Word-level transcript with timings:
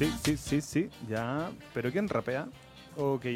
Sí, 0.00 0.10
sí, 0.24 0.36
sí, 0.38 0.60
sí, 0.62 0.90
ya. 1.10 1.50
¿Pero 1.74 1.92
quién 1.92 2.08
rapea? 2.08 2.48
Ok. 2.96 3.26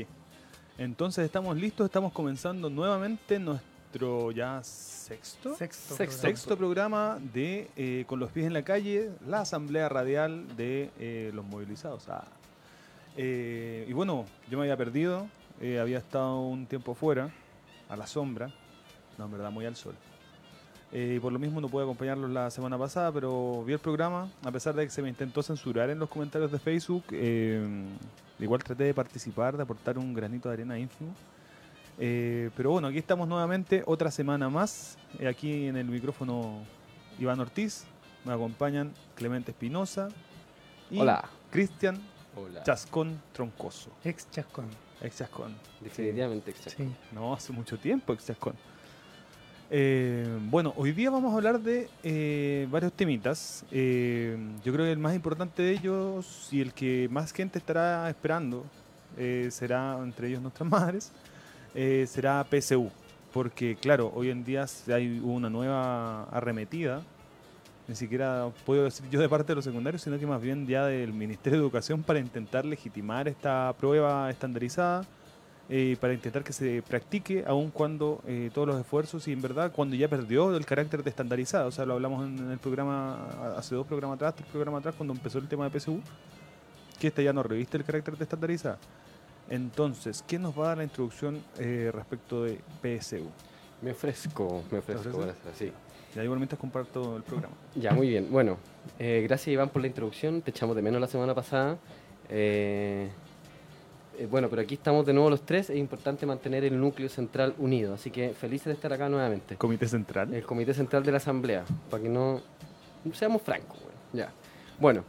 Entonces 0.78 1.27
estamos 1.27 1.59
listos, 1.59 1.84
estamos 1.84 2.10
comenzando 2.10 2.70
nuevamente 2.70 3.38
nuestro 3.38 4.30
ya 4.30 4.64
sexto, 4.64 5.56
Sexto. 5.56 5.95
Sexto. 5.95 5.96
programa. 5.96 6.23
sexto 6.23 6.56
programa 6.56 7.18
de 7.34 7.70
eh, 7.77 8.04
Con 8.06 8.18
los 8.18 8.30
pies 8.32 8.46
en 8.46 8.54
la 8.54 8.62
calle, 8.62 9.10
la 9.26 9.43
asamblea 9.43 9.90
radial 9.90 10.56
de 10.56 10.90
eh, 10.98 11.32
los 11.34 11.45
movilizados. 11.45 12.09
Ah. 12.09 12.24
Eh, 13.18 13.84
y 13.87 13.93
bueno, 13.93 14.24
yo 14.51 14.56
me 14.56 14.65
había 14.65 14.78
perdido, 14.78 15.28
había 15.60 15.99
estado 15.99 16.40
un 16.40 16.65
tiempo 16.65 16.95
fuera, 16.95 17.28
a 17.90 17.96
la 17.96 18.06
sombra, 18.06 18.51
no, 19.18 19.26
en 19.26 19.32
verdad 19.32 19.51
muy 19.51 19.66
al 19.66 19.76
sol. 19.76 19.96
Eh, 20.93 21.15
y 21.16 21.21
por 21.21 21.32
lo 21.32 21.38
mismo 21.38 21.60
no 21.60 21.68
pude 21.68 21.82
acompañarlos 21.82 22.30
la 22.30 22.51
semana 22.51 22.79
pasada, 22.79 23.10
pero 23.10 23.65
vi 23.65 23.73
el 23.73 23.79
programa, 23.80 24.30
a 24.45 24.52
pesar 24.52 24.74
de 24.74 24.85
que 24.85 24.90
se 24.90 25.02
me 25.02 25.09
intentó 25.09 25.43
censurar 25.43 25.90
en 25.90 25.99
los 25.99 26.09
comentarios 26.09 26.52
de 26.52 26.59
Facebook, 26.59 27.04
eh, 27.10 27.85
igual 28.38 28.63
traté 28.63 28.85
de 28.85 28.95
participar, 28.95 29.57
de 29.57 29.65
aportar 29.65 29.99
un 29.99 30.15
granito 30.15 30.49
de 30.49 30.55
arena 30.55 30.79
ínfimo. 30.79 31.12
Eh, 31.99 32.51
pero 32.57 32.71
bueno, 32.71 32.88
aquí 32.88 32.99
estamos 32.99 33.29
nuevamente, 33.29 33.82
otra 33.87 34.10
semana 34.10 34.49
más. 34.49 34.99
Eh, 35.18 35.29
aquí 35.29 35.66
en 35.66 35.77
el 35.77 35.87
micrófono 35.87 36.60
Iván 37.18 37.40
Ortiz, 37.40 37.85
me 38.24 38.32
acompañan 38.32 38.93
Clemente 39.15 39.52
Espinosa 39.52 40.09
y 40.90 41.01
Hola. 41.01 41.29
Cristian. 41.51 42.01
Chascón 42.65 43.21
Troncoso. 43.32 43.90
Ex 44.02 44.29
Chascón. 44.30 44.66
Ex 45.01 45.18
Chascón. 45.18 45.55
Definitivamente 45.80 46.51
exacto. 46.51 46.82
Sí. 46.82 46.93
No, 47.12 47.32
hace 47.32 47.52
mucho 47.52 47.79
tiempo, 47.79 48.12
ex 48.12 48.27
Chascón. 48.27 48.55
Eh, 49.70 50.26
bueno, 50.51 50.74
hoy 50.76 50.93
día 50.93 51.09
vamos 51.10 51.32
a 51.32 51.37
hablar 51.37 51.60
de 51.60 51.88
eh, 52.02 52.68
varios 52.70 52.93
temitas. 52.93 53.65
Eh, 53.71 54.37
yo 54.62 54.73
creo 54.73 54.84
que 54.84 54.93
el 54.93 54.98
más 54.98 55.15
importante 55.15 55.62
de 55.62 55.73
ellos 55.73 56.48
y 56.51 56.60
el 56.60 56.73
que 56.73 57.09
más 57.10 57.32
gente 57.32 57.59
estará 57.59 58.09
esperando 58.09 58.65
será, 59.51 59.98
entre 60.02 60.29
ellos 60.29 60.43
nuestras 60.43 60.68
madres, 60.71 61.12
será 61.74 62.45
PSU. 62.45 62.90
Porque, 63.32 63.76
claro, 63.76 64.12
hoy 64.15 64.31
en 64.31 64.44
día 64.44 64.66
hay 64.88 65.21
una 65.22 65.48
nueva 65.48 66.25
arremetida. 66.25 67.03
Ni 67.87 67.94
siquiera 67.94 68.49
puedo 68.65 68.84
decir 68.84 69.06
yo 69.10 69.21
de 69.21 69.28
parte 69.28 69.49
de 69.49 69.56
los 69.56 69.65
secundarios, 69.65 70.03
sino 70.03 70.19
que 70.19 70.26
más 70.26 70.41
bien 70.41 70.66
ya 70.66 70.87
del 70.87 71.12
Ministerio 71.12 71.59
de 71.59 71.65
Educación 71.65 72.03
para 72.03 72.19
intentar 72.19 72.65
legitimar 72.65 73.28
esta 73.28 73.75
prueba 73.78 74.31
estandarizada 74.31 75.05
eh, 75.71 75.97
para 75.99 76.13
intentar 76.13 76.45
que 76.45 76.53
se 76.53 76.83
practique, 76.83 77.43
aun 77.47 77.71
cuando 77.71 78.21
eh, 78.27 78.51
todos 78.53 78.69
los 78.69 78.79
esfuerzos 78.79 79.27
y 79.29 79.33
en 79.33 79.41
verdad 79.41 79.73
cuando 79.73 79.97
ya 79.97 80.09
perdió 80.09 80.55
el 80.55 80.67
carácter 80.67 81.03
de 81.03 81.09
estandarizado. 81.09 81.69
O 81.69 81.71
sea, 81.71 81.87
lo 81.87 81.95
hablamos 81.95 82.27
en, 82.27 82.51
el 82.51 82.59
programa, 82.59 83.57
hace 83.57 83.75
dos 83.75 83.87
programas 83.87 84.17
atrás, 84.17 84.35
tres 84.35 84.49
programas 84.49 84.81
atrás, 84.81 84.95
cuando 84.95 85.15
empezó 85.15 85.39
el 85.39 85.49
tema 85.49 85.69
de 85.69 85.81
PSU, 85.81 86.01
que 87.01 87.07
esta 87.07 87.23
ya 87.23 87.33
no 87.33 87.43
reviste 87.43 87.79
el 87.79 87.85
carácter 87.85 88.17
de 88.19 88.25
estandarizada. 88.25 88.79
Entonces, 89.49 90.23
¿quién 90.27 90.43
nos 90.43 90.59
va 90.59 90.65
a 90.65 90.69
dar 90.69 90.79
la 90.79 90.85
introducción 90.85 91.43
eh, 91.59 91.91
respecto 91.95 92.45
de 92.45 92.61
PSU? 92.83 93.27
Me 93.81 93.93
ofrezco, 93.93 94.65
me 94.71 94.79
ofrezco. 94.79 95.23
hacer 95.23 95.35
así. 95.51 95.73
Ya 96.15 96.23
igualmente 96.23 96.59
comparto 96.59 97.17
el 97.17 97.23
programa. 97.23 97.55
Ya, 97.75 97.93
muy 97.93 98.09
bien. 98.09 98.29
Bueno, 98.31 98.59
gracias 98.99 99.49
Iván 99.49 99.71
por 99.71 99.81
la 99.81 99.89
introducción. 99.89 100.43
Te 100.43 100.51
echamos 100.51 100.77
de 100.77 100.83
menos 100.83 101.01
la 101.01 101.09
semana 101.09 101.35
pasada. 101.35 101.79
Eh, 102.29 103.09
eh, 104.19 104.27
bueno, 104.31 104.49
pero 104.49 104.63
aquí 104.63 104.75
estamos 104.75 105.07
de 105.07 105.13
nuevo 105.13 105.31
los 105.31 105.43
tres. 105.43 105.71
Es 105.71 105.77
importante 105.77 106.27
mantener 106.27 106.65
el 106.65 106.79
núcleo 106.79 107.09
central 107.09 107.55
unido. 107.59 107.95
Así 107.95 108.11
que 108.11 108.31
felices 108.31 108.67
de 108.67 108.73
estar 108.73 108.93
acá 108.93 109.09
nuevamente. 109.09 109.57
Comité 109.57 109.89
Central. 109.89 110.33
El 110.33 110.45
Comité 110.45 110.75
Central 110.75 111.05
de 111.05 111.13
la 111.13 111.19
Asamblea, 111.19 111.65
para 111.91 112.03
que 112.03 112.09
no 112.09 112.41
seamos 113.13 113.43
francos. 113.43 113.79
Bueno, 113.79 113.95
ya. 114.13 114.33
bueno 114.79 115.05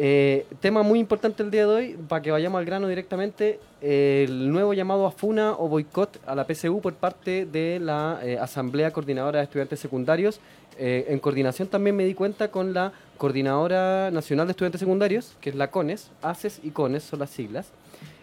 eh, 0.00 0.46
tema 0.60 0.84
muy 0.84 1.00
importante 1.00 1.42
el 1.42 1.50
día 1.50 1.66
de 1.66 1.74
hoy, 1.74 1.98
para 2.08 2.22
que 2.22 2.30
vayamos 2.30 2.60
al 2.60 2.64
grano 2.64 2.86
directamente, 2.86 3.58
eh, 3.82 4.26
el 4.28 4.48
nuevo 4.48 4.72
llamado 4.72 5.04
a 5.06 5.10
FUNA 5.10 5.54
o 5.58 5.66
boicot 5.66 6.20
a 6.24 6.36
la 6.36 6.44
PSU 6.44 6.80
por 6.80 6.94
parte 6.94 7.46
de 7.46 7.80
la 7.80 8.20
eh, 8.22 8.38
Asamblea 8.38 8.92
Coordinadora 8.92 9.38
de 9.38 9.44
Estudiantes 9.44 9.80
Secundarios. 9.80 10.40
En 10.80 11.18
coordinación 11.18 11.66
también 11.66 11.96
me 11.96 12.04
di 12.04 12.14
cuenta 12.14 12.52
con 12.52 12.72
la 12.72 12.92
Coordinadora 13.16 14.12
Nacional 14.12 14.46
de 14.46 14.52
Estudiantes 14.52 14.78
Secundarios, 14.78 15.34
que 15.40 15.50
es 15.50 15.56
la 15.56 15.72
CONES, 15.72 16.12
ACES 16.22 16.60
y 16.62 16.70
CONES 16.70 17.02
son 17.02 17.18
las 17.18 17.30
siglas, 17.30 17.72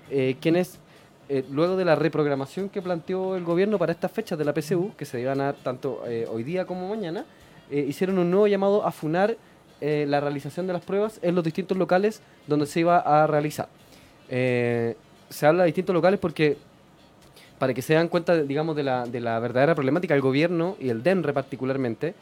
eh, 0.10 0.36
quienes 0.40 0.80
eh, 1.30 1.44
luego 1.52 1.76
de 1.76 1.86
la 1.86 1.96
reprogramación 1.96 2.70
que 2.70 2.82
planteó 2.82 3.36
el 3.36 3.44
gobierno 3.44 3.80
para 3.80 3.92
estas 3.92 4.12
fechas 4.12 4.38
de 4.38 4.46
la 4.46 4.54
PSU, 4.54 4.92
que 4.96 5.06
se 5.06 5.20
iban 5.20 5.42
a 5.42 5.54
tanto 5.54 6.04
eh, 6.08 6.28
hoy 6.32 6.44
día 6.44 6.66
como 6.66 6.88
mañana, 6.90 7.26
hicieron 7.72 8.20
un 8.20 8.30
nuevo 8.30 8.46
llamado 8.46 8.86
a 8.86 8.92
funar 8.92 9.36
la 9.82 10.20
realización 10.20 10.68
de 10.68 10.74
las 10.74 10.84
pruebas 10.84 11.20
en 11.24 11.34
los 11.34 11.44
distintos 11.44 11.76
locales 11.78 12.22
donde 12.46 12.68
se 12.68 12.82
iba 12.82 13.00
a 13.00 13.26
realizar. 13.26 13.68
Se 14.30 14.96
habla 15.42 15.64
de 15.64 15.68
distintos 15.68 15.94
locales 15.94 16.20
porque, 16.20 16.58
para 17.58 17.74
que 17.74 17.82
se 17.82 17.96
den 17.96 18.08
cuenta, 18.08 18.36
digamos, 18.44 18.76
de 18.76 18.84
la, 18.84 19.06
de 19.06 19.20
la 19.20 19.40
verdadera 19.40 19.74
problemática, 19.74 20.14
el 20.14 20.22
gobierno 20.22 20.78
y 20.80 20.90
el 20.90 21.02
DENRE 21.02 21.34
particularmente 21.34 22.14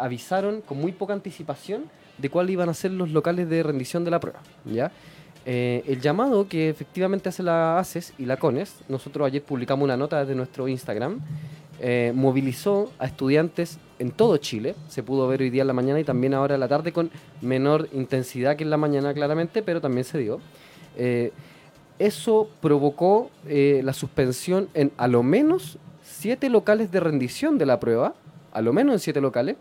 avisaron 0.00 0.62
con 0.62 0.78
muy 0.78 0.90
poca 0.90 1.12
anticipación 1.12 1.84
de 2.18 2.28
cuáles 2.28 2.54
iban 2.54 2.68
a 2.68 2.74
ser 2.74 2.90
los 2.90 3.10
locales 3.10 3.48
de 3.48 3.62
rendición 3.62 4.04
de 4.04 4.10
la 4.10 4.18
prueba. 4.18 4.40
¿ya? 4.64 4.90
Eh, 5.44 5.82
el 5.86 6.00
llamado 6.00 6.48
que 6.48 6.68
efectivamente 6.68 7.28
hace 7.28 7.42
la 7.42 7.78
ACES 7.78 8.14
y 8.18 8.26
la 8.26 8.36
CONES, 8.36 8.82
nosotros 8.88 9.26
ayer 9.26 9.42
publicamos 9.42 9.84
una 9.84 9.96
nota 9.96 10.20
desde 10.20 10.34
nuestro 10.34 10.68
Instagram, 10.68 11.20
eh, 11.84 12.12
movilizó 12.14 12.92
a 13.00 13.06
estudiantes 13.06 13.78
en 13.98 14.12
todo 14.12 14.36
Chile, 14.36 14.76
se 14.88 15.02
pudo 15.02 15.26
ver 15.26 15.40
hoy 15.40 15.50
día 15.50 15.62
en 15.62 15.66
la 15.66 15.72
mañana 15.72 15.98
y 15.98 16.04
también 16.04 16.32
ahora 16.32 16.54
en 16.54 16.60
la 16.60 16.68
tarde 16.68 16.92
con 16.92 17.10
menor 17.40 17.88
intensidad 17.92 18.54
que 18.56 18.62
en 18.62 18.70
la 18.70 18.76
mañana 18.76 19.12
claramente, 19.12 19.62
pero 19.62 19.80
también 19.80 20.04
se 20.04 20.18
dio. 20.18 20.38
Eh, 20.96 21.32
eso 21.98 22.48
provocó 22.60 23.30
eh, 23.48 23.80
la 23.84 23.92
suspensión 23.92 24.68
en 24.74 24.92
a 24.96 25.08
lo 25.08 25.22
menos 25.22 25.78
siete 26.02 26.48
locales 26.50 26.92
de 26.92 27.00
rendición 27.00 27.58
de 27.58 27.66
la 27.66 27.80
prueba, 27.80 28.14
a 28.52 28.60
lo 28.60 28.72
menos 28.72 28.92
en 28.94 28.98
siete 28.98 29.20
locales, 29.20 29.56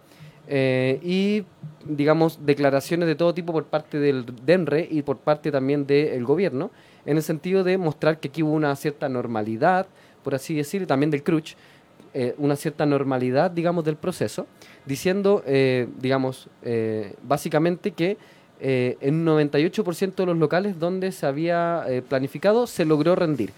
eh, 0.53 0.99
y 1.01 1.45
digamos 1.85 2.45
declaraciones 2.45 3.07
de 3.07 3.15
todo 3.15 3.33
tipo 3.33 3.53
por 3.53 3.67
parte 3.67 3.99
del 3.99 4.25
DENRE 4.45 4.85
y 4.91 5.01
por 5.01 5.17
parte 5.17 5.49
también 5.49 5.87
del 5.87 6.25
gobierno, 6.25 6.71
en 7.05 7.15
el 7.15 7.23
sentido 7.23 7.63
de 7.63 7.77
mostrar 7.77 8.19
que 8.19 8.27
aquí 8.27 8.43
hubo 8.43 8.51
una 8.51 8.75
cierta 8.75 9.07
normalidad, 9.07 9.87
por 10.25 10.35
así 10.35 10.53
decir, 10.53 10.81
y 10.81 10.85
también 10.85 11.09
del 11.09 11.23
CRUCH, 11.23 11.55
eh, 12.13 12.35
una 12.37 12.57
cierta 12.57 12.85
normalidad, 12.85 13.49
digamos, 13.49 13.85
del 13.85 13.95
proceso, 13.95 14.45
diciendo, 14.85 15.41
eh, 15.47 15.87
digamos, 16.01 16.49
básicamente 17.23 17.91
que 17.91 18.17
en 18.59 19.15
un 19.15 19.25
98% 19.25 20.15
de 20.15 20.25
los 20.25 20.37
locales 20.37 20.77
donde 20.77 21.13
se 21.13 21.25
había 21.25 21.85
planificado 22.09 22.67
se 22.67 22.83
logró 22.83 23.15
rendir. 23.15 23.53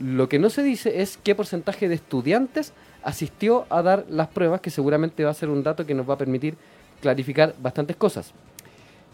Lo 0.00 0.30
que 0.30 0.38
no 0.38 0.48
se 0.48 0.62
dice 0.62 1.02
es 1.02 1.18
qué 1.22 1.34
porcentaje 1.34 1.86
de 1.86 1.96
estudiantes 1.96 2.72
asistió 3.02 3.66
a 3.70 3.82
dar 3.82 4.04
las 4.08 4.28
pruebas, 4.28 4.60
que 4.60 4.70
seguramente 4.70 5.24
va 5.24 5.30
a 5.30 5.34
ser 5.34 5.48
un 5.48 5.62
dato 5.62 5.86
que 5.86 5.94
nos 5.94 6.08
va 6.08 6.14
a 6.14 6.18
permitir 6.18 6.54
clarificar 7.00 7.54
bastantes 7.60 7.96
cosas. 7.96 8.32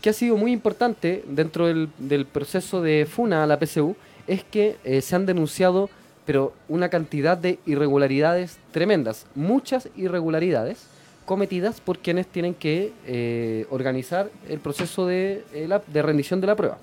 Que 0.03 0.11
ha 0.11 0.13
sido 0.13 0.37
muy 0.37 0.53
importante 0.53 1.25
dentro 1.27 1.67
del, 1.67 2.27
proceso 2.27 2.83
de 2.83 3.07
FUNA 3.07 3.45
a 3.45 3.47
la 3.47 3.59
PSU 3.59 3.97
es 4.27 4.45
que 4.45 4.77
eh, 4.85 5.01
se 5.01 5.15
han 5.17 5.27
denunciado 5.27 5.89
pero 6.25 6.53
una 6.69 6.89
cantidad 6.89 7.39
de 7.39 7.61
irregularidades 7.67 8.59
tremendas, 8.73 9.27
muchas 9.37 9.89
irregularidades 9.97 10.89
cometidas 11.25 11.81
por 11.81 11.99
quienes 12.01 12.27
tienen 12.27 12.53
que 12.53 12.93
eh, 13.07 13.65
organizar 13.71 14.29
el 14.49 14.59
proceso 14.59 15.07
de, 15.07 15.45
eh, 15.53 15.67
la- 15.69 15.83
de 15.87 16.03
rendición 16.03 16.41
de 16.41 16.49
la 16.49 16.57
prueba. 16.57 16.79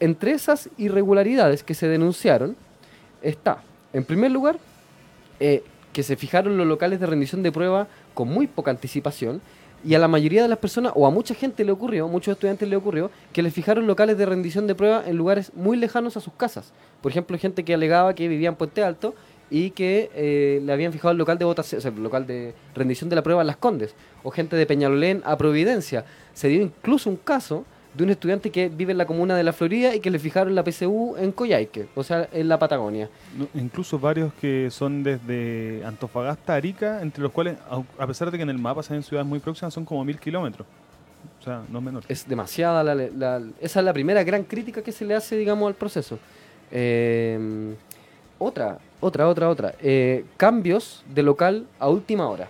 Entre 0.00 0.32
esas 0.32 0.68
irregularidades 0.78 1.62
que 1.62 1.74
se 1.74 1.86
denunciaron 1.86 2.56
está, 3.22 3.62
en 3.92 4.04
primer 4.04 4.32
lugar, 4.32 4.58
que 5.96 6.02
se 6.02 6.16
fijaron 6.16 6.58
los 6.58 6.66
locales 6.66 7.00
de 7.00 7.06
rendición 7.06 7.42
de 7.42 7.50
prueba 7.50 7.88
con 8.12 8.28
muy 8.28 8.46
poca 8.46 8.70
anticipación 8.70 9.40
y 9.82 9.94
a 9.94 9.98
la 9.98 10.08
mayoría 10.08 10.42
de 10.42 10.48
las 10.48 10.58
personas, 10.58 10.92
o 10.94 11.06
a 11.06 11.10
mucha 11.10 11.34
gente 11.34 11.64
le 11.64 11.72
ocurrió, 11.72 12.06
muchos 12.06 12.32
estudiantes 12.32 12.68
le 12.68 12.76
ocurrió, 12.76 13.10
que 13.32 13.40
les 13.40 13.54
fijaron 13.54 13.86
locales 13.86 14.18
de 14.18 14.26
rendición 14.26 14.66
de 14.66 14.74
prueba 14.74 15.04
en 15.06 15.16
lugares 15.16 15.52
muy 15.54 15.78
lejanos 15.78 16.14
a 16.18 16.20
sus 16.20 16.34
casas. 16.34 16.74
Por 17.00 17.12
ejemplo, 17.12 17.38
gente 17.38 17.64
que 17.64 17.72
alegaba 17.72 18.14
que 18.14 18.28
vivía 18.28 18.50
en 18.50 18.56
Puente 18.56 18.84
Alto 18.84 19.14
y 19.48 19.70
que 19.70 20.10
eh, 20.14 20.60
le 20.62 20.70
habían 20.70 20.92
fijado 20.92 21.12
el 21.12 21.16
local 21.16 21.38
de 21.38 21.46
votación, 21.46 21.80
el 21.82 22.02
local 22.02 22.26
de 22.26 22.52
rendición 22.74 23.08
de 23.08 23.16
la 23.16 23.22
prueba 23.22 23.40
en 23.40 23.46
Las 23.46 23.56
Condes, 23.56 23.94
o 24.22 24.30
gente 24.30 24.54
de 24.54 24.66
Peñalolén 24.66 25.22
a 25.24 25.38
Providencia. 25.38 26.04
Se 26.34 26.48
dio 26.48 26.60
incluso 26.60 27.08
un 27.08 27.16
caso 27.16 27.64
de 27.96 28.04
un 28.04 28.10
estudiante 28.10 28.50
que 28.50 28.68
vive 28.68 28.92
en 28.92 28.98
la 28.98 29.06
comuna 29.06 29.34
de 29.36 29.42
La 29.42 29.52
Florida 29.52 29.94
y 29.94 30.00
que 30.00 30.10
le 30.10 30.18
fijaron 30.18 30.54
la 30.54 30.62
PSU 30.62 31.16
en 31.18 31.32
Coyhaique, 31.32 31.86
o 31.94 32.02
sea, 32.02 32.28
en 32.32 32.46
la 32.48 32.58
Patagonia. 32.58 33.08
No, 33.38 33.48
incluso 33.54 33.98
varios 33.98 34.32
que 34.34 34.68
son 34.70 35.02
desde 35.02 35.82
Antofagasta 35.84 36.54
Arica, 36.54 37.00
entre 37.00 37.22
los 37.22 37.32
cuales, 37.32 37.56
a 37.98 38.06
pesar 38.06 38.30
de 38.30 38.36
que 38.36 38.42
en 38.42 38.50
el 38.50 38.58
mapa 38.58 38.82
se 38.82 38.92
ven 38.92 39.02
ciudades 39.02 39.26
muy 39.26 39.38
próximas, 39.38 39.72
son 39.72 39.84
como 39.86 40.04
mil 40.04 40.18
kilómetros. 40.20 40.66
O 41.40 41.42
sea, 41.42 41.62
no 41.70 41.78
es 41.78 41.84
menor. 41.84 42.02
es 42.08 42.28
demasiada 42.28 42.82
la, 42.84 42.94
la- 42.94 43.42
esa 43.60 43.80
es 43.80 43.84
la 43.84 43.92
primera 43.92 44.22
gran 44.24 44.42
crítica 44.44 44.82
que 44.82 44.92
se 44.92 45.04
le 45.04 45.14
hace 45.14 45.36
digamos 45.36 45.66
al 45.68 45.74
proceso 45.74 46.18
Eh, 46.72 47.74
otra 48.38 48.78
otra 49.00 49.28
otra 49.28 49.48
otra 49.48 49.74
Eh, 49.80 50.24
cambios 50.36 51.04
de 51.14 51.22
local 51.22 51.66
a 51.78 51.88
última 51.88 52.28
hora 52.28 52.48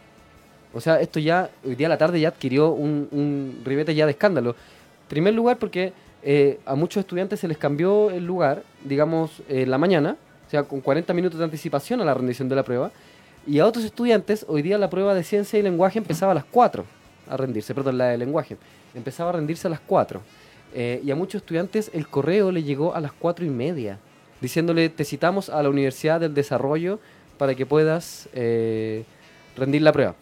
o 0.75 0.81
sea 0.81 1.01
esto 1.01 1.19
ya 1.21 1.49
hoy 1.65 1.75
día 1.75 1.87
a 1.87 1.91
la 1.91 1.99
tarde 1.99 2.21
ya 2.21 2.29
adquirió 2.29 2.71
un, 2.71 3.09
un 3.13 3.61
ribete 3.65 3.95
ya 3.95 4.05
de 4.07 4.13
escándalo 4.13 4.57
primer 5.09 5.35
lugar 5.35 5.59
porque 5.59 5.93
eh, 6.23 6.59
a 6.67 6.75
muchos 6.75 7.01
estudiantes 7.01 7.41
se 7.41 7.49
les 7.49 7.59
cambió 7.59 8.11
el 8.11 8.27
lugar, 8.27 8.63
digamos, 8.85 9.43
en 9.49 9.71
la 9.71 9.79
mañana, 9.79 10.17
o 10.47 10.51
sea, 10.51 10.65
con 10.65 10.81
40 10.81 11.13
minutos 11.15 11.39
de 11.39 11.45
anticipación 11.45 12.01
a 12.01 12.05
la 12.05 12.15
rendición 12.15 12.49
de 12.49 12.57
la 12.57 12.63
prueba. 12.63 12.91
Y 13.47 13.61
a 13.61 13.67
otros 13.67 13.85
estudiantes, 13.85 14.45
hoy 14.49 14.63
día 14.63 14.77
la 14.77 14.91
prueba 14.91 15.15
de 15.15 15.23
ciencia 15.23 15.59
y 15.59 15.63
lenguaje 15.63 15.99
empezaba 15.99 16.33
a 16.33 16.35
las 16.35 16.45
4 16.45 16.85
a 17.29 17.37
rendirse, 17.37 17.75
perdón, 17.75 17.99
la 17.99 18.07
de 18.07 18.19
lenguaje, 18.19 18.57
empezaba 18.95 19.31
a 19.31 19.33
rendirse 19.35 19.67
a 19.69 19.71
las 19.71 19.81
4. 19.81 20.21
Eh, 20.75 21.01
y 21.05 21.11
a 21.11 21.17
muchos 21.17 21.43
estudiantes 21.43 21.91
el 21.95 22.09
correo 22.09 22.51
le 22.51 22.63
llegó 22.63 22.95
a 22.95 23.01
las 23.01 23.13
4 23.13 23.45
y 23.45 23.51
media, 23.51 23.99
diciéndole, 24.41 24.89
te 24.89 25.05
citamos 25.05 25.49
a 25.49 25.63
la 25.63 25.69
Universidad 25.69 26.21
del 26.21 26.35
Desarrollo 26.35 26.99
para 27.39 27.55
que 27.55 27.67
puedas 27.67 28.29
eh, 28.35 29.05
rendir 29.57 29.83
la 29.83 29.93
prueba. 29.93 30.15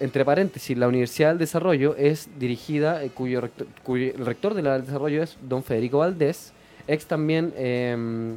Entre 0.00 0.24
paréntesis, 0.24 0.76
la 0.76 0.88
Universidad 0.88 1.28
del 1.28 1.38
Desarrollo 1.38 1.94
es 1.96 2.28
dirigida, 2.38 3.04
eh, 3.04 3.10
cuyo, 3.14 3.40
rector, 3.40 3.66
cuyo 3.84 4.12
el 4.12 4.26
rector 4.26 4.54
de 4.54 4.62
la 4.62 4.72
del 4.72 4.86
Desarrollo 4.86 5.22
es 5.22 5.36
don 5.40 5.62
Federico 5.62 5.98
Valdés, 5.98 6.52
ex 6.88 7.06
también, 7.06 7.52
em, 7.56 8.34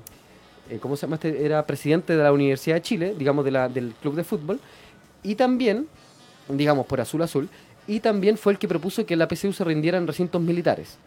eh, 0.70 0.78
¿cómo 0.80 0.96
se 0.96 1.08
llama? 1.08 1.16
Este? 1.16 1.44
Era 1.44 1.66
presidente 1.66 2.16
de 2.16 2.24
la 2.24 2.32
Universidad 2.32 2.76
de 2.76 2.82
Chile, 2.84 3.16
digamos, 3.18 3.44
del 3.44 3.94
club 4.02 4.16
de 4.16 4.24
fútbol, 4.24 4.60
y 5.24 5.34
también, 5.34 5.88
digamos, 6.48 6.86
por 6.86 7.02
azul 7.02 7.24
azul, 7.24 7.50
y 7.88 8.02
también 8.02 8.38
fue 8.38 8.54
el 8.54 8.60
que 8.60 8.68
propuso 8.68 9.04
que 9.06 9.16
la 9.16 9.28
PCU 9.28 9.52
se 9.52 9.64
rindiera 9.64 9.98
en 9.98 10.06
recintos 10.06 10.40
militares. 10.40 10.98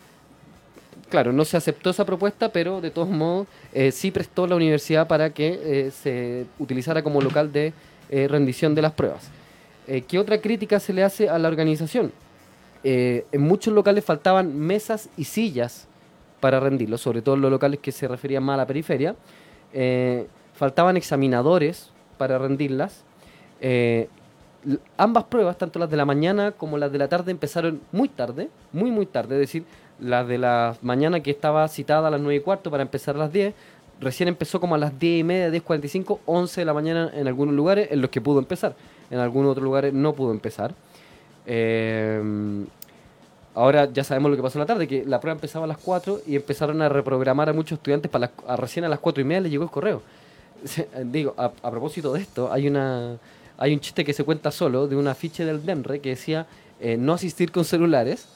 Claro, 1.11 1.33
no 1.33 1.45
se 1.45 1.57
aceptó 1.57 1.91
esa 1.91 2.05
propuesta, 2.05 2.51
pero 2.53 2.81
de 2.81 2.91
todos 2.91 3.09
modos 3.09 3.47
eh, 3.73 3.93
sí 3.93 4.11
prestó 4.11 4.47
la 4.49 4.57
universidad 4.57 5.07
para 5.07 5.31
que 5.31 5.61
eh, 5.63 5.91
se 5.91 6.47
utilizara 6.59 7.03
como 7.03 7.21
local 7.21 7.53
de 7.53 7.73
rendición 8.11 8.75
de 8.75 8.83
las 8.83 8.93
pruebas. 8.93 9.31
Eh, 9.87 10.03
¿Qué 10.03 10.19
otra 10.19 10.41
crítica 10.41 10.81
se 10.81 10.93
le 10.93 11.03
hace 11.03 11.29
a 11.29 11.39
la 11.39 11.49
organización? 11.49 12.13
Eh, 12.83 13.27
en 13.33 13.43
muchos 13.43 13.75
locales 13.75 14.05
faltaban 14.05 14.59
mesas 14.59 15.09
y 15.17 15.25
sillas 15.25 15.87
para 16.41 16.61
rendirlo, 16.61 16.97
sobre 16.99 17.23
todo 17.23 17.35
en 17.35 17.43
los 17.43 17.51
locales 17.51 17.81
que 17.81 17.93
se 17.93 18.09
referían 18.09 18.43
más 18.43 18.55
a 18.55 18.59
la 18.59 18.67
periferia. 18.67 19.17
Eh, 19.73 20.27
faltaban 20.55 20.97
examinadores 20.97 21.91
para 22.19 22.39
rendirlas. 22.39 23.05
Ambas 24.97 25.25
pruebas, 25.25 25.57
tanto 25.57 25.79
las 25.79 25.91
de 25.91 25.97
la 25.97 26.05
mañana 26.05 26.53
como 26.53 26.77
las 26.77 26.93
de 26.93 26.99
la 26.99 27.09
tarde, 27.09 27.31
empezaron 27.31 27.81
muy 27.93 28.09
tarde, 28.09 28.51
muy, 28.73 28.91
muy 28.91 29.07
tarde. 29.07 29.37
Es 29.37 29.41
decir, 29.41 29.65
las 29.99 30.27
de 30.27 30.39
la 30.39 30.77
mañana 30.83 31.21
que 31.21 31.31
estaba 31.31 31.67
citada 31.69 32.09
a 32.09 32.11
las 32.11 32.21
9 32.21 32.37
y 32.37 32.41
cuarto 32.41 32.71
para 32.71 32.83
empezar 32.83 33.17
a 33.17 33.19
las 33.19 33.33
10, 33.33 33.55
recién 34.01 34.29
empezó 34.29 34.61
como 34.61 34.75
a 34.75 34.79
las 34.79 34.99
10 34.99 35.21
y 35.21 35.25
media, 35.25 35.51
10.45, 35.51 36.19
11 36.27 36.61
de 36.61 36.65
la 36.65 36.75
mañana 36.75 37.11
en 37.15 37.27
algunos 37.27 37.55
lugares 37.55 37.89
en 37.91 38.01
los 38.01 38.11
que 38.11 38.21
pudo 38.21 38.39
empezar. 38.39 38.75
En 39.11 39.19
algunos 39.19 39.53
otros 39.53 39.65
lugares 39.65 39.93
no 39.93 40.15
pudo 40.15 40.31
empezar. 40.31 40.75
Eh, 41.47 42.21
ahora 43.55 43.91
ya 43.93 44.05
sabemos 44.05 44.31
lo 44.31 44.37
que 44.37 44.43
pasó 44.43 44.59
en 44.59 44.61
la 44.61 44.67
tarde, 44.67 44.87
que 44.87 45.05
la 45.05 45.21
prueba 45.21 45.35
empezaba 45.35 45.65
a 45.65 45.69
las 45.69 45.79
4 45.79 46.21
y 46.27 46.37
empezaron 46.37 46.81
a 46.83 46.89
reprogramar 46.89 47.49
a 47.49 47.53
muchos 47.53 47.79
estudiantes 47.79 48.11
para 48.11 48.31
recién 48.57 48.85
a 48.85 48.89
las 48.89 48.99
4 49.01 49.21
y 49.21 49.25
media 49.25 49.41
les 49.43 49.53
llegó 49.53 49.65
el 49.65 49.71
correo. 49.71 50.03
Eh, 50.77 51.05
Digo, 51.07 51.35
a, 51.39 51.51
propósito 51.51 52.13
de 52.13 52.21
esto, 52.21 52.53
hay 52.53 52.69
una 52.69 53.17
hay 53.57 53.75
un 53.75 53.81
chiste 53.81 54.05
que 54.05 54.13
se 54.13 54.25
cuenta 54.25 54.51
solo 54.51 54.87
de 54.87 54.97
un 54.97 55.07
afiche 55.07 55.45
del 55.45 55.65
DENRE 55.65 56.01
que 56.01 56.11
decía 56.11 56.47
eh, 56.81 56.97
no 56.97 57.13
asistir 57.13 57.53
con 57.53 57.65
celulares. 57.65 58.27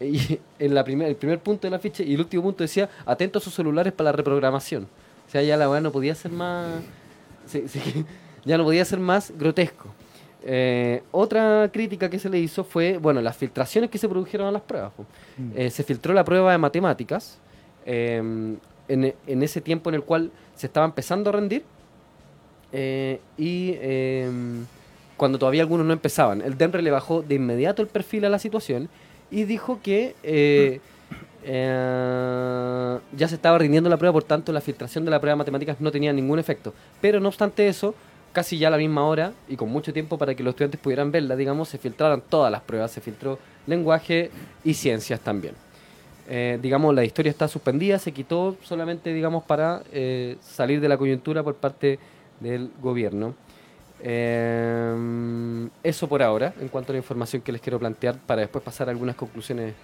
Y 0.00 0.38
en 0.58 0.74
la 0.74 0.84
primer, 0.84 1.08
el 1.08 1.16
primer 1.16 1.40
punto 1.40 1.66
del 1.66 1.74
afiche 1.74 2.04
y 2.04 2.14
el 2.14 2.20
último 2.20 2.42
punto 2.44 2.62
decía 2.62 2.88
atentos 3.04 3.42
a 3.42 3.44
sus 3.44 3.54
celulares 3.54 3.92
para 3.92 4.10
la 4.10 4.16
reprogramación. 4.16 4.88
O 5.26 5.30
sea, 5.30 5.42
ya 5.42 5.56
la 5.56 5.68
weá 5.68 5.80
no 5.80 5.92
podía 5.92 6.14
ser 6.14 6.30
más. 6.32 6.68
ya 8.44 8.58
no 8.58 8.64
podía 8.64 8.84
ser 8.84 9.00
más 9.00 9.32
grotesco. 9.36 9.88
Eh, 10.42 11.02
otra 11.12 11.68
crítica 11.72 12.08
que 12.08 12.18
se 12.18 12.28
le 12.28 12.38
hizo 12.38 12.64
fue, 12.64 12.98
bueno, 12.98 13.20
las 13.20 13.36
filtraciones 13.36 13.90
que 13.90 13.98
se 13.98 14.08
produjeron 14.08 14.46
a 14.46 14.52
las 14.52 14.62
pruebas. 14.62 14.92
Mm. 15.36 15.50
Eh, 15.54 15.70
se 15.70 15.82
filtró 15.84 16.14
la 16.14 16.24
prueba 16.24 16.52
de 16.52 16.58
matemáticas 16.58 17.38
eh, 17.84 18.56
en, 18.88 19.14
en 19.26 19.42
ese 19.42 19.60
tiempo 19.60 19.90
en 19.90 19.96
el 19.96 20.02
cual 20.02 20.30
se 20.54 20.66
estaba 20.66 20.86
empezando 20.86 21.30
a 21.30 21.32
rendir 21.32 21.62
eh, 22.72 23.20
y 23.36 23.74
eh, 23.76 24.30
cuando 25.16 25.38
todavía 25.38 25.62
algunos 25.62 25.86
no 25.86 25.92
empezaban. 25.92 26.40
El 26.42 26.56
DENRE 26.56 26.82
le 26.82 26.90
bajó 26.90 27.22
de 27.22 27.34
inmediato 27.34 27.82
el 27.82 27.88
perfil 27.88 28.24
a 28.24 28.28
la 28.28 28.38
situación 28.38 28.88
y 29.30 29.44
dijo 29.44 29.80
que 29.82 30.14
eh, 30.22 30.80
ya 31.42 33.28
se 33.28 33.34
estaba 33.34 33.58
rindiendo 33.58 33.88
la 33.88 33.96
prueba, 33.96 34.12
por 34.12 34.24
tanto 34.24 34.52
la 34.52 34.60
filtración 34.60 35.04
de 35.04 35.10
la 35.10 35.20
prueba 35.20 35.34
de 35.34 35.38
matemáticas 35.38 35.80
no 35.80 35.90
tenía 35.90 36.12
ningún 36.12 36.38
efecto. 36.38 36.74
Pero 37.00 37.20
no 37.20 37.28
obstante 37.28 37.66
eso, 37.68 37.94
casi 38.32 38.58
ya 38.58 38.68
a 38.68 38.70
la 38.70 38.78
misma 38.78 39.04
hora 39.04 39.32
y 39.48 39.56
con 39.56 39.68
mucho 39.70 39.92
tiempo 39.92 40.18
para 40.18 40.34
que 40.34 40.42
los 40.42 40.52
estudiantes 40.52 40.80
pudieran 40.80 41.10
verla, 41.10 41.36
digamos, 41.36 41.68
se 41.68 41.78
filtraron 41.78 42.22
todas 42.28 42.50
las 42.50 42.62
pruebas, 42.62 42.90
se 42.90 43.00
filtró 43.00 43.38
lenguaje 43.66 44.30
y 44.64 44.74
ciencias 44.74 45.20
también. 45.20 45.54
Eh, 46.28 46.58
digamos, 46.62 46.94
la 46.94 47.04
historia 47.04 47.30
está 47.30 47.48
suspendida, 47.48 47.98
se 47.98 48.12
quitó 48.12 48.56
solamente, 48.62 49.12
digamos, 49.12 49.42
para 49.42 49.82
eh, 49.92 50.36
salir 50.40 50.80
de 50.80 50.88
la 50.88 50.96
coyuntura 50.96 51.42
por 51.42 51.56
parte 51.56 51.98
del 52.38 52.70
gobierno. 52.80 53.34
Eh, 54.02 55.68
eso 55.82 56.08
por 56.08 56.22
ahora, 56.22 56.54
en 56.60 56.68
cuanto 56.68 56.92
a 56.92 56.94
la 56.94 56.98
información 56.98 57.42
que 57.42 57.52
les 57.52 57.60
quiero 57.60 57.78
plantear, 57.78 58.16
para 58.16 58.42
después 58.42 58.62
pasar 58.62 58.88
a 58.88 58.92
algunas 58.92 59.16
conclusiones 59.16 59.74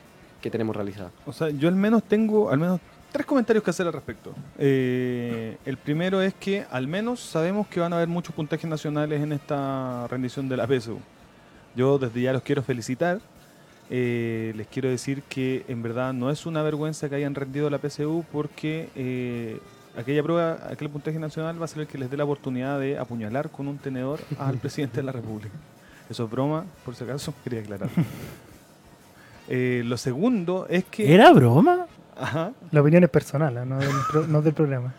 que 0.40 0.50
tenemos 0.50 0.76
realizadas. 0.76 1.12
O 1.26 1.32
sea, 1.32 1.50
yo 1.50 1.68
al 1.68 1.75
menos 1.75 2.04
tengo 2.04 2.50
al 2.50 2.59
menos 2.59 2.80
tres 3.12 3.26
comentarios 3.26 3.64
que 3.64 3.70
hacer 3.70 3.86
al 3.86 3.92
respecto. 3.92 4.34
Eh, 4.58 5.56
el 5.64 5.76
primero 5.76 6.20
es 6.20 6.34
que 6.34 6.64
al 6.70 6.86
menos 6.86 7.20
sabemos 7.20 7.66
que 7.66 7.80
van 7.80 7.92
a 7.92 7.96
haber 7.96 8.08
muchos 8.08 8.34
puntajes 8.34 8.68
nacionales 8.68 9.22
en 9.22 9.32
esta 9.32 10.06
rendición 10.08 10.48
de 10.48 10.56
la 10.56 10.66
PSU. 10.66 10.98
Yo 11.75 11.98
desde 11.98 12.20
ya 12.22 12.32
los 12.32 12.42
quiero 12.42 12.62
felicitar. 12.62 13.20
Eh, 13.88 14.52
les 14.56 14.66
quiero 14.66 14.88
decir 14.88 15.22
que 15.22 15.64
en 15.68 15.82
verdad 15.82 16.12
no 16.12 16.30
es 16.30 16.44
una 16.44 16.62
vergüenza 16.62 17.08
que 17.08 17.14
hayan 17.14 17.34
rendido 17.34 17.70
la 17.70 17.78
PSU 17.78 18.25
porque 18.32 18.88
eh, 18.96 19.60
aquella 19.96 20.22
prueba, 20.25 20.58
aquel 20.68 20.90
puntaje 20.90 21.18
nacional 21.18 21.60
va 21.60 21.66
a 21.66 21.68
ser 21.68 21.82
el 21.82 21.86
que 21.86 21.96
les 21.96 22.10
dé 22.10 22.16
la 22.16 22.25
oportunidad 22.25 22.80
de 22.80 22.98
apuñalar 22.98 23.48
con 23.50 23.68
un 23.68 23.78
tenedor 23.78 24.18
al 24.38 24.58
presidente 24.58 24.96
de 24.96 25.04
la 25.04 25.12
República. 25.12 25.54
Eso 26.10 26.25
es 26.25 26.30
broma, 26.30 26.64
por 26.84 26.96
si 26.96 27.04
acaso, 27.04 27.32
quería 27.44 27.60
aclarar. 27.60 27.90
Lo 29.48 29.96
segundo 29.96 30.66
es 30.68 30.84
que... 30.84 31.14
¿Era 31.14 31.32
broma? 31.32 31.86
Ajá. 32.18 32.52
La 32.70 32.80
opinión 32.80 33.04
es 33.04 33.11
personal, 33.11 33.56
¿eh? 33.58 33.66
no, 33.66 33.78
del 33.78 33.88
pro- 34.11 34.26
no 34.26 34.42
del 34.42 34.54
programa. 34.54 34.94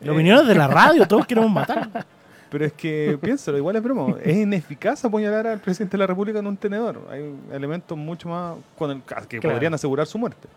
La 0.00 0.12
opinión 0.12 0.38
es 0.40 0.46
de 0.46 0.54
la 0.54 0.66
radio, 0.68 1.06
todos 1.06 1.26
queremos 1.26 1.50
matar. 1.50 2.06
Pero 2.50 2.64
es 2.64 2.72
que 2.72 3.16
piénsalo, 3.20 3.58
igual 3.58 3.76
es 3.76 3.82
broma. 3.82 4.16
Es 4.24 4.36
ineficaz 4.36 5.04
apuñalar 5.04 5.46
al 5.46 5.60
presidente 5.60 5.92
de 5.96 5.98
la 5.98 6.06
República 6.06 6.38
en 6.40 6.46
un 6.46 6.56
tenedor. 6.56 7.06
Hay 7.10 7.32
elementos 7.52 7.96
mucho 7.96 8.28
más 8.28 8.56
con 8.76 8.90
el, 8.90 9.02
que 9.28 9.38
Claro. 9.38 9.54
podrían 9.54 9.74
asegurar 9.74 10.06
su 10.06 10.18
muerte. 10.18 10.48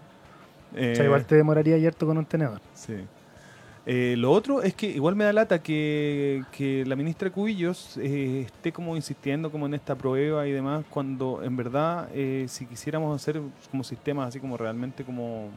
O 0.72 0.76
sea, 0.76 1.04
Eh, 1.04 1.06
igual 1.06 1.26
te 1.26 1.36
demoraría 1.36 1.76
harto 1.88 2.08
con 2.08 2.18
un 2.18 2.26
tenedor. 2.26 2.60
Sí. 2.74 2.96
Eh, 3.86 4.16
lo 4.18 4.32
otro 4.32 4.64
es 4.64 4.74
que 4.74 4.88
igual 4.88 5.16
me 5.16 5.26
da 5.26 5.34
lata 5.34 5.62
que, 5.62 6.42
que 6.54 6.86
la 6.88 6.96
ministra 6.96 7.30
Cubillos 7.30 7.98
eh, 7.98 8.44
esté 8.46 8.72
como 8.72 8.96
insistiendo 8.96 9.52
como 9.52 9.66
en 9.66 9.74
esta 9.74 9.94
prueba 9.94 10.48
y 10.48 10.52
demás, 10.54 10.86
cuando 10.90 11.44
en 11.44 11.56
verdad 11.58 12.08
eh, 12.14 12.46
si 12.48 12.66
quisiéramos 12.66 13.14
hacer 13.14 13.42
como 13.70 13.84
sistemas 13.84 14.30
así 14.30 14.40
como 14.40 14.56
realmente 14.58 15.04
como 15.04 15.50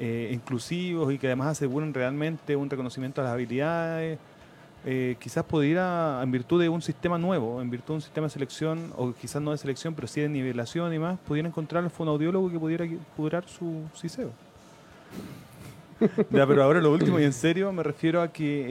eh, 0.00 0.30
inclusivos 0.32 1.12
y 1.12 1.18
que 1.18 1.26
además 1.28 1.48
aseguren 1.48 1.94
realmente 1.94 2.56
un 2.56 2.68
reconocimiento 2.68 3.20
a 3.20 3.24
las 3.24 3.34
habilidades, 3.34 4.18
eh, 4.84 5.16
quizás 5.20 5.44
pudiera, 5.44 6.20
en 6.22 6.32
virtud 6.32 6.60
de 6.60 6.68
un 6.68 6.80
sistema 6.80 7.18
nuevo, 7.18 7.60
en 7.60 7.70
virtud 7.70 7.88
de 7.88 7.96
un 7.96 8.00
sistema 8.00 8.26
de 8.26 8.30
selección, 8.30 8.92
o 8.96 9.12
quizás 9.12 9.42
no 9.42 9.52
de 9.52 9.58
selección, 9.58 9.94
pero 9.94 10.08
sí 10.08 10.20
de 10.22 10.28
nivelación 10.28 10.92
y 10.94 10.98
más, 10.98 11.18
pudiera 11.20 11.48
encontrar 11.48 11.84
el 11.84 11.90
fonoaudiólogo 11.90 12.50
que 12.50 12.58
pudiera 12.58 12.86
curar 13.16 13.44
su 13.46 13.82
CISEO. 13.94 14.30
Ya, 16.30 16.46
pero 16.46 16.62
ahora 16.62 16.80
lo 16.80 16.92
último 16.92 17.20
y 17.20 17.24
en 17.24 17.32
serio 17.32 17.72
me 17.72 17.82
refiero 17.82 18.22
a 18.22 18.28
que, 18.28 18.66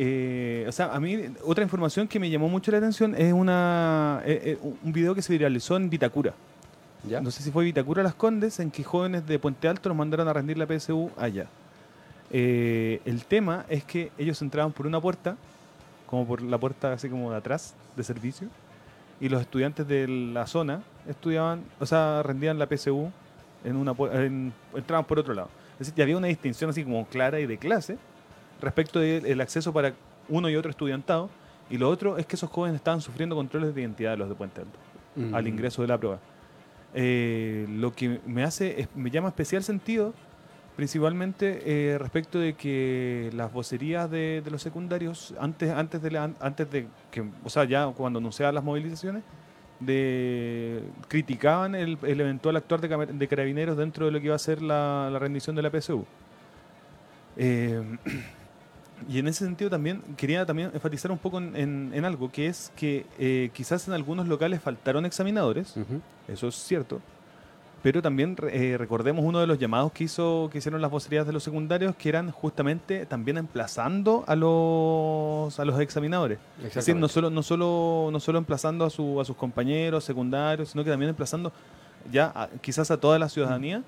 eh, 0.64 0.68
o 0.68 0.72
sea, 0.72 0.88
a 0.94 1.00
mí 1.00 1.16
otra 1.44 1.64
información 1.64 2.08
que 2.08 2.20
me 2.20 2.30
llamó 2.30 2.50
mucho 2.50 2.72
la 2.72 2.80
atención 2.80 3.14
es 3.16 3.32
una 3.34 4.22
eh, 4.26 4.42
eh, 4.46 4.58
un 4.84 4.92
video 4.92 5.14
que 5.14 5.22
se 5.22 5.32
viralizó 5.34 5.78
en 5.78 5.90
Vitacura. 5.90 6.34
¿Ya? 7.08 7.22
No 7.22 7.32
sé 7.32 7.44
si 7.44 7.52
fue 7.52 7.64
Vitacura 7.64 8.04
Las 8.04 8.14
Condes, 8.16 8.60
en 8.60 8.72
que 8.72 8.84
jóvenes 8.84 9.26
de 9.26 9.40
Puente 9.40 9.68
Alto 9.68 9.90
nos 9.90 9.98
mandaron 9.98 10.28
a 10.28 10.34
rendir 10.34 10.58
la 10.58 10.66
PSU 10.68 11.10
allá. 11.18 11.48
Eh, 12.32 13.02
el 13.06 13.26
tema 13.26 13.66
es 13.70 13.84
que 13.84 14.12
ellos 14.18 14.42
entraban 14.42 14.72
por 14.72 14.86
una 14.86 15.00
puerta, 15.02 15.36
como 16.06 16.28
por 16.28 16.42
la 16.42 16.58
puerta 16.58 16.94
así 16.94 17.10
como 17.10 17.32
de 17.32 17.38
atrás 17.38 17.74
de 17.96 18.04
servicio, 18.04 18.48
y 19.22 19.30
los 19.30 19.42
estudiantes 19.42 19.88
de 19.88 20.08
la 20.08 20.46
zona 20.48 20.82
estudiaban, 21.08 21.64
o 21.80 21.86
sea, 21.86 22.22
rendían 22.24 22.60
la 22.60 22.68
PSU 22.68 23.12
en 23.64 23.76
una 23.76 23.94
en- 24.14 24.54
entraban 24.76 25.06
por 25.06 25.20
otro 25.20 25.34
lado. 25.34 25.50
Es 25.80 25.88
decir, 25.88 26.04
había 26.04 26.18
una 26.18 26.28
distinción 26.28 26.70
así 26.70 26.84
como 26.84 27.06
clara 27.08 27.40
y 27.40 27.46
de 27.46 27.58
clase 27.58 27.98
respecto 28.62 29.00
del 29.00 29.40
acceso 29.42 29.72
para 29.74 29.94
uno 30.28 30.50
y 30.50 30.56
otro 30.56 30.70
estudiantado, 30.70 31.30
y 31.70 31.78
lo 31.78 31.90
otro 31.90 32.18
es 32.18 32.26
que 32.26 32.36
esos 32.36 32.50
jóvenes 32.50 32.76
estaban 32.76 33.02
sufriendo 33.02 33.36
controles 33.36 33.74
de 33.74 33.82
identidad 33.82 34.18
los 34.18 34.28
de 34.30 34.36
Puente 34.36 34.62
Alto 34.62 34.78
Mm. 35.16 35.34
al 35.34 35.48
ingreso 35.48 35.82
de 35.82 35.88
la 35.88 35.98
prueba. 35.98 36.20
Eh, 36.94 37.68
lo 37.70 37.94
que 37.94 38.20
me 38.26 38.44
hace, 38.44 38.88
me 38.96 39.12
llama 39.12 39.30
especial 39.30 39.64
sentido, 39.64 40.14
principalmente 40.76 41.62
eh, 41.66 41.98
respecto 41.98 42.40
de 42.40 42.54
que 42.54 43.30
las 43.34 43.52
vocerías 43.52 44.10
de, 44.10 44.44
los 44.50 44.62
secundarios, 44.62 45.34
antes, 45.40 45.70
antes, 45.72 46.02
de 46.02 46.18
antes 46.18 46.72
de 46.72 46.88
que, 47.12 47.24
o 47.44 47.50
sea, 47.50 47.66
ya 47.66 47.88
cuando 47.88 48.20
anunciaban 48.20 48.56
las 48.56 48.64
movilizaciones, 48.64 49.24
criticaban 51.08 51.74
el, 51.76 51.98
eventual 52.04 52.58
actuar 52.58 52.82
de, 52.82 53.28
carabineros 53.28 53.78
dentro 53.78 54.06
de 54.06 54.12
lo 54.12 54.20
que 54.20 54.26
iba 54.26 54.36
a 54.36 54.40
ser 54.40 54.62
la, 54.62 55.10
la 55.12 55.20
rendición 55.20 55.56
de 55.56 55.62
la 55.62 55.70
PSU. 55.70 56.06
Eh, 57.38 57.82
y 59.08 59.20
en 59.20 59.28
ese 59.28 59.46
sentido 59.46 59.70
también 59.70 60.02
quería 60.18 60.46
también 60.46 60.72
enfatizar 60.74 61.12
un 61.12 61.18
poco 61.20 61.38
en, 61.38 61.56
en- 61.56 61.92
en 61.94 62.06
algo, 62.06 62.32
que 62.32 62.48
es 62.48 62.72
que 62.76 63.06
eh, 63.20 63.50
quizás 63.54 63.88
en 63.88 63.94
algunos 63.94 64.28
locales 64.28 64.62
faltaron 64.62 65.06
examinadores, 65.06 65.76
eso 66.28 66.48
es 66.48 66.56
cierto, 66.56 67.00
pero 67.82 68.02
también 68.02 68.36
eh, 68.52 68.76
recordemos 68.78 69.24
uno 69.24 69.40
de 69.40 69.48
los 69.48 69.58
llamados 69.58 69.94
que, 69.94 70.04
hizo, 70.04 70.50
que 70.52 70.58
hicieron 70.58 70.82
las 70.82 70.92
vocerías 70.92 71.26
de 71.26 71.32
los 71.32 71.44
secundarios, 71.44 71.96
que 71.96 72.10
eran 72.10 72.30
justamente 72.32 73.06
también 73.06 73.38
emplazando 73.38 74.26
a 74.28 74.36
los, 74.36 75.60
a 75.60 75.66
los 75.66 75.80
examinadores. 75.80 76.40
Es 76.68 76.74
decir, 76.76 76.96
no 76.96 77.08
solo, 77.08 77.30
no 77.30 77.42
solo, 77.44 78.10
no 78.12 78.20
solo 78.20 78.38
emplazando 78.38 78.84
a, 78.86 78.90
su, 78.90 79.22
a 79.22 79.26
sus 79.26 79.36
compañeros 79.38 80.04
secundarios, 80.04 80.70
sino 80.70 80.84
que 80.84 80.90
también 80.90 81.10
emplazando 81.10 81.52
ya 82.12 82.32
a- 82.36 82.50
quizás 82.62 82.92
a 82.92 82.98
toda 83.00 83.18
la 83.20 83.30
ciudadanía 83.30 83.82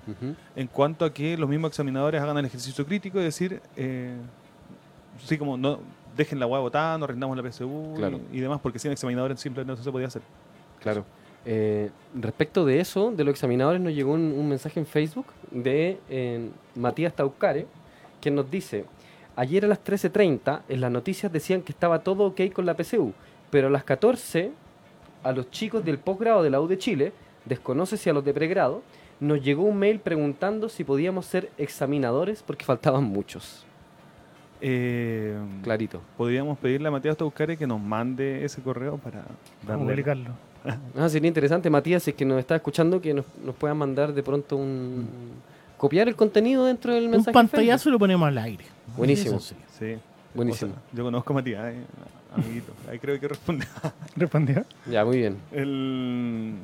en 0.56 0.66
cuanto 0.68 1.04
a 1.04 1.12
que 1.12 1.36
los 1.36 1.48
mismos 1.48 1.68
examinadores 1.70 2.20
hagan 2.22 2.38
el 2.38 2.44
ejercicio 2.46 2.86
crítico 2.86 3.20
y 3.20 3.24
decir, 3.24 3.60
eh, 3.76 4.14
sí, 5.24 5.38
como 5.38 5.56
no 5.56 5.80
dejen 6.16 6.38
la 6.38 6.46
hueá 6.46 6.60
botada, 6.60 6.98
no 6.98 7.06
rindamos 7.06 7.36
la 7.36 7.50
PSU 7.50 7.94
Claro. 7.96 8.20
y, 8.32 8.38
y 8.38 8.40
demás, 8.40 8.60
porque 8.62 8.78
sin 8.78 8.92
examinadores 8.92 9.40
simplemente 9.40 9.78
no 9.78 9.82
se 9.84 9.90
podía 9.92 10.06
hacer. 10.08 10.22
Claro. 10.80 11.04
Eh, 11.44 11.90
respecto 12.14 12.64
de 12.64 12.80
eso, 12.80 13.10
de 13.10 13.24
los 13.24 13.32
examinadores, 13.32 13.80
nos 13.80 13.92
llegó 13.92 14.12
un, 14.12 14.32
un 14.32 14.48
mensaje 14.48 14.78
en 14.78 14.86
Facebook 14.86 15.26
de 15.50 15.98
eh, 16.08 16.48
Matías 16.76 17.14
Taucare, 17.14 17.66
que 18.20 18.30
nos 18.30 18.50
dice, 18.50 18.84
ayer 19.34 19.64
a 19.64 19.68
las 19.68 19.82
13.30 19.82 20.60
en 20.68 20.80
las 20.80 20.90
noticias 20.90 21.32
decían 21.32 21.62
que 21.62 21.72
estaba 21.72 22.00
todo 22.00 22.26
ok 22.26 22.40
con 22.52 22.66
la 22.66 22.74
PSU, 22.76 23.12
pero 23.50 23.68
a 23.68 23.70
las 23.70 23.84
14 23.84 24.52
a 25.24 25.32
los 25.32 25.50
chicos 25.50 25.84
del 25.84 25.98
posgrado 25.98 26.42
de 26.42 26.50
la 26.50 26.60
U 26.60 26.66
de 26.66 26.78
Chile, 26.78 27.12
desconoce 27.44 27.96
si 27.96 28.10
a 28.10 28.12
los 28.12 28.24
de 28.24 28.34
pregrado, 28.34 28.82
nos 29.20 29.42
llegó 29.42 29.62
un 29.62 29.78
mail 29.78 30.00
preguntando 30.00 30.68
si 30.68 30.82
podíamos 30.84 31.26
ser 31.26 31.50
examinadores 31.58 32.42
porque 32.42 32.64
faltaban 32.66 33.04
muchos. 33.04 33.64
Eh, 34.64 35.36
Clarito. 35.64 36.00
Podríamos 36.16 36.56
pedirle 36.56 36.86
a 36.86 36.90
Matías 36.92 37.16
Taucare 37.16 37.56
que 37.56 37.66
nos 37.66 37.80
mande 37.80 38.44
ese 38.44 38.62
correo 38.62 38.96
para 38.96 39.24
darle... 39.66 39.84
publicarlo. 39.84 40.30
Ah, 40.96 41.08
sería 41.08 41.26
interesante, 41.26 41.68
Matías, 41.68 42.04
si 42.04 42.10
es 42.10 42.16
que 42.16 42.24
nos 42.24 42.38
está 42.38 42.54
escuchando, 42.54 43.00
que 43.00 43.12
nos, 43.12 43.24
nos 43.44 43.52
puedan 43.56 43.76
mandar 43.76 44.14
de 44.14 44.22
pronto 44.22 44.56
un... 44.56 45.08
Copiar 45.76 46.06
el 46.06 46.14
contenido 46.14 46.64
dentro 46.66 46.94
del 46.94 47.06
Un 47.06 47.10
mensaje. 47.10 47.30
en 47.30 47.48
pantallazo 47.48 47.88
y 47.88 47.92
lo 47.92 47.98
ponemos 47.98 48.28
al 48.28 48.38
aire. 48.38 48.64
Buenísimo. 48.96 49.40
Sí. 49.40 49.56
Buenísimo. 50.32 50.70
O 50.70 50.74
sea, 50.74 50.82
yo 50.92 51.02
conozco 51.02 51.32
a 51.32 51.34
Matías, 51.34 51.74
eh, 51.74 51.82
amiguito. 52.32 52.72
Ahí 52.88 53.00
creo 53.00 53.18
que 53.18 53.26
responde. 53.26 53.66
¿Respondió? 54.16 54.64
Ya, 54.88 55.04
muy 55.04 55.16
bien. 55.18 55.38
El... 55.50 56.54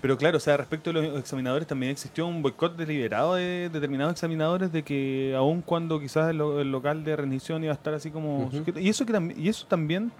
Pero 0.00 0.16
claro, 0.18 0.36
o 0.36 0.40
sea, 0.40 0.56
respecto 0.56 0.90
a 0.90 0.92
los 0.92 1.18
examinadores 1.18 1.66
también 1.66 1.90
existió 1.92 2.26
un 2.26 2.42
boicot 2.42 2.76
deliberado 2.76 3.34
de 3.34 3.70
determinados 3.72 4.12
examinadores 4.12 4.70
de 4.70 4.82
que 4.82 5.34
aun 5.36 5.62
cuando 5.62 5.98
quizás 5.98 6.30
el, 6.30 6.36
lo- 6.38 6.60
el 6.60 6.70
local 6.70 7.02
de 7.02 7.16
rendición 7.16 7.64
iba 7.64 7.72
a 7.72 7.76
estar 7.76 7.94
así 7.94 8.10
como 8.10 8.48
sujeto- 8.58 8.78
y 8.80 8.88
eso 8.88 9.06
que 9.06 9.34
y 9.36 9.48
eso 9.48 9.66
también 9.66 10.12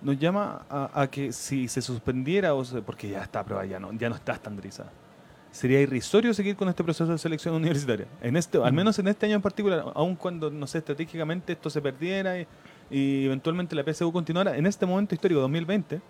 nos 0.00 0.18
llama 0.18 0.62
a, 0.70 1.02
a 1.02 1.10
que 1.10 1.32
si 1.32 1.68
se 1.68 1.82
suspendiera 1.82 2.54
o 2.54 2.64
se- 2.64 2.80
porque 2.82 3.08
ya 3.10 3.22
está 3.22 3.44
prueba 3.44 3.66
ya 3.66 3.78
no 3.78 3.92
ya 3.92 4.08
no 4.08 4.14
está 4.14 4.32
estandarizada 4.32 4.90
sería 5.50 5.80
irrisorio 5.80 6.32
seguir 6.34 6.56
con 6.56 6.68
este 6.68 6.84
proceso 6.84 7.10
de 7.10 7.18
selección 7.18 7.54
universitaria. 7.54 8.06
En 8.22 8.36
este 8.36 8.58
al 8.58 8.72
menos 8.72 8.98
en 8.98 9.08
este 9.08 9.26
año 9.26 9.34
en 9.36 9.42
particular 9.42 9.84
aun 9.94 10.14
cuando 10.16 10.50
no 10.50 10.66
sé 10.66 10.78
estratégicamente 10.78 11.52
esto 11.52 11.68
se 11.68 11.80
perdiera 11.82 12.38
y, 12.40 12.46
y 12.90 13.26
eventualmente 13.26 13.74
la 13.76 13.82
PSU 13.84 14.10
continuara 14.12 14.56
en 14.56 14.66
este 14.66 14.86
momento 14.86 15.14
histórico 15.14 15.40
2020 15.40 16.00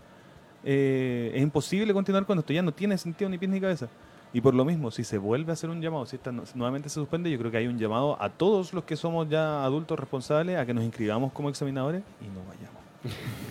eh, 0.70 1.30
es 1.34 1.42
imposible 1.42 1.94
continuar 1.94 2.26
con 2.26 2.38
esto, 2.38 2.52
ya 2.52 2.60
no 2.60 2.72
tiene 2.72 2.98
sentido 2.98 3.30
ni 3.30 3.38
pies 3.38 3.50
ni 3.50 3.58
cabeza. 3.58 3.88
Y 4.34 4.42
por 4.42 4.52
lo 4.54 4.62
mismo, 4.66 4.90
si 4.90 5.04
se 5.04 5.16
vuelve 5.16 5.52
a 5.52 5.54
hacer 5.54 5.70
un 5.70 5.80
llamado, 5.80 6.04
si 6.04 6.16
esta 6.16 6.30
no- 6.30 6.42
nuevamente 6.54 6.90
se 6.90 6.96
suspende, 6.96 7.30
yo 7.30 7.38
creo 7.38 7.50
que 7.50 7.56
hay 7.56 7.66
un 7.66 7.78
llamado 7.78 8.20
a 8.22 8.28
todos 8.28 8.75
los 8.75 8.84
que 8.84 8.94
somos 8.94 9.26
ya 9.30 9.64
adultos 9.64 9.98
responsables 9.98 10.58
a 10.58 10.66
que 10.66 10.75
nos 10.75 10.84
inscribamos 10.84 11.32
como 11.32 11.48
examinadores 11.48 12.02
y 12.20 12.25
no 12.26 12.40
vayamos. 12.46 12.78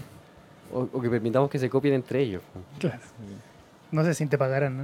O, 0.74 0.82
o 0.92 1.02
que 1.02 1.10
permitamos 1.10 1.50
que 1.50 1.60
se 1.60 1.70
copien 1.70 1.94
entre 1.94 2.22
ellos. 2.22 2.42
Claro. 2.78 3.00
No 3.90 4.04
sé 4.04 4.14
si 4.14 4.26
te 4.28 4.38
pagarán, 4.38 4.78
¿no? 4.78 4.84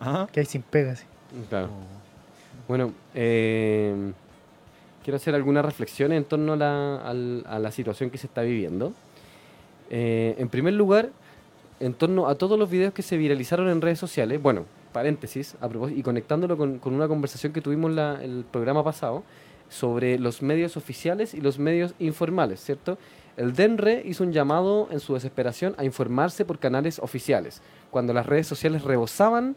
Ajá. 0.00 0.26
Que 0.32 0.40
hay 0.40 0.46
sin 0.46 0.60
pega, 0.62 0.96
sí. 0.96 1.04
Claro. 1.48 1.68
Bueno, 2.66 2.92
eh, 3.14 4.12
quiero 5.04 5.16
hacer 5.16 5.36
algunas 5.36 5.64
reflexiones 5.64 6.18
en 6.18 6.24
torno 6.24 6.54
a 6.54 6.56
la, 6.56 6.96
a 6.96 7.58
la 7.60 7.70
situación 7.70 8.10
que 8.10 8.18
se 8.18 8.26
está 8.26 8.42
viviendo. 8.42 8.92
Eh, 9.88 10.34
en 10.36 10.48
primer 10.48 10.74
lugar, 10.74 11.10
en 11.80 11.94
torno 11.94 12.28
a 12.28 12.34
todos 12.34 12.58
los 12.58 12.70
videos 12.70 12.92
que 12.92 13.02
se 13.02 13.16
viralizaron 13.16 13.68
en 13.68 13.80
redes 13.80 13.98
sociales, 13.98 14.40
bueno, 14.42 14.64
paréntesis, 14.92 15.56
a 15.60 15.68
y 15.94 16.02
conectándolo 16.02 16.56
con, 16.56 16.78
con 16.78 16.94
una 16.94 17.08
conversación 17.08 17.52
que 17.52 17.60
tuvimos 17.60 17.92
la, 17.92 18.18
el 18.22 18.44
programa 18.50 18.82
pasado 18.82 19.22
sobre 19.68 20.18
los 20.18 20.42
medios 20.42 20.76
oficiales 20.76 21.34
y 21.34 21.40
los 21.40 21.58
medios 21.58 21.94
informales, 21.98 22.60
¿cierto? 22.60 22.98
El 23.36 23.54
DENRE 23.54 24.02
hizo 24.04 24.24
un 24.24 24.32
llamado 24.32 24.88
en 24.90 24.98
su 24.98 25.14
desesperación 25.14 25.74
a 25.78 25.84
informarse 25.84 26.44
por 26.44 26.58
canales 26.58 26.98
oficiales, 26.98 27.62
cuando 27.90 28.12
las 28.12 28.26
redes 28.26 28.46
sociales 28.46 28.82
rebosaban 28.82 29.54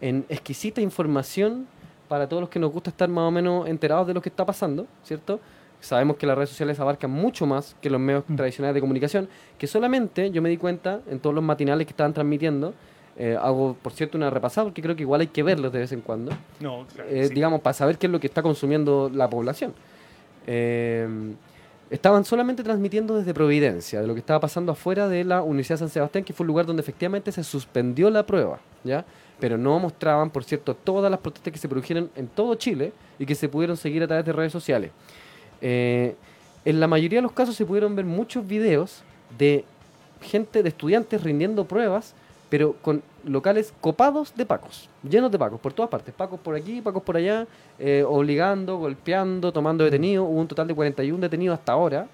en 0.00 0.24
exquisita 0.28 0.80
información 0.80 1.66
para 2.08 2.28
todos 2.28 2.40
los 2.40 2.50
que 2.50 2.58
nos 2.58 2.72
gusta 2.72 2.90
estar 2.90 3.08
más 3.08 3.22
o 3.22 3.30
menos 3.30 3.68
enterados 3.68 4.06
de 4.06 4.14
lo 4.14 4.20
que 4.20 4.28
está 4.28 4.44
pasando, 4.44 4.86
¿cierto? 5.04 5.38
Sabemos 5.82 6.16
que 6.16 6.26
las 6.26 6.36
redes 6.36 6.50
sociales 6.50 6.78
abarcan 6.80 7.10
mucho 7.10 7.44
más 7.44 7.74
que 7.80 7.90
los 7.90 8.00
medios 8.00 8.22
Mm. 8.28 8.36
tradicionales 8.36 8.74
de 8.74 8.80
comunicación, 8.80 9.28
que 9.58 9.66
solamente 9.66 10.30
yo 10.30 10.40
me 10.40 10.48
di 10.48 10.56
cuenta 10.56 11.00
en 11.10 11.18
todos 11.18 11.34
los 11.34 11.42
matinales 11.44 11.86
que 11.86 11.90
estaban 11.90 12.12
transmitiendo, 12.14 12.72
eh, 13.16 13.36
hago 13.40 13.74
por 13.82 13.92
cierto 13.92 14.16
una 14.16 14.30
repasada 14.30 14.66
porque 14.66 14.80
creo 14.80 14.94
que 14.96 15.02
igual 15.02 15.20
hay 15.22 15.26
que 15.26 15.42
verlos 15.42 15.72
de 15.72 15.80
vez 15.80 15.92
en 15.92 16.00
cuando, 16.00 16.30
No, 16.60 16.86
claro. 16.94 17.10
eh, 17.10 17.26
sí. 17.28 17.34
digamos, 17.34 17.60
para 17.60 17.74
saber 17.74 17.98
qué 17.98 18.06
es 18.06 18.12
lo 18.12 18.20
que 18.20 18.28
está 18.28 18.42
consumiendo 18.42 19.10
la 19.12 19.28
población. 19.28 19.74
Eh, 20.46 21.06
estaban 21.90 22.24
solamente 22.24 22.62
transmitiendo 22.62 23.16
desde 23.16 23.34
Providencia, 23.34 24.00
de 24.00 24.06
lo 24.06 24.14
que 24.14 24.20
estaba 24.20 24.40
pasando 24.40 24.72
afuera 24.72 25.08
de 25.08 25.24
la 25.24 25.42
Universidad 25.42 25.74
de 25.74 25.80
San 25.80 25.88
Sebastián, 25.90 26.24
que 26.24 26.32
fue 26.32 26.44
un 26.44 26.48
lugar 26.48 26.64
donde 26.64 26.80
efectivamente 26.80 27.30
se 27.32 27.44
suspendió 27.44 28.08
la 28.08 28.24
prueba, 28.24 28.60
¿ya? 28.84 29.04
Pero 29.38 29.58
no 29.58 29.78
mostraban, 29.78 30.30
por 30.30 30.44
cierto, 30.44 30.74
todas 30.74 31.10
las 31.10 31.20
protestas 31.20 31.52
que 31.52 31.58
se 31.58 31.68
produjeron 31.68 32.08
en 32.16 32.28
todo 32.28 32.54
Chile 32.54 32.92
y 33.18 33.26
que 33.26 33.34
se 33.34 33.48
pudieron 33.48 33.76
seguir 33.76 34.02
a 34.04 34.06
través 34.06 34.24
de 34.24 34.32
redes 34.32 34.52
sociales. 34.52 34.90
Eh, 35.62 36.14
en 36.64 36.80
la 36.80 36.86
mayoría 36.86 37.18
de 37.18 37.22
los 37.22 37.32
casos 37.32 37.56
se 37.56 37.64
pudieron 37.64 37.96
ver 37.96 38.04
muchos 38.04 38.46
videos 38.46 39.02
de 39.38 39.64
gente, 40.20 40.62
de 40.62 40.68
estudiantes 40.68 41.22
rindiendo 41.22 41.64
pruebas, 41.64 42.14
pero 42.50 42.74
con 42.82 43.02
locales 43.24 43.72
copados 43.80 44.34
de 44.36 44.44
pacos, 44.44 44.88
llenos 45.08 45.32
de 45.32 45.38
pacos, 45.38 45.58
por 45.58 45.72
todas 45.72 45.90
partes, 45.90 46.12
pacos 46.12 46.38
por 46.38 46.54
aquí, 46.54 46.82
pacos 46.82 47.02
por 47.02 47.16
allá, 47.16 47.46
eh, 47.78 48.04
obligando, 48.06 48.76
golpeando, 48.76 49.52
tomando 49.52 49.84
detenidos. 49.84 50.28
Hubo 50.28 50.38
un 50.38 50.48
total 50.48 50.68
de 50.68 50.74
41 50.74 51.18
detenidos 51.18 51.58
hasta 51.58 51.72
ahora, 51.72 52.06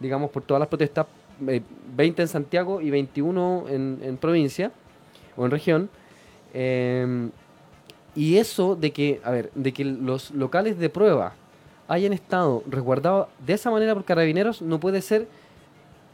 digamos, 0.00 0.30
por 0.30 0.42
todas 0.42 0.58
las 0.58 0.68
protestas, 0.68 1.06
eh, 1.46 1.62
20 1.96 2.22
en 2.22 2.28
Santiago 2.28 2.80
y 2.80 2.90
21 2.90 3.66
en, 3.68 4.18
provincia 4.20 4.72
o 5.36 5.44
en 5.44 5.50
región. 5.50 5.90
Eh, 6.52 7.28
y 8.16 8.36
eso 8.36 8.76
de 8.76 8.90
que, 8.92 9.20
a 9.24 9.30
ver, 9.30 9.50
de 9.54 9.72
que 9.72 9.84
los 9.84 10.30
locales 10.32 10.78
de 10.78 10.88
prueba 10.88 11.34
hayan 11.88 12.12
estado 12.12 12.62
resguardados 12.66 13.28
de 13.44 13.52
esa 13.52 13.70
manera 13.70 13.94
por 13.94 14.04
carabineros 14.04 14.62
no 14.62 14.80
puede 14.80 15.02
ser 15.02 15.28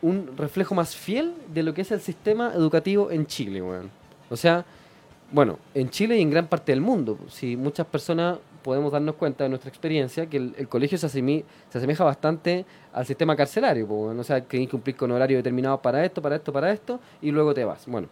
un 0.02 0.36
reflejo 0.36 0.74
más 0.74 0.96
fiel 0.96 1.34
de 1.52 1.62
lo 1.62 1.74
que 1.74 1.82
es 1.82 1.90
el 1.90 2.00
sistema 2.00 2.52
educativo 2.54 3.10
en 3.10 3.26
Chile, 3.26 3.60
weón. 3.60 3.90
O 4.30 4.36
sea, 4.36 4.64
bueno, 5.30 5.58
en 5.74 5.90
Chile 5.90 6.18
y 6.18 6.22
en 6.22 6.30
gran 6.30 6.46
parte 6.46 6.72
del 6.72 6.80
mundo, 6.80 7.18
si 7.28 7.56
muchas 7.56 7.86
personas 7.86 8.38
podemos 8.62 8.92
darnos 8.92 9.14
cuenta 9.14 9.44
de 9.44 9.50
nuestra 9.50 9.68
experiencia 9.68 10.26
que 10.26 10.36
el, 10.36 10.68
colegio 10.68 10.98
se, 10.98 11.08
se 11.08 11.44
asemeja 11.72 12.04
bastante 12.04 12.64
al 12.92 13.06
sistema 13.06 13.36
carcelario, 13.36 13.86
weón. 13.86 14.18
o 14.18 14.24
sea, 14.24 14.40
que 14.40 14.48
tienes 14.48 14.68
que 14.68 14.72
cumplir 14.72 14.96
con 14.96 15.10
horario 15.10 15.36
determinado 15.36 15.80
para 15.80 16.04
esto, 16.04 16.20
para 16.20 16.36
esto, 16.36 16.52
para 16.52 16.72
esto, 16.72 17.00
y 17.20 17.30
luego 17.30 17.54
te 17.54 17.64
vas. 17.64 17.86
Bueno, 17.86 18.08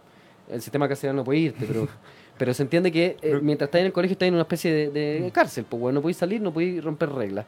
el 0.49 0.61
sistema 0.61 0.87
carcelario 0.87 1.17
no 1.17 1.23
puede 1.23 1.39
irte, 1.39 1.65
pero, 1.65 1.87
pero 2.39 2.53
se 2.55 2.63
entiende 2.63 2.91
que 2.91 3.17
eh, 3.21 3.37
mientras 3.41 3.67
estás 3.67 3.81
en 3.81 3.85
el 3.87 3.93
colegio 3.93 4.13
estás 4.13 4.27
en 4.29 4.33
una 4.33 4.41
especie 4.43 4.73
de, 4.73 4.89
de 5.21 5.31
cárcel, 5.31 5.65
pues, 5.69 5.79
weón. 5.79 5.93
no 5.93 6.01
podéis 6.01 6.17
salir, 6.17 6.41
no 6.41 6.51
podéis 6.51 6.83
romper 6.83 7.09
reglas. 7.11 7.45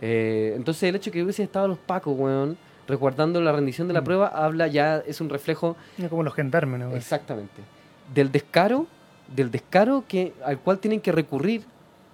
Eh, 0.00 0.54
entonces 0.56 0.84
el 0.84 0.96
hecho 0.96 1.10
de 1.10 1.14
que 1.18 1.22
hubiesen 1.22 1.44
estado 1.44 1.68
los 1.68 1.78
pacos, 1.78 2.16
weón, 2.16 2.56
resguardando 2.86 3.40
la 3.42 3.52
rendición 3.52 3.86
de 3.88 3.94
la 3.94 4.00
Mm. 4.00 4.04
prueba, 4.04 4.28
habla 4.28 4.66
ya, 4.68 5.02
es 5.06 5.20
un 5.20 5.28
reflejo 5.28 5.76
como 6.08 6.22
los 6.22 6.32
gendarmes, 6.34 6.80
¿no? 6.80 6.94
Exactamente. 6.96 7.60
Del 8.14 8.32
descaro, 8.32 8.86
del 9.34 9.50
descaro 9.50 10.04
que, 10.08 10.32
al 10.44 10.58
cual 10.60 10.78
tienen 10.78 11.00
que 11.00 11.12
recurrir 11.12 11.64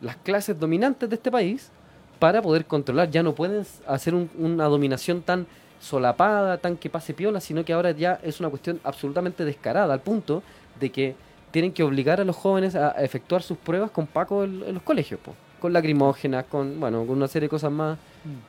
las 0.01 0.17
clases 0.17 0.59
dominantes 0.59 1.09
de 1.09 1.15
este 1.15 1.31
país 1.31 1.71
para 2.19 2.41
poder 2.43 2.65
controlar. 2.65 3.11
Ya 3.11 3.23
no 3.23 3.35
pueden 3.35 3.65
hacer 3.87 4.15
un- 4.15 4.31
una 4.39 4.65
dominación 4.65 5.21
tan 5.23 5.47
solapada, 5.79 6.57
tan 6.59 6.77
que 6.79 6.89
pase 6.89 7.13
piola, 7.13 7.41
sino 7.41 7.65
que 7.65 7.73
ahora 7.75 7.91
ya 7.91 8.19
es 8.23 8.41
una 8.41 8.49
cuestión 8.49 8.81
absolutamente 8.83 9.45
descarada, 9.45 9.93
al 9.93 10.01
punto 10.01 10.43
de 10.81 10.91
que 10.91 11.15
tienen 11.55 11.71
que 11.71 11.85
obligar 11.85 12.21
a 12.21 12.25
los 12.25 12.35
jóvenes 12.35 12.75
a, 12.75 12.91
efectuar 13.05 13.41
sus 13.41 13.57
pruebas 13.57 13.93
con 13.93 14.09
Paco 14.09 14.43
en, 14.43 14.61
en 14.67 14.75
los 14.75 14.83
colegios, 14.83 15.21
po, 15.21 15.37
con 15.61 15.73
lacrimógenas, 15.73 16.47
con, 16.47 16.81
bueno, 16.81 17.07
con 17.07 17.17
una 17.17 17.29
serie 17.29 17.47
de 17.47 17.51
cosas 17.51 17.71
más 17.71 17.97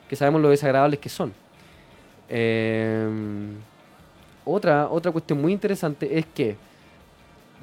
que 0.08 0.16
sabemos 0.16 0.42
lo 0.42 0.50
desagradables 0.50 0.98
que 0.98 1.08
son. 1.08 1.32
Eh, 2.28 3.08
otra, 4.44 4.88
otra 4.88 5.12
cuestión 5.12 5.40
muy 5.40 5.52
interesante 5.52 6.18
es 6.18 6.26
que 6.26 6.56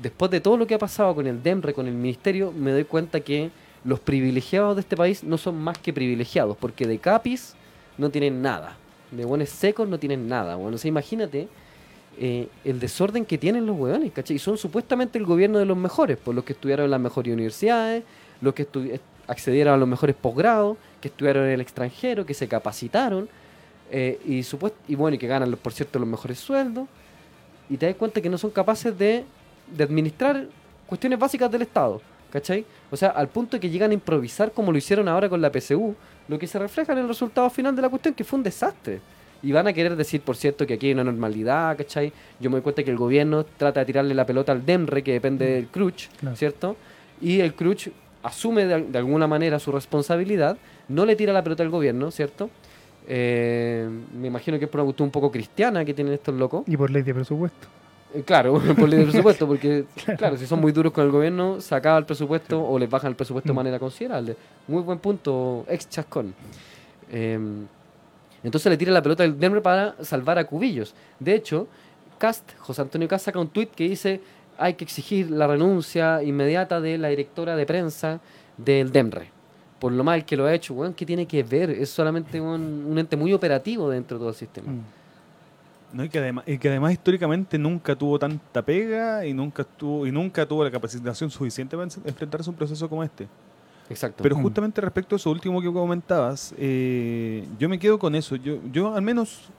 después 0.01 0.31
de 0.31 0.39
todo 0.39 0.55
lo 0.55 0.65
que 0.65 0.75
ha 0.75 0.79
pasado 0.79 1.13
con 1.13 1.27
el 1.27 1.43
DEMRE, 1.43 1.73
con 1.73 1.87
el 1.87 1.93
ministerio, 1.93 2.53
me 2.53 2.71
doy 2.71 2.85
cuenta 2.85 3.19
que 3.19 3.51
los 3.83 3.99
privilegiados 3.99 4.77
de 4.77 4.79
este 4.79 4.95
país 4.95 5.25
no 5.25 5.37
son 5.37 5.57
más 5.57 5.77
que 5.77 5.91
privilegiados, 5.91 6.55
porque 6.55 6.87
de 6.87 6.99
capis 6.99 7.53
no 7.97 8.09
tienen 8.09 8.41
nada, 8.41 8.77
de 9.11 9.25
buenos 9.25 9.49
secos 9.49 9.89
no 9.89 9.99
tienen 9.99 10.29
nada. 10.29 10.55
Bueno, 10.55 10.75
o 10.75 10.77
sea, 10.77 10.87
imagínate 10.87 11.49
eh, 12.17 12.47
el 12.63 12.79
desorden 12.79 13.25
que 13.25 13.37
tienen 13.37 13.65
los 13.65 13.77
hueones, 13.77 14.11
¿cachai? 14.11 14.35
Y 14.35 14.39
son 14.39 14.57
supuestamente 14.57 15.17
el 15.17 15.25
gobierno 15.25 15.59
de 15.59 15.65
los 15.65 15.77
mejores, 15.77 16.17
por 16.17 16.35
los 16.35 16.43
que 16.43 16.53
estudiaron 16.53 16.85
en 16.85 16.91
las 16.91 16.99
mejores 16.99 17.33
universidades, 17.33 18.03
los 18.41 18.53
que 18.53 18.67
accedieron 19.27 19.73
a 19.73 19.77
los 19.77 19.87
mejores 19.87 20.15
posgrados, 20.15 20.77
que 21.01 21.07
estudiaron 21.07 21.45
en 21.45 21.51
el 21.51 21.61
extranjero, 21.61 22.25
que 22.25 22.33
se 22.33 22.47
capacitaron, 22.47 23.27
eh, 23.91 24.19
y, 24.25 24.41
y 24.87 24.95
bueno, 24.95 25.15
y 25.15 25.17
que 25.17 25.27
ganan, 25.27 25.51
por 25.61 25.73
cierto, 25.73 25.99
los 25.99 26.07
mejores 26.07 26.39
sueldos, 26.39 26.87
y 27.69 27.77
te 27.77 27.87
das 27.87 27.95
cuenta 27.95 28.21
que 28.21 28.29
no 28.29 28.37
son 28.37 28.51
capaces 28.51 28.97
de, 28.97 29.23
de 29.75 29.83
administrar 29.83 30.47
cuestiones 30.85 31.17
básicas 31.17 31.51
del 31.51 31.63
Estado, 31.63 32.01
¿cachai? 32.31 32.65
O 32.91 32.97
sea, 32.97 33.09
al 33.09 33.29
punto 33.29 33.57
de 33.57 33.59
que 33.59 33.69
llegan 33.69 33.91
a 33.91 33.93
improvisar 33.93 34.51
como 34.51 34.71
lo 34.71 34.77
hicieron 34.77 35.07
ahora 35.07 35.29
con 35.29 35.41
la 35.41 35.51
PSU, 35.51 35.95
lo 36.27 36.39
que 36.39 36.47
se 36.47 36.59
refleja 36.59 36.93
en 36.93 36.99
el 36.99 37.07
resultado 37.07 37.49
final 37.49 37.75
de 37.75 37.81
la 37.81 37.89
cuestión, 37.89 38.13
que 38.13 38.23
fue 38.23 38.37
un 38.37 38.43
desastre. 38.43 39.01
Y 39.43 39.51
van 39.51 39.67
a 39.67 39.73
querer 39.73 39.95
decir, 39.97 40.21
por 40.21 40.37
cierto, 40.37 40.65
que 40.65 40.75
aquí 40.75 40.87
hay 40.87 40.93
una 40.93 41.03
normalidad, 41.03 41.75
¿cachai? 41.77 42.13
Yo 42.39 42.49
me 42.49 42.55
doy 42.55 42.61
cuenta 42.63 42.81
que 42.83 42.91
el 42.91 42.97
gobierno 42.97 43.43
trata 43.43 43.81
de 43.81 43.85
tirarle 43.85 44.13
la 44.15 44.25
pelota 44.25 44.53
al 44.53 44.65
DEMRE, 44.65 45.03
que 45.03 45.11
depende 45.13 45.45
del 45.45 45.67
CRUCH, 45.67 46.07
Claro. 46.19 46.35
¿cierto? 46.37 46.75
Y 47.21 47.41
el 47.41 47.53
CRUCH 47.53 47.89
asume 48.23 48.65
de, 48.65 48.73
al- 48.73 48.91
de 48.91 48.97
alguna 48.97 49.27
manera 49.27 49.59
su 49.59 49.71
responsabilidad, 49.73 50.57
no 50.87 51.05
le 51.05 51.15
tira 51.17 51.33
la 51.33 51.43
pelota 51.43 51.61
al 51.61 51.69
gobierno, 51.69 52.09
¿cierto? 52.09 52.49
Eh, 53.07 53.87
me 54.17 54.27
imagino 54.27 54.57
que 54.57 54.65
es 54.65 54.71
por 54.71 54.79
una 54.79 54.85
cuestión 54.85 55.07
un 55.07 55.11
poco 55.11 55.29
cristiana 55.29 55.83
que 55.83 55.93
tienen 55.93 56.13
estos 56.13 56.33
locos. 56.35 56.63
Y 56.67 56.77
por 56.77 56.89
ley 56.89 57.03
de 57.03 57.13
presupuesto. 57.13 57.67
Eh, 58.15 58.23
Claro, 58.25 58.53
por 58.79 58.87
ley 58.87 58.99
de 58.99 59.05
presupuesto, 59.05 59.45
porque 59.45 59.83
claro, 60.17 60.37
si 60.37 60.45
son 60.47 60.61
muy 60.61 60.71
duros 60.71 60.93
con 60.93 61.03
el 61.03 61.11
gobierno, 61.11 61.59
se 61.59 61.75
acaba 61.75 61.97
el 61.97 62.05
presupuesto 62.05 62.63
o 62.63 62.79
les 62.79 62.89
bajan 62.89 63.09
el 63.09 63.15
presupuesto 63.17 63.49
de 63.49 63.53
Mm. 63.53 63.55
manera 63.57 63.77
considerable. 63.79 64.37
Muy 64.69 64.81
buen 64.83 64.99
punto, 64.99 65.65
ex 65.67 65.89
Chascón. 65.89 66.33
Eh, 67.11 67.37
entonces 68.43 68.69
le 68.69 68.77
tira 68.77 68.91
la 68.91 69.01
pelota 69.01 69.23
del 69.23 69.39
Denver 69.39 69.61
para 69.61 69.95
salvar 70.01 70.37
a 70.37 70.45
Cubillos. 70.45 70.93
De 71.19 71.35
hecho, 71.35 71.67
Cast, 72.17 72.57
José 72.59 72.81
Antonio 72.81 73.07
Cast 73.07 73.25
saca 73.25 73.39
un 73.39 73.47
tuit 73.47 73.71
que 73.71 73.87
dice 73.87 74.21
hay 74.57 74.75
que 74.75 74.83
exigir 74.83 75.31
la 75.31 75.47
renuncia 75.47 76.21
inmediata 76.23 76.79
de 76.79 76.97
la 76.97 77.09
directora 77.09 77.55
de 77.55 77.65
prensa 77.65 78.19
del 78.57 78.91
DEMRE. 78.91 79.29
Por 79.79 79.91
lo 79.91 80.03
mal 80.03 80.23
que 80.25 80.37
lo 80.37 80.45
ha 80.45 80.53
hecho, 80.53 80.73
weón, 80.73 80.93
¿qué 80.93 81.05
tiene 81.05 81.25
que 81.25 81.43
ver? 81.43 81.69
Es 81.69 81.89
solamente 81.89 82.39
un, 82.39 82.95
ente 82.97 83.17
muy 83.17 83.33
operativo 83.33 83.89
dentro 83.89 84.17
de 84.17 84.19
todo 84.19 84.29
el 84.29 84.35
sistema. 84.35 84.71
Mm. 84.71 84.81
No, 85.93 86.03
y, 86.03 86.09
que 86.09 86.69
además, 86.69 86.93
históricamente 86.93 87.57
nunca 87.57 87.95
tuvo 87.95 88.17
tanta 88.17 88.63
pega 88.63 89.25
y 89.25 89.33
nunca 89.33 89.63
tuvo, 89.63 90.07
y 90.07 90.11
nunca 90.11 90.45
tuvo 90.45 90.63
la 90.63 90.71
capacitación 90.71 91.29
suficiente 91.29 91.75
para 91.75 91.87
enfrentarse 92.05 92.49
a 92.49 92.51
un 92.51 92.55
proceso 92.55 92.89
como 92.89 93.03
este. 93.03 93.27
Exacto. 93.89 94.23
Pero 94.23 94.37
Mm. 94.37 94.41
justamente 94.43 94.81
respecto 94.81 95.15
a 95.15 95.17
eso 95.17 95.29
último 95.31 95.61
que 95.61 95.71
comentabas, 95.71 96.53
eh, 96.57 97.45
yo 97.59 97.67
me 97.69 97.77
quedo 97.79 97.99
con 97.99 98.15
eso. 98.15 98.35
Yo, 98.37 98.57
yo 98.71 98.95
al 98.95 99.01
menos 99.01 99.49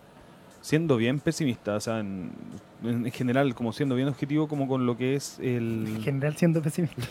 siendo 0.60 0.96
bien 0.96 1.20
pesimista, 1.20 1.76
o 1.76 1.80
sea, 1.80 2.00
en, 2.00 2.32
en 2.82 3.10
general, 3.12 3.54
como 3.54 3.70
siendo 3.74 3.94
bien 3.94 4.08
objetivo, 4.08 4.48
como 4.48 4.66
con 4.66 4.86
lo 4.86 4.96
que 4.96 5.14
es 5.14 5.38
En 5.40 5.86
el... 5.86 6.02
general, 6.02 6.34
siendo 6.36 6.62
pesimista. 6.62 7.02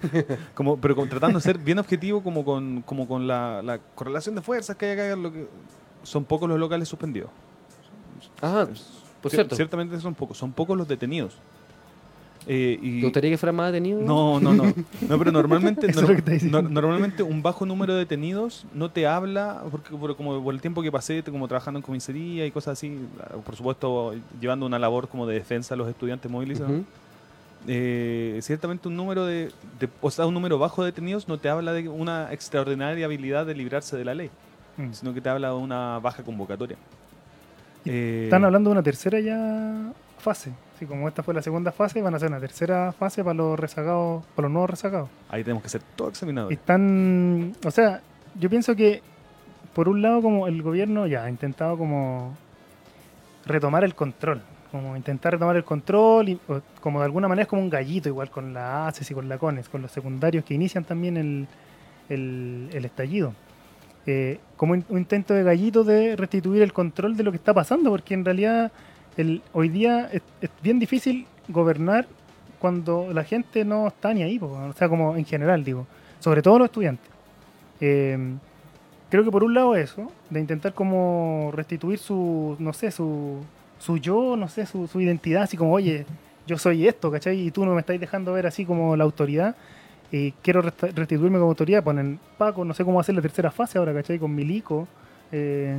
Como, 0.54 0.76
pero 0.78 0.94
como 0.94 1.08
tratando 1.08 1.38
de 1.38 1.42
ser 1.42 1.56
bien 1.58 1.78
objetivo 1.78 2.22
como 2.22 2.44
con, 2.44 2.82
como 2.82 3.08
con 3.08 3.26
la, 3.26 3.62
la 3.62 3.78
correlación 3.78 4.34
de 4.34 4.42
fuerzas 4.42 4.76
que 4.76 4.86
hay 4.86 4.92
acá, 4.92 5.16
lo 5.16 5.32
que, 5.32 5.48
son 6.02 6.24
pocos 6.24 6.48
los 6.50 6.58
locales 6.60 6.86
suspendidos. 6.88 7.30
Ajá, 8.42 8.66
por 9.22 9.30
Cier- 9.30 9.36
cierto. 9.36 9.56
Ciertamente 9.56 9.98
son 10.00 10.14
pocos, 10.14 10.36
son 10.36 10.52
pocos 10.52 10.76
los 10.76 10.86
detenidos. 10.86 11.38
Eh, 12.50 12.78
y 12.80 13.00
¿Te 13.00 13.06
gustaría 13.06 13.30
que 13.30 13.36
fuera 13.36 13.52
más 13.52 13.70
detenido? 13.70 14.00
no, 14.00 14.40
no, 14.40 14.54
no. 14.54 14.64
No, 15.06 15.18
pero 15.18 15.30
normalmente, 15.30 15.86
Eso 15.90 16.00
es 16.00 16.06
nor- 16.06 16.08
lo 16.08 16.14
que 16.14 16.18
está 16.20 16.30
diciendo. 16.32 16.62
nor- 16.62 16.70
normalmente 16.70 17.22
un 17.22 17.42
bajo 17.42 17.66
número 17.66 17.92
de 17.92 17.98
detenidos 18.00 18.64
no 18.72 18.90
te 18.90 19.06
habla, 19.06 19.62
porque 19.70 19.94
por, 19.94 20.16
como 20.16 20.42
por 20.42 20.54
el 20.54 20.60
tiempo 20.62 20.80
que 20.82 20.90
pasé, 20.90 21.22
como 21.22 21.46
trabajando 21.46 21.78
en 21.78 21.82
comisaría 21.82 22.46
y 22.46 22.50
cosas 22.50 22.72
así, 22.78 22.98
por 23.44 23.54
supuesto 23.54 24.14
llevando 24.40 24.64
una 24.64 24.78
labor 24.78 25.08
como 25.08 25.26
de 25.26 25.34
defensa 25.34 25.74
a 25.74 25.76
los 25.76 25.88
estudiantes 25.90 26.30
movilizados. 26.30 26.72
Eh, 27.66 28.38
ciertamente 28.40 28.88
un 28.88 28.96
número 28.96 29.26
de, 29.26 29.50
de- 29.78 29.88
o 30.00 30.10
sea, 30.10 30.24
un 30.26 30.32
número 30.32 30.58
bajo 30.58 30.82
de 30.82 30.90
detenidos 30.92 31.28
no 31.28 31.36
te 31.38 31.48
habla 31.50 31.72
de 31.74 31.88
una 31.88 32.32
extraordinaria 32.32 33.04
habilidad 33.04 33.44
de 33.44 33.54
librarse 33.54 33.96
de 33.96 34.04
la 34.06 34.14
ley, 34.14 34.30
Mm. 34.78 34.92
sino 34.92 35.12
que 35.12 35.20
te 35.20 35.28
habla 35.28 35.48
de 35.48 35.54
una 35.54 35.98
baja 35.98 36.22
convocatoria. 36.22 36.76
Eh, 37.84 38.22
Están 38.24 38.44
hablando 38.44 38.70
de 38.70 38.72
una 38.72 38.82
tercera 38.82 39.18
ya 39.20 39.92
fase. 40.18 40.52
Así 40.76 40.86
como 40.86 41.08
esta 41.08 41.22
fue 41.22 41.34
la 41.34 41.42
segunda 41.42 41.72
fase, 41.72 42.00
van 42.02 42.14
a 42.14 42.16
hacer 42.18 42.28
una 42.28 42.40
tercera 42.40 42.92
fase 42.92 43.24
para 43.24 43.34
los 43.34 43.58
rezagados, 43.58 44.24
para 44.34 44.46
los 44.46 44.52
nuevos 44.52 44.70
rezagados. 44.70 45.08
Ahí 45.28 45.42
tenemos 45.42 45.62
que 45.62 45.68
ser 45.68 45.82
todo 45.96 46.08
Y 46.08 46.10
examinadores. 46.10 46.58
están, 46.58 47.52
o 47.64 47.70
sea, 47.70 48.00
yo 48.38 48.48
pienso 48.48 48.76
que 48.76 49.02
por 49.74 49.88
un 49.88 50.02
lado 50.02 50.22
como 50.22 50.46
el 50.46 50.62
gobierno 50.62 51.06
ya 51.06 51.24
ha 51.24 51.30
intentado 51.30 51.76
como 51.76 52.36
retomar 53.46 53.84
el 53.84 53.94
control, 53.94 54.42
como 54.70 54.96
intentar 54.96 55.32
retomar 55.32 55.56
el 55.56 55.64
control 55.64 56.28
y 56.28 56.40
o 56.48 56.60
como 56.80 57.00
de 57.00 57.06
alguna 57.06 57.28
manera 57.28 57.42
es 57.42 57.48
como 57.48 57.62
un 57.62 57.70
gallito 57.70 58.08
igual 58.08 58.30
con 58.30 58.52
la 58.54 58.86
ACES 58.86 59.10
y 59.10 59.14
con 59.14 59.28
la 59.28 59.38
CONES, 59.38 59.68
con 59.68 59.82
los 59.82 59.90
secundarios 59.90 60.44
que 60.44 60.54
inician 60.54 60.84
también 60.84 61.16
el, 61.16 61.48
el, 62.08 62.68
el 62.72 62.84
estallido. 62.84 63.32
Eh, 64.06 64.38
como 64.56 64.72
un 64.72 64.84
intento 64.90 65.34
de 65.34 65.42
gallito 65.42 65.84
de 65.84 66.16
restituir 66.16 66.62
el 66.62 66.72
control 66.72 67.16
de 67.16 67.24
lo 67.24 67.30
que 67.30 67.36
está 67.36 67.52
pasando, 67.52 67.90
porque 67.90 68.14
en 68.14 68.24
realidad 68.24 68.72
el, 69.18 69.42
hoy 69.52 69.68
día 69.68 70.08
es, 70.12 70.22
bien 70.62 70.78
difícil 70.78 71.26
gobernar 71.48 72.06
cuando 72.58 73.12
la 73.12 73.24
gente 73.24 73.64
no 73.64 73.88
está 73.88 74.14
ni 74.14 74.22
ahí, 74.22 74.38
o 74.40 74.72
sea, 74.72 74.88
como 74.88 75.16
en 75.16 75.24
general 75.24 75.62
digo, 75.64 75.86
sobre 76.20 76.40
todo 76.42 76.58
los 76.58 76.66
estudiantes. 76.66 77.08
Eh, 77.80 78.16
creo 79.10 79.24
que 79.24 79.30
por 79.30 79.44
un 79.44 79.54
lado 79.54 79.76
eso, 79.76 80.10
de 80.30 80.40
intentar 80.40 80.72
como 80.74 81.50
restituir 81.54 81.98
su, 81.98 82.56
no 82.58 82.72
sé, 82.72 82.90
su, 82.90 83.42
su 83.78 83.98
yo, 83.98 84.36
no 84.36 84.48
sé, 84.48 84.66
su, 84.66 84.88
identidad, 85.00 85.42
así 85.42 85.56
como, 85.56 85.72
oye, 85.72 86.06
yo 86.46 86.58
soy 86.58 86.86
esto, 86.88 87.10
¿cachai? 87.10 87.46
Y 87.46 87.50
tú 87.50 87.64
no 87.64 87.74
me 87.74 87.80
estáis 87.80 88.00
dejando 88.00 88.32
ver 88.32 88.46
así 88.46 88.64
como 88.64 88.96
la 88.96 89.04
autoridad. 89.04 89.54
Y 90.10 90.32
quiero 90.32 90.62
restituirme 90.62 91.38
como 91.38 91.50
autoridad. 91.50 91.84
Ponen 91.84 92.18
Paco, 92.38 92.64
no 92.64 92.72
sé 92.72 92.82
cómo 92.82 92.98
hacer 92.98 93.14
la 93.14 93.20
tercera 93.20 93.50
fase 93.50 93.76
ahora, 93.76 93.92
¿cachai? 93.92 94.18
Con 94.18 94.34
Milico. 94.34 94.88
Eh, 95.30 95.78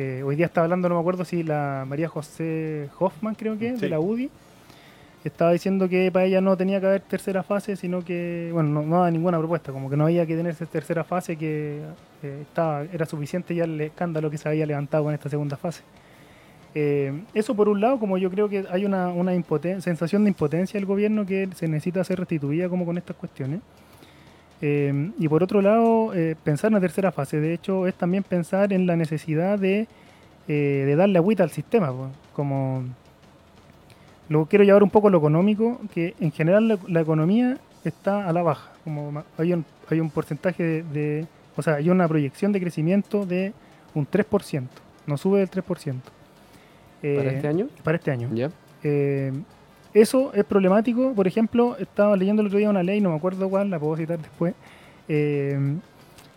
eh, 0.00 0.22
hoy 0.22 0.34
día 0.34 0.46
estaba 0.46 0.64
hablando, 0.64 0.88
no 0.88 0.94
me 0.94 1.00
acuerdo 1.02 1.26
si 1.26 1.42
la 1.42 1.84
María 1.86 2.08
José 2.08 2.88
Hoffman, 2.98 3.34
creo 3.34 3.58
que, 3.58 3.74
Sí. 3.74 3.82
de 3.82 3.88
la 3.90 4.00
UDI. 4.00 4.30
Estaba 5.22 5.52
diciendo 5.52 5.86
que 5.90 6.10
para 6.10 6.24
ella 6.24 6.40
no 6.40 6.56
tenía 6.56 6.80
que 6.80 6.86
haber 6.86 7.02
tercera 7.02 7.42
fase, 7.42 7.76
sino 7.76 8.02
que, 8.02 8.48
bueno, 8.54 8.70
no, 8.70 8.82
no 8.82 8.96
daba 8.96 9.10
ninguna 9.10 9.38
propuesta, 9.38 9.70
como 9.72 9.90
que 9.90 9.96
no 9.98 10.04
había 10.04 10.24
que 10.24 10.34
tener 10.34 10.52
esa 10.52 10.64
tercera 10.64 11.04
fase, 11.04 11.36
que 11.36 11.82
eh, 12.22 12.38
estaba, 12.40 12.84
era 12.84 13.04
suficiente 13.04 13.54
ya 13.54 13.64
el 13.64 13.78
escándalo 13.82 14.30
que 14.30 14.38
se 14.38 14.48
había 14.48 14.64
levantado 14.64 15.04
con 15.04 15.12
esta 15.12 15.28
segunda 15.28 15.58
fase. 15.58 15.82
Eh, 16.74 17.12
eso 17.34 17.54
por 17.54 17.68
un 17.68 17.82
lado, 17.82 17.98
como 17.98 18.16
yo 18.16 18.30
creo 18.30 18.48
que 18.48 18.64
hay 18.70 18.86
una, 18.86 19.08
una 19.08 19.32
sensación 19.80 20.24
de 20.24 20.30
impotencia 20.30 20.78
del 20.78 20.86
gobierno 20.86 21.26
que 21.26 21.48
se 21.54 21.68
necesita 21.68 22.02
ser 22.04 22.18
restituida 22.18 22.70
como 22.70 22.86
con 22.86 22.96
estas 22.96 23.16
cuestiones. 23.16 23.60
Eh, 24.62 25.10
y 25.18 25.28
por 25.28 25.42
otro 25.42 25.62
lado, 25.62 26.12
eh, 26.14 26.36
pensar 26.42 26.68
en 26.68 26.74
la 26.74 26.80
tercera 26.80 27.12
fase, 27.12 27.40
de 27.40 27.54
hecho, 27.54 27.86
es 27.86 27.94
también 27.94 28.22
pensar 28.22 28.72
en 28.72 28.86
la 28.86 28.94
necesidad 28.96 29.58
de, 29.58 29.86
eh, 30.48 30.82
de 30.86 30.96
darle 30.96 31.18
agüita 31.18 31.42
al 31.42 31.50
sistema, 31.50 31.88
po, 31.88 32.08
como 32.34 32.82
lo 34.28 34.46
quiero 34.46 34.64
llevar 34.64 34.82
un 34.82 34.90
poco 34.90 35.08
a 35.08 35.10
lo 35.10 35.18
económico, 35.18 35.80
que 35.92 36.14
en 36.20 36.30
general 36.30 36.68
la, 36.68 36.78
la 36.88 37.00
economía 37.00 37.58
está 37.84 38.28
a 38.28 38.32
la 38.32 38.42
baja, 38.42 38.70
como 38.84 39.24
hay 39.38 39.52
un, 39.54 39.64
hay 39.88 39.98
un 40.00 40.10
porcentaje 40.10 40.62
de, 40.62 40.82
de- 40.82 41.26
o 41.56 41.62
sea, 41.62 41.74
hay 41.76 41.90
una 41.90 42.06
proyección 42.06 42.52
de 42.52 42.60
crecimiento 42.60 43.26
de 43.26 43.52
un 43.94 44.06
3%, 44.06 44.66
no 45.06 45.16
sube 45.16 45.40
del 45.40 45.50
3%. 45.50 45.62
¿Para 45.64 47.30
Eh, 47.32 47.34
este 47.36 47.48
año? 47.48 47.68
Para 47.82 47.96
este 47.96 48.10
año. 48.10 48.28
Ya. 48.34 48.50
Eso 49.92 50.32
es 50.34 50.44
problemático. 50.44 51.12
Por 51.14 51.26
ejemplo, 51.26 51.76
estaba 51.78 52.16
leyendo 52.16 52.42
el 52.42 52.46
otro 52.46 52.58
día 52.58 52.70
una 52.70 52.82
ley, 52.82 53.00
no 53.00 53.10
me 53.10 53.16
acuerdo 53.16 53.48
cuál, 53.48 53.70
la 53.70 53.78
puedo 53.78 53.96
citar 53.96 54.18
después, 54.18 54.54
eh, 55.08 55.58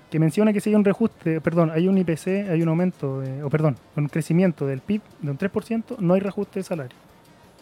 que 0.09 0.19
menciona 0.19 0.53
que 0.53 0.59
si 0.61 0.69
hay 0.69 0.75
un 0.75 0.83
reajuste, 0.83 1.41
perdón, 1.41 1.71
hay 1.71 1.87
un 1.87 1.97
IPC, 1.97 2.49
hay 2.49 2.61
un 2.61 2.69
aumento, 2.69 3.21
de- 3.21 3.43
o 3.43 3.49
perdón, 3.49 3.77
un 3.95 4.07
crecimiento 4.07 4.65
del 4.67 4.79
PIB 4.79 5.01
de 5.21 5.31
un 5.31 5.37
3%, 5.37 5.97
no 5.99 6.13
hay 6.13 6.19
reajuste 6.19 6.59
de 6.59 6.63
salario. 6.63 6.95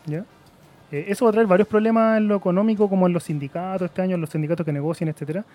¿ya? 0.05 0.25
Eh, 0.91 1.05
eso 1.07 1.25
va 1.25 1.29
a 1.29 1.31
traer 1.33 1.47
varios 1.47 1.67
problemas 1.67 2.17
en 2.17 2.27
lo 2.27 2.35
económico, 2.35 2.89
como 2.89 3.07
en 3.07 3.13
los 3.13 3.23
sindicatos 3.23 3.83
este 3.85 4.01
año, 4.01 4.15
en 4.15 4.21
los 4.21 4.29
sindicatos 4.29 4.65
que 4.65 4.73
negocian, 4.73 5.09
etcétera. 5.09 5.45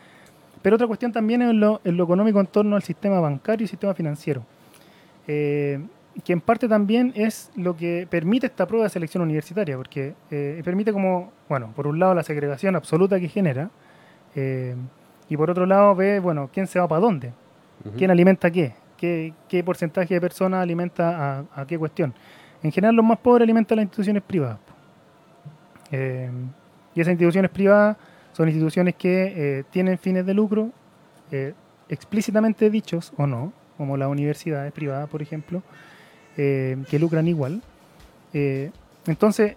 Pero 0.62 0.76
otra 0.76 0.86
cuestión 0.86 1.12
también 1.12 1.42
es 1.42 1.50
en 1.50 1.60
lo, 1.60 1.80
en 1.84 1.96
lo 1.96 2.04
económico 2.04 2.40
en 2.40 2.46
torno 2.46 2.76
al 2.76 2.82
sistema 2.82 3.20
bancario 3.20 3.64
y 3.64 3.68
sistema 3.68 3.92
financiero. 3.94 4.42
Eh, 5.28 5.78
que 6.24 6.32
en 6.32 6.40
parte 6.40 6.68
también 6.68 7.12
es 7.14 7.50
lo 7.56 7.76
que 7.76 8.06
permite 8.10 8.46
esta 8.46 8.66
prueba 8.66 8.84
de 8.84 8.90
selección 8.90 9.22
universitaria, 9.22 9.76
porque 9.76 10.14
eh, 10.30 10.60
permite 10.64 10.92
como, 10.92 11.32
bueno, 11.48 11.72
por 11.74 11.86
un 11.86 11.98
lado 11.98 12.14
la 12.14 12.22
segregación 12.22 12.74
absoluta 12.76 13.20
que 13.20 13.28
genera, 13.28 13.70
eh, 14.34 14.74
y 15.28 15.36
por 15.36 15.50
otro 15.50 15.66
lado 15.66 15.94
ve, 15.94 16.20
bueno, 16.20 16.48
quién 16.52 16.66
se 16.66 16.78
va 16.78 16.88
para 16.88 17.00
dónde, 17.00 17.32
quién 17.96 18.10
alimenta 18.10 18.50
qué, 18.50 18.74
qué, 18.96 19.34
qué 19.48 19.62
porcentaje 19.62 20.14
de 20.14 20.20
personas 20.20 20.62
alimenta 20.62 21.38
a, 21.38 21.44
a 21.54 21.66
qué 21.66 21.78
cuestión. 21.78 22.14
En 22.62 22.72
general 22.72 22.96
los 22.96 23.04
más 23.04 23.18
pobres 23.18 23.44
alimentan 23.44 23.76
las 23.76 23.84
instituciones 23.84 24.22
privadas. 24.22 24.58
Eh, 25.90 26.30
y 26.94 27.00
esas 27.00 27.12
instituciones 27.12 27.50
privadas 27.50 27.96
son 28.32 28.48
instituciones 28.48 28.94
que 28.94 29.58
eh, 29.58 29.64
tienen 29.70 29.98
fines 29.98 30.24
de 30.26 30.34
lucro 30.34 30.70
explícitamente 31.88 32.70
dichos 32.70 33.12
o 33.16 33.26
no, 33.26 33.52
como 33.76 33.96
las 33.96 34.08
universidades 34.08 34.72
privadas, 34.72 35.08
por 35.08 35.22
ejemplo, 35.22 35.62
eh, 36.36 36.76
que 36.90 36.98
lucran 36.98 37.26
igual. 37.28 37.62
Eh, 38.32 38.70
entonces, 39.06 39.56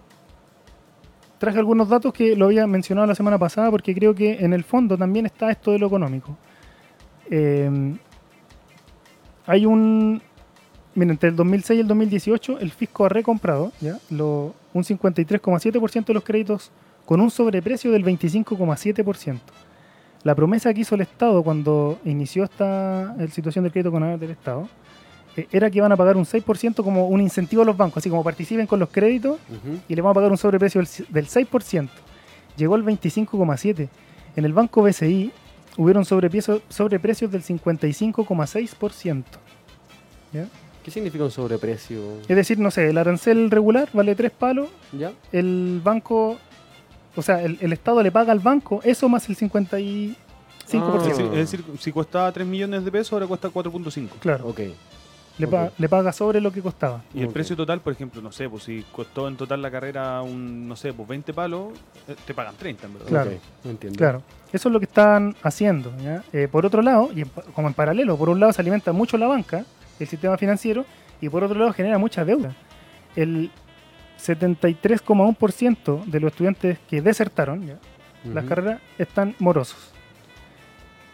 traje 1.38 1.58
algunos 1.58 1.88
datos 1.88 2.12
que 2.12 2.36
lo 2.36 2.46
había 2.46 2.66
mencionado 2.66 3.06
la 3.06 3.14
semana 3.14 3.38
pasada 3.38 3.70
porque 3.70 3.94
creo 3.94 4.14
que 4.14 4.44
en 4.44 4.52
el 4.52 4.64
fondo 4.64 4.96
también 4.96 5.26
está 5.26 5.50
esto 5.50 5.72
de 5.72 5.78
lo 5.78 5.86
económico. 5.86 6.36
Eh, 7.30 7.96
hay 9.46 9.66
un... 9.66 10.22
Miren, 10.94 11.12
entre 11.12 11.28
el 11.28 11.36
2006 11.36 11.78
y 11.78 11.80
el 11.80 11.86
2018 11.86 12.58
el 12.58 12.70
fisco 12.72 13.04
ha 13.04 13.08
recomprado 13.08 13.72
¿ya? 13.80 13.96
Un 14.10 14.84
53,7% 14.84 16.04
de 16.04 16.14
los 16.14 16.24
créditos 16.24 16.72
con 17.06 17.20
un 17.20 17.30
sobreprecio 17.30 17.92
del 17.92 18.04
25,7%. 18.04 19.38
La 20.22 20.34
promesa 20.34 20.74
que 20.74 20.80
hizo 20.80 20.94
el 20.96 21.00
Estado 21.00 21.42
cuando 21.42 21.98
inició 22.04 22.44
esta 22.44 23.16
situación 23.30 23.64
del 23.64 23.72
crédito 23.72 23.90
con 23.90 24.18
del 24.18 24.30
Estado 24.30 24.68
era 25.52 25.70
que 25.70 25.78
iban 25.78 25.92
a 25.92 25.96
pagar 25.96 26.16
un 26.16 26.24
6% 26.24 26.82
como 26.82 27.06
un 27.08 27.20
incentivo 27.20 27.62
a 27.62 27.64
los 27.64 27.76
bancos, 27.76 27.98
así 27.98 28.10
como 28.10 28.22
participen 28.24 28.66
con 28.66 28.78
los 28.80 28.88
créditos 28.90 29.38
y 29.88 29.94
le 29.94 30.02
vamos 30.02 30.12
a 30.12 30.16
pagar 30.16 30.30
un 30.30 30.38
sobreprecio 30.38 30.78
del, 30.80 30.86
c- 30.86 31.04
del 31.08 31.26
6%. 31.28 31.88
Llegó 32.56 32.74
al 32.74 32.84
25,7%. 32.84 33.88
En 34.36 34.44
el 34.44 34.52
banco 34.52 34.82
BCI 34.82 35.32
hubieron 35.76 36.04
sobreprecio- 36.04 36.60
sobreprecios 36.68 37.30
del 37.30 37.42
55,6%. 37.42 39.24
¿Qué 40.84 40.90
significa 40.90 41.24
un 41.24 41.30
sobreprecio? 41.30 42.00
Es 42.28 42.36
decir, 42.36 42.58
no 42.58 42.70
sé, 42.70 42.88
el 42.88 42.96
arancel 42.98 43.50
regular 43.50 43.88
vale 43.92 44.14
3 44.14 44.30
palos, 44.30 44.68
¿Ya? 44.98 45.12
el 45.32 45.80
banco, 45.84 46.38
o 47.16 47.22
sea, 47.22 47.42
el, 47.42 47.58
el 47.60 47.72
Estado 47.72 48.02
le 48.02 48.10
paga 48.10 48.32
al 48.32 48.38
banco 48.40 48.80
eso 48.84 49.08
más 49.08 49.28
el 49.28 49.36
55%. 49.36 50.14
Ah. 50.72 50.96
Es 51.00 51.04
decir, 51.08 51.24
es 51.26 51.32
decir, 51.50 51.64
si 51.80 51.90
costaba 51.92 52.30
3 52.30 52.46
millones 52.46 52.84
de 52.84 52.92
pesos, 52.92 53.12
ahora 53.12 53.26
cuesta 53.26 53.48
4.5. 53.50 54.08
Claro, 54.20 54.46
Ok. 54.48 54.60
Le, 55.40 55.46
ok. 55.46 55.52
pa- 55.52 55.70
le 55.76 55.88
paga 55.88 56.12
sobre 56.12 56.40
lo 56.40 56.52
que 56.52 56.60
costaba. 56.62 57.02
Y 57.14 57.22
el 57.22 57.28
precio 57.28 57.56
total, 57.56 57.80
por 57.80 57.92
ejemplo, 57.92 58.20
no 58.22 58.30
sé, 58.32 58.48
pues 58.48 58.62
si 58.64 58.84
costó 58.92 59.26
en 59.28 59.36
total 59.36 59.60
la 59.62 59.70
carrera 59.70 60.22
un, 60.22 60.68
no 60.68 60.76
sé, 60.76 60.92
pues 60.92 61.08
20 61.08 61.32
palos, 61.34 61.72
eh, 62.08 62.14
te 62.26 62.32
pagan 62.34 62.54
30, 62.56 62.86
en 62.86 62.92
verdad. 62.94 63.08
Claro. 63.08 63.30
Ok, 63.30 63.36
entiendo. 63.64 63.98
Claro, 63.98 64.22
eso 64.52 64.68
es 64.68 64.72
lo 64.72 64.78
que 64.78 64.86
están 64.86 65.34
haciendo. 65.42 65.92
¿ya? 66.02 66.22
Eh, 66.32 66.48
por 66.50 66.64
otro 66.66 66.82
lado, 66.82 67.10
y 67.14 67.22
en 67.22 67.30
como 67.54 67.68
en 67.68 67.74
paralelo, 67.74 68.16
por 68.16 68.28
un 68.28 68.38
lado 68.40 68.52
se 68.52 68.60
alimenta 68.62 68.92
mucho 68.92 69.16
la 69.18 69.26
banca, 69.26 69.64
el 69.98 70.06
sistema 70.06 70.36
financiero, 70.38 70.84
y 71.20 71.28
por 71.28 71.42
otro 71.44 71.58
lado 71.58 71.72
genera 71.72 71.98
mucha 71.98 72.24
deuda. 72.24 72.54
El 73.16 73.50
73,1% 74.22 76.04
de 76.04 76.20
los 76.20 76.32
estudiantes 76.32 76.78
que 76.88 77.02
desertaron 77.02 77.66
¿ya? 77.66 77.76
las 78.32 78.44
carreras 78.44 78.80
están 78.98 79.34
morosos. 79.38 79.89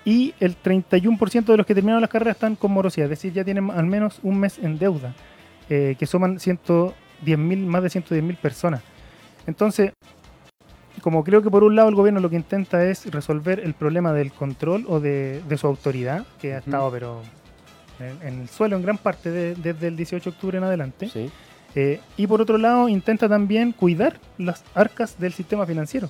Y 0.06 0.32
el 0.40 0.56
31% 0.56 1.44
de 1.44 1.56
los 1.58 1.66
que 1.66 1.74
terminaron 1.74 2.00
las 2.00 2.08
carreras 2.10 2.36
están 2.36 2.54
con 2.56 2.70
morosidad, 2.72 3.06
es 3.06 3.10
decir, 3.18 3.32
ya 3.34 3.44
tienen 3.44 3.70
al 3.70 3.84
menos 3.86 4.20
un 4.22 4.38
mes 4.38 4.58
en 4.58 4.78
deuda, 4.78 5.14
eh, 5.68 5.96
que 5.98 6.06
suman 6.06 6.38
110.000, 6.38 7.66
más 7.66 7.82
de 7.82 7.88
110.000 7.90 8.36
personas. 8.36 8.82
Entonces, 9.48 9.92
como 11.02 11.24
creo 11.24 11.42
que 11.42 11.50
por 11.50 11.64
un 11.64 11.74
lado 11.76 11.88
el 11.88 11.94
gobierno 11.96 12.20
lo 12.20 12.30
que 12.30 12.36
intenta 12.36 12.84
es 12.84 13.10
resolver 13.12 13.60
el 13.60 13.74
problema 13.74 14.12
del 14.12 14.32
control 14.32 14.84
o 14.88 15.00
de, 15.00 15.42
de 15.48 15.58
su 15.58 15.66
autoridad, 15.66 16.24
que 16.40 16.54
ha 16.54 16.58
estado 16.58 16.90
pero 16.90 17.20
en, 17.98 18.26
en 18.28 18.40
el 18.42 18.48
suelo 18.48 18.76
en 18.76 18.82
gran 18.82 18.98
parte 18.98 19.30
de- 19.30 19.54
desde 19.56 19.88
el 19.88 19.96
18 19.96 20.30
de 20.30 20.34
octubre 20.34 20.58
en 20.58 20.64
adelante, 20.64 21.08
Sí. 21.08 21.30
eh, 21.74 22.00
y 22.16 22.26
por 22.28 22.40
otro 22.40 22.58
lado 22.58 22.88
intenta 22.88 23.28
también 23.28 23.72
cuidar 23.72 24.20
las 24.38 24.64
arcas 24.74 25.18
del 25.18 25.32
sistema 25.32 25.66
financiero. 25.66 26.08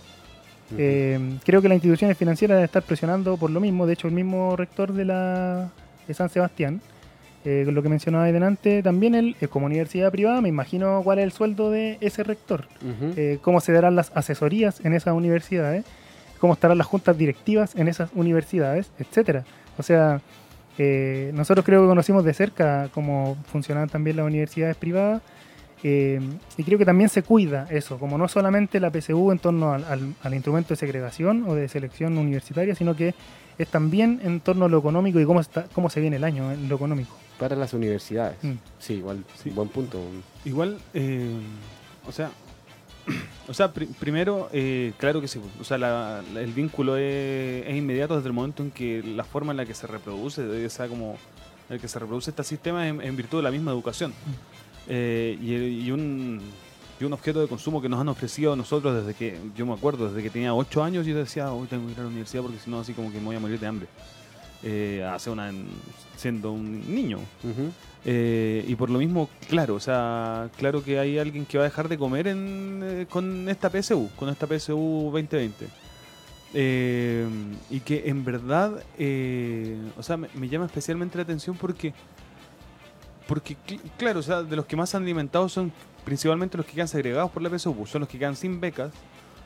Eh, 0.76 1.38
creo 1.44 1.62
que 1.62 1.68
las 1.68 1.76
instituciones 1.76 2.16
financieras 2.16 2.56
deben 2.56 2.64
estar 2.64 2.82
presionando 2.82 3.36
por 3.36 3.50
lo 3.50 3.60
mismo. 3.60 3.86
De 3.86 3.92
hecho, 3.92 4.08
el 4.08 4.14
mismo 4.14 4.56
rector 4.56 4.92
de 4.92 5.04
la 5.04 5.70
de 6.06 6.14
San 6.14 6.28
Sebastián, 6.28 6.80
eh, 7.44 7.64
lo 7.70 7.82
que 7.82 7.88
mencionaba 7.88 8.24
ahí 8.24 8.32
delante, 8.32 8.82
también 8.82 9.14
él, 9.14 9.36
eh, 9.40 9.48
como 9.48 9.66
universidad 9.66 10.10
privada, 10.10 10.40
me 10.40 10.48
imagino 10.48 11.00
cuál 11.04 11.18
es 11.18 11.24
el 11.24 11.32
sueldo 11.32 11.70
de 11.70 11.98
ese 12.00 12.22
rector, 12.24 12.66
eh, 13.16 13.38
cómo 13.42 13.60
se 13.60 13.72
darán 13.72 13.94
las 13.94 14.10
asesorías 14.14 14.84
en 14.84 14.92
esas 14.92 15.14
universidades, 15.14 15.84
cómo 16.40 16.54
estarán 16.54 16.78
las 16.78 16.86
juntas 16.86 17.16
directivas 17.16 17.74
en 17.76 17.88
esas 17.88 18.10
universidades, 18.14 18.90
etcétera. 18.98 19.44
O 19.78 19.82
sea, 19.82 20.20
eh, 20.78 21.30
nosotros 21.34 21.64
creo 21.64 21.82
que 21.82 21.88
conocimos 21.88 22.24
de 22.24 22.34
cerca 22.34 22.88
cómo 22.92 23.36
funcionaban 23.50 23.88
también 23.88 24.16
las 24.16 24.26
universidades 24.26 24.76
privadas. 24.76 25.22
Eh, 25.82 26.20
y 26.56 26.62
creo 26.64 26.78
que 26.78 26.84
también 26.84 27.08
se 27.10 27.22
cuida 27.22 27.66
eso, 27.70 27.98
como 27.98 28.16
no 28.18 28.28
solamente 28.28 28.80
la 28.80 28.90
PSU 28.90 29.30
en 29.32 29.38
torno 29.38 29.72
al, 29.72 29.84
al- 29.84 30.14
al 30.22 30.34
instrumento 30.34 30.70
de 30.70 30.76
segregación 30.76 31.44
o 31.48 31.54
de 31.54 31.68
selección 31.68 32.16
universitaria, 32.18 32.74
sino 32.74 32.96
que 32.96 33.14
es 33.58 33.68
también 33.68 34.20
en 34.24 34.40
torno 34.40 34.64
a 34.66 34.68
lo 34.68 34.78
económico 34.78 35.18
y 35.20 35.24
cómo, 35.24 35.40
está, 35.40 35.64
cómo 35.72 35.88
se 35.90 36.00
viene 36.00 36.16
el 36.16 36.24
año 36.24 36.50
en 36.52 36.68
lo 36.68 36.76
económico. 36.76 37.14
Para 37.38 37.54
las 37.56 37.72
universidades. 37.74 38.36
Mm. 38.42 38.52
Sí, 38.78 38.94
igual. 38.94 39.24
Sí. 39.42 39.50
Buen 39.50 39.68
punto. 39.68 40.00
Igual, 40.44 40.78
eh, 40.94 41.30
o 42.08 42.12
sea, 42.12 42.30
o 43.48 43.54
sea, 43.54 43.72
pri- 43.72 43.86
primero, 43.86 44.48
eh, 44.52 44.92
claro 44.98 45.20
que 45.20 45.28
sí, 45.28 45.40
o 45.60 45.64
sea, 45.64 45.78
la- 45.78 46.22
la- 46.34 46.40
el 46.40 46.52
vínculo 46.52 46.96
es, 46.96 47.66
es 47.66 47.76
inmediato 47.76 48.16
desde 48.16 48.28
el 48.28 48.32
momento 48.32 48.62
en 48.62 48.70
que 48.70 49.02
la 49.02 49.24
forma 49.24 49.52
en 49.52 49.58
la 49.58 49.66
que 49.66 49.74
se 49.74 49.86
reproduce, 49.86 50.42
o 50.42 50.70
sea, 50.70 50.88
como 50.88 51.16
en 51.68 51.74
el 51.74 51.80
que 51.80 51.88
se 51.88 51.98
reproduce 51.98 52.30
este 52.30 52.44
sistema 52.44 52.86
es 52.86 52.94
en, 52.94 53.00
en 53.02 53.16
virtud 53.16 53.38
de 53.38 53.42
la 53.44 53.50
misma 53.50 53.70
educación. 53.72 54.12
Eh, 54.88 55.38
y, 55.40 55.54
y 55.86 55.90
un, 55.90 56.40
y 57.00 57.04
un 57.04 57.12
objeto 57.12 57.40
de 57.40 57.48
consumo 57.48 57.82
que 57.82 57.88
nos 57.88 58.00
han 58.00 58.08
ofrecido 58.08 58.52
a 58.52 58.56
nosotros 58.56 58.94
desde 59.04 59.14
que, 59.14 59.38
yo 59.56 59.66
me 59.66 59.74
acuerdo, 59.74 60.08
desde 60.08 60.22
que 60.22 60.30
tenía 60.30 60.54
8 60.54 60.82
años, 60.82 61.06
yo 61.06 61.16
decía, 61.16 61.52
hoy 61.52 61.66
tengo 61.66 61.86
que 61.86 61.92
ir 61.92 61.98
a 61.98 62.02
la 62.02 62.08
universidad 62.08 62.42
porque 62.42 62.58
si 62.58 62.70
no, 62.70 62.80
así 62.80 62.92
como 62.92 63.10
que 63.10 63.18
me 63.18 63.26
voy 63.26 63.36
a 63.36 63.40
morir 63.40 63.58
de 63.58 63.66
hambre. 63.66 63.88
Eh, 64.62 65.06
hace 65.08 65.30
una, 65.30 65.52
siendo 66.16 66.52
un 66.52 66.94
niño. 66.94 67.18
Ujú. 67.44 67.70
Eh, 68.04 68.64
y 68.66 68.74
por 68.76 68.88
lo 68.88 68.98
mismo, 68.98 69.28
claro, 69.48 69.74
o 69.74 69.80
sea, 69.80 70.48
claro 70.56 70.82
que 70.82 70.98
hay 70.98 71.18
alguien 71.18 71.44
que 71.44 71.58
va 71.58 71.64
a 71.64 71.68
dejar 71.68 71.88
de 71.88 71.98
comer 71.98 72.28
en, 72.28 72.80
eh, 72.82 73.06
con 73.08 73.48
esta 73.48 73.68
PSU, 73.68 74.08
con 74.16 74.28
esta 74.28 74.46
PSU 74.46 75.10
2020. 75.12 75.66
Eh, 76.54 77.26
y 77.68 77.80
que 77.80 78.04
en 78.08 78.24
verdad, 78.24 78.82
eh, 78.96 79.76
o 79.98 80.02
sea, 80.02 80.16
me, 80.16 80.28
me 80.34 80.48
llama 80.48 80.66
especialmente 80.66 81.18
la 81.18 81.24
atención 81.24 81.56
porque, 81.56 81.92
porque 83.26 83.56
cl- 83.66 83.80
claro, 83.96 84.20
o 84.20 84.22
sea, 84.22 84.42
de 84.42 84.56
los 84.56 84.66
que 84.66 84.76
más 84.76 84.94
han 84.94 85.02
alimentado 85.02 85.48
son 85.48 85.72
principalmente 86.04 86.56
los 86.56 86.66
que 86.66 86.72
quedan 86.72 86.88
segregados 86.88 87.30
por 87.30 87.42
la 87.42 87.50
PSU, 87.50 87.74
pues, 87.74 87.90
son 87.90 88.00
los 88.00 88.08
que 88.08 88.18
quedan 88.18 88.36
sin 88.36 88.60
becas, 88.60 88.92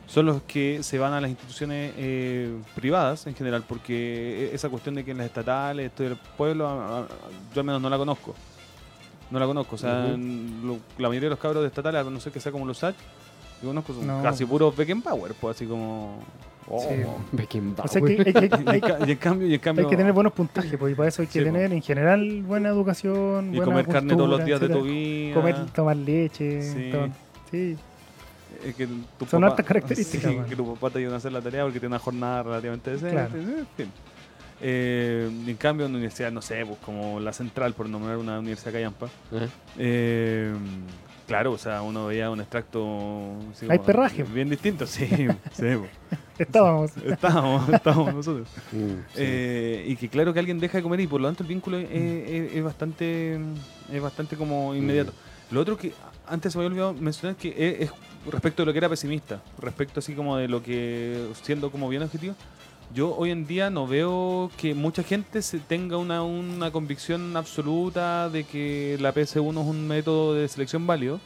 son 0.07 0.27
los 0.27 0.43
que 0.43 0.83
se 0.83 0.99
van 0.99 1.13
a 1.13 1.21
las 1.21 1.31
instituciones 1.31 1.93
eh, 1.97 2.55
privadas 2.75 3.27
en 3.27 3.35
general, 3.35 3.65
porque 3.67 4.51
esa 4.53 4.69
cuestión 4.69 4.95
de 4.97 5.05
que 5.05 5.13
en 5.13 5.19
las 5.19 5.27
estatales, 5.27 5.87
esto 5.87 6.03
del 6.03 6.17
pueblo, 6.37 6.67
a- 6.69 6.99
a- 7.01 7.07
yo 7.55 7.61
al 7.61 7.65
menos 7.65 7.81
no 7.81 7.89
la 7.89 7.97
conozco. 7.97 8.35
No 9.31 9.39
la 9.39 9.47
conozco, 9.47 9.77
o 9.77 9.79
sea, 9.79 10.09
lo- 10.09 10.79
la 10.99 11.09
mayoría 11.09 11.29
de 11.29 11.31
los 11.31 11.39
cabros 11.39 11.63
de 11.63 11.69
estatales, 11.69 12.05
a 12.05 12.11
no 12.11 12.19
ser 12.21 12.33
que 12.33 12.41
sea 12.41 12.51
como 12.51 12.67
los 12.67 12.79
SAT, 12.79 12.97
yo 13.63 13.69
conozco, 13.69 13.93
son 13.95 14.07
No. 14.07 14.23
casi 14.23 14.45
puros 14.45 14.77
Beckenbauer, 14.77 15.35
pues 15.35 15.57
así 15.57 15.67
como... 15.67 16.19
oh. 16.71 16.81
Sí. 16.81 16.95
Beckenbauer. 17.33 17.87
O 17.87 17.93
sea, 17.93 18.01
que 18.03 18.13
hay, 18.13 18.19
hay- 18.35 18.51
Y 18.59 18.63
en 18.63 18.69
hay- 18.69 18.81
ca- 18.81 18.99
y 19.07 19.11
en 19.13 19.17
cambio, 19.19 19.47
y 19.49 19.55
en 19.55 19.61
cambio 19.61 19.85
hay 19.85 19.91
que 19.91 19.97
tener 19.97 20.13
buenos 20.13 20.33
puntajes, 20.33 20.77
pues, 20.79 20.93
y 20.93 20.95
para 20.97 21.09
eso 21.09 21.23
hay 21.23 21.29
que 21.29 21.39
Sí, 21.41 21.45
tener 21.45 21.73
en 21.73 21.83
general 21.83 22.43
buena 22.43 22.69
educación, 22.71 23.49
y 23.53 23.57
buena 23.57 23.65
comer 23.73 23.87
carne 23.89 24.15
todos 24.17 24.29
los 24.31 24.45
días 24.45 24.61
de 24.61 24.69
tu 24.69 24.79
etcétera. 24.79 24.95
vida. 24.95 25.35
Comer, 25.35 25.67
tomar 25.73 25.97
leche, 25.97 26.63
Sí. 26.63 26.93
sí. 27.51 27.77
Es 28.65 28.75
que 28.75 28.87
tu 28.87 29.25
Son 29.27 29.41
papá- 29.41 29.47
hartas 29.53 29.67
características, 29.67 30.33
sí, 30.33 30.39
que 30.49 30.57
tu 30.57 30.75
papá 30.75 30.91
te 30.91 30.99
ayuda 30.99 31.15
a 31.15 31.17
hacer 31.19 31.33
la 31.33 31.41
tarea 31.41 31.63
porque 31.65 31.81
tiene 31.81 31.95
una 31.95 31.99
jornada 31.99 32.43
relativamente 32.43 32.91
decente. 32.91 33.15
Claro. 33.15 33.33
Eh, 34.63 35.31
en 35.47 35.57
cambio, 35.57 35.87
en 35.87 35.95
universidades, 35.95 36.35
no 36.35 36.43
sé, 36.43 36.67
pues 36.67 36.79
como 36.85 37.19
la 37.19 37.33
central, 37.33 37.73
por 37.73 37.89
nombrar 37.89 38.19
una 38.19 38.39
universidad 38.39 38.73
callampa, 38.75 39.07
¿Eh? 39.33 39.49
eh, 39.79 40.53
claro, 41.31 41.53
o 41.53 41.59
sea, 41.59 41.81
uno 41.83 42.07
veía 42.07 42.29
un 42.29 42.41
extracto. 42.41 43.37
así 43.53 43.67
Hay 43.71 43.79
como 43.79 43.87
perraje. 43.87 44.25
Bien 44.25 44.51
distinto, 44.51 44.85
sí. 44.85 45.07
sí. 45.53 45.65
Estábamos. 46.37 46.91
estábamos, 46.97 47.69
estábamos 47.69 48.15
nosotros. 48.15 48.49
Mm, 48.73 48.77
sí. 49.15 49.17
Eh, 49.17 49.85
y 49.89 49.95
que 49.97 50.09
claro 50.09 50.33
que 50.33 50.41
alguien 50.41 50.59
deja 50.59 50.79
de 50.79 50.83
comer 50.83 50.99
y 51.01 51.07
por 51.07 51.21
lo 51.21 51.29
tanto 51.29 51.43
el 51.45 51.49
vínculo 51.49 51.79
es, 51.79 51.89
es- 51.91 52.53
es 52.55 52.63
bastante 52.65 53.39
es 53.93 54.03
bastante 54.03 54.37
como 54.37 54.75
inmediato. 54.75 55.13
Lo 55.53 55.61
otro 55.61 55.77
que 55.77 55.93
antes 56.27 56.53
se 56.53 56.59
me 56.59 56.65
había 56.65 56.73
olvidado 56.73 56.95
mencionar 56.95 57.37
que 57.37 57.49
es, 57.51 57.89
es 57.89 57.91
respecto 58.31 58.63
de 58.63 58.67
lo 58.67 58.73
que 58.73 58.79
era 58.79 58.89
pesimista, 58.89 59.41
respecto 59.61 60.01
así 60.01 60.15
como 60.15 60.37
de 60.37 60.49
lo 60.49 60.63
que 60.63 61.29
siendo 61.43 61.71
como 61.71 61.89
bien 61.89 62.03
objetivo. 62.03 62.35
Yo 62.93 63.15
hoy 63.17 63.31
en 63.31 63.47
día 63.47 63.71
no 63.71 63.87
veo 63.87 64.51
que 64.57 64.75
mucha 64.75 65.05
gente 65.05 65.43
se 65.43 65.61
tenga 65.61 65.97
una, 65.97 66.25
una 66.25 66.73
convicción 66.73 67.37
absoluta 67.37 68.29
de 68.29 68.43
que 68.45 68.97
la 69.01 69.15
PS1 69.15 69.61
es 69.63 69.67
un 69.69 69.87
método 69.87 70.35
de 70.35 70.49
selección 70.49 70.87
válido. 70.89 71.21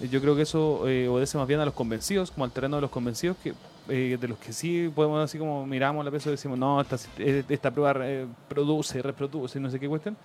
Eh, 0.00 0.08
Yo 0.08 0.20
creo 0.20 0.36
que 0.36 0.42
eso 0.42 0.86
eh, 0.88 1.08
obedece 1.08 1.38
más 1.38 1.48
bien 1.48 1.58
a 1.58 1.64
los 1.64 1.74
convencidos, 1.74 2.30
como 2.30 2.44
al 2.44 2.52
terreno 2.52 2.76
de 2.76 2.82
los 2.82 2.90
convencidos, 2.90 3.36
que 3.42 3.54
eh, 3.88 4.16
de 4.20 4.28
los 4.28 4.38
que 4.38 4.52
sí 4.52 4.90
podemos 4.94 5.24
así 5.24 5.38
como 5.38 5.66
miramos 5.66 6.04
la 6.04 6.10
PSU 6.12 6.28
y 6.30 6.32
decimos, 6.32 6.58
no, 6.58 6.80
esta, 6.80 6.96
eh, 7.18 7.42
esta 7.48 7.72
prueba 7.72 7.94
produce, 8.48 9.02
reproduce, 9.02 9.58
no 9.58 9.70
sé 9.70 9.80
qué 9.80 9.88
cuestión. 9.88 10.16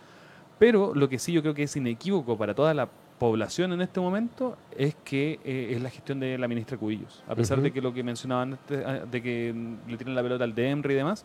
Pero 0.60 0.94
lo 0.94 1.10
que 1.10 1.18
sí 1.18 1.32
yo 1.32 1.42
creo 1.42 1.56
que 1.56 1.64
es 1.64 1.76
inequívoco 1.76 2.38
para 2.38 2.54
toda 2.54 2.74
la 2.76 2.88
población 3.22 3.72
en 3.72 3.82
este 3.82 4.00
momento 4.00 4.58
es 4.76 4.96
que 4.96 5.40
eh, 5.46 5.74
es 5.76 5.82
la 5.84 5.92
gestión 5.92 6.20
de 6.20 6.40
la 6.40 6.48
ministra 6.48 6.76
Cubillos. 6.76 7.24
A 7.28 7.36
pesar 7.36 7.62
de 7.62 7.72
que 7.72 7.80
lo 7.80 7.94
que 7.94 8.02
mencionaban 8.02 8.54
antes, 8.54 8.84
ah, 8.84 9.06
de 9.06 9.22
que 9.22 9.54
le 9.88 9.96
tiran 9.96 10.16
la 10.16 10.24
pelota 10.24 10.44
al 10.44 10.56
DEMRE 10.56 10.96
y 10.96 10.98
demás. 10.98 11.24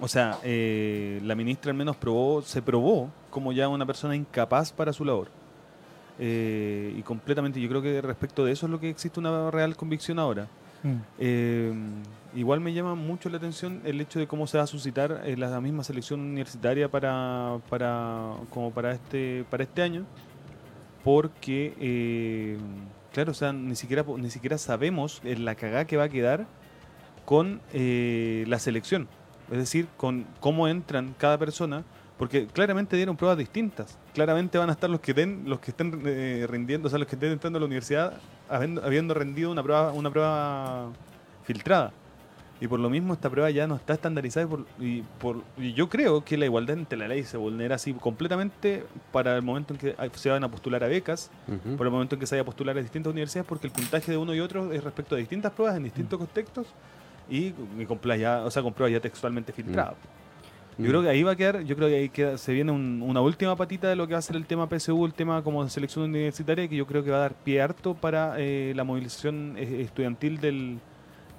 O 0.00 0.06
sea, 0.06 0.38
eh, 0.42 1.18
la 1.24 1.34
ministra 1.34 1.70
al 1.70 1.78
menos 1.78 1.96
probó, 1.96 2.42
se 2.42 2.60
probó 2.60 3.10
como 3.30 3.52
ya 3.52 3.68
una 3.68 3.86
persona 3.86 4.14
incapaz 4.14 4.70
para 4.70 4.92
su 4.92 5.02
labor. 5.06 5.28
Eh, 6.18 6.94
y 6.94 7.00
completamente, 7.00 7.58
yo 7.58 7.70
creo 7.70 7.80
que 7.80 8.02
respecto 8.02 8.44
de 8.44 8.52
eso 8.52 8.66
es 8.66 8.72
lo 8.72 8.78
que 8.78 8.90
existe 8.90 9.18
una 9.18 9.50
real 9.50 9.76
convicción 9.76 10.18
ahora. 10.18 10.46
Mm. 10.82 10.96
Eh, 11.18 11.72
igual 12.34 12.60
me 12.60 12.74
llama 12.74 12.94
mucho 12.94 13.30
la 13.30 13.38
atención 13.38 13.80
el 13.86 13.98
hecho 13.98 14.18
de 14.18 14.26
cómo 14.26 14.46
se 14.46 14.58
va 14.58 14.64
a 14.64 14.66
suscitar 14.66 15.22
la 15.38 15.58
misma 15.58 15.82
selección 15.84 16.20
universitaria 16.20 16.90
para, 16.90 17.60
para 17.70 18.34
como 18.50 18.70
para 18.72 18.92
este 18.92 19.46
para 19.48 19.62
este 19.62 19.80
año 19.80 20.04
porque 21.06 21.72
eh, 21.78 22.58
claro 23.12 23.30
o 23.30 23.34
sea 23.34 23.52
ni 23.52 23.76
siquiera 23.76 24.04
ni 24.18 24.28
siquiera 24.28 24.58
sabemos 24.58 25.20
eh, 25.22 25.36
la 25.36 25.54
cagada 25.54 25.84
que 25.84 25.96
va 25.96 26.02
a 26.02 26.08
quedar 26.08 26.48
con 27.24 27.60
eh, 27.72 28.44
la 28.48 28.58
selección. 28.58 29.06
Es 29.52 29.58
decir 29.58 29.86
con 29.96 30.26
cómo 30.40 30.66
entran 30.66 31.14
cada 31.16 31.38
persona 31.38 31.84
porque 32.18 32.48
claramente 32.48 32.96
dieron 32.96 33.16
pruebas 33.16 33.38
distintas. 33.38 33.96
Claramente 34.14 34.58
van 34.58 34.68
a 34.68 34.72
estar 34.72 34.90
los 34.90 34.98
que 34.98 35.14
den 35.14 35.44
los 35.46 35.60
que 35.60 35.70
estén 35.70 36.02
eh, 36.04 36.44
rindiendo 36.50 36.88
o 36.88 36.90
sea 36.90 36.98
los 36.98 37.06
que 37.06 37.14
estén 37.14 37.30
entrando 37.30 37.58
a 37.58 37.60
la 37.60 37.66
universidad 37.66 38.14
habiendo, 38.48 38.82
habiendo 38.84 39.14
rendido 39.14 39.52
una 39.52 39.62
prueba 39.62 39.92
una 39.92 40.10
prueba 40.10 40.90
filtrada 41.44 41.92
y 42.60 42.68
por 42.68 42.80
lo 42.80 42.88
mismo 42.88 43.12
esta 43.12 43.28
prueba 43.28 43.50
ya 43.50 43.66
no 43.66 43.76
está 43.76 43.92
estandarizada 43.94 44.46
y, 44.46 44.48
por- 44.48 44.66
y, 44.80 45.02
por, 45.18 45.42
y 45.58 45.72
yo 45.74 45.88
creo 45.90 46.24
que 46.24 46.36
la 46.38 46.46
igualdad 46.46 46.78
ante 46.78 46.96
la 46.96 47.06
ley 47.08 47.22
se 47.24 47.36
vulnera 47.36 47.74
así 47.74 47.92
completamente 47.92 48.84
para 49.12 49.36
el 49.36 49.42
momento 49.42 49.74
en 49.74 49.78
que 49.80 49.94
se 50.14 50.30
van 50.30 50.42
a 50.44 50.50
postular 50.50 50.82
a 50.82 50.88
becas, 50.88 51.30
Ujú. 51.48 51.76
por 51.76 51.86
el 51.86 51.92
momento 51.92 52.14
en 52.14 52.20
que 52.20 52.26
se 52.26 52.34
vaya 52.36 52.42
a 52.42 52.46
postular 52.46 52.76
a 52.78 52.80
distintas 52.80 53.10
universidades, 53.12 53.46
porque 53.48 53.66
el 53.66 53.72
puntaje 53.72 54.10
de 54.10 54.16
uno 54.16 54.34
y 54.34 54.40
otro 54.40 54.72
es 54.72 54.82
respecto 54.82 55.14
a 55.14 55.18
distintas 55.18 55.52
pruebas 55.52 55.76
en 55.76 55.84
distintos 55.84 56.18
contextos 56.18 56.66
y, 57.28 57.52
y 57.78 57.84
con, 57.86 58.00
ya, 58.18 58.42
o 58.44 58.50
sea, 58.50 58.62
con 58.62 58.72
pruebas 58.72 58.92
ya 58.92 59.00
textualmente 59.00 59.52
filtradas. 59.52 59.94
Yo 60.78 60.88
creo 60.88 61.00
que 61.02 61.08
ahí 61.08 61.22
va 61.22 61.32
a 61.32 61.36
quedar, 61.36 61.62
yo 61.62 61.74
creo 61.74 61.88
que 61.88 61.94
ahí 61.96 62.08
queda, 62.10 62.36
se 62.36 62.52
viene 62.52 62.70
un- 62.70 63.00
una 63.02 63.22
última 63.22 63.56
patita 63.56 63.88
de 63.88 63.96
lo 63.96 64.06
que 64.06 64.12
va 64.12 64.18
a 64.18 64.22
ser 64.22 64.36
el 64.36 64.44
tema 64.44 64.68
PSU, 64.68 65.06
el 65.06 65.14
tema 65.14 65.42
como 65.42 65.64
de 65.64 65.70
selección 65.70 66.04
universitaria, 66.04 66.68
que 66.68 66.76
yo 66.76 66.86
creo 66.86 67.02
que 67.02 67.10
va 67.10 67.16
a 67.16 67.20
dar 67.20 67.32
pie 67.34 67.62
harto 67.62 67.94
para 67.94 68.34
eh, 68.38 68.74
la 68.76 68.84
movilización 68.84 69.54
eh, 69.56 69.80
estudiantil 69.80 70.38
del, 70.38 70.78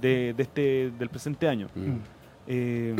de, 0.02 0.34
de 0.36 0.44
este, 0.44 0.92
del 0.98 1.10
presente 1.10 1.48
año. 1.48 1.68
Mm. 1.76 1.96
Eh, 2.50 2.96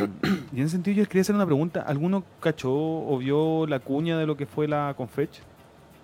y 0.52 0.58
en 0.58 0.62
ese 0.62 0.72
sentido 0.72 0.96
yo 0.98 1.04
quería 1.06 1.22
hacer 1.22 1.34
una 1.34 1.46
pregunta. 1.46 1.80
¿Alguno 1.82 2.24
cachó 2.40 2.72
o 2.72 3.16
vio 3.18 3.66
la 3.66 3.78
cuña 3.80 4.18
de 4.18 4.26
lo 4.26 4.36
que 4.36 4.46
fue 4.46 4.68
la 4.68 4.94
Confech? 4.96 5.30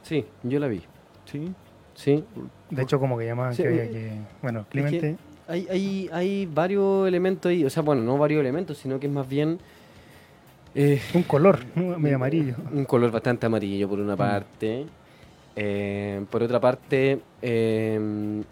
Sí, 0.03 0.25
yo 0.43 0.59
la 0.59 0.69
vi. 0.69 0.83
Sí. 1.25 1.53
Sí. 1.95 2.25
De 2.71 2.83
hecho, 2.83 2.99
como 2.99 3.17
que 3.19 3.27
llamaban 3.27 3.55
Sí, 3.55 3.63
que 3.63 3.69
había 3.69 3.85
eh, 3.85 3.91
que. 3.91 4.13
Bueno, 4.43 4.67
Clemente. 4.69 5.17
Hay, 5.47 5.67
hay, 5.71 6.11
hay 6.13 6.47
varios 6.47 7.07
elementos 7.07 7.51
ahí, 7.51 7.65
o 7.65 7.71
sea, 7.71 7.83
bueno, 7.83 8.03
no 8.03 8.17
varios 8.17 8.41
elementos, 8.41 8.79
sino 8.79 8.99
que 8.99 9.07
es 9.09 9.13
más 9.13 9.29
bien 9.29 9.59
eh, 10.75 11.01
Un 11.13 11.23
color, 11.23 11.61
medio 11.99 12.17
amarillo. 12.17 12.55
un 12.73 12.85
color 12.85 13.11
bastante 13.11 13.47
amarillo 13.47 13.89
por 13.89 14.01
una 14.01 14.17
parte. 14.17 14.87
Eh, 15.57 16.25
por 16.31 16.43
otra 16.43 16.59
parte, 16.61 17.21
eh, 17.41 18.43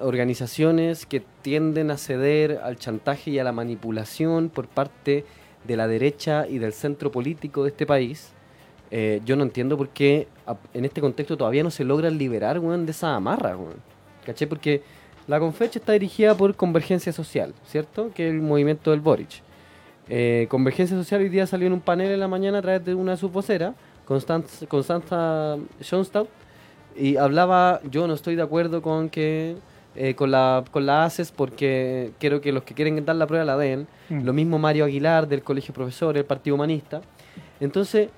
organizaciones 0.00 1.06
que 1.06 1.22
tienden 1.42 1.90
a 1.90 1.96
ceder 1.96 2.60
al 2.62 2.76
chantaje 2.76 3.30
y 3.30 3.38
a 3.38 3.44
la 3.44 3.52
manipulación 3.52 4.48
por 4.48 4.66
parte 4.68 5.24
de 5.64 5.76
la 5.76 5.86
derecha 5.86 6.46
y 6.48 6.58
del 6.58 6.72
centro 6.72 7.10
político 7.12 7.62
de 7.62 7.70
este 7.70 7.86
país. 7.86 8.32
Eh, 8.90 9.20
yo 9.24 9.36
no 9.36 9.42
entiendo 9.42 9.76
por 9.76 9.88
qué 9.88 10.28
en 10.74 10.84
este 10.84 11.00
contexto 11.00 11.36
todavía 11.36 11.62
no 11.62 11.70
se 11.70 11.84
logran 11.84 12.18
liberar 12.18 12.58
weón, 12.58 12.84
de 12.84 12.92
esa 12.92 13.14
amarra. 13.14 13.56
weón. 13.56 13.76
¿Cachai? 14.26 14.48
Porque 14.48 14.82
la 15.26 15.38
Confecha 15.38 15.78
está 15.78 15.92
dirigida 15.92 16.36
por 16.36 16.54
Convergencia 16.56 17.12
Social, 17.12 17.54
¿cierto? 17.64 18.10
Que 18.14 18.28
es 18.28 18.34
el 18.34 18.40
movimiento 18.40 18.90
del 18.90 19.00
Boric. 19.00 19.42
Eh, 20.08 20.46
Convergencia 20.50 20.96
Social 20.96 21.20
hoy 21.22 21.28
día 21.28 21.46
salió 21.46 21.66
en 21.68 21.72
un 21.72 21.80
panel 21.80 22.10
en 22.10 22.20
la 22.20 22.28
mañana 22.28 22.58
a 22.58 22.62
través 22.62 22.84
de 22.84 22.94
una 22.94 23.12
de 23.12 23.16
sus 23.16 23.32
voceras, 23.32 23.74
Constanza, 24.04 24.66
Constanza 24.66 25.56
Schoenstatt, 25.80 26.26
y 26.96 27.16
hablaba, 27.16 27.80
yo 27.90 28.06
no 28.06 28.14
estoy 28.14 28.36
de 28.36 28.42
acuerdo 28.42 28.82
con 28.82 29.08
que 29.08 29.56
eh, 29.94 30.14
con 30.14 30.30
la 30.30 30.64
con 30.70 30.86
la 30.86 31.04
ACES 31.04 31.32
porque 31.32 32.12
quiero 32.18 32.40
que 32.40 32.50
los 32.50 32.62
que 32.62 32.72
quieren 32.72 33.04
dar 33.04 33.16
la 33.16 33.26
prueba 33.26 33.44
la 33.44 33.56
den. 33.56 33.86
Mm. 34.08 34.24
Lo 34.24 34.32
mismo 34.32 34.58
Mario 34.58 34.84
Aguilar 34.84 35.28
del 35.28 35.42
Colegio 35.42 35.74
Profesor, 35.74 36.16
el 36.16 36.24
Partido 36.24 36.54
Humanista. 36.54 37.02
Entonces, 37.60 38.08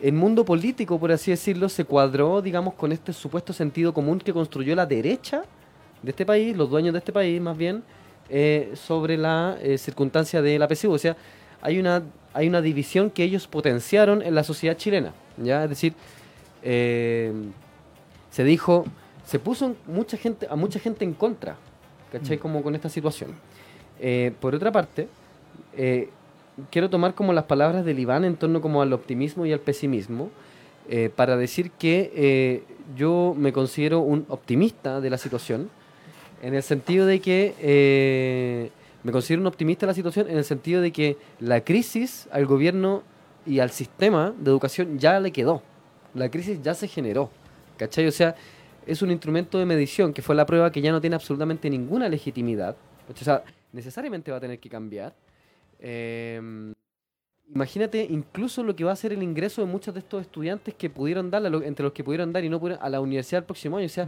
el 0.00 0.12
mundo 0.12 0.44
político, 0.44 0.98
por 0.98 1.12
así 1.12 1.30
decirlo, 1.30 1.68
se 1.68 1.84
cuadró, 1.84 2.40
digamos, 2.40 2.74
con 2.74 2.92
este 2.92 3.12
supuesto 3.12 3.52
sentido 3.52 3.92
común 3.92 4.20
que 4.20 4.32
construyó 4.32 4.74
la 4.74 4.86
derecha 4.86 5.42
de 6.02 6.10
este 6.10 6.24
país, 6.24 6.56
los 6.56 6.70
dueños 6.70 6.92
de 6.92 6.98
este 6.98 7.12
país 7.12 7.40
más 7.40 7.56
bien, 7.56 7.82
eh, 8.28 8.72
sobre 8.74 9.16
la 9.16 9.58
eh, 9.60 9.76
circunstancia 9.76 10.40
de 10.40 10.58
la 10.58 10.68
PSU. 10.68 10.92
O 10.92 10.98
sea, 10.98 11.16
hay 11.60 11.78
una, 11.78 12.02
hay 12.32 12.48
una 12.48 12.62
división 12.62 13.10
que 13.10 13.24
ellos 13.24 13.46
potenciaron 13.46 14.22
en 14.22 14.34
la 14.34 14.44
sociedad 14.44 14.76
chilena. 14.76 15.12
¿ya? 15.36 15.64
Es 15.64 15.70
decir, 15.70 15.94
eh, 16.62 17.32
se 18.30 18.44
dijo, 18.44 18.84
se 19.24 19.38
puso 19.38 19.74
mucha 19.86 20.16
gente, 20.16 20.46
a 20.50 20.56
mucha 20.56 20.78
gente 20.78 21.04
en 21.04 21.14
contra, 21.14 21.56
¿cachai? 22.12 22.38
Como 22.38 22.62
con 22.62 22.74
esta 22.74 22.88
situación. 22.88 23.32
Eh, 24.00 24.32
por 24.40 24.54
otra 24.54 24.72
parte, 24.72 25.08
eh, 25.76 26.08
quiero 26.70 26.88
tomar 26.88 27.14
como 27.14 27.32
las 27.32 27.44
palabras 27.44 27.84
del 27.84 27.98
Iván 27.98 28.24
en 28.24 28.36
torno 28.36 28.60
como 28.60 28.82
al 28.82 28.92
optimismo 28.92 29.44
y 29.46 29.52
al 29.52 29.60
pesimismo, 29.60 30.30
eh, 30.88 31.10
para 31.14 31.36
decir 31.36 31.70
que 31.72 32.62
yo 32.96 33.34
me 33.36 33.52
considero 33.52 34.00
un 34.00 34.24
optimista 34.28 35.00
de 35.00 35.10
la 35.10 35.18
situación, 35.18 35.68
en 36.42 36.54
el 36.54 36.62
sentido 36.62 37.04
de 37.04 37.20
que 37.20 38.70
me 39.02 39.12
considero 39.12 39.42
un 39.42 39.46
optimista 39.46 39.86
de 39.86 39.90
la 39.90 39.94
situación, 39.94 40.30
en 40.30 40.38
el 40.38 40.44
sentido 40.44 40.80
de 40.80 40.92
que 40.92 41.16
la 41.40 41.62
crisis 41.62 42.28
al 42.32 42.46
gobierno 42.46 43.02
y 43.44 43.60
al 43.60 43.70
sistema 43.70 44.32
de 44.38 44.50
educación 44.50 44.98
ya 44.98 45.20
le 45.20 45.32
quedó. 45.32 45.62
La 46.14 46.30
crisis 46.30 46.60
ya 46.62 46.74
se 46.74 46.88
generó. 46.88 47.30
¿Cachai? 47.78 48.06
O 48.06 48.12
sea, 48.12 48.34
es 48.86 49.00
un 49.00 49.10
instrumento 49.10 49.58
de 49.58 49.64
medición 49.64 50.12
que 50.12 50.20
fue 50.20 50.34
la 50.34 50.44
prueba 50.44 50.70
que 50.70 50.80
ya 50.82 50.92
no 50.92 51.00
tiene 51.00 51.16
absolutamente 51.16 51.70
ninguna 51.70 52.08
legitimidad. 52.08 52.76
O 53.08 53.16
sea, 53.16 53.42
necesariamente 53.72 54.30
va 54.30 54.36
a 54.36 54.40
tener 54.40 54.58
que 54.58 54.68
cambiar. 54.68 55.14
Eh, 55.78 56.72
imagínate 57.54 58.06
incluso 58.10 58.62
lo 58.62 58.74
que 58.76 58.84
va 58.84 58.92
a 58.92 58.96
ser 58.96 59.12
el 59.12 59.22
ingreso 59.22 59.62
de 59.62 59.68
muchos 59.68 59.94
de 59.94 60.00
estos 60.00 60.20
estudiantes 60.22 60.74
que 60.74 60.90
pudieron 60.90 61.30
dar, 61.30 61.42
entre 61.64 61.84
los 61.84 61.92
que 61.92 62.04
pudieron 62.04 62.32
dar 62.32 62.44
y 62.44 62.48
no 62.48 62.60
pudieron, 62.60 62.84
a 62.84 62.88
la 62.90 63.00
universidad 63.00 63.40
el 63.40 63.46
próximo 63.46 63.76
año. 63.78 63.86
O 63.86 63.90
sea, 63.90 64.06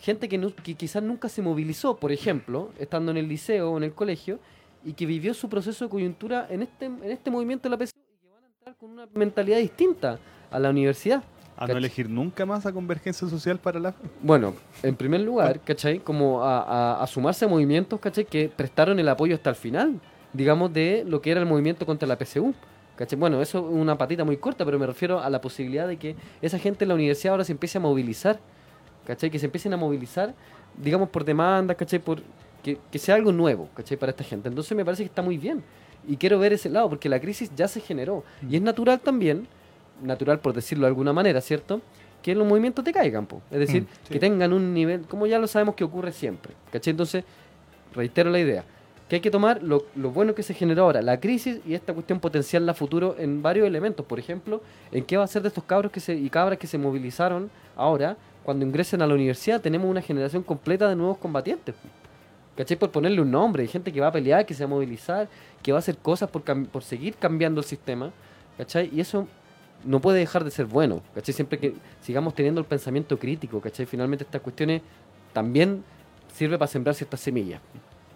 gente 0.00 0.28
que, 0.28 0.38
nu- 0.38 0.54
que 0.54 0.74
quizás 0.74 1.02
nunca 1.02 1.28
se 1.28 1.42
movilizó, 1.42 1.96
por 1.96 2.10
ejemplo, 2.10 2.70
estando 2.78 3.10
en 3.12 3.18
el 3.18 3.28
liceo 3.28 3.70
o 3.72 3.76
en 3.76 3.84
el 3.84 3.92
colegio, 3.92 4.38
y 4.84 4.92
que 4.92 5.04
vivió 5.04 5.34
su 5.34 5.48
proceso 5.48 5.84
de 5.84 5.90
coyuntura 5.90 6.46
en 6.48 6.62
este, 6.62 6.86
en 6.86 7.10
este 7.10 7.30
movimiento 7.30 7.68
de 7.68 7.76
la 7.76 7.84
PSU 7.84 7.98
y 7.98 8.18
que 8.22 8.28
van 8.28 8.44
a 8.44 8.46
entrar 8.46 8.76
con 8.76 8.90
una 8.90 9.06
mentalidad 9.14 9.58
distinta 9.58 10.18
a 10.50 10.58
la 10.58 10.70
universidad. 10.70 11.24
A 11.58 11.66
no 11.66 11.76
elegir 11.76 12.08
nunca 12.10 12.44
más 12.44 12.66
a 12.66 12.72
Convergencia 12.72 13.26
Social 13.28 13.58
para 13.58 13.80
la... 13.80 13.94
Bueno, 14.22 14.54
en 14.82 14.94
primer 14.94 15.22
lugar, 15.22 15.60
¿cachai? 15.60 15.98
Como 16.00 16.42
a, 16.44 16.60
a- 16.62 17.02
a 17.02 17.06
sumarse 17.06 17.44
a 17.44 17.48
movimientos, 17.48 17.98
¿cachai? 17.98 18.24
Que 18.26 18.48
prestaron 18.54 18.98
el 18.98 19.08
apoyo 19.08 19.34
hasta 19.34 19.50
el 19.50 19.56
final, 19.56 20.00
digamos, 20.32 20.72
de 20.72 21.04
lo 21.06 21.20
que 21.22 21.30
era 21.30 21.40
el 21.40 21.46
movimiento 21.46 21.86
contra 21.86 22.06
la 22.06 22.16
PSU. 22.18 22.54
¿cachai? 22.96 23.18
Bueno, 23.18 23.40
eso 23.42 23.58
es 23.58 23.64
una 23.74 23.96
patita 23.96 24.24
muy 24.24 24.36
corta, 24.38 24.64
pero 24.64 24.78
me 24.78 24.86
refiero 24.86 25.20
a 25.20 25.28
la 25.30 25.40
posibilidad 25.40 25.86
de 25.88 25.96
que 25.98 26.14
esa 26.42 26.58
gente 26.58 26.84
en 26.84 26.88
la 26.88 26.94
universidad 26.94 27.32
ahora 27.32 27.44
se 27.44 27.52
empiece 27.52 27.78
a 27.78 27.80
movilizar, 27.80 28.38
¿cachai? 29.06 29.30
Que 29.30 29.38
se 29.38 29.46
empiecen 29.46 29.72
a 29.74 29.76
movilizar, 29.76 30.34
digamos, 30.76 31.08
por 31.10 31.24
demandas, 31.24 31.76
¿cachai? 31.76 31.98
Por, 32.00 32.22
que, 32.62 32.78
que 32.90 32.98
sea 32.98 33.14
algo 33.14 33.32
nuevo, 33.32 33.68
¿cachai? 33.74 33.96
Para 33.96 34.10
esta 34.10 34.24
gente. 34.24 34.48
Entonces 34.48 34.76
me 34.76 34.84
parece 34.84 35.02
que 35.04 35.08
está 35.08 35.22
muy 35.22 35.36
bien. 35.38 35.62
Y 36.08 36.16
quiero 36.16 36.38
ver 36.38 36.52
ese 36.52 36.68
lado, 36.70 36.88
porque 36.88 37.08
la 37.08 37.20
crisis 37.20 37.50
ya 37.56 37.66
se 37.68 37.80
generó. 37.80 38.24
Y 38.48 38.56
es 38.56 38.62
natural 38.62 39.00
también, 39.00 39.46
natural 40.02 40.38
por 40.40 40.52
decirlo 40.54 40.82
de 40.86 40.88
alguna 40.88 41.12
manera, 41.12 41.40
¿cierto? 41.40 41.80
Que 42.22 42.34
los 42.34 42.46
movimientos 42.46 42.84
te 42.84 42.92
caigan, 42.92 43.26
po. 43.26 43.40
es 43.50 43.58
decir, 43.60 43.82
Mm, 43.82 43.86
sí. 44.04 44.12
que 44.12 44.18
tengan 44.18 44.52
un 44.52 44.74
nivel, 44.74 45.02
como 45.02 45.26
ya 45.26 45.38
lo 45.38 45.46
sabemos 45.46 45.74
que 45.74 45.84
ocurre 45.84 46.12
siempre, 46.12 46.54
¿cachai? 46.72 46.90
Entonces, 46.92 47.24
reitero 47.94 48.30
la 48.30 48.38
idea, 48.40 48.64
que 49.08 49.16
hay 49.16 49.20
que 49.22 49.30
tomar 49.30 49.62
lo, 49.62 49.86
lo 49.94 50.10
bueno 50.10 50.34
que 50.34 50.42
se 50.42 50.52
generó 50.52 50.82
ahora, 50.84 51.00
la 51.02 51.20
crisis 51.20 51.60
y 51.64 51.74
esta 51.74 51.92
cuestión 51.94 52.18
potencial 52.18 52.68
a 52.68 52.74
futuro 52.74 53.14
en 53.18 53.40
varios 53.42 53.66
elementos. 53.66 54.04
Por 54.04 54.18
ejemplo, 54.18 54.60
en 54.90 55.04
qué 55.04 55.16
va 55.16 55.22
a 55.24 55.28
ser 55.28 55.42
de 55.42 55.48
estos 55.48 55.62
cabros 55.64 55.92
que 55.92 56.00
se, 56.00 56.14
y 56.16 56.28
cabras 56.28 56.58
que 56.58 56.66
se 56.66 56.76
movilizaron 56.78 57.48
ahora, 57.76 58.16
cuando 58.42 58.64
ingresen 58.66 59.02
a 59.02 59.06
la 59.06 59.14
universidad, 59.14 59.60
tenemos 59.60 59.88
una 59.88 60.02
generación 60.02 60.42
completa 60.42 60.88
de 60.88 60.96
nuevos 60.96 61.18
combatientes. 61.18 61.74
¿Cachai? 62.56 62.76
Por 62.78 62.90
ponerle 62.90 63.20
un 63.20 63.30
nombre, 63.30 63.62
hay 63.62 63.68
gente 63.68 63.92
que 63.92 64.00
va 64.00 64.06
a 64.08 64.12
pelear, 64.12 64.46
que 64.46 64.54
se 64.54 64.64
va 64.64 64.66
a 64.66 64.70
movilizar, 64.70 65.28
que 65.62 65.72
va 65.72 65.78
a 65.78 65.80
hacer 65.80 65.98
cosas 65.98 66.30
por, 66.30 66.42
cam- 66.42 66.66
por 66.66 66.82
seguir 66.82 67.14
cambiando 67.16 67.60
el 67.60 67.66
sistema, 67.66 68.10
¿cachai? 68.56 68.88
Y 68.92 69.00
eso 69.00 69.28
no 69.84 70.00
puede 70.00 70.18
dejar 70.18 70.42
de 70.44 70.50
ser 70.50 70.66
bueno, 70.66 71.00
¿cachai? 71.14 71.32
Siempre 71.34 71.58
que 71.58 71.74
sigamos 72.02 72.34
teniendo 72.34 72.60
el 72.60 72.66
pensamiento 72.66 73.18
crítico, 73.18 73.60
¿cachai? 73.60 73.86
Finalmente 73.86 74.24
estas 74.24 74.40
cuestiones 74.40 74.82
también 75.32 75.84
sirve 76.34 76.58
para 76.58 76.66
sembrar 76.68 76.94
ciertas 76.94 77.20
semillas. 77.20 77.60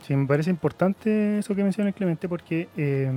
Sí, 0.07 0.15
me 0.17 0.27
parece 0.27 0.51
importante 0.51 1.39
eso 1.39 1.55
que 1.55 1.63
menciona 1.63 1.93
Clemente 1.93 2.29
porque 2.29 2.69
eh, 2.77 3.11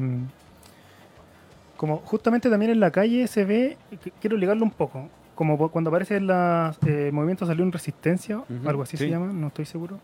como 1.77 1.97
justamente 1.97 2.49
también 2.49 2.71
en 2.71 2.79
la 2.79 2.91
calle 2.91 3.27
se 3.27 3.45
ve, 3.45 3.77
qu- 3.91 4.11
quiero 4.21 4.37
ligarlo 4.37 4.63
un 4.63 4.71
poco, 4.71 5.09
como 5.35 5.69
cuando 5.69 5.89
aparece 5.89 6.17
en 6.17 6.27
la, 6.27 6.75
eh, 6.85 7.05
el 7.07 7.13
movimiento 7.13 7.45
salió 7.45 7.63
en 7.63 7.71
resistencia, 7.71 8.43
algo 8.65 8.83
así 8.83 8.97
se 8.97 9.09
llama, 9.09 9.33
no 9.33 9.47
estoy 9.47 9.65
seguro. 9.65 9.99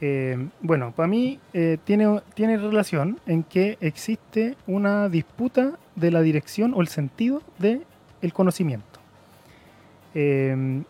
Eh, 0.00 0.48
bueno, 0.60 0.92
para 0.92 1.08
mí 1.08 1.40
eh, 1.52 1.78
tiene, 1.84 2.20
tiene 2.34 2.56
relación 2.56 3.18
en 3.26 3.42
que 3.42 3.78
existe 3.80 4.56
una 4.66 5.08
disputa 5.08 5.72
de 5.96 6.10
la 6.10 6.22
dirección 6.22 6.72
o 6.74 6.80
el 6.80 6.88
sentido 6.88 7.42
del 7.58 7.84
conocimiento. 8.32 9.00
Eh, 10.14 10.82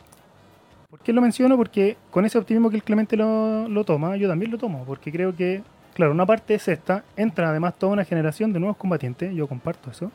¿Por 0.90 1.00
qué 1.00 1.12
lo 1.12 1.20
menciono? 1.20 1.56
Porque 1.56 1.96
con 2.10 2.24
ese 2.24 2.38
optimismo 2.38 2.70
que 2.70 2.76
el 2.76 2.82
Clemente 2.82 3.16
lo, 3.16 3.68
lo 3.68 3.84
toma, 3.84 4.16
yo 4.16 4.28
también 4.28 4.50
lo 4.50 4.58
tomo, 4.58 4.84
porque 4.84 5.12
creo 5.12 5.34
que, 5.36 5.62
claro, 5.94 6.12
una 6.12 6.24
parte 6.24 6.54
es 6.54 6.66
esta, 6.68 7.04
entra 7.16 7.50
además 7.50 7.78
toda 7.78 7.92
una 7.92 8.04
generación 8.04 8.52
de 8.52 8.60
nuevos 8.60 8.76
combatientes, 8.76 9.34
yo 9.34 9.46
comparto 9.46 9.90
eso, 9.90 10.10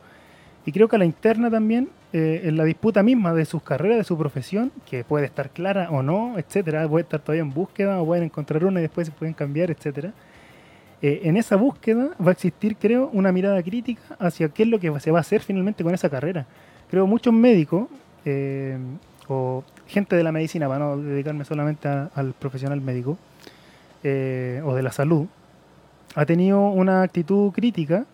y 0.65 0.71
creo 0.71 0.87
que 0.87 0.95
a 0.95 0.99
la 0.99 1.05
interna 1.05 1.49
también, 1.49 1.89
eh, 2.13 2.41
en 2.45 2.55
la 2.55 2.63
disputa 2.63 3.03
misma 3.03 3.33
de 3.33 3.45
sus 3.45 3.61
carreras, 3.61 3.97
de 3.97 4.03
su 4.03 4.17
profesión, 4.17 4.71
que 4.89 5.03
puede 5.03 5.25
estar 5.25 5.49
clara 5.49 5.89
o 5.91 6.01
no, 6.01 6.37
etcétera, 6.37 6.87
puede 6.87 7.03
estar 7.03 7.19
todavía 7.19 7.41
en 7.41 7.53
búsqueda 7.53 8.01
o 8.01 8.05
pueden 8.05 8.25
encontrar 8.25 8.63
una 8.63 8.79
y 8.79 8.83
después 8.83 9.07
se 9.07 9.13
pueden 9.13 9.33
cambiar, 9.33 9.71
etcétera. 9.71 10.13
Eh, 11.01 11.21
en 11.23 11.35
esa 11.35 11.57
búsqueda 11.57 12.11
va 12.25 12.29
a 12.29 12.31
existir, 12.31 12.77
creo, 12.77 13.09
una 13.11 13.33
mirada 13.33 13.61
crítica 13.61 14.01
hacia 14.19 14.47
qué 14.49 14.63
es 14.63 14.69
lo 14.69 14.79
que 14.79 14.97
se 15.01 15.11
va 15.11 15.17
a 15.17 15.21
hacer 15.21 15.41
finalmente 15.41 15.83
con 15.83 15.93
esa 15.93 16.09
carrera. 16.09 16.45
Creo 16.89 17.05
muchos 17.07 17.33
médicos 17.33 17.87
eh, 18.23 18.77
o 19.27 19.65
gente 19.87 20.15
de 20.15 20.23
la 20.23 20.31
medicina, 20.31 20.69
para 20.69 20.79
no 20.79 20.97
dedicarme 20.97 21.43
solamente 21.43 21.89
al 21.89 22.33
profesional 22.39 22.79
médico 22.79 23.17
o 24.05 24.75
de 24.75 24.81
la 24.81 24.91
salud, 24.91 25.27
ha 26.15 26.25
tenido 26.25 26.59
una 26.59 27.03
actitud 27.03 27.51
crítica 27.53 28.05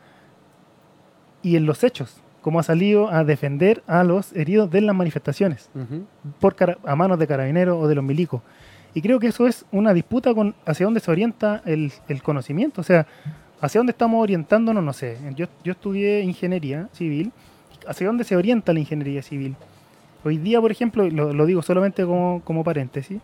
y 1.41 1.55
en 1.55 1.65
los 1.65 1.83
hechos, 1.83 2.21
como 2.49 2.59
ha 2.59 2.63
salido 2.63 3.11
a 3.11 3.23
defender 3.23 3.83
a 3.85 4.03
los 4.03 4.33
heridos 4.33 4.71
de 4.71 4.81
las 4.81 4.95
manifestaciones 4.95 5.69
por 6.39 6.55
a 6.83 6.95
manos 6.95 7.19
de 7.19 7.27
carabineros 7.27 7.77
o 7.79 7.87
de 7.87 7.93
los 7.93 8.03
milicos. 8.03 8.41
Y 8.95 9.03
creo 9.03 9.19
que 9.19 9.27
eso 9.27 9.45
es 9.45 9.67
una 9.71 9.93
disputa 9.93 10.33
con 10.33 10.55
hacia 10.65 10.87
dónde 10.87 10.99
se 10.99 11.11
orienta 11.11 11.61
el, 11.63 11.91
el 12.07 12.23
conocimiento. 12.23 12.81
O 12.81 12.83
sea, 12.83 13.05
hacia 13.61 13.77
dónde 13.77 13.91
estamos 13.91 14.19
orientándonos, 14.23 14.83
no 14.83 14.93
sé. 14.93 15.19
Yo, 15.35 15.45
yo 15.63 15.73
estudié 15.73 16.21
ingeniería 16.21 16.89
civil. 16.91 17.31
¿Hacia 17.87 18.07
dónde 18.07 18.23
se 18.23 18.35
orienta 18.35 18.73
la 18.73 18.79
ingeniería 18.79 19.21
civil? 19.21 19.55
Hoy 20.23 20.39
día, 20.39 20.59
por 20.59 20.71
ejemplo, 20.71 21.07
lo, 21.07 21.31
lo 21.33 21.45
digo 21.45 21.61
solamente 21.61 22.03
como, 22.03 22.41
como 22.43 22.63
paréntesis, 22.63 23.21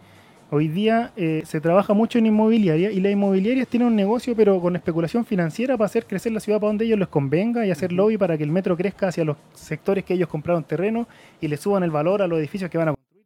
hoy 0.52 0.68
día 0.68 1.12
eh, 1.16 1.44
se 1.46 1.60
trabaja 1.60 1.94
mucho 1.94 2.18
en 2.20 2.28
inmobiliaria 2.28 2.92
y 2.92 3.00
las 3.00 3.12
inmobiliarias 3.12 3.68
tienen 3.68 3.88
un 3.88 3.96
negocio 3.96 4.36
pero 4.36 4.60
con 4.62 4.76
especulación 4.76 5.26
financiera 5.26 5.78
para 5.78 5.86
hacer 5.86 6.06
crecer 6.06 6.32
la 6.32 6.40
ciudad 6.40 6.60
para 6.60 6.70
donde 6.70 6.86
ellos 6.86 7.00
les 7.00 7.08
convenga 7.08 7.66
y 7.66 7.72
hacer 7.72 7.92
lobby 7.92 8.18
para 8.18 8.38
que 8.38 8.44
el 8.44 8.52
metro 8.52 8.78
crezca 8.78 9.08
hacia 9.08 9.26
los 9.26 9.38
sectores 9.54 10.04
que 10.04 10.14
ellos 10.14 10.30
compraron 10.30 10.64
terreno 10.64 11.08
y 11.42 11.48
le 11.48 11.58
suban 11.58 11.84
el 11.84 11.92
valor 11.92 12.22
a 12.22 12.28
los 12.28 12.40
edificios 12.40 12.70
que 12.70 12.78
van 12.78 12.90
a 12.90 12.94
construir. 12.94 13.26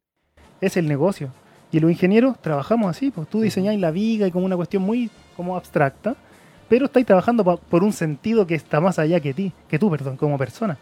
Es 0.61 0.77
el 0.77 0.87
negocio. 0.87 1.31
Y 1.71 1.79
los 1.79 1.91
ingenieros 1.91 2.41
trabajamos 2.41 2.89
así, 2.89 3.11
pues 3.11 3.27
tú 3.27 3.41
diseñáis 3.41 3.79
la 3.79 3.91
viga 3.91 4.27
y 4.27 4.31
como 4.31 4.45
una 4.45 4.55
cuestión 4.55 4.83
muy 4.83 5.09
como 5.35 5.55
abstracta, 5.55 6.15
pero 6.67 6.85
estáis 6.85 7.05
trabajando 7.05 7.43
por 7.43 7.83
un 7.83 7.93
sentido 7.93 8.47
que 8.47 8.55
está 8.55 8.81
más 8.81 8.97
allá 8.99 9.19
que 9.19 9.33
ti, 9.33 9.51
que 9.67 9.77
tú, 9.77 9.89
perdón, 9.89 10.17
como 10.17 10.37
persona. 10.37 10.77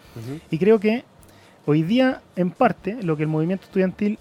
Y 0.50 0.58
creo 0.58 0.80
que 0.80 1.04
hoy 1.68 1.84
día, 1.84 2.22
en 2.38 2.50
parte, 2.50 2.98
lo 3.04 3.18
que 3.18 3.24
el 3.24 3.30
movimiento 3.30 3.66
estudiantil 3.66 4.18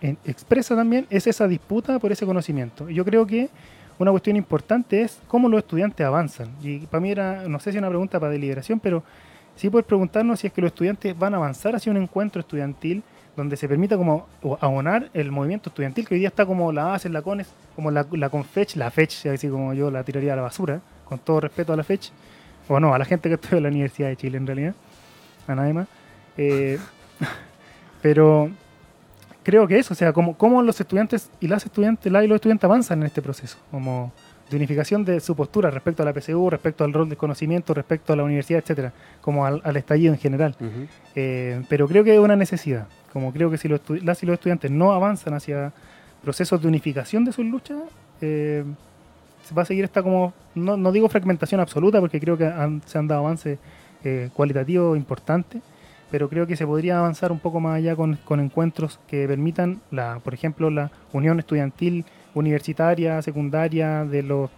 en- 0.00 0.18
expresa 0.24 0.74
también 0.74 1.06
es 1.10 1.26
esa 1.28 1.46
disputa 1.46 1.98
por 2.00 2.10
ese 2.10 2.26
conocimiento. 2.26 2.90
Yo 2.90 3.04
creo 3.04 3.24
que 3.24 3.48
una 3.98 4.10
cuestión 4.10 4.36
importante 4.36 5.02
es 5.02 5.20
cómo 5.28 5.48
los 5.48 5.58
estudiantes 5.58 6.04
avanzan. 6.04 6.48
Y 6.60 6.78
para 6.80 7.00
mí 7.00 7.12
era, 7.12 7.46
no 7.46 7.60
sé 7.60 7.70
si 7.70 7.78
es 7.78 7.80
una 7.80 7.88
pregunta 7.88 8.18
para 8.18 8.32
deliberación, 8.32 8.80
pero 8.80 9.04
sí 9.54 9.70
puedes 9.70 9.86
preguntarnos 9.86 10.40
si 10.40 10.48
es 10.48 10.52
que 10.52 10.60
los 10.60 10.72
estudiantes 10.72 11.16
van 11.16 11.34
a 11.34 11.36
avanzar 11.36 11.76
hacia 11.76 11.92
un 11.92 11.98
encuentro 11.98 12.40
estudiantil 12.40 13.02
donde 13.36 13.56
se 13.56 13.68
permita 13.68 13.96
como 13.96 14.26
abonar 14.60 15.08
el 15.14 15.30
movimiento 15.30 15.70
estudiantil, 15.70 16.06
que 16.06 16.14
hoy 16.14 16.18
día 16.18 16.28
está 16.28 16.44
como 16.44 16.72
la 16.72 16.94
ACES, 16.94 17.12
la 17.12 17.22
CONES, 17.22 17.48
como 17.76 17.90
la, 17.92 18.04
la 18.10 18.28
CONFECH, 18.28 18.76
la 18.76 18.90
FECH, 18.90 19.26
así 19.26 19.48
como 19.48 19.72
yo 19.72 19.90
la 19.90 20.02
tiraría 20.02 20.32
a 20.32 20.36
la 20.36 20.42
basura, 20.42 20.80
con 21.04 21.18
todo 21.20 21.40
respeto 21.40 21.72
a 21.72 21.76
la 21.76 21.84
FECH, 21.84 22.10
o 22.68 22.80
no, 22.80 22.92
a 22.92 22.98
la 22.98 23.04
gente 23.04 23.28
que 23.28 23.36
estudia 23.36 23.58
en 23.58 23.62
la 23.62 23.68
Universidad 23.70 24.08
de 24.08 24.16
Chile 24.16 24.36
en 24.36 24.46
realidad, 24.46 24.74
a 25.46 25.54
nadie 25.54 25.72
más. 25.72 25.86
Eh, 26.36 26.78
pero 28.00 28.50
creo 29.42 29.66
que 29.66 29.78
eso, 29.78 29.94
o 29.94 29.96
sea, 29.96 30.12
como 30.12 30.62
los 30.62 30.80
estudiantes 30.80 31.30
y 31.40 31.48
las 31.48 31.64
estudiantes, 31.64 32.10
la 32.12 32.24
y 32.24 32.28
los 32.28 32.36
estudiantes 32.36 32.64
avanzan 32.64 33.00
en 33.00 33.06
este 33.06 33.22
proceso, 33.22 33.58
como 33.70 34.12
de 34.50 34.56
unificación 34.56 35.04
de 35.04 35.20
su 35.20 35.34
postura 35.34 35.70
respecto 35.70 36.02
a 36.02 36.06
la 36.06 36.12
PSU, 36.12 36.50
respecto 36.50 36.84
al 36.84 36.92
rol 36.92 37.08
de 37.08 37.16
conocimiento, 37.16 37.72
respecto 37.72 38.12
a 38.12 38.16
la 38.16 38.24
universidad, 38.24 38.60
etcétera, 38.60 38.92
como 39.20 39.46
al, 39.46 39.62
al 39.64 39.76
estallido 39.76 40.12
en 40.12 40.18
general. 40.18 40.56
Eh, 41.14 41.62
pero 41.68 41.88
creo 41.88 42.04
que 42.04 42.12
es 42.12 42.20
una 42.20 42.36
necesidad, 42.36 42.86
como 43.12 43.32
creo 43.32 43.50
que 43.50 43.56
si 43.58 43.68
los 43.68 43.80
las 44.02 44.22
y 44.22 44.26
los 44.26 44.34
estudiantes 44.34 44.70
no 44.70 44.92
avanzan 44.92 45.34
hacia 45.34 45.72
procesos 46.22 46.60
de 46.60 46.68
unificación 46.68 47.24
de 47.24 47.32
sus 47.32 47.44
luchas, 47.46 47.78
eh, 48.20 48.64
va 49.56 49.62
a 49.62 49.64
seguir 49.64 49.84
esta 49.84 50.02
como, 50.02 50.32
no, 50.54 50.76
no 50.76 50.92
digo 50.92 51.08
fragmentación 51.08 51.60
absoluta, 51.60 51.98
porque 52.00 52.20
creo 52.20 52.36
que 52.36 52.46
han- 52.46 52.82
se 52.86 52.98
han 52.98 53.08
dado 53.08 53.20
avances 53.22 53.58
eh, 54.04 54.30
cualitativos 54.34 54.96
importantes, 54.96 55.62
pero 56.12 56.28
creo 56.28 56.46
que 56.46 56.54
se 56.56 56.66
podría 56.66 56.98
avanzar 56.98 57.32
un 57.32 57.40
poco 57.40 57.58
más 57.58 57.76
allá 57.78 57.96
con, 57.96 58.16
con 58.24 58.38
encuentros 58.38 59.00
que 59.08 59.26
permitan, 59.26 59.80
la, 59.90 60.20
por 60.22 60.34
ejemplo, 60.34 60.70
la 60.70 60.92
unión 61.12 61.40
estudiantil 61.40 62.04
universitaria, 62.34 63.20
secundaria, 63.22 64.04
de 64.04 64.22
los 64.22 64.50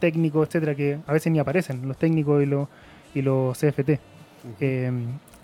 técnicos, 0.00 0.48
etcétera, 0.48 0.74
que 0.74 0.98
a 1.06 1.12
veces 1.12 1.30
ni 1.30 1.38
aparecen, 1.38 1.86
los 1.86 1.96
técnicos 1.98 2.42
y 2.42 2.46
los, 2.46 2.66
y 3.14 3.22
los 3.22 3.56
CFT. 3.58 4.00
Eh, 4.58 4.90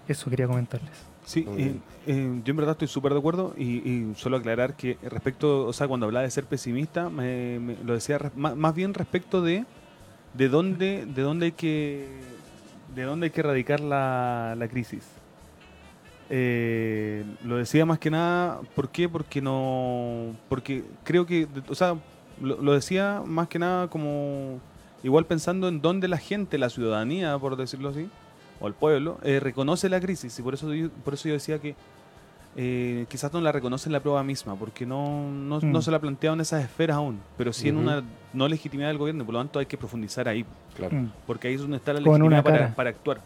eso 0.09 0.31
quería 0.31 0.47
comentarles. 0.49 0.91
Sí, 1.27 1.47
eh, 1.59 1.75
eh, 2.07 2.41
yo 2.43 2.51
en 2.53 2.57
verdad 2.57 2.73
estoy 2.73 2.89
súper 2.89 3.13
de 3.13 3.19
acuerdo 3.19 3.55
y, 3.59 3.65
y 3.87 4.13
solo 4.17 4.39
aclarar 4.39 4.75
que 4.75 4.97
respecto, 5.03 5.67
o 5.67 5.73
sea, 5.75 5.87
cuando 5.87 6.07
hablaba 6.07 6.25
de 6.25 6.31
ser 6.31 6.45
pesimista, 6.45 7.11
me, 7.11 7.59
me- 7.61 7.77
lo 7.85 7.93
decía 7.93 8.19
más, 8.35 8.57
más 8.57 8.75
bien 8.75 8.95
respecto 8.95 9.43
de 9.43 9.65
de 10.35 10.49
dónde, 10.49 11.05
de 11.07 11.23
dónde 11.23 11.47
hay 11.47 11.53
que 11.53 12.07
de 12.95 13.03
dónde 13.03 13.27
hay 13.27 13.31
que 13.31 13.41
erradicar 13.41 13.81
la, 13.81 14.55
la 14.57 14.69
crisis. 14.69 15.03
Eh, 16.31 17.25
lo 17.45 17.57
decía 17.57 17.87
más 17.87 17.99
que 17.99 18.11
nada, 18.11 18.61
¿por 18.75 18.91
qué? 18.91 19.09
Porque 19.09 19.41
no, 19.41 20.35
porque 20.49 20.85
creo 21.05 21.25
que, 21.25 21.47
o 21.69 21.75
sea, 21.75 21.97
lo, 22.43 22.61
lo 22.61 22.73
decía 22.75 23.23
más 23.25 23.49
que 23.49 23.59
nada 23.59 23.89
como 23.89 24.61
igual 25.03 25.25
pensando 25.27 25.69
en 25.69 25.81
dónde 25.81 26.07
la 26.09 26.19
gente, 26.19 26.59
la 26.59 26.69
ciudadanía, 26.69 27.39
por 27.39 27.57
decirlo 27.57 27.89
así, 27.89 28.09
o 28.61 28.67
el 28.69 28.75
pueblo, 28.75 29.19
eh, 29.23 29.41
reconoce 29.41 29.89
la 29.89 30.01
crisis 30.01 30.39
y 30.39 30.43
por 30.43 30.55
eso 30.55 30.73
yo, 30.75 30.91
por 30.91 31.15
eso 31.15 31.29
yo 31.29 31.35
decía 31.35 31.59
que 31.61 31.75
eh, 32.57 33.07
quizás 33.09 33.33
no 33.33 33.41
la 33.41 33.53
reconoce 33.53 33.89
en 33.89 33.93
la 33.93 34.01
prueba 34.01 34.23
misma, 34.25 34.57
porque 34.57 34.85
no, 34.85 35.31
no, 35.31 35.61
Mm. 35.61 35.71
no 35.73 35.81
se 35.81 35.91
la 35.93 35.99
ha 35.99 36.01
planteado 36.01 36.35
en 36.35 36.41
esas 36.41 36.63
esferas 36.65 36.97
aún, 36.97 37.21
pero 37.37 37.53
sí 37.53 37.69
en 37.69 37.77
una 37.77 38.03
no 38.33 38.49
legitimidad 38.49 38.89
del 38.89 38.99
gobierno, 38.99 39.25
por 39.25 39.35
lo 39.35 39.41
tanto 39.41 39.61
hay 39.61 39.67
que 39.67 39.79
profundizar 39.79 40.29
ahí, 40.29 40.45
Claro. 40.75 40.95
Mm. 40.97 41.11
porque 41.27 41.49
ahí 41.49 41.55
es 41.55 41.61
donde 41.61 41.77
está 41.77 41.93
la 41.93 42.01
legitimidad 42.01 42.43
para, 42.43 42.75
para 42.75 42.91
actuar. 42.91 43.21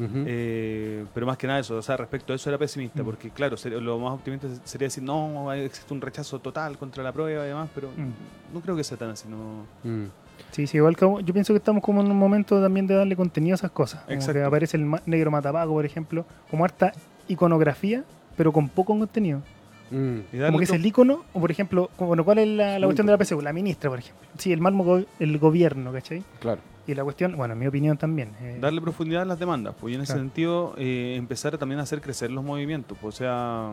Eh, 0.00 1.04
pero 1.12 1.26
más 1.26 1.36
que 1.36 1.46
nada 1.46 1.58
eso, 1.60 1.76
o 1.76 1.82
sea, 1.82 1.96
respecto 1.96 2.32
a 2.32 2.36
eso 2.36 2.48
era 2.50 2.58
pesimista, 2.58 3.02
Mm. 3.02 3.04
porque 3.04 3.30
claro, 3.30 3.56
ser- 3.56 3.72
lo 3.82 3.98
más 3.98 4.12
optimista 4.14 4.46
sería 4.64 4.86
decir, 4.86 5.02
no, 5.02 5.52
existe 5.52 5.92
un 5.92 6.00
rechazo 6.00 6.38
total 6.38 6.78
contra 6.78 7.02
la 7.02 7.12
prueba 7.12 7.44
y 7.44 7.48
demás, 7.48 7.68
pero 7.74 7.88
Mm. 7.88 8.54
no 8.54 8.60
creo 8.60 8.76
que 8.76 8.84
sea 8.84 8.96
tan 8.96 9.10
así, 9.10 9.28
no... 9.28 9.64
Mm. 9.84 10.06
Sí, 10.52 10.66
sí, 10.68 10.76
igual 10.76 10.96
que 10.96 11.04
yo 11.24 11.32
pienso 11.34 11.52
que 11.52 11.58
estamos 11.58 11.82
como 11.82 12.00
en 12.00 12.10
un 12.10 12.16
momento 12.16 12.60
también 12.62 12.86
de 12.86 12.94
darle 12.94 13.16
contenido 13.16 13.54
a 13.54 13.56
esas 13.56 13.72
cosas. 13.72 14.02
Como 14.02 14.14
Exacto. 14.14 14.34
que 14.34 14.44
aparece 14.44 14.76
el 14.76 14.84
ma- 14.84 15.02
negro 15.04 15.30
matapaco, 15.32 15.72
por 15.72 15.84
ejemplo, 15.84 16.24
como 16.48 16.64
harta 16.64 16.92
iconografía, 17.26 18.04
pero 18.36 18.52
con 18.52 18.68
poco 18.68 18.96
contenido. 18.96 19.42
Mm. 19.90 20.18
Como 20.46 20.58
que 20.58 20.64
es 20.64 20.70
el 20.70 20.84
icono, 20.86 21.24
o 21.32 21.40
por 21.40 21.50
ejemplo, 21.50 21.90
como, 21.96 22.08
bueno, 22.08 22.24
¿cuál 22.24 22.38
es 22.38 22.48
la, 22.48 22.78
la 22.78 22.86
cuestión 22.86 23.06
de 23.06 23.12
la 23.12 23.18
PSU? 23.18 23.40
La 23.40 23.52
ministra, 23.52 23.90
por 23.90 23.98
ejemplo. 23.98 24.28
Sí, 24.38 24.52
el 24.52 24.60
mal 24.60 24.74
go- 24.74 25.02
el 25.18 25.38
gobierno, 25.38 25.92
¿cachai? 25.92 26.22
Claro. 26.40 26.60
Y 26.88 26.94
la 26.94 27.04
cuestión, 27.04 27.36
bueno, 27.36 27.52
en 27.52 27.60
mi 27.60 27.66
opinión 27.66 27.96
también. 27.98 28.30
eh, 28.40 28.56
darle 28.60 28.80
profundidad 28.80 29.22
a 29.22 29.26
las 29.26 29.38
demandas, 29.38 29.74
pues 29.78 29.92
y 29.92 29.94
en 29.94 30.00
ese 30.00 30.14
Claro. 30.14 30.22
sentido 30.26 30.74
eh, 30.78 31.14
empezar 31.16 31.56
también 31.58 31.78
a 31.78 31.82
hacer 31.84 32.00
crecer 32.00 32.30
los 32.30 32.42
movimientos, 32.42 32.96
pues, 33.00 33.14
o 33.14 33.18
sea, 33.18 33.72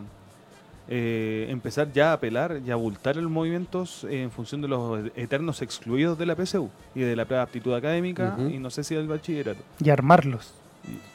eh, 0.89 1.47
empezar 1.49 1.91
ya 1.93 2.11
a 2.11 2.13
apelar 2.13 2.59
y 2.63 2.69
a 2.69 2.73
abultar 2.73 3.15
los 3.15 3.31
movimientos 3.31 4.03
eh, 4.09 4.21
en 4.21 4.29
función 4.31 4.61
de 4.61 4.67
los 4.67 4.99
eternos 5.15 5.61
excluidos 5.63 6.17
de 6.19 6.25
la 6.27 6.35
PSU 6.35 6.69
y 6.93 6.99
de 6.99 7.15
la 7.15 7.23
aptitud 7.41 7.73
académica 7.73 8.37
y 8.51 8.59
no 8.59 8.69
sé 8.69 8.83
si 8.83 8.93
del 8.95 9.07
bachillerato. 9.07 9.63
y 9.79 9.89
armarlos, 9.89 10.53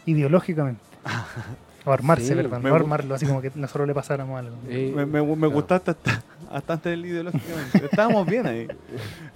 ideológicamente. 0.07 0.81
o 1.85 1.93
armarse, 1.93 2.27
Sí, 2.29 2.35
perdón, 2.35 2.63
no 2.63 2.75
armarlo, 2.75 3.15
así 3.15 3.27
como 3.27 3.41
que 3.41 3.51
nosotros 3.55 3.87
le 3.87 3.95
pasáramos 3.95 4.39
algo. 4.39 4.57
Eh, 4.69 4.93
Me, 4.97 5.07
me, 5.07 5.23
me 5.23 5.37
claro. 5.37 5.51
gustaste 5.51 5.91
hasta, 5.93 6.23
hasta 6.51 6.73
antes 6.75 6.91
del 6.91 7.05
ideológicamente. 7.07 7.85
Estábamos 7.85 8.27
bien 8.27 8.47
ahí. 8.47 8.67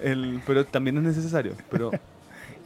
El, 0.00 0.40
pero 0.46 0.64
también 0.64 0.96
es 0.98 1.02
necesario. 1.04 1.52
Pero, 1.70 1.90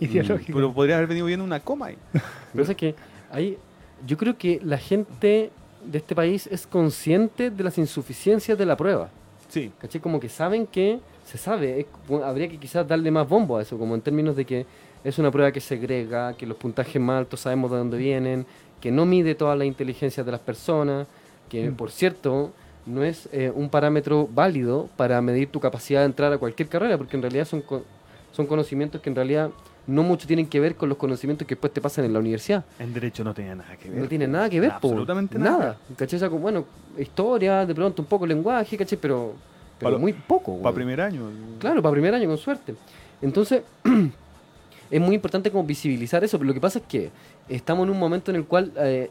Ideológico. 0.05 0.57
pero 0.57 0.73
podría 0.73 0.97
haber 0.97 1.09
venido 1.09 1.27
bien 1.27 1.41
una 1.41 1.61
coma 1.61 1.87
ahí. 1.87 1.97
Pasa 2.57 2.73
es 2.73 2.77
que 2.77 2.95
hay, 3.31 3.59
yo 4.07 4.17
creo 4.17 4.37
que 4.39 4.61
la 4.65 4.79
gente 4.79 5.51
de 5.85 5.99
este 5.99 6.15
país 6.15 6.47
es 6.49 6.67
consciente 6.67 7.51
de 7.51 7.65
las 7.65 7.79
insuficiencias 7.79 8.57
de 8.59 8.67
la 8.67 8.77
prueba. 8.77 9.11
Sí. 9.49 9.71
¿Cachai? 9.81 10.01
Como 10.01 10.21
que 10.21 10.29
saben 10.29 10.67
que 10.67 10.99
se 11.25 11.39
sabe. 11.39 11.81
es 11.81 11.87
habría 12.25 12.49
que 12.49 12.59
quizás 12.59 12.87
darle 12.87 13.11
más 13.11 13.29
bombo 13.29 13.57
a 13.57 13.63
eso, 13.63 13.79
como 13.79 13.95
en 13.95 14.01
términos 14.01 14.37
de 14.37 14.45
que 14.45 14.67
es 15.05 15.19
una 15.19 15.31
prueba 15.31 15.53
que 15.53 15.61
segrega, 15.61 16.35
que 16.35 16.47
los 16.47 16.57
puntajes 16.57 17.01
más 17.01 17.19
altos 17.21 17.41
sabemos 17.41 17.71
de 17.71 17.79
dónde 17.79 17.97
vienen, 17.99 18.45
que 18.81 18.91
no 18.91 19.07
mide 19.07 19.35
todas 19.35 19.57
las 19.59 19.67
inteligencias 19.67 20.25
de 20.27 20.33
las 20.33 20.41
personas, 20.41 21.07
que 21.49 21.71
Mm. 21.71 21.75
por 21.75 21.91
cierto 21.91 22.53
no 22.87 23.03
es 23.05 23.29
eh, 23.33 23.51
un 23.55 23.69
parámetro 23.71 24.29
válido 24.33 24.89
para 24.97 25.21
medir 25.21 25.49
tu 25.51 25.61
capacidad 25.61 26.01
de 26.01 26.07
entrar 26.07 26.33
a 26.33 26.39
cualquier 26.39 26.69
carrera, 26.69 26.97
porque 26.99 27.17
en 27.17 27.23
realidad 27.23 27.47
son, 27.47 27.61
co- 27.63 27.85
son 28.33 28.47
conocimientos 28.47 29.01
que 29.01 29.09
en 29.11 29.17
realidad 29.17 29.51
no 29.89 30.03
mucho 30.03 30.27
tienen 30.27 30.47
que 30.47 30.61
ver 30.61 30.77
con 30.77 30.91
los 30.91 30.99
conocimientos 30.99 31.49
que 31.49 31.55
después 31.55 31.73
te 31.73 31.81
pasan 31.81 32.05
en 32.05 32.13
la 32.13 32.19
universidad. 32.19 32.63
En 32.79 32.93
derecho 32.93 33.25
no 33.25 33.33
tenía 33.33 33.55
nada 33.55 33.75
que 33.77 33.89
ver. 33.89 34.03
No 34.03 34.07
tiene 34.07 34.29
nada 34.29 34.51
que 34.51 34.61
ver, 34.61 34.71
po. 34.81 34.89
Absolutamente 34.89 35.39
nada. 35.39 35.79
¿Cachai? 35.97 36.17
O 36.17 36.21
sea, 36.21 36.29
bueno, 36.29 36.67
historia, 36.99 37.65
de 37.65 37.75
pronto 37.75 38.03
un 38.03 38.07
poco 38.07 38.27
lenguaje, 38.27 38.77
¿cachai? 38.77 38.99
Pero, 39.01 39.33
pero 39.79 39.93
Pa' 39.93 39.99
muy 39.99 40.13
poco. 40.13 40.61
Para 40.61 40.75
primer 40.75 41.01
año. 41.01 41.31
Claro, 41.59 41.81
para 41.81 41.93
primer 41.93 42.15
año, 42.15 42.29
con 42.29 42.37
suerte. 42.37 42.75
Entonces, 43.23 43.63
es 44.91 45.01
muy 45.01 45.15
importante 45.15 45.51
como 45.51 45.65
visibilizar 45.65 46.23
eso, 46.23 46.39
pero 46.39 46.49
lo 46.49 46.55
que 46.55 46.61
pasa 46.61 46.81
es 46.81 46.85
que 46.85 47.11
estamos 47.49 47.85
en 47.85 47.91
un 47.91 47.99
momento 47.99 48.31
en 48.31 48.37
el 48.37 48.45
cual 48.45 48.71
eh, 48.77 49.11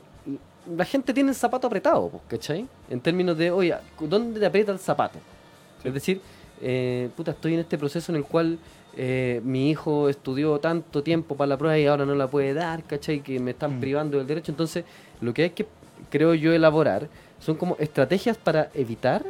la 0.75 0.86
gente 0.86 1.11
tiene 1.11 1.32
el 1.32 1.36
zapato 1.36 1.65
apretado, 1.65 2.11
¿cachai? 2.28 2.67
En 2.88 2.99
términos 2.99 3.36
de, 3.36 3.49
oye, 3.49 3.75
¿dónde 3.99 4.39
te 4.39 4.45
aprieta 4.45 4.71
el 4.71 4.80
zapato? 4.80 5.17
Es 5.84 5.91
decir, 5.91 6.21
eh, 6.61 7.09
puta, 7.15 7.32
estoy 7.32 7.55
en 7.55 7.61
este 7.61 7.80
proceso 7.80 8.11
en 8.11 8.17
el 8.17 8.25
cual 8.25 8.59
eh, 8.98 9.41
mi 9.43 9.70
hijo 9.70 10.10
estudió 10.10 10.58
tanto 10.60 11.04
tiempo 11.04 11.38
para 11.38 11.50
la 11.50 11.58
prueba 11.58 11.78
y 11.78 11.86
ahora 11.86 12.06
no 12.06 12.16
la 12.16 12.28
puede 12.28 12.54
dar, 12.54 12.84
¿cachai? 12.84 13.22
Que 13.22 13.39
me 13.39 13.52
están 13.52 13.78
Mm. 13.78 13.80
privando 13.80 14.18
del 14.18 14.26
derecho. 14.28 14.52
Entonces, 14.52 14.84
lo 15.22 15.34
que 15.34 15.43
hay 15.43 15.50
que, 15.52 15.68
creo 16.10 16.34
yo, 16.34 16.52
elaborar 16.52 17.08
son 17.39 17.56
como 17.56 17.78
estrategias 17.80 18.38
para 18.38 18.70
evitar 18.74 19.24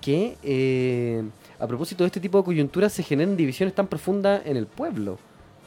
que, 0.00 0.36
eh, 0.44 1.22
a 1.58 1.66
propósito 1.66 2.04
de 2.04 2.06
este 2.06 2.20
tipo 2.20 2.38
de 2.38 2.44
coyunturas, 2.44 2.92
se 2.92 3.02
generen 3.02 3.36
divisiones 3.36 3.74
tan 3.74 3.88
profundas 3.88 4.42
en 4.46 4.56
el 4.56 4.66
pueblo. 4.66 5.18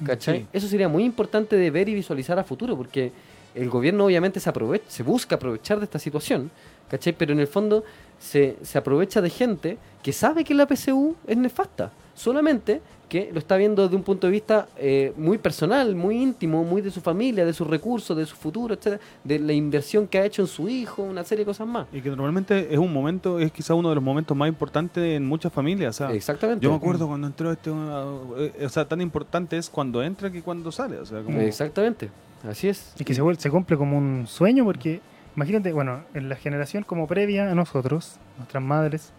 ¿Cachai? 0.05 0.39
Sí. 0.39 0.47
Eso 0.53 0.67
sería 0.67 0.87
muy 0.87 1.03
importante 1.03 1.55
de 1.57 1.69
ver 1.69 1.87
y 1.89 1.93
visualizar 1.93 2.39
a 2.39 2.43
futuro, 2.43 2.75
porque 2.77 3.11
el 3.53 3.69
gobierno 3.69 4.05
obviamente 4.05 4.39
se 4.39 4.49
aprovecha, 4.49 4.85
se 4.87 5.03
busca 5.03 5.35
aprovechar 5.35 5.77
de 5.79 5.83
esta 5.83 5.99
situación, 5.99 6.49
¿cachai? 6.89 7.13
Pero 7.13 7.33
en 7.33 7.39
el 7.41 7.47
fondo 7.47 7.83
se, 8.17 8.55
se 8.63 8.77
aprovecha 8.77 9.21
de 9.21 9.29
gente 9.29 9.77
que 10.01 10.13
sabe 10.13 10.43
que 10.45 10.53
la 10.55 10.65
PCU 10.65 11.15
es 11.27 11.37
nefasta, 11.37 11.91
solamente 12.15 12.81
que 13.11 13.29
lo 13.33 13.39
está 13.39 13.57
viendo 13.57 13.83
desde 13.83 13.97
un 13.97 14.03
punto 14.03 14.27
de 14.27 14.31
vista 14.31 14.69
eh, 14.77 15.11
muy 15.17 15.37
personal, 15.37 15.95
muy 15.95 16.15
íntimo, 16.15 16.63
muy 16.63 16.81
de 16.81 16.89
su 16.91 17.01
familia, 17.01 17.43
de 17.43 17.51
sus 17.51 17.67
recursos, 17.67 18.15
de 18.15 18.25
su 18.25 18.37
futuro, 18.37 18.73
etcétera, 18.73 19.01
de 19.21 19.37
la 19.37 19.51
inversión 19.51 20.07
que 20.07 20.17
ha 20.17 20.23
hecho 20.23 20.41
en 20.41 20.47
su 20.47 20.69
hijo, 20.69 21.03
una 21.03 21.25
serie 21.25 21.43
de 21.43 21.47
cosas 21.47 21.67
más. 21.67 21.87
Y 21.91 21.99
que 21.99 22.07
normalmente 22.07 22.73
es 22.73 22.79
un 22.79 22.93
momento, 22.93 23.37
es 23.37 23.51
quizá 23.51 23.73
uno 23.73 23.89
de 23.89 23.95
los 23.95 24.03
momentos 24.03 24.37
más 24.37 24.47
importantes 24.47 25.03
en 25.03 25.25
muchas 25.25 25.51
familias. 25.51 25.99
O 25.99 26.07
sea, 26.07 26.15
Exactamente. 26.15 26.63
yo 26.63 26.69
me 26.69 26.77
acuerdo 26.77 27.05
cuando 27.05 27.27
entró 27.27 27.51
este, 27.51 27.69
uh, 27.69 28.33
eh, 28.37 28.65
o 28.65 28.69
sea, 28.69 28.87
tan 28.87 29.01
importante 29.01 29.57
es 29.57 29.69
cuando 29.69 30.01
entra 30.01 30.31
que 30.31 30.41
cuando 30.41 30.71
sale. 30.71 30.97
O 30.97 31.05
sea, 31.05 31.21
como, 31.21 31.37
Exactamente. 31.41 32.09
Así 32.47 32.69
es. 32.69 32.93
Y 32.97 33.03
que 33.03 33.13
se, 33.13 33.21
se 33.39 33.49
cumple 33.49 33.75
como 33.75 33.97
un 33.97 34.25
sueño 34.25 34.63
porque, 34.63 35.01
imagínate, 35.35 35.73
bueno, 35.73 36.05
en 36.13 36.29
la 36.29 36.37
generación 36.37 36.83
como 36.83 37.07
previa 37.07 37.51
a 37.51 37.55
nosotros, 37.55 38.15
nuestras 38.37 38.63
madres, 38.63 39.11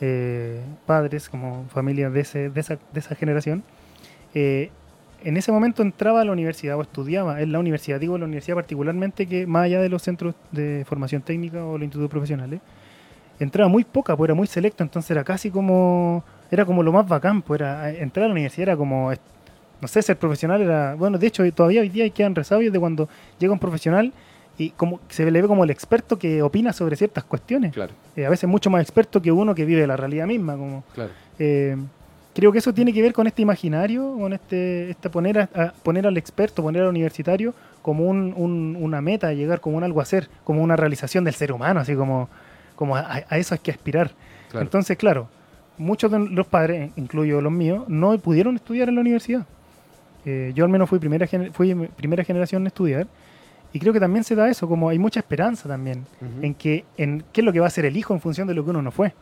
eh, 0.00 0.60
padres, 0.86 1.28
como 1.28 1.66
familia 1.68 2.10
de, 2.10 2.20
ese, 2.20 2.50
de, 2.50 2.60
esa, 2.60 2.78
de 2.92 3.00
esa 3.00 3.14
generación, 3.14 3.64
eh, 4.34 4.70
en 5.24 5.36
ese 5.36 5.50
momento 5.50 5.82
entraba 5.82 6.20
a 6.20 6.24
la 6.24 6.32
universidad 6.32 6.76
o 6.76 6.82
estudiaba 6.82 7.40
en 7.40 7.50
la 7.50 7.58
universidad, 7.58 7.98
digo 7.98 8.14
en 8.14 8.20
la 8.20 8.26
universidad 8.26 8.54
particularmente 8.54 9.26
que 9.26 9.46
más 9.46 9.64
allá 9.64 9.80
de 9.80 9.88
los 9.88 10.02
centros 10.02 10.34
de 10.52 10.84
formación 10.86 11.22
técnica 11.22 11.64
o 11.64 11.72
los 11.72 11.82
institutos 11.82 12.10
profesionales, 12.10 12.60
entraba 13.40 13.68
muy 13.68 13.84
poca, 13.84 14.16
pues 14.16 14.28
era 14.28 14.34
muy 14.34 14.46
selecto, 14.46 14.82
entonces 14.82 15.10
era 15.10 15.24
casi 15.24 15.50
como, 15.50 16.24
era 16.50 16.64
como 16.64 16.82
lo 16.82 16.92
más 16.92 17.06
bacán, 17.08 17.42
pues 17.42 17.60
era, 17.60 17.90
entrar 17.90 18.24
a 18.24 18.28
la 18.28 18.32
universidad 18.32 18.68
era 18.68 18.76
como, 18.76 19.12
no 19.80 19.88
sé, 19.88 20.02
ser 20.02 20.18
profesional 20.18 20.60
era, 20.62 20.94
bueno, 20.94 21.18
de 21.18 21.26
hecho 21.26 21.52
todavía 21.52 21.80
hoy 21.80 21.88
día 21.88 22.08
quedan 22.10 22.34
resabios 22.34 22.72
de 22.72 22.78
cuando 22.78 23.08
llega 23.38 23.52
un 23.52 23.58
profesional 23.58 24.12
y 24.58 24.70
como 24.70 25.00
se 25.08 25.30
le 25.30 25.40
ve 25.40 25.48
como 25.48 25.64
el 25.64 25.70
experto 25.70 26.18
que 26.18 26.42
opina 26.42 26.72
sobre 26.72 26.96
ciertas 26.96 27.24
cuestiones, 27.24 27.72
Claro, 27.72 27.92
Eh, 28.16 28.26
a 28.26 28.30
veces 28.30 28.48
mucho 28.48 28.68
más 28.70 28.82
experto 28.82 29.22
que 29.22 29.30
uno 29.32 29.54
que 29.54 29.64
vive 29.64 29.86
la 29.86 29.96
realidad 29.96 30.26
misma, 30.26 30.56
como 30.56 30.82
claro. 30.94 31.10
eh, 31.38 31.76
creo 32.34 32.50
que 32.52 32.58
eso 32.58 32.72
tiene 32.74 32.92
que 32.92 33.00
ver 33.02 33.12
con 33.12 33.26
este 33.26 33.42
imaginario, 33.42 34.16
con 34.18 34.32
este, 34.32 34.90
este 34.90 35.08
poner, 35.10 35.38
a, 35.40 35.48
a- 35.54 35.72
poner 35.82 36.06
al 36.06 36.16
experto, 36.16 36.62
poner 36.62 36.82
al 36.82 36.88
universitario 36.88 37.54
como 37.82 38.04
un- 38.04 38.34
un- 38.36 38.76
una 38.80 39.00
meta, 39.00 39.32
llegar 39.32 39.60
como 39.60 39.76
un 39.76 39.84
algo 39.84 40.00
a 40.00 40.02
hacer, 40.02 40.28
como 40.44 40.62
una 40.62 40.74
realización 40.76 41.24
del 41.24 41.34
ser 41.34 41.52
humano, 41.52 41.80
así 41.80 41.94
como, 41.94 42.28
como 42.74 42.96
a, 42.96 43.22
a 43.28 43.38
eso 43.38 43.54
hay 43.54 43.60
que 43.60 43.70
aspirar. 43.70 44.10
claro. 44.50 44.64
Entonces, 44.64 44.96
claro, 44.96 45.28
muchos 45.78 46.10
de 46.10 46.18
los 46.18 46.46
padres, 46.48 46.90
incluyo 46.96 47.40
los 47.40 47.52
míos, 47.52 47.84
no 47.88 48.16
pudieron 48.18 48.56
estudiar 48.56 48.88
en 48.88 48.96
la 48.96 49.00
universidad. 49.02 49.46
Eh, 50.24 50.52
yo 50.54 50.64
al 50.64 50.70
menos 50.70 50.88
fui 50.88 50.98
primera, 50.98 51.26
fui 51.52 51.74
primera 51.96 52.24
generación 52.24 52.62
en 52.62 52.66
estudiar 52.66 53.06
y 53.78 53.80
creo 53.80 53.92
que 53.92 54.00
también 54.00 54.24
se 54.24 54.34
da 54.34 54.48
eso, 54.50 54.66
como 54.68 54.88
hay 54.88 54.98
mucha 54.98 55.20
esperanza 55.20 55.68
también 55.68 56.04
Ujú. 56.20 56.42
en 56.44 56.54
que 56.54 56.84
en 56.96 57.22
qué 57.32 57.42
es 57.42 57.44
lo 57.44 57.52
que 57.52 57.60
va 57.60 57.68
a 57.68 57.70
ser 57.70 57.84
el 57.84 57.96
hijo 57.96 58.12
en 58.12 58.20
función 58.20 58.48
de 58.48 58.54
lo 58.54 58.64
que 58.64 58.70
uno 58.70 58.82
no 58.82 58.90
fue. 58.90 59.12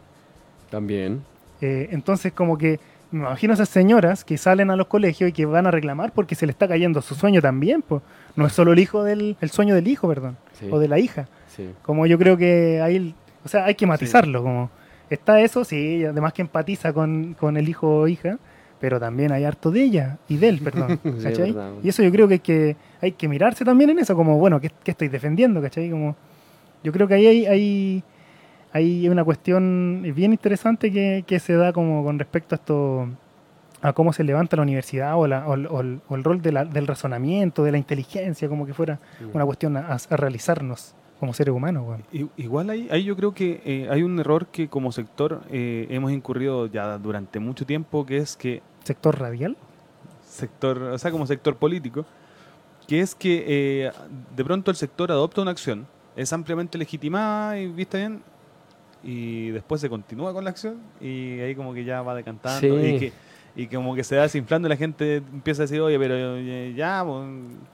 También. 0.70 1.22
Eh, 1.60 1.88
entonces, 1.92 2.32
como 2.32 2.56
que 2.58 2.80
me 3.10 3.20
imagino 3.20 3.54
esas 3.54 3.68
señoras 3.68 4.24
que 4.24 4.36
salen 4.38 4.70
a 4.70 4.76
los 4.76 4.86
colegios 4.88 5.30
y 5.30 5.32
que 5.32 5.46
van 5.46 5.66
a 5.66 5.70
reclamar 5.70 6.12
porque 6.12 6.34
se 6.34 6.46
le 6.46 6.52
está 6.52 6.66
cayendo 6.66 7.00
su 7.02 7.14
sueño 7.14 7.40
también. 7.40 7.82
Pues. 7.82 8.02
No 8.34 8.46
es 8.46 8.52
solo 8.52 8.72
el 8.72 8.78
hijo 8.78 9.04
del 9.04 9.36
el 9.40 9.50
sueño 9.50 9.74
del 9.74 9.86
hijo, 9.88 10.08
perdón, 10.08 10.36
Sí, 10.58 10.68
o 10.70 10.78
de 10.78 10.88
la 10.88 10.98
hija. 10.98 11.28
sí. 11.54 11.70
Como 11.82 12.06
yo 12.06 12.18
creo 12.18 12.36
que 12.36 12.80
ahí, 12.82 13.14
o 13.44 13.48
sea, 13.48 13.64
hay 13.66 13.74
que 13.74 13.86
matizarlo. 13.86 14.42
Como 14.42 14.70
está 15.10 15.40
eso, 15.40 15.64
sí, 15.64 16.04
además 16.04 16.32
que 16.32 16.42
empatiza 16.42 16.92
con, 16.92 17.34
con 17.34 17.56
el 17.56 17.68
hijo 17.68 17.88
o 18.00 18.08
hija, 18.08 18.38
pero 18.80 19.00
también 19.00 19.32
hay 19.32 19.44
harto 19.44 19.70
de 19.70 19.82
ella 19.82 20.18
y 20.28 20.36
de 20.36 20.48
él, 20.48 20.60
perdón. 20.60 20.98
Sí, 21.04 21.24
¿cachai? 21.24 21.52
verdad. 21.52 21.72
y 21.82 21.88
eso 21.88 22.02
yo 22.02 22.10
creo 22.12 22.28
que 22.28 22.34
hay, 22.34 22.40
que 22.40 22.76
hay 23.00 23.12
que 23.12 23.28
mirarse 23.28 23.64
también 23.64 23.90
en 23.90 23.98
eso, 23.98 24.14
como, 24.14 24.38
bueno, 24.38 24.60
¿qué, 24.60 24.70
qué 24.84 24.90
estoy 24.92 25.08
defendiendo? 25.08 25.60
¿cachai? 25.62 25.90
Como, 25.90 26.14
yo 26.84 26.92
creo 26.92 27.08
que 27.08 27.14
ahí 27.14 27.26
hay, 27.26 27.46
hay, 27.46 28.02
hay 28.72 29.08
una 29.08 29.24
cuestión 29.24 30.02
bien 30.14 30.32
interesante 30.32 30.92
que, 30.92 31.24
que 31.26 31.38
se 31.40 31.54
da 31.54 31.72
como 31.72 32.04
con 32.04 32.18
respecto 32.18 32.54
a 32.54 32.56
esto 32.56 33.08
a 33.82 33.92
cómo 33.92 34.12
se 34.12 34.24
levanta 34.24 34.56
la 34.56 34.62
universidad 34.62 35.16
o, 35.18 35.26
la- 35.26 35.46
o 35.46 35.54
el- 35.54 35.66
o 35.66 35.82
o 36.08 36.14
el 36.16 36.24
rol 36.24 36.40
de 36.42 36.50
la- 36.52 36.64
del 36.64 36.86
razonamiento, 36.86 37.62
de 37.62 37.72
la 37.72 37.78
inteligencia, 37.78 38.48
como 38.48 38.66
que 38.66 38.72
fuera 38.74 38.98
una 39.34 39.44
cuestión 39.44 39.76
a, 39.76 39.96
a 40.10 40.16
realizarnos 40.16 40.94
como 41.20 41.32
seres 41.34 41.54
humanos. 41.54 41.98
I- 42.12 42.28
Igual 42.36 42.70
ahí, 42.70 42.88
ahí 42.90 43.04
yo 43.04 43.16
creo 43.16 43.32
que 43.32 43.60
eh, 43.64 43.88
hay 43.90 44.02
un 44.02 44.18
error 44.18 44.46
que 44.46 44.68
como 44.68 44.92
sector 44.92 45.42
eh, 45.50 45.86
hemos 45.90 46.12
incurrido 46.12 46.66
ya 46.66 46.98
durante 46.98 47.38
mucho 47.40 47.64
tiempo, 47.66 48.04
que 48.06 48.18
es 48.18 48.36
que 48.36 48.62
Sector 48.84 49.18
radial. 49.18 49.56
sector, 50.28 50.80
o 50.82 50.98
sea, 50.98 51.10
como 51.10 51.26
sector 51.26 51.56
político, 51.56 52.04
que 52.86 53.00
es 53.00 53.14
que 53.14 53.44
eh, 53.46 53.92
de 54.36 54.44
pronto 54.44 54.70
el 54.70 54.76
sector 54.76 55.10
adopta 55.10 55.42
una 55.42 55.50
acción, 55.50 55.86
es 56.14 56.32
ampliamente 56.32 56.78
legitimada 56.78 57.58
y 57.58 57.66
vista 57.66 57.98
bien, 57.98 58.22
y 59.02 59.50
después 59.50 59.80
se 59.80 59.88
continúa 59.88 60.32
con 60.32 60.44
la 60.44 60.50
acción 60.50 60.78
y 61.00 61.38
ahí 61.40 61.54
como 61.54 61.72
que 61.74 61.84
ya 61.84 62.02
va 62.02 62.14
decantando 62.14 62.60
Sí. 62.60 62.66
y, 62.86 62.98
que, 62.98 63.12
y 63.56 63.66
como 63.66 63.94
que 63.94 64.04
se 64.04 64.16
va 64.16 64.22
desinflando 64.22 64.68
y 64.68 64.70
la 64.70 64.76
gente 64.76 65.16
empieza 65.16 65.62
a 65.62 65.64
decir, 65.64 65.80
oye, 65.80 65.98
pero 65.98 66.14
eh, 66.14 66.74
ya, 66.76 67.02
pues, 67.04 67.26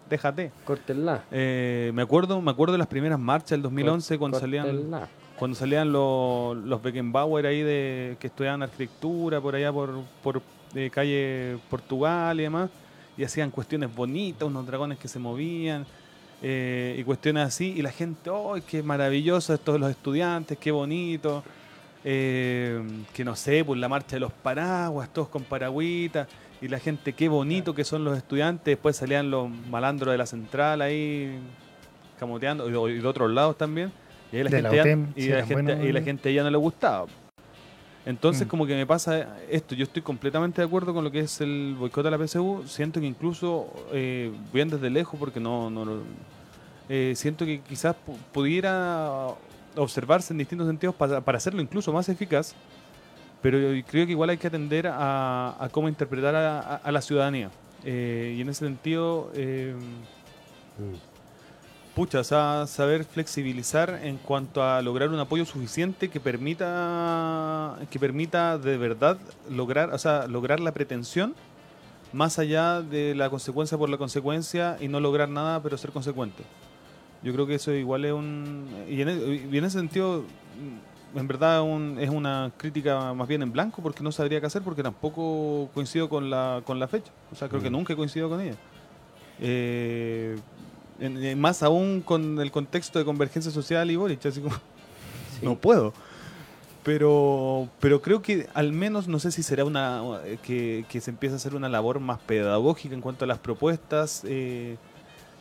déjate. 0.09 0.53
Córtenla. 0.65 1.25
Eh, 1.33 1.91
me 1.93 2.03
acuerdo 2.03 2.41
me 2.41 2.53
acuerdo 2.53 2.73
de 2.73 2.79
las 2.79 2.87
primeras 2.87 3.19
marchas 3.19 3.51
del 3.51 3.63
2011 3.63 4.19
cuando 4.19 4.39
salían 4.39 4.91
cuando 5.37 5.57
salían 5.57 5.91
los, 5.91 6.57
los 6.57 6.81
Beckenbauer 6.81 7.47
ahí 7.47 7.63
de 7.63 8.17
que 8.21 8.29
estudiaban 8.29 8.63
arquitectura 8.63 9.41
por 9.41 9.57
allá 9.57 9.73
por, 9.73 9.91
por 10.23 10.41
eh, 10.75 10.89
calle 10.89 11.59
Portugal 11.69 12.39
y 12.39 12.45
demás, 12.45 12.71
y 13.17 13.25
hacían 13.25 13.51
cuestiones 13.51 13.95
bonitas, 13.95 14.49
unos 14.49 14.65
dragones 14.67 14.99
que 14.99 15.09
se 15.09 15.19
movían 15.19 15.85
eh, 16.41 16.97
y 16.99 17.05
cuestiones 17.05 17.47
así, 17.47 17.75
y 17.77 17.83
la 17.83 17.91
gente, 17.91 18.31
¡oh, 18.31 18.55
qué 18.67 18.83
maravilloso 18.83 19.53
esto 19.53 19.73
de 19.73 19.81
los 19.81 19.91
estudiantes, 19.91 20.57
qué 20.59 20.71
bonito! 20.71 21.43
Eh, 22.05 22.83
que 23.15 23.25
no 23.25 23.37
sé, 23.37 23.65
pues 23.65 23.79
la 23.79 23.89
marcha 23.89 24.17
de 24.17 24.21
los 24.21 24.33
paraguas, 24.33 25.09
todos 25.13 25.29
con 25.29 25.45
paragüitas, 25.45 26.27
y 26.61 26.69
la 26.69 26.79
gente, 26.79 27.13
qué 27.13 27.29
bonito 27.29 27.75
que 27.75 27.85
son 27.85 28.05
los 28.05 28.17
estudiantes, 28.17 28.65
después 28.65 28.97
salían 28.97 29.31
los 29.31 29.49
malandros 29.71 30.13
de 30.13 30.19
la 30.19 30.27
central 30.27 30.83
ahí 30.83 31.39
camoteando, 32.19 32.69
y, 32.89 32.99
de 33.01 33.07
otros 33.07 33.31
lados 33.31 33.57
también. 33.57 33.93
Y 34.33 34.37
ahí 34.37 34.45
la 34.45 34.51
la 34.51 34.71
gente, 34.71 34.77
ya, 34.77 34.83
UTEM, 34.83 35.07
y 35.17 35.23
sí, 35.23 35.29
la 35.29 35.47
gente, 35.47 35.85
y 35.89 35.93
la 35.93 36.03
gente 36.03 36.33
ya 36.35 36.43
no 36.43 36.51
le 36.51 36.57
gustaba. 36.57 37.07
Entonces, 38.05 38.47
Mm. 38.47 38.51
como 38.51 38.67
que 38.67 38.75
me 38.75 38.85
pasa 38.87 39.37
esto, 39.49 39.77
yo 39.77 39.85
estoy 39.85 40.03
completamente 40.03 40.61
de 40.61 40.67
acuerdo 40.67 40.93
con 40.93 41.05
lo 41.05 41.11
que 41.13 41.21
es 41.21 41.41
el 41.41 41.77
boicot 41.79 42.05
a 42.07 42.11
la 42.11 42.19
PSU. 42.19 42.65
Siento 42.67 42.99
que 43.01 43.07
incluso, 43.07 43.73
eh, 43.93 44.33
bien 44.53 44.69
desde 44.69 44.91
lejos, 44.91 45.19
porque 45.21 45.39
no, 45.39 45.71
no 45.71 45.85
lo- 45.85 46.03
eh, 46.89 47.13
siento 47.15 47.45
que 47.47 47.61
quizás 47.61 47.95
pu- 47.95 48.17
pudiera 48.33 49.29
observarse 49.77 50.33
en 50.33 50.39
distintos 50.39 50.67
sentidos 50.67 50.95
para, 50.95 51.21
para 51.21 51.39
hacerlo 51.39 51.61
incluso 51.63 51.93
más 51.93 52.09
eficaz, 52.09 52.55
pero 53.41 53.59
yo 53.59 53.85
creo 53.87 54.07
que 54.07 54.13
igual 54.13 54.31
hay 54.31 54.39
que 54.39 54.47
atender 54.47 54.87
a, 54.87 55.57
a 55.59 55.69
cómo 55.71 55.89
interpretar 55.89 56.35
a, 56.35 56.61
a- 56.61 56.77
a 56.77 56.93
la 56.93 57.01
ciudadanía. 57.03 57.51
Eh, 57.85 58.35
y 58.37 58.41
en 58.41 58.49
ese 58.49 58.65
sentido, 58.65 59.31
eh, 59.35 59.75
pucha, 61.95 62.21
o 62.21 62.25
sea, 62.25 62.65
saber 62.67 63.05
flexibilizar 63.05 64.01
en 64.03 64.17
cuanto 64.17 64.63
a 64.63 64.81
lograr 64.81 65.09
un 65.11 65.19
apoyo 65.19 65.45
suficiente 65.45 66.09
que 66.09 66.21
permita 66.21 67.77
que 67.91 67.99
permita 67.99 68.57
de 68.59 68.79
verdad 68.79 69.19
lograr, 69.51 69.93
o 69.93 69.99
sea, 69.99 70.27
lograr 70.27 70.61
la 70.61 70.73
pretensión 70.73 71.35
más 72.13 72.39
allá 72.39 72.81
de 72.83 73.15
la 73.15 73.29
consecuencia 73.31 73.77
por 73.77 73.89
la 73.91 73.97
consecuencia 73.99 74.77
y 74.81 74.89
no 74.89 75.01
lograr 75.01 75.29
nada 75.29 75.61
pero 75.63 75.77
ser 75.77 75.91
consecuente. 75.91 76.45
Yo 77.23 77.33
creo 77.33 77.47
que 77.47 77.55
eso 77.55 77.73
igual 77.73 78.05
es 78.05 78.13
un... 78.13 78.67
Y 78.89 79.01
en, 79.01 79.09
e- 79.09 79.49
y 79.53 79.57
en 79.59 79.65
ese 79.65 79.79
sentido, 79.79 80.23
mm, 81.15 81.19
en 81.19 81.29
verdad 81.29 81.63
un- 81.63 81.99
es 82.01 82.11
una 82.11 82.51
crítica 82.57 83.15
más 83.15 83.29
bien 83.29 83.43
en 83.43 83.53
blanco 83.53 83.81
porque 83.83 84.03
no 84.03 84.11
sabría 84.11 84.41
qué 84.41 84.47
hacer 84.47 84.63
porque 84.63 84.83
tampoco 84.83 85.69
coincido 85.75 86.09
con 86.09 86.31
la, 86.31 86.63
con 86.65 86.79
la 86.81 86.89
fecha. 86.89 87.13
O 87.31 87.37
sea, 87.37 87.49
creo 87.49 87.63
que 87.63 87.71
Mm. 87.71 87.73
nunca 87.75 87.93
he 87.93 87.97
coincidido 87.97 88.29
con 88.29 88.41
ella. 88.41 88.57
Eh, 89.41 90.37
en- 91.01 91.23
en- 91.23 91.41
más 91.41 91.63
aún 91.63 92.01
con 92.01 92.41
el 92.41 92.51
contexto 92.51 92.99
de 92.99 93.05
convergencia 93.05 93.51
social 93.53 93.91
y 93.91 93.97
Boric, 93.97 94.25
así 94.27 94.41
como... 94.41 94.55
Sí. 95.41 95.45
No 95.47 95.57
puedo. 95.57 95.93
Pero, 96.83 97.69
pero 97.81 98.03
creo 98.03 98.23
que 98.23 98.49
al 98.55 98.73
menos 98.73 99.07
no 99.07 99.19
sé 99.21 99.31
si 99.31 99.43
será 99.45 99.65
una 99.65 100.03
que, 100.43 100.85
que 100.89 101.01
se 101.01 101.11
empiece 101.11 101.35
a 101.35 101.37
hacer 101.37 101.55
una 101.55 101.69
labor 101.69 102.01
más 102.01 102.19
pedagógica 102.19 102.95
en 102.95 103.01
cuanto 103.01 103.25
a 103.25 103.29
las 103.29 103.39
propuestas, 103.39 104.23
eh, 104.27 104.77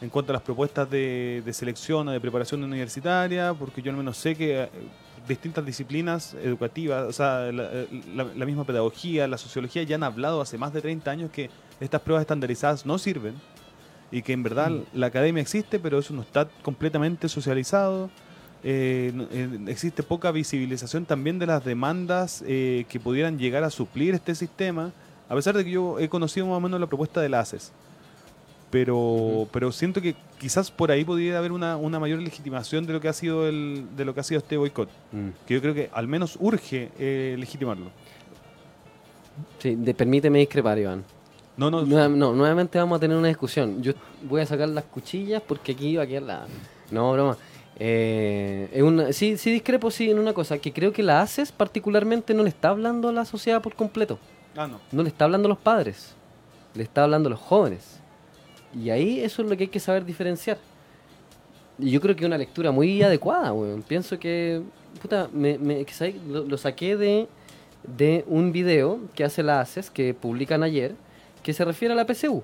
en 0.02 0.10
cuanto 0.10 0.32
a 0.32 0.34
las 0.34 0.42
propuestas 0.42 0.90
de, 0.90 1.42
de 1.46 1.54
selección 1.54 2.08
o 2.08 2.12
de 2.12 2.20
preparación 2.20 2.64
universitaria, 2.64 3.54
porque 3.54 3.82
yo 3.82 3.92
al 3.92 3.98
menos 3.98 4.18
sé 4.18 4.36
que 4.36 4.64
eh, 4.64 4.70
distintas 5.28 5.64
disciplinas 5.66 6.34
educativas, 6.44 7.08
o 7.08 7.14
sea, 7.14 7.52
la, 7.52 7.70
la- 8.16 8.24
la 8.36 8.46
misma 8.46 8.64
pedagogía, 8.66 9.28
la 9.28 9.38
sociología, 9.38 9.84
ya 9.84 9.96
han 9.96 10.04
hablado 10.04 10.42
hace 10.42 10.58
más 10.58 10.74
de 10.74 10.82
30 10.82 11.12
años 11.12 11.32
que 11.32 11.50
estas 11.80 12.02
pruebas 12.02 12.22
estandarizadas 12.22 12.86
no 12.86 12.98
sirven 12.98 13.36
y 14.12 14.24
que 14.24 14.34
en 14.34 14.44
verdad 14.44 14.72
Mm. 14.72 14.84
la 14.94 15.08
academia 15.08 15.42
existe, 15.42 15.80
pero 15.80 16.00
eso 16.00 16.14
no 16.14 16.22
está 16.24 16.48
completamente 16.64 17.30
socializado. 17.30 18.10
Eh, 18.64 19.12
eh, 19.32 19.60
existe 19.68 20.04
poca 20.04 20.32
visibilización 20.32 21.06
también 21.06 21.40
de 21.40 21.48
las 21.48 21.64
demandas 21.64 22.44
eh, 22.46 22.86
que 22.90 23.00
pudieran 23.00 23.38
llegar 23.40 23.64
a 23.64 23.70
suplir 23.70 24.14
este 24.14 24.36
sistema, 24.36 24.92
a 25.30 25.36
pesar 25.36 25.56
de 25.56 25.64
que 25.64 25.72
yo 25.72 25.98
he 26.00 26.10
conocido 26.10 26.46
más 26.48 26.58
o 26.58 26.60
menos 26.60 26.80
la 26.80 26.88
propuesta 26.88 27.22
de 27.22 27.30
la 27.30 27.40
ACES. 27.40 27.72
Pero, 28.72 29.48
pero 29.52 29.72
siento 29.72 30.02
que 30.02 30.16
quizás 30.40 30.72
por 30.72 30.92
ahí 30.92 31.04
podría 31.04 31.38
haber 31.38 31.52
una, 31.52 31.76
una 31.78 32.00
mayor 32.00 32.20
legitimación 32.22 32.86
de 32.86 32.94
lo 32.94 33.02
que 33.02 33.10
ha 33.10 33.14
sido 33.14 33.48
el, 33.48 33.86
de 33.98 34.06
lo 34.06 34.14
que 34.14 34.22
ha 34.22 34.24
sido 34.24 34.40
este 34.40 34.56
boicot, 34.58 34.90
Mm. 35.12 35.28
que 35.46 35.54
yo 35.56 35.62
creo 35.62 35.74
que 35.74 35.90
al 35.94 36.08
menos 36.08 36.38
urge 36.40 36.90
eh, 36.98 37.36
legitimarlo. 37.38 37.88
Sí, 39.60 39.76
de- 39.76 39.94
permíteme 39.94 40.40
discrepar, 40.40 40.78
Iván. 40.80 41.04
No, 41.58 41.70
no, 41.70 41.84
Nueva- 41.86 42.08
no, 42.08 42.34
nuevamente 42.34 42.78
vamos 42.80 42.98
a 42.98 43.00
tener 43.00 43.18
una 43.18 43.28
discusión. 43.28 43.82
Yo 43.84 43.94
voy 44.24 44.42
a 44.42 44.46
sacar 44.46 44.70
las 44.70 44.86
cuchillas 44.86 45.42
porque 45.46 45.74
aquí 45.74 45.96
va 45.98 46.04
a 46.04 46.08
quedar 46.08 46.24
la... 46.24 46.46
No, 46.90 47.12
broma. 47.12 47.38
Eh, 47.78 48.70
es 48.74 48.82
una- 48.84 49.12
sí, 49.12 49.38
sí 49.38 49.52
discrepo 49.52 49.92
sí 49.92 50.10
en 50.10 50.20
una 50.20 50.34
cosa, 50.34 50.58
que 50.60 50.72
creo 50.72 50.94
que 50.94 51.04
la 51.04 51.22
ACES 51.22 51.52
particularmente 51.52 52.34
no 52.34 52.44
le 52.44 52.50
está 52.50 52.70
hablando 52.70 53.10
a 53.10 53.12
la 53.12 53.26
sociedad 53.26 53.62
por 53.62 53.76
completo. 53.76 54.18
ah, 54.56 54.68
no. 54.68 54.80
No 54.92 55.04
le 55.04 55.10
está 55.10 55.26
hablando 55.26 55.48
a 55.48 55.50
los 55.50 55.58
padres, 55.58 56.16
le 56.74 56.84
está 56.84 57.04
hablando 57.04 57.28
a 57.28 57.32
los 57.32 57.40
jóvenes. 57.40 58.00
Y 58.74 58.90
ahí 58.90 59.20
eso 59.20 59.42
es 59.42 59.50
lo 59.50 59.58
que 59.58 59.64
hay 59.64 59.70
que 59.70 59.80
saber 59.80 60.06
diferenciar. 60.06 60.58
Y 61.80 61.90
yo 61.92 62.00
creo 62.02 62.16
que 62.16 62.26
una 62.26 62.38
lectura 62.38 62.72
muy 62.72 63.02
adecuada, 63.02 63.54
weón. 63.54 63.82
Pienso 63.82 64.20
que, 64.20 64.62
puta, 65.02 65.30
me, 65.34 65.58
me- 65.58 65.86
lo, 66.28 66.58
saqué 66.58 66.96
de, 66.96 67.28
de 67.98 68.24
un 68.28 68.52
video 68.52 69.00
que 69.16 69.24
hace 69.24 69.42
la 69.44 69.62
ACES, 69.62 69.90
que 69.90 70.14
publican 70.14 70.64
ayer, 70.64 70.96
que 71.44 71.54
se 71.54 71.66
refiere 71.66 71.94
a 71.94 71.98
la 71.98 72.06
PCU. 72.06 72.44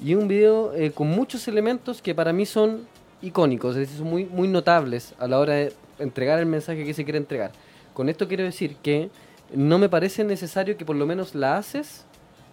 Y 0.00 0.14
un 0.14 0.26
video 0.26 0.72
eh, 0.74 0.90
con 0.90 1.08
muchos 1.08 1.46
elementos 1.46 2.02
que 2.02 2.14
para 2.14 2.32
mí 2.32 2.44
son 2.44 2.86
icónicos, 3.20 3.76
es 3.76 3.82
decir, 3.82 3.98
son 3.98 4.08
muy, 4.10 4.24
muy 4.24 4.48
notables 4.48 5.14
a 5.18 5.28
la 5.28 5.38
hora 5.38 5.54
de 5.54 5.72
entregar 6.00 6.40
el 6.40 6.46
mensaje 6.46 6.84
que 6.84 6.92
se 6.92 7.04
quiere 7.04 7.18
entregar. 7.18 7.52
Con 7.94 8.08
esto 8.08 8.26
quiero 8.26 8.42
decir 8.42 8.74
que 8.82 9.10
no 9.54 9.78
me 9.78 9.88
parece 9.88 10.24
necesario 10.24 10.76
que 10.76 10.84
por 10.84 10.96
lo 10.96 11.06
menos 11.06 11.36
la 11.36 11.58
ACES 11.58 12.04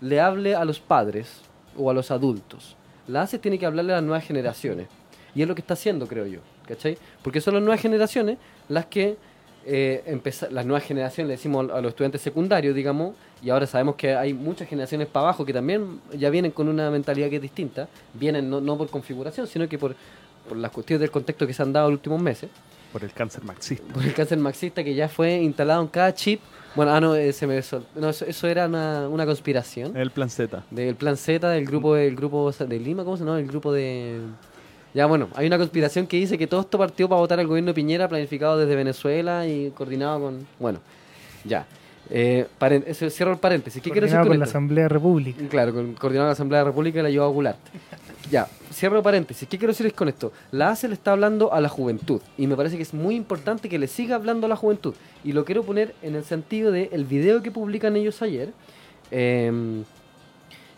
le 0.02 0.20
hable 0.20 0.54
a 0.54 0.64
los 0.66 0.80
padres 0.80 1.42
o 1.76 1.90
a 1.90 1.94
los 1.94 2.12
adultos. 2.12 2.76
La 3.10 3.24
ACES 3.24 3.42
tiene 3.42 3.58
que 3.60 3.66
hablarle 3.66 3.94
a 3.94 3.96
las 3.98 4.04
nuevas 4.04 4.24
generaciones. 4.26 4.88
Y 5.36 5.42
es 5.42 5.48
lo 5.48 5.56
que 5.56 5.62
está 5.62 5.74
haciendo, 5.74 6.08
creo 6.08 6.26
yo. 6.26 6.40
¿Cachai? 6.68 6.98
Porque 7.24 7.42
son 7.42 7.56
las 7.56 7.64
nuevas 7.64 7.82
generaciones 7.82 8.38
las 8.68 8.86
que 8.86 9.18
eh, 9.66 10.04
empeza- 10.08 10.50
las 10.50 10.66
nuevas 10.66 10.84
generaciones, 10.84 11.28
le 11.28 11.34
decimos 11.36 11.70
a 11.72 11.82
los 11.82 11.90
estudiantes 11.90 12.22
secundarios, 12.22 12.74
digamos, 12.76 13.16
y 13.44 13.50
ahora 13.50 13.66
sabemos 13.68 13.96
que 13.96 14.16
hay 14.16 14.34
muchas 14.34 14.68
generaciones 14.70 15.08
para 15.08 15.28
abajo 15.28 15.46
que 15.46 15.54
también 15.54 16.00
ya 16.18 16.30
vienen 16.30 16.52
con 16.52 16.68
una 16.70 16.90
mentalidad 16.90 17.30
que 17.30 17.36
es 17.38 17.42
distinta, 17.42 17.88
vienen 18.14 18.50
no, 18.50 18.62
no 18.62 18.78
por 18.78 18.90
configuración, 18.90 19.48
sino 19.48 19.68
que 19.68 19.78
por, 19.78 19.96
por 20.48 20.58
las 20.58 20.72
cuestiones 20.72 21.02
del 21.02 21.12
contexto 21.12 21.46
que 21.46 21.54
se 21.54 21.62
han 21.62 21.74
dado 21.74 21.88
en 21.88 21.94
los 21.94 22.00
últimos 22.00 22.22
meses, 22.22 22.50
Por 22.92 23.04
el 23.04 23.12
cáncer 23.14 23.44
marxista. 23.44 23.94
por 23.94 24.04
el 24.04 24.14
cáncer 24.14 24.38
marxista 24.40 24.84
que 24.84 24.94
ya 24.96 25.08
fue 25.10 25.38
instalado 25.38 25.82
en 25.82 25.88
cada 25.88 26.14
chip. 26.14 26.42
Bueno, 26.76 26.92
ah, 26.94 27.02
no, 27.02 27.16
eh, 27.16 27.34
se 27.34 27.48
me 27.48 27.62
sol- 27.62 27.86
no, 27.96 28.10
eso, 28.10 28.26
eso 28.26 28.48
era 28.48 28.68
una, 28.68 29.08
una 29.10 29.26
conspiración 29.26 29.98
El 29.98 30.12
plan 30.12 30.30
Z. 30.30 30.64
del 30.70 30.96
plan 30.96 31.18
Z 31.18 31.50
del 31.50 31.66
grupo 31.66 31.96
del 31.96 32.16
grupo 32.16 32.52
de 32.52 32.80
Lima, 32.80 33.04
¿cómo 33.04 33.18
se 33.18 33.24
llama? 33.24 33.40
El 33.40 33.48
grupo 33.48 33.72
de 33.74 34.20
ya 34.94 35.06
bueno, 35.06 35.30
hay 35.36 35.46
una 35.48 35.58
conspiración 35.58 36.08
que 36.08 36.18
dice 36.18 36.38
que 36.38 36.48
todo 36.48 36.62
esto 36.62 36.78
partió 36.78 37.08
para 37.10 37.22
votar 37.22 37.40
al 37.40 37.48
gobierno 37.48 37.70
de 37.70 37.74
Piñera 37.76 38.08
planificado 38.08 38.58
desde 38.58 38.76
Venezuela 38.76 39.46
y 39.48 39.70
coordinado 39.72 40.20
con 40.20 40.48
bueno, 40.60 40.80
ya. 41.44 41.66
Eh, 42.12 42.48
paren- 42.60 42.84
eso, 42.88 43.08
cierro 43.12 43.34
el 43.34 43.38
paréntesis. 43.38 43.84
¿Qué 43.84 43.92
quiero 43.92 44.06
decir 44.06 44.20
con 44.20 44.30
con 44.30 44.40
la? 44.40 44.46
Asamblea 44.46 44.88
República. 44.88 45.44
Claro, 45.48 45.74
con, 45.76 45.94
coordinado 45.94 46.24
con 46.24 46.30
la 46.30 46.34
Asamblea 46.34 46.60
de 46.62 46.66
República 46.66 47.00
y 47.00 47.04
la 47.04 47.10
llevó 47.12 47.26
a 47.26 47.28
Goulart. 47.30 47.60
Ya, 48.30 48.48
cierro 48.72 49.02
paréntesis. 49.02 49.48
¿Qué 49.48 49.58
quiero 49.58 49.74
decir 49.74 49.94
con 49.94 50.08
esto? 50.08 50.32
La 50.52 50.70
ACE 50.70 50.88
le 50.88 50.94
está 50.94 51.14
hablando 51.14 51.54
a 51.54 51.62
la 51.62 51.70
juventud 51.70 52.22
y 52.38 52.48
me 52.48 52.56
parece 52.56 52.76
que 52.76 52.84
es 52.84 52.94
muy 52.94 53.16
importante 53.16 53.70
que 53.70 53.80
le 53.80 53.88
siga 53.88 54.16
hablando 54.16 54.46
a 54.46 54.50
la 54.50 54.56
juventud. 54.56 54.94
Y 55.24 55.32
lo 55.32 55.46
quiero 55.46 55.64
poner 55.64 55.96
en 56.02 56.16
el 56.16 56.24
sentido 56.24 56.72
de 56.72 56.90
el 56.92 57.06
video 57.06 57.42
que 57.42 57.52
publican 57.52 57.96
ellos 57.96 58.22
ayer. 58.22 58.54
eh, 59.12 59.84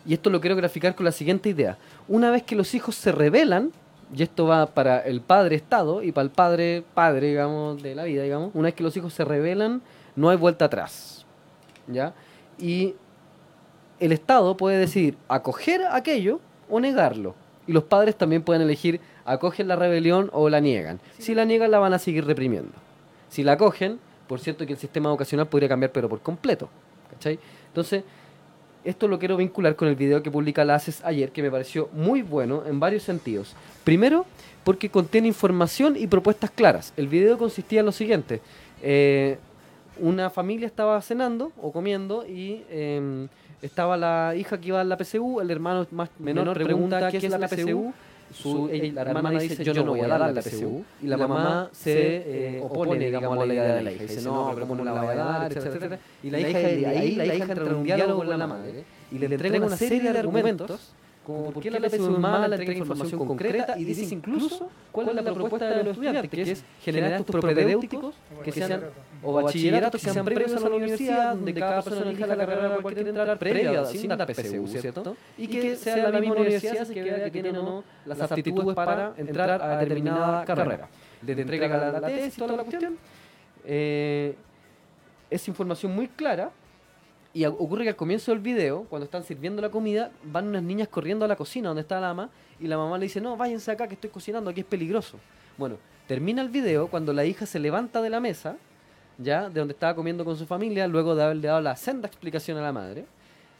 y 0.06 0.14
esto 0.14 0.30
lo 0.30 0.42
quiero 0.42 0.56
graficar 0.56 0.96
con 0.96 1.06
la 1.06 1.12
siguiente 1.12 1.50
idea. 1.50 1.78
Una 2.08 2.32
vez 2.32 2.44
que 2.44 2.56
los 2.56 2.74
hijos 2.74 2.96
se 2.96 3.12
rebelan, 3.12 3.72
y 4.16 4.24
esto 4.24 4.46
va 4.46 4.66
para 4.66 5.00
el 5.00 5.22
padre 5.22 5.56
Estado 5.56 6.04
y 6.04 6.12
para 6.12 6.24
el 6.24 6.32
padre 6.32 6.84
padre, 6.94 7.30
digamos, 7.30 7.82
de 7.82 7.96
la 7.96 8.04
vida, 8.04 8.24
digamos, 8.24 8.52
una 8.54 8.68
vez 8.68 8.76
que 8.76 8.84
los 8.84 8.96
hijos 8.98 9.14
se 9.14 9.24
rebelan, 9.24 9.82
no 10.16 10.30
hay 10.30 10.38
vuelta 10.38 10.66
atrás. 10.66 11.26
¿Ya? 11.88 12.14
Y 12.60 12.96
el 14.00 14.12
Estado 14.12 14.58
puede 14.58 14.78
decidir 14.78 15.18
acoger 15.28 15.84
aquello 15.90 16.40
o 16.72 16.80
negarlo. 16.80 17.36
Y 17.68 17.74
los 17.74 17.84
padres 17.84 18.16
también 18.16 18.42
pueden 18.42 18.64
elegir 18.64 19.00
acogen 19.26 19.68
la 19.68 19.76
rebelión 19.76 20.30
o 20.34 20.50
la 20.50 20.60
niegan. 20.60 21.00
Si 21.20 21.36
la 21.36 21.46
niegan, 21.46 21.70
la 21.70 21.80
van 21.80 21.94
a 21.94 22.00
seguir 22.00 22.26
reprimiendo. 22.26 22.72
Si 23.30 23.44
la 23.44 23.54
acogen, 23.54 24.00
por 24.28 24.40
cierto 24.40 24.66
que 24.66 24.74
el 24.74 24.80
sistema 24.80 25.10
educacional 25.10 25.48
podría 25.48 25.70
cambiar, 25.70 25.92
pero 25.92 26.10
por 26.10 26.22
completo. 26.22 26.70
¿Cachai? 27.12 27.38
Entonces, 27.68 28.04
esto 28.84 29.08
lo 29.08 29.20
quiero 29.20 29.38
vincular 29.38 29.76
con 29.76 29.88
el 29.88 29.96
video 29.96 30.24
que 30.24 30.32
publica 30.32 30.66
la 30.66 30.76
ACES 30.76 31.04
ayer, 31.04 31.32
que 31.32 31.44
me 31.44 31.52
pareció 31.52 31.90
muy 31.94 32.24
bueno 32.24 32.64
en 32.66 32.80
varios 32.80 33.04
sentidos. 33.04 33.56
Primero, 33.84 34.26
porque 34.64 34.90
contiene 34.90 35.28
información 35.28 35.96
y 35.96 36.08
propuestas 36.08 36.50
claras. 36.50 36.94
El 36.98 37.08
video 37.08 37.38
consistía 37.38 37.82
en 37.82 37.86
lo 37.86 37.92
siguiente. 37.92 38.42
Eh, 38.82 39.38
una 40.00 40.32
familia 40.32 40.66
estaba 40.66 41.00
cenando 41.02 41.52
o 41.62 41.72
comiendo 41.72 42.26
y 42.26 42.64
eh, 42.70 43.28
estaba 43.62 43.98
la 43.98 44.34
hija 44.36 44.60
que 44.60 44.68
iba 44.70 44.82
a 44.82 44.84
la 44.84 44.98
PCU, 44.98 45.40
el 45.42 45.52
hermano 45.52 45.86
más 45.92 46.10
menor, 46.20 46.54
pregunta, 46.54 47.10
¿qué 47.12 47.18
es 47.18 47.30
la 47.30 47.48
PCU? 47.48 47.94
Su, 48.34 48.70
ella- 48.70 48.94
la 48.94 49.02
hermana 49.12 49.40
dice, 49.42 49.62
yo 49.64 49.74
no 49.74 49.92
voy 49.92 50.00
a 50.02 50.08
dar 50.08 50.34
la 50.34 50.42
PCU. 50.42 50.84
Y 51.04 51.08
la 51.08 51.18
mamá 51.18 51.70
se 51.74 52.58
eh, 52.58 52.62
opone, 52.64 53.06
digamos, 53.06 53.38
a 53.38 53.46
la 53.46 53.54
idea 53.54 53.76
de 53.76 53.84
la 53.84 53.92
hija. 53.92 54.04
Dice, 54.04 54.22
no, 54.22 54.52
pero 54.54 54.68
¿cómo 54.68 54.84
no 54.84 54.94
la 54.94 55.02
voy 55.02 55.12
a 55.12 55.16
dar? 55.16 55.52
Etcétera, 55.52 55.70
etcétera. 55.76 56.00
Y 56.24 56.30
la 56.30 56.40
hija, 56.40 56.58
ahí 56.58 57.16
la 57.16 57.26
hija 57.26 57.44
entra 57.46 57.66
en 57.66 57.76
un 57.76 57.84
diálogo 57.84 58.24
con 58.24 58.30
la 58.40 58.48
madre 58.48 58.84
y 59.12 59.18
le 59.20 59.26
entrega 59.26 59.58
una 59.66 59.76
serie 59.78 60.12
de 60.14 60.20
argumentos 60.20 60.94
como 61.26 61.52
por 61.52 61.62
qué 61.62 61.70
la 61.70 61.80
PSU 61.88 62.14
es 62.14 62.18
mala, 62.20 62.48
le 62.48 62.56
entrega 62.56 62.80
información 62.80 63.28
concreta 63.28 63.78
y 63.78 63.84
dice 63.84 64.16
incluso 64.16 64.70
cuál 64.92 65.10
es 65.10 65.16
la 65.16 65.34
propuesta 65.34 65.70
de 65.70 65.84
los 65.84 65.92
estudiantes, 65.92 66.30
que 66.32 66.42
es 66.52 66.64
generar 66.82 67.12
estos 67.20 67.36
propedéuticos 67.42 68.16
que 68.42 68.52
sean, 68.52 68.84
o 69.24 69.34
bachilleratos 69.34 70.02
que 70.02 70.10
sean 70.12 70.26
previos 70.26 70.56
a 70.56 70.60
la 70.70 70.76
universidad, 70.76 71.36
donde 71.36 71.54
cada 71.54 71.82
persona 71.82 72.10
elija 72.10 72.28
la 72.28 72.38
carrera 72.38 72.66
a 72.66 72.70
la 72.70 72.78
cual 72.78 72.94
quiere 72.94 73.10
entrar 73.10 73.40
previa, 73.40 73.86
sin 73.86 74.10
dar 74.10 74.34
PSU, 74.34 74.68
¿cierto? 74.68 75.18
Y 75.38 75.48
que 75.48 75.76
sea 75.76 76.10
la 76.10 76.20
misma 76.20 76.36
universidad 76.36 76.88
que 76.88 77.04
vea 77.04 77.24
que 77.24 77.32
tienen 77.32 77.56
o 77.58 77.64
no 77.64 77.84
las 78.06 78.22
aptitudes 78.22 78.76
para 78.76 79.14
entrar 79.18 79.62
a 79.62 79.78
determinada 79.78 80.46
carrera. 80.46 80.88
Le 81.26 81.34
entrega 81.34 81.68
la, 81.68 82.00
la 82.00 82.08
tesis, 82.08 82.36
toda 82.36 82.58
la 82.58 82.64
cuestión. 82.64 82.98
Eh, 83.64 84.36
es 85.30 85.48
información 85.48 85.94
muy 85.96 86.08
clara 86.08 86.52
y 87.34 87.46
ocurre 87.46 87.84
que 87.84 87.90
al 87.90 87.96
comienzo 87.96 88.32
del 88.32 88.42
video, 88.42 88.86
cuando 88.90 89.06
están 89.06 89.24
sirviendo 89.24 89.62
la 89.62 89.70
comida, 89.70 90.12
van 90.24 90.48
unas 90.48 90.64
niñas 90.64 90.88
corriendo 90.90 91.24
a 91.24 91.28
la 91.28 91.36
cocina 91.36 91.70
donde 91.70 91.82
está 91.82 92.00
la 92.02 92.08
mamá 92.14 92.30
y 92.60 92.68
la 92.68 92.78
mamá 92.78 92.98
le 92.98 93.04
dice, 93.04 93.22
no, 93.22 93.38
váyanse 93.38 93.72
acá 93.72 93.88
que 93.88 93.94
estoy 93.94 94.10
cocinando, 94.10 94.50
aquí 94.50 94.62
es 94.62 94.66
peligroso. 94.66 95.18
Bueno, 95.58 95.78
termina 96.08 96.42
el 96.42 96.50
video 96.50 96.88
cuando 96.88 97.14
la 97.14 97.26
hija 97.26 97.46
se 97.46 97.60
levanta 97.60 98.02
de 98.02 98.10
la 98.10 98.20
mesa, 98.20 98.58
ya, 99.18 99.50
de 99.50 99.60
donde 99.60 99.74
estaba 99.74 99.96
comiendo 99.96 100.26
con 100.26 100.36
su 100.38 100.46
familia, 100.46 100.88
luego 100.88 101.16
de 101.16 101.24
haberle 101.24 101.48
dado 101.48 101.62
la 101.62 101.76
senda 101.76 102.08
explicación 102.08 102.58
a 102.58 102.62
la 102.62 102.72
madre, 102.72 103.06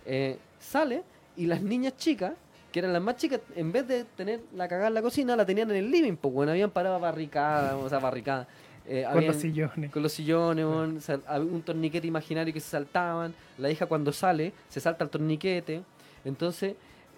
eh, 0.06 0.38
sale 0.60 1.04
y 1.38 1.46
las 1.46 1.62
niñas 1.62 1.96
chicas, 1.98 2.34
que 2.72 2.80
eran 2.80 2.94
las 2.94 3.02
más 3.02 3.18
chicas, 3.18 3.42
en 3.56 3.72
vez 3.72 3.88
de 3.88 4.06
tener 4.06 4.40
la 4.56 4.68
cagada 4.68 4.88
en 4.88 4.94
la 4.94 5.02
cocina, 5.02 5.36
la 5.36 5.46
tenían 5.46 5.70
en 5.72 5.78
el 5.78 5.92
living, 5.92 6.16
pues 6.16 6.34
bueno, 6.34 6.52
habían 6.54 6.72
parado 6.72 7.00
barricadas, 7.00 7.74
o 7.74 7.88
sea, 7.90 8.00
barricadas. 8.00 8.48
eh, 8.88 9.04
Con 9.04 9.18
habían- 9.18 9.34
los 9.34 9.42
sillones. 9.42 9.92
con 9.92 10.02
los 10.04 10.12
sillones, 10.12 10.66
un 10.66 11.62
torniquete 11.62 12.08
imaginario 12.08 12.52
que 12.54 12.60
se 12.60 12.70
saltaban. 12.72 13.34
La 13.60 13.70
hija 13.70 13.86
cuando 13.86 14.12
sale, 14.12 14.54
se 14.70 14.80
salta 14.80 15.04
el 15.04 15.10
torniquete. 15.12 15.84
Entonces, 16.26 16.74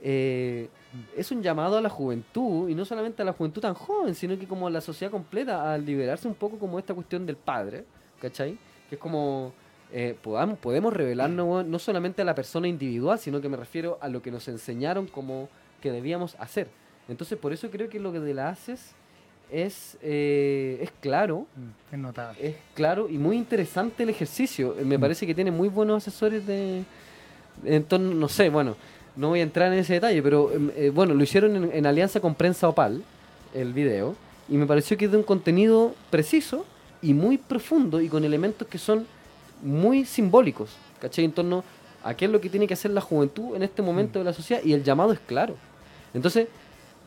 eh, 0.06 0.68
es 1.16 1.32
un 1.32 1.41
llamado 1.41 1.78
a 1.78 1.82
la 1.82 1.89
juventud, 1.89 2.68
y 2.70 2.76
no 2.76 2.84
solamente 2.86 3.22
a 3.22 3.26
la 3.26 3.34
juventud 3.34 3.62
tan 3.62 3.74
joven, 3.74 4.14
sino 4.14 4.38
que 4.38 4.45
como 4.45 4.68
a 4.68 4.70
la 4.70 4.82
sociedad 4.82 5.10
completa, 5.12 5.74
a 5.74 5.78
liberarse 5.78 6.28
un 6.28 6.36
poco 6.36 6.60
como 6.60 6.78
esta 6.78 6.93
cuestión 6.93 7.26
del 7.26 7.38
padre, 7.38 7.86
¿cachai? 8.22 8.58
Que 8.89 8.95
es 8.95 9.01
como, 9.01 9.54
eh, 9.91 10.16
podamos, 10.22 10.60
podemos 10.60 10.93
revelarnos 10.93 11.66
no 11.66 11.80
solamente 11.80 12.22
a 12.22 12.26
la 12.26 12.36
persona 12.36 12.68
individual, 12.68 13.18
sino 13.18 13.39
que 13.41 13.47
me 13.49 13.58
refiero 13.58 13.97
a 14.01 14.10
lo 14.10 14.22
que 14.22 14.30
nos 14.30 14.47
enseñaron 14.49 15.08
como 15.08 15.47
que 15.82 15.91
debíamos 15.91 16.36
hacer. 16.38 16.68
Entonces, 17.08 17.38
por 17.39 17.54
eso 17.54 17.70
creo 17.72 17.89
que 17.89 17.99
lo 17.99 18.12
que 18.12 18.20
de 18.20 18.34
la 18.34 18.49
haces 18.49 18.93
es, 19.51 19.97
eh, 20.01 20.80
es 20.82 20.91
claro, 20.99 21.45
Es 21.91 21.97
notable. 21.99 22.38
es 22.47 22.56
claro 22.74 23.08
y 23.10 23.18
muy 23.18 23.38
interesante 23.38 24.04
el 24.04 24.10
ejercicio. 24.10 24.76
Eh, 24.80 24.84
Me 24.86 24.97
Mm. 24.97 25.01
parece 25.01 25.26
que 25.28 25.34
tiene 25.36 25.51
muy 25.51 25.70
buenos 25.70 26.04
asesores 26.08 26.45
de... 26.45 26.84
En 27.66 27.84
torno, 27.84 28.14
no 28.16 28.28
sé, 28.30 28.49
bueno, 28.49 28.76
no 29.16 29.30
voy 29.30 29.39
a 29.39 29.43
entrar 29.43 29.72
en 29.72 29.80
ese 29.80 29.93
detalle, 29.93 30.22
pero 30.22 30.51
em, 30.51 30.72
eh, 30.76 30.89
bueno, 30.89 31.14
lo 31.14 31.24
hicieron 31.24 31.55
en, 31.55 31.72
en 31.72 31.86
alianza 31.86 32.20
con 32.20 32.36
Prensa 32.36 32.68
Opal, 32.68 33.03
el 33.53 33.74
video, 33.74 34.16
y 34.49 34.57
me 34.57 34.66
pareció 34.66 34.97
que 34.97 35.05
es 35.05 35.11
de 35.11 35.18
un 35.18 35.24
contenido 35.24 35.93
preciso 36.09 36.66
y 37.01 37.14
muy 37.14 37.38
profundo 37.38 38.01
y 38.01 38.09
con 38.09 38.24
elementos 38.24 38.68
que 38.68 38.78
son 38.78 39.05
muy 39.61 40.05
simbólicos, 40.05 40.72
¿cachai? 40.99 41.26
En 41.26 41.32
torno 41.32 41.64
a 42.03 42.14
qué 42.14 42.26
es 42.26 42.32
lo 42.32 42.41
que 42.41 42.49
tiene 42.49 42.68
que 42.68 42.74
hacer 42.74 42.91
la 42.91 43.01
juventud 43.01 43.55
en 43.55 43.64
este 43.64 43.82
momento 43.82 44.20
de 44.20 44.26
la 44.26 44.34
sociedad 44.34 44.61
y 44.64 44.74
el 44.74 44.84
llamado 44.84 45.14
es 45.14 45.20
claro. 45.20 45.55
Entonces, 46.14 46.47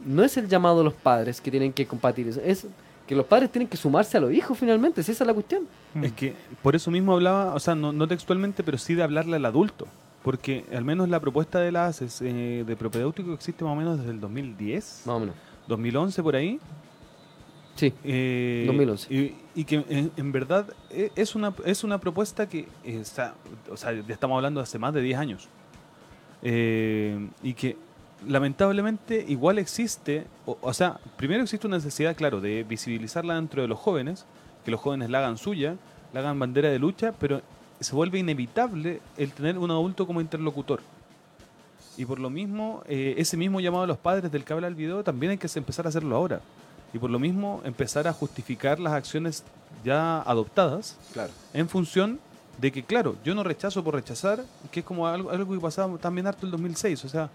no 0.04 0.24
es 0.24 0.36
el 0.36 0.48
llamado 0.48 0.78
de 0.78 0.84
los 0.84 0.94
padres 0.94 1.40
que 1.40 1.50
tienen 1.50 1.72
que 1.72 1.86
compartir 1.86 2.28
eso, 2.28 2.40
es 2.44 2.66
que 3.06 3.14
los 3.14 3.26
padres 3.26 3.50
tienen 3.50 3.68
que 3.68 3.76
sumarse 3.76 4.16
a 4.16 4.20
los 4.20 4.32
hijos 4.32 4.58
finalmente, 4.58 5.02
si 5.02 5.12
esa 5.12 5.24
es 5.24 5.28
la 5.28 5.34
cuestión. 5.34 5.66
Mm. 5.94 6.04
Es 6.04 6.12
que 6.12 6.34
por 6.62 6.74
eso 6.74 6.90
mismo 6.90 7.12
hablaba, 7.12 7.54
o 7.54 7.60
sea, 7.60 7.74
no, 7.74 7.92
no 7.92 8.08
textualmente, 8.08 8.62
pero 8.62 8.78
sí 8.78 8.94
de 8.94 9.02
hablarle 9.02 9.36
al 9.36 9.44
adulto. 9.44 9.86
Porque 10.26 10.64
al 10.74 10.84
menos 10.84 11.08
la 11.08 11.20
propuesta 11.20 11.60
de 11.60 11.70
la 11.70 11.86
ACES 11.86 12.20
eh, 12.22 12.64
de 12.66 12.76
propedéutico 12.76 13.32
existe 13.32 13.62
más 13.62 13.74
o 13.74 13.76
menos 13.76 13.96
desde 13.98 14.10
el 14.10 14.18
2010, 14.18 15.02
Más 15.06 15.14
o 15.14 15.20
menos. 15.20 15.36
2011 15.68 16.20
por 16.24 16.34
ahí. 16.34 16.58
Sí. 17.76 17.94
Eh, 18.02 18.64
2011. 18.66 19.14
Y, 19.14 19.36
y 19.54 19.64
que 19.64 19.84
en, 19.88 20.10
en 20.16 20.32
verdad 20.32 20.66
eh, 20.90 21.12
es 21.14 21.36
una, 21.36 21.54
es 21.64 21.84
una 21.84 21.98
propuesta 21.98 22.48
que 22.48 22.66
eh, 22.82 22.98
está, 23.00 23.34
o 23.70 23.76
sea, 23.76 23.92
ya 23.92 24.12
estamos 24.12 24.34
hablando 24.34 24.58
de 24.58 24.64
hace 24.64 24.80
más 24.80 24.92
de 24.92 25.00
10 25.00 25.16
años. 25.16 25.48
Eh, 26.42 27.28
y 27.44 27.54
que 27.54 27.76
lamentablemente 28.26 29.24
igual 29.28 29.60
existe, 29.60 30.26
o, 30.44 30.58
o 30.60 30.74
sea, 30.74 30.98
primero 31.16 31.44
existe 31.44 31.68
una 31.68 31.76
necesidad, 31.76 32.16
claro, 32.16 32.40
de 32.40 32.64
visibilizarla 32.64 33.36
dentro 33.36 33.62
de 33.62 33.68
los 33.68 33.78
jóvenes, 33.78 34.26
que 34.64 34.72
los 34.72 34.80
jóvenes 34.80 35.08
la 35.08 35.18
hagan 35.18 35.38
suya, 35.38 35.76
la 36.12 36.18
hagan 36.18 36.36
bandera 36.40 36.68
de 36.68 36.80
lucha, 36.80 37.12
pero 37.20 37.42
se 37.80 37.94
vuelve 37.94 38.18
inevitable 38.18 39.00
el 39.16 39.32
tener 39.32 39.58
un 39.58 39.70
adulto 39.70 40.06
como 40.06 40.20
interlocutor. 40.20 40.80
Y 41.96 42.04
por 42.04 42.18
lo 42.18 42.28
mismo, 42.30 42.82
eh, 42.86 43.14
ese 43.18 43.36
mismo 43.36 43.60
llamado 43.60 43.84
a 43.84 43.86
los 43.86 43.98
padres 43.98 44.30
del 44.30 44.44
que 44.44 44.52
habla 44.52 44.66
el 44.68 44.74
video 44.74 45.02
también 45.02 45.30
hay 45.32 45.38
que 45.38 45.48
empezar 45.54 45.86
a 45.86 45.88
hacerlo 45.88 46.14
ahora. 46.16 46.40
Y 46.92 46.98
por 46.98 47.10
lo 47.10 47.18
mismo 47.18 47.60
empezar 47.64 48.06
a 48.06 48.12
justificar 48.12 48.78
las 48.78 48.92
acciones 48.92 49.42
ya 49.84 50.20
adoptadas 50.22 50.96
Claro. 51.12 51.32
en 51.54 51.68
función 51.68 52.20
de 52.58 52.72
que, 52.72 52.82
claro, 52.82 53.16
yo 53.24 53.34
no 53.34 53.42
rechazo 53.42 53.82
por 53.84 53.94
rechazar, 53.94 54.42
que 54.70 54.80
es 54.80 54.86
como 54.86 55.06
algo, 55.06 55.30
algo 55.30 55.52
que 55.52 55.60
pasaba 55.60 55.96
también 55.98 56.26
harto 56.26 56.46
el 56.46 56.52
2006, 56.52 57.04
o 57.04 57.08
sea, 57.08 57.28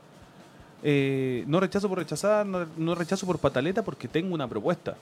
eh, 0.84 1.44
no 1.48 1.60
rechazo 1.60 1.88
por 1.88 2.00
rechazar, 2.00 2.46
no, 2.46 2.66
no 2.78 2.96
rechazo 2.96 3.28
por 3.28 3.38
pataleta 3.38 3.84
porque 3.84 4.08
tengo 4.08 4.34
una 4.34 4.48
propuesta. 4.48 4.96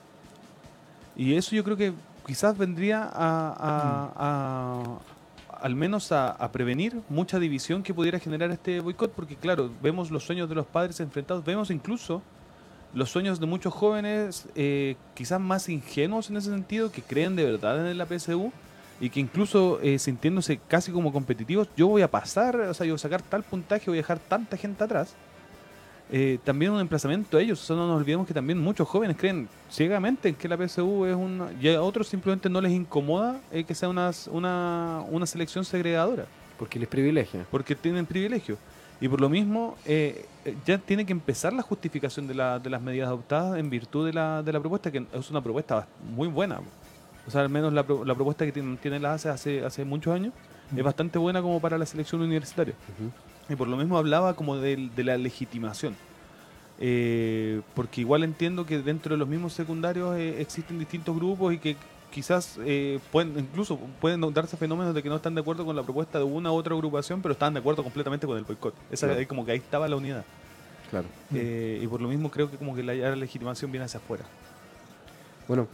Y 1.16 1.34
eso 1.34 1.54
yo 1.56 1.64
creo 1.64 1.76
que 1.76 1.92
quizás 2.26 2.56
vendría 2.56 3.02
a, 3.04 3.10
a- 3.58 4.12
a- 4.16 4.98
al 5.62 5.74
menos 5.74 6.12
a, 6.12 6.50
prevenir 6.52 7.00
mucha 7.08 7.38
división 7.38 7.82
que 7.82 7.94
pudiera 7.94 8.18
generar 8.18 8.50
este 8.50 8.80
boicot, 8.80 9.12
porque 9.12 9.36
claro, 9.36 9.70
vemos 9.82 10.10
los 10.10 10.24
sueños 10.24 10.48
de 10.48 10.54
los 10.54 10.66
padres 10.66 11.00
enfrentados, 11.00 11.44
vemos 11.44 11.70
incluso 11.70 12.22
los 12.92 13.10
sueños 13.10 13.38
de 13.38 13.46
muchos 13.46 13.72
jóvenes 13.72 14.48
eh, 14.54 14.96
quizás 15.14 15.40
más 15.40 15.68
ingenuos 15.68 16.30
en 16.30 16.36
ese 16.36 16.50
sentido, 16.50 16.90
que 16.90 17.02
creen 17.02 17.36
de 17.36 17.44
verdad 17.44 17.88
en 17.88 17.98
la 17.98 18.06
PSU 18.06 18.52
y 19.00 19.10
que 19.10 19.20
incluso 19.20 19.80
eh, 19.80 19.98
sintiéndose 19.98 20.60
casi 20.68 20.92
como 20.92 21.12
competitivos, 21.12 21.68
yo 21.76 21.88
voy 21.88 22.02
a 22.02 22.10
pasar, 22.10 22.56
o 22.56 22.74
sea, 22.74 22.86
yo 22.86 22.92
voy 22.92 22.96
a 22.96 22.98
sacar 22.98 23.22
tal 23.22 23.42
puntaje, 23.42 23.86
voy 23.86 23.98
a 23.98 24.02
dejar 24.02 24.18
tanta 24.18 24.56
gente 24.56 24.84
atrás. 24.84 25.14
Eh, 26.12 26.38
también 26.44 26.72
un 26.72 26.80
emplazamiento 26.80 27.36
a 27.38 27.40
ellos, 27.40 27.62
o 27.62 27.64
sea, 27.64 27.76
no 27.76 27.86
nos 27.86 27.96
olvidemos 27.98 28.26
que 28.26 28.34
también 28.34 28.58
muchos 28.58 28.88
jóvenes 28.88 29.16
creen 29.16 29.48
ciegamente 29.70 30.28
en 30.30 30.34
que 30.34 30.48
la 30.48 30.56
PSU 30.56 31.04
es 31.06 31.14
una... 31.14 31.52
y 31.60 31.68
a 31.68 31.80
otros 31.82 32.08
simplemente 32.08 32.48
no 32.50 32.60
les 32.60 32.72
incomoda 32.72 33.40
eh, 33.52 33.62
que 33.62 33.74
sea 33.76 33.88
una, 33.88 34.10
una, 34.32 35.02
una 35.08 35.24
selección 35.26 35.64
segregadora 35.64 36.26
Porque 36.58 36.80
les 36.80 36.88
privilegia. 36.88 37.46
porque 37.50 37.76
tienen 37.76 38.06
privilegio. 38.06 38.56
Y 39.00 39.08
por 39.08 39.20
lo 39.20 39.28
mismo, 39.30 39.76
eh, 39.86 40.26
ya 40.66 40.76
tiene 40.78 41.06
que 41.06 41.12
empezar 41.12 41.52
la 41.52 41.62
justificación 41.62 42.26
de, 42.26 42.34
la- 42.34 42.58
de 42.58 42.68
las 42.68 42.82
medidas 42.82 43.06
adoptadas 43.06 43.58
en 43.58 43.70
virtud 43.70 44.04
de 44.06 44.12
la, 44.12 44.42
de 44.42 44.52
la 44.52 44.58
propuesta, 44.60 44.90
que 44.90 45.06
es 45.12 45.30
una 45.30 45.40
propuesta 45.40 45.86
muy 46.14 46.26
buena. 46.28 46.60
O 47.26 47.30
sea, 47.30 47.40
al 47.42 47.48
menos 47.48 47.72
la, 47.72 47.84
la 48.04 48.14
propuesta 48.14 48.44
que 48.44 48.52
tiene, 48.52 48.76
tiene 48.78 48.98
la 48.98 49.14
ACE 49.14 49.28
hace, 49.28 49.64
hace 49.64 49.84
muchos 49.84 50.12
años 50.12 50.32
es 50.76 50.82
bastante 50.84 51.18
buena 51.18 51.40
como 51.40 51.60
para 51.60 51.78
la 51.78 51.86
selección 51.86 52.20
universitaria. 52.20 52.74
Y 53.50 53.56
por 53.56 53.68
lo 53.68 53.76
mismo 53.76 53.98
hablaba 53.98 54.34
como 54.34 54.56
de, 54.56 54.88
la 54.96 55.18
legitimación. 55.18 55.94
Eh, 56.78 57.60
porque 57.74 58.00
igual 58.00 58.22
entiendo 58.24 58.64
que 58.64 58.78
dentro 58.78 59.14
de 59.14 59.18
los 59.18 59.28
mismos 59.28 59.52
secundarios 59.52 60.16
eh, 60.16 60.40
existen 60.40 60.78
distintos 60.78 61.14
grupos 61.14 61.52
y 61.52 61.58
que 61.58 61.76
quizás 62.10 62.58
eh, 62.64 62.98
pueden 63.12 63.38
incluso 63.38 63.76
pueden 64.00 64.20
darse 64.32 64.56
fenómenos 64.56 64.94
de 64.94 65.02
que 65.02 65.08
no 65.10 65.16
están 65.16 65.34
de 65.34 65.42
acuerdo 65.42 65.64
con 65.66 65.76
la 65.76 65.82
propuesta 65.82 66.18
de 66.18 66.24
una 66.24 66.50
u 66.50 66.54
otra 66.54 66.74
agrupación, 66.74 67.20
pero 67.20 67.32
están 67.32 67.52
de 67.52 67.60
acuerdo 67.60 67.82
completamente 67.82 68.26
con 68.26 68.38
el 68.38 68.44
boicot. 68.44 68.74
Esa 68.90 69.06
Claro. 69.08 69.20
es 69.20 69.28
como 69.28 69.44
que 69.44 69.52
ahí 69.52 69.58
estaba 69.58 69.86
la 69.88 69.96
unidad. 69.96 70.24
Claro. 70.90 71.06
Y 71.32 71.86
por 71.86 72.00
lo 72.00 72.08
mismo 72.08 72.30
creo 72.30 72.50
que 72.50 72.56
como 72.56 72.74
que 72.74 72.82
la 72.82 73.14
legitimación 73.14 73.70
viene 73.70 73.84
hacia 73.84 73.98
afuera. 73.98 74.24
Bueno, 75.46 75.66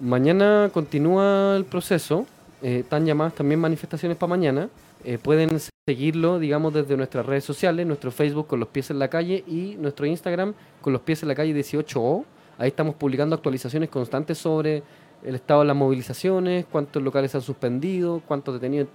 mañana 0.00 0.70
continúa 0.72 1.56
el 1.56 1.64
proceso. 1.64 2.26
eh, 2.62 2.78
están 2.80 3.04
llamadas 3.04 3.34
también 3.34 3.58
manifestaciones 3.58 4.16
para 4.16 4.28
mañana. 4.30 4.68
Eh, 5.04 5.18
pueden 5.18 5.50
seguirlo, 5.92 6.38
digamos, 6.38 6.72
desde 6.72 6.96
nuestras 6.96 7.26
redes 7.26 7.42
sociales, 7.42 7.84
nuestro 7.84 8.12
Facebook 8.12 8.46
con 8.46 8.60
los 8.60 8.68
pies 8.68 8.90
en 8.92 9.00
la 9.00 9.08
calle 9.08 9.42
y 9.48 9.74
nuestro 9.80 10.06
Instagram 10.06 10.54
con 10.80 10.92
los 10.92 11.02
pies 11.02 11.22
en 11.22 11.28
la 11.28 11.34
calle 11.34 11.52
18O. 11.56 12.24
Ahí 12.56 12.68
estamos 12.68 12.94
publicando 12.94 13.34
actualizaciones 13.34 13.88
constantes 13.88 14.38
sobre 14.38 14.84
el 15.24 15.34
estado 15.34 15.62
de 15.62 15.66
las 15.66 15.76
movilizaciones, 15.76 16.66
cuántos 16.70 17.02
locales 17.02 17.34
han 17.34 17.40
suspendido, 17.42 18.22
cuántos 18.28 18.54
detenidos. 18.54 18.86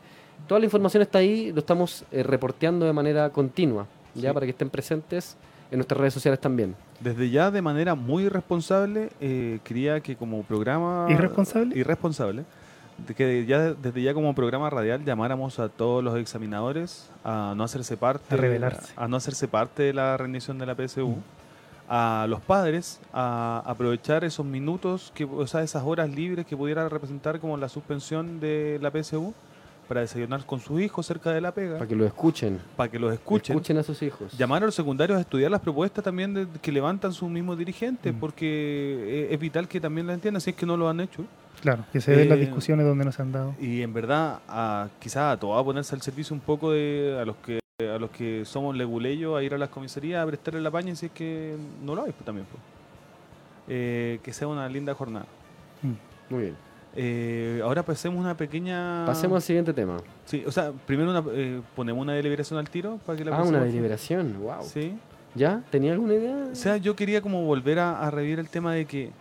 Toda 0.48 0.60
la 0.62 0.66
información 0.66 1.02
está 1.04 1.18
ahí, 1.20 1.52
lo 1.52 1.60
estamos 1.60 2.06
eh, 2.10 2.24
reporteando 2.24 2.86
de 2.86 2.94
manera 2.94 3.30
continua, 3.32 3.86
ya 4.16 4.30
Sí. 4.30 4.34
para 4.34 4.46
que 4.46 4.52
estén 4.52 4.70
presentes 4.70 5.36
en 5.70 5.80
nuestras 5.80 6.00
redes 6.00 6.14
sociales 6.14 6.40
también. 6.40 6.74
Desde 7.02 7.30
ya 7.30 7.52
de 7.52 7.62
manera 7.62 7.96
muy 7.96 8.30
responsable, 8.30 9.10
eh, 9.20 9.60
quería 9.66 10.00
que 10.00 10.16
como 10.16 10.42
programa... 10.44 11.08
¿Irresponsable? 11.10 11.78
Irresponsable. 11.78 12.46
Que 13.16 13.46
ya 13.46 13.74
desde 13.74 14.02
ya 14.02 14.14
como 14.14 14.34
programa 14.34 14.70
radial 14.70 15.06
llamáramos 15.06 15.60
a 15.60 15.70
todos 15.70 16.04
los 16.04 16.18
examinadores 16.18 17.10
a 17.24 17.54
no 17.56 17.64
hacerse 17.64 17.96
parte 17.96 18.34
A 18.34 18.38
rebelarse. 18.38 18.92
a 18.96 19.08
no 19.08 19.18
hacerse 19.18 19.48
parte 19.48 19.84
de 19.84 19.94
la 19.94 20.18
rendición 20.18 20.58
de 20.58 20.66
la 20.66 20.76
PSU 20.76 21.16
a 21.90 22.26
los 22.28 22.42
padres 22.42 23.00
a 23.14 23.64
aprovechar 23.66 24.26
esos 24.26 24.46
minutos 24.46 25.12
que 25.16 25.24
o 25.24 25.48
sea 25.48 25.62
esas 25.64 25.84
horas 25.86 26.10
libres 26.10 26.46
que 26.46 26.58
pudiera 26.58 26.90
representar 26.90 27.40
como 27.40 27.56
la 27.56 27.70
suspensión 27.70 28.40
de 28.42 28.78
la 28.82 28.92
PSU 28.92 29.34
para 29.88 30.02
desayunar 30.02 30.46
con 30.46 30.60
sus 30.60 30.82
hijos 30.82 31.06
cerca 31.06 31.32
de 31.32 31.40
la 31.42 31.54
pega 31.54 31.76
Para 31.76 31.88
que 31.88 31.96
lo 31.96 32.06
escuchen. 32.06 32.60
para 32.76 32.92
que 32.92 33.00
los 33.00 33.14
escuchen 33.14 33.56
Escuchen 33.56 33.78
a 33.78 33.84
sus 33.84 34.02
hijos. 34.04 34.38
llamar 34.38 34.64
a 34.64 34.66
los 34.68 34.76
secundarios 34.76 35.18
a 35.18 35.22
estudiar 35.22 35.50
las 35.52 35.62
propuestas 35.62 36.04
también 36.04 36.34
de- 36.34 36.48
que 36.62 36.72
levantan 36.72 37.14
sus 37.14 37.30
mismos 37.30 37.58
dirigentes, 37.58 38.14
Mm. 38.14 38.20
porque 38.20 38.46
eh, 38.48 39.34
es 39.34 39.40
vital 39.40 39.68
que 39.68 39.80
también 39.80 40.08
la 40.08 40.14
entiendan, 40.14 40.42
si 40.42 40.50
es 40.52 40.56
que 40.56 40.66
no 40.66 40.76
lo 40.78 40.90
han 40.90 41.00
hecho. 41.00 41.24
Claro, 41.62 41.86
que 41.92 42.00
se 42.02 42.12
den 42.16 42.30
las 42.30 42.38
Eh, 42.38 42.42
discusiones 42.42 42.86
donde 42.86 43.04
nos 43.06 43.20
han 43.20 43.32
dado. 43.32 43.56
Y 43.60 43.82
en 43.82 43.92
verdad, 43.94 44.40
a, 44.48 44.90
quizás 45.00 45.34
a 45.34 45.40
todos 45.40 45.60
a 45.60 45.64
ponerse 45.64 45.96
al 45.96 46.02
servicio 46.02 46.34
un 46.36 46.40
poco 46.42 46.72
de 46.72 47.18
a 47.20 47.26
los 47.26 47.36
que 47.38 47.60
a 47.80 48.00
los 48.00 48.10
que 48.10 48.44
somos 48.44 48.76
leguleyos 48.76 49.38
a 49.38 49.44
ir 49.44 49.54
a 49.54 49.58
las 49.60 49.70
comisarías 49.70 50.24
a 50.24 50.26
prestarle 50.26 50.62
la 50.62 50.72
paña 50.72 50.96
si 50.96 51.06
es 51.08 51.12
que 51.12 51.56
no 51.84 51.94
lo 51.96 52.04
hay 52.04 52.12
pues, 52.12 52.26
también. 52.26 52.48
pues. 52.50 52.62
Eh, 53.70 54.20
que 54.24 54.34
sea 54.34 54.48
una 54.48 54.68
linda 54.70 54.94
jornada. 54.94 55.26
Mm. 55.84 55.94
Muy 56.34 56.42
bien. 56.44 56.56
Eh, 57.00 57.62
ahora 57.64 57.84
pasemos 57.84 58.20
una 58.20 58.36
pequeña... 58.36 59.06
Pasemos 59.06 59.36
al 59.36 59.42
siguiente 59.44 59.72
tema. 59.72 59.98
Sí, 60.26 60.44
o 60.48 60.52
sea, 60.52 60.72
primero 60.72 61.12
una, 61.12 61.24
eh, 61.32 61.62
ponemos 61.76 62.02
una 62.02 62.14
deliberación 62.14 62.58
al 62.58 62.70
tiro 62.72 63.00
para 63.06 63.16
que 63.18 63.24
la 63.24 63.38
Ah, 63.38 63.44
una 63.44 63.64
deliberación. 63.64 64.36
Wow. 64.42 64.64
Sí. 64.64 64.98
¿Ya? 65.36 65.64
¿Tenía 65.70 65.92
alguna 65.94 66.16
idea? 66.16 66.48
O 66.52 66.56
sea, 66.56 66.78
yo 66.78 66.96
quería 66.96 67.22
como 67.22 67.44
volver 67.46 67.78
a, 67.78 68.00
a 68.00 68.10
revivir 68.10 68.40
el 68.40 68.50
tema 68.50 68.74
de 68.74 68.86
que 68.86 69.12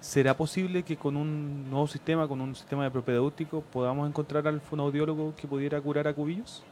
¿será 0.00 0.34
posible 0.34 0.82
que 0.82 0.96
con 0.96 1.14
un 1.16 1.68
nuevo 1.68 1.86
sistema, 1.86 2.26
con 2.26 2.40
un 2.40 2.54
sistema 2.54 2.84
de 2.84 2.90
propedéutico, 2.90 3.60
podamos 3.60 4.08
encontrar 4.08 4.48
al 4.48 4.60
fonaudiólogo 4.62 5.34
que 5.36 5.46
pudiera 5.46 5.78
curar 5.80 6.08
a 6.08 6.14
cubillos 6.14 6.62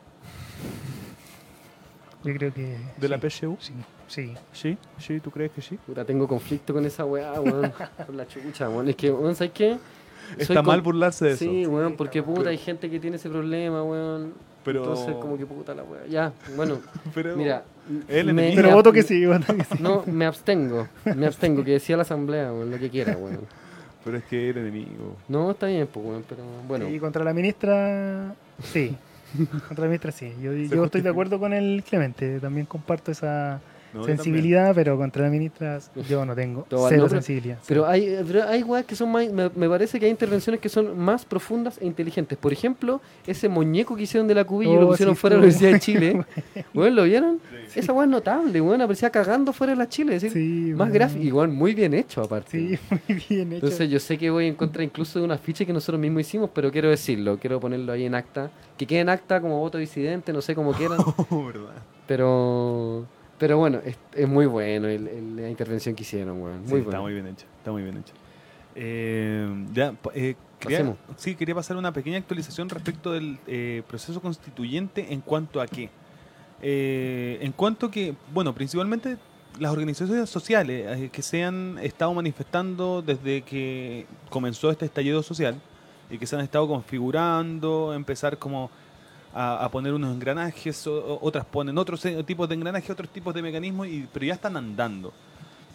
Yo 2.22 2.32
creo 2.34 2.54
que. 2.54 2.78
de 2.96 3.08
la 3.08 3.18
PSU? 3.18 3.56
Sí, 3.60 3.74
sí. 4.06 4.34
Sí, 4.52 4.78
sí, 4.98 5.20
¿tú 5.20 5.30
crees 5.30 5.50
que 5.52 5.60
sí? 5.60 5.76
Puta, 5.86 6.04
tengo 6.04 6.26
conflicto 6.26 6.72
con 6.72 6.86
esa 6.86 7.04
weá, 7.04 7.38
weón. 7.40 7.70
con 8.06 8.16
la 8.16 8.26
chucha, 8.26 8.68
weón. 8.70 8.88
Es 8.88 8.96
que, 8.96 9.10
weón, 9.10 9.34
¿sabes 9.34 9.52
qué? 9.52 9.76
Está 10.38 10.62
mal 10.62 10.80
burlarse 10.82 11.24
de 11.26 11.30
eso. 11.32 11.44
Sí, 11.44 11.66
weón, 11.66 11.94
porque 11.96 12.22
puta, 12.22 12.50
hay 12.50 12.58
gente 12.58 12.90
que 12.90 12.98
tiene 13.00 13.16
ese 13.16 13.28
problema, 13.28 13.82
weón. 13.82 14.32
Pero- 14.64 14.80
Entonces, 14.80 15.14
como 15.16 15.36
que 15.36 15.44
puta 15.44 15.74
la 15.74 15.82
wea. 15.82 16.06
Ya, 16.08 16.32
bueno, 16.56 16.78
Pero, 17.14 17.36
mira. 17.36 17.64
me-. 18.08 18.52
Pero 18.56 18.70
voto 18.72 18.92
que 18.92 19.02
sí, 19.02 19.26
voto 19.26 19.54
que 19.54 19.64
sí. 19.64 19.74
No, 19.80 20.02
me 20.06 20.24
abstengo. 20.24 20.88
Me 21.04 21.26
abstengo, 21.26 21.62
que 21.62 21.72
decía 21.72 21.96
la 21.96 22.02
asamblea, 22.02 22.50
weón, 22.52 22.70
lo 22.70 22.78
que 22.78 22.88
quiera, 22.88 23.14
weón. 23.16 23.40
pero 24.04 24.16
es 24.18 24.24
que 24.24 24.50
el 24.50 24.56
enemigo. 24.58 25.16
No, 25.28 25.50
está 25.50 25.66
bien, 25.66 25.86
pues, 25.92 26.06
weón, 26.06 26.24
pero 26.28 26.42
bueno. 26.66 26.88
Y 26.88 26.98
contra 26.98 27.22
la 27.24 27.34
ministra, 27.34 28.34
sí. 28.62 28.96
Contra 29.68 29.82
la 29.84 29.88
ministra, 29.88 30.12
sí. 30.12 30.32
Yo, 30.42 30.52
yo 30.54 30.84
estoy 30.86 31.02
de 31.02 31.10
acuerdo 31.10 31.38
con 31.38 31.52
el 31.52 31.82
Clemente. 31.86 32.40
También 32.40 32.64
comparto 32.66 33.10
esa 33.12 33.60
No, 33.94 34.00
yo 34.00 34.06
sensibilidad, 34.06 34.74
pero 34.74 34.96
contra 34.98 35.22
la 35.24 35.30
ministra 35.30 35.78
yo 36.08 36.24
no 36.26 36.34
tengo 36.34 36.66
Todo- 36.68 36.88
cero 36.88 37.02
no, 37.04 37.08
pero- 37.08 37.20
sensibilidad. 37.22 37.58
Pero 37.66 37.86
hay, 37.86 38.18
pero 38.26 38.42
hay 38.48 38.62
weas 38.62 38.84
que 38.84 38.96
son 38.96 39.10
más. 39.12 39.30
Me, 39.32 39.50
me 39.54 39.68
parece 39.68 39.98
que 40.00 40.06
hay 40.06 40.10
intervenciones 40.10 40.60
que 40.60 40.68
son 40.68 40.98
más 40.98 41.24
profundas 41.24 41.78
e 41.80 41.86
inteligentes. 41.86 42.36
Por 42.36 42.52
ejemplo, 42.52 43.00
ese 43.26 43.48
muñeco 43.48 43.94
que 43.96 44.02
hicieron 44.02 44.26
de 44.26 44.34
la 44.34 44.44
cubilla 44.44 44.72
y 44.72 44.76
lo 44.76 44.86
Oh, 44.86 44.90
pusieron 44.90 45.14
sí, 45.14 45.20
fuera 45.20 45.36
de 45.36 45.42
la 45.42 45.46
Universidad 45.46 45.72
de 45.72 45.80
Chile. 45.80 46.24
Weón, 46.74 46.94
¿lo 46.96 47.04
vieron? 47.04 47.40
Esa 47.74 47.92
wea 47.92 48.04
es 48.04 48.10
notable, 48.10 48.60
weón. 48.60 48.80
Aparecía 48.82 49.10
cagando 49.10 49.52
fuera 49.52 49.72
de 49.72 49.76
la 49.78 49.88
Chile. 49.88 50.16
Es 50.16 50.22
decir, 50.22 50.42
Sí, 50.42 50.70
más 50.70 50.78
bueno. 50.78 50.94
gráfico. 50.94 51.24
Igual 51.24 51.48
muy 51.48 51.74
bien 51.74 51.94
hecho, 51.94 52.22
aparte. 52.22 52.50
Sí, 52.50 52.78
muy 53.08 53.22
bien 53.28 53.52
hecho. 53.52 53.66
Entonces 53.66 53.90
yo 53.90 54.00
sé 54.00 54.18
que 54.18 54.30
voy 54.30 54.46
en 54.46 54.54
contra 54.54 54.82
incluso 54.82 55.18
de 55.18 55.24
una 55.24 55.38
ficha 55.38 55.64
que 55.64 55.72
nosotros 55.72 56.00
mismos 56.00 56.22
hicimos, 56.22 56.50
pero 56.52 56.70
quiero 56.72 56.90
decirlo, 56.90 57.38
quiero 57.38 57.60
ponerlo 57.60 57.92
ahí 57.92 58.04
en 58.04 58.14
acta. 58.14 58.50
Que 58.76 58.86
quede 58.86 59.00
en 59.00 59.08
acta 59.08 59.40
como 59.40 59.60
voto 59.60 59.78
disidente, 59.78 60.32
no 60.32 60.40
sé 60.42 60.54
cómo 60.54 60.72
quieran. 60.72 60.98
Oh, 61.30 61.46
verdad. 61.46 61.70
pero 62.06 63.06
pero 63.38 63.58
bueno, 63.58 63.80
es, 63.84 63.96
es 64.14 64.28
muy 64.28 64.46
bueno 64.46 64.86
el- 64.88 65.06
el- 65.08 65.36
la 65.36 65.48
intervención 65.50 65.94
que 65.94 66.02
hicieron, 66.02 66.40
weón. 66.40 66.62
Sí, 66.64 66.70
Muy 66.70 66.78
Está 66.80 66.90
bueno. 66.90 67.02
muy 67.02 67.12
bien 67.14 67.26
hecho. 67.26 67.46
Está 67.58 67.72
muy 67.72 67.82
bien 67.82 67.96
hecho. 67.98 68.12
Eh, 68.76 69.66
ya, 69.72 69.94
eh, 70.14 70.34
quería, 70.58 70.96
sí, 71.16 71.34
quería 71.36 71.54
pasar 71.54 71.76
una 71.76 71.92
pequeña 71.92 72.18
actualización 72.18 72.68
respecto 72.68 73.12
del 73.12 73.38
eh, 73.46 73.82
proceso 73.86 74.20
constituyente 74.20 75.12
en 75.12 75.20
cuanto 75.20 75.60
a 75.60 75.66
qué. 75.66 75.90
Eh, 76.62 77.38
en 77.42 77.52
cuanto 77.52 77.90
que, 77.90 78.14
bueno, 78.32 78.54
principalmente 78.54 79.16
las 79.60 79.70
organizaciones 79.72 80.28
sociales 80.28 80.98
eh, 80.98 81.10
que 81.12 81.22
se 81.22 81.44
han 81.44 81.78
estado 81.78 82.12
manifestando 82.14 83.02
desde 83.02 83.42
que 83.42 84.06
comenzó 84.30 84.70
este 84.70 84.84
estallido 84.86 85.22
social 85.22 85.60
y 86.10 86.18
que 86.18 86.26
se 86.26 86.34
han 86.36 86.42
estado 86.42 86.66
configurando, 86.66 87.92
empezar 87.94 88.38
como 88.38 88.70
a, 89.34 89.64
a 89.64 89.68
poner 89.68 89.92
unos 89.92 90.14
engranajes, 90.14 90.86
o- 90.86 91.18
otras 91.20 91.44
ponen 91.44 91.76
otros 91.76 92.04
eh, 92.06 92.22
tipos 92.24 92.48
de 92.48 92.54
engranajes, 92.54 92.88
otros 92.90 93.08
tipos 93.10 93.34
de 93.34 93.42
mecanismos, 93.42 93.88
y, 93.88 94.08
pero 94.12 94.24
ya 94.26 94.34
están 94.34 94.56
andando. 94.56 95.12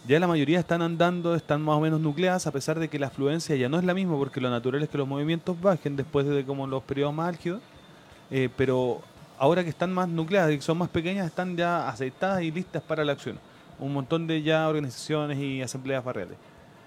Ya 0.07 0.18
la 0.20 0.28
mayoría 0.28 0.60
están 0.60 0.82
andando, 0.82 1.36
están 1.36 1.62
más 1.62 1.76
o 1.76 1.82
menos 1.82 1.99
nucleadas, 1.99 2.47
a 2.47 2.51
pesar 2.51 2.80
de 2.80 2.88
que 2.88 2.97
la 2.97 3.07
afluencia 3.07 3.55
ya 3.57 3.68
no 3.68 3.78
es 3.78 3.84
la 3.84 3.93
misma, 3.93 4.16
porque 4.18 4.39
lo 4.39 4.49
natural 4.49 4.82
es 4.82 4.89
que 4.89 4.97
los 4.97 5.07
movimientos 5.07 5.60
bajen 5.62 5.95
después 5.97 6.26
de 6.26 6.45
como 6.45 6.66
los 6.68 6.82
periodos 6.84 7.14
más 7.14 7.28
álgidos, 7.28 7.60
eh, 8.32 8.47
pero 8.55 9.01
ahora 9.38 9.62
que 9.64 9.70
están 9.70 9.91
más 9.93 10.07
nucleadas 10.07 10.51
y 10.53 10.55
que 10.55 10.62
son 10.62 10.78
más 10.78 10.88
pequeñas, 10.89 11.28
están 11.28 11.57
ya 11.57 11.89
aceitadas 11.89 12.41
y 12.43 12.51
listas 12.51 12.82
para 12.82 13.03
la 13.03 13.12
acción. 13.12 13.38
Un 13.78 13.93
montón 13.93 14.26
de 14.26 14.41
ya 14.41 14.68
organizaciones 14.70 15.38
y 15.38 15.62
asambleas 15.62 16.03
barriales. 16.03 16.38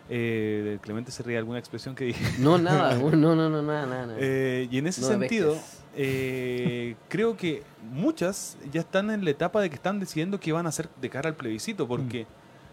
Eh, 0.09 0.79
Clemente 0.83 1.11
se 1.13 1.23
ríe 1.23 1.39
alguna 1.39 1.59
expresión 1.59 1.95
que 1.95 2.05
dije. 2.07 2.25
No, 2.39 2.59
nada, 2.59 2.95
no, 2.99 3.11
no, 3.15 3.49
no, 3.49 3.63
nada, 3.63 3.87
nada. 3.87 4.15
Eh, 4.19 4.69
y 4.71 4.79
en 4.79 4.87
ese 4.87 5.01
No 5.03 5.07
sentido. 5.09 5.57
Eh, 5.95 6.97
creo 7.09 7.37
que 7.37 7.63
muchas 7.93 8.57
ya 8.73 8.81
están 8.81 9.11
en 9.11 9.25
la 9.25 9.31
etapa 9.31 9.61
de 9.61 9.69
que 9.69 9.77
están 9.77 10.01
decidiendo 10.01 10.41
qué 10.41 10.53
van 10.53 10.67
a 10.67 10.71
hacer 10.71 10.89
de 11.01 11.11
cara 11.11 11.29
al 11.29 11.37
plebiscito, 11.37 11.87
porque 11.87 12.27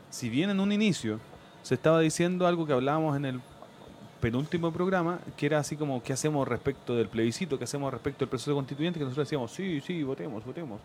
si 0.09 0.29
bien 0.29 0.49
en 0.49 0.59
un 0.59 0.71
inicio 0.71 1.19
se 1.61 1.75
estaba 1.75 1.99
diciendo 1.99 2.47
algo 2.47 2.65
que 2.65 2.73
hablábamos 2.73 3.15
en 3.17 3.25
el 3.25 3.41
penúltimo 4.21 4.71
programa, 4.71 5.19
que 5.37 5.45
era 5.45 5.59
así 5.59 5.75
como 5.75 6.01
qué 6.03 6.13
hacemos 6.13 6.47
respecto 6.47 6.95
del 6.95 7.07
plebiscito, 7.07 7.57
qué 7.57 7.63
hacemos 7.65 7.91
respecto 7.91 8.19
del 8.19 8.29
proceso 8.29 8.53
constituyente, 8.53 8.99
que 8.99 9.05
nosotros 9.05 9.27
decíamos, 9.27 9.51
sí, 9.51 9.81
sí, 9.81 10.03
votemos, 10.03 10.45
votemos. 10.45 10.79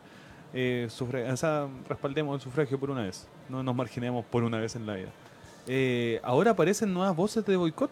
Eh, 0.52 0.88
o 0.88 1.36
sea, 1.36 1.66
respaldemos 1.88 2.36
el 2.36 2.40
sufragio 2.40 2.78
por 2.78 2.90
una 2.90 3.02
vez, 3.02 3.26
no 3.48 3.62
nos 3.62 3.74
marginemos 3.74 4.24
por 4.24 4.44
una 4.44 4.58
vez 4.58 4.76
en 4.76 4.86
la 4.86 4.94
vida. 4.94 5.08
Eh, 5.66 6.20
ahora 6.22 6.52
aparecen 6.52 6.92
nuevas 6.92 7.16
voces 7.16 7.44
de 7.44 7.56
boicot. 7.56 7.90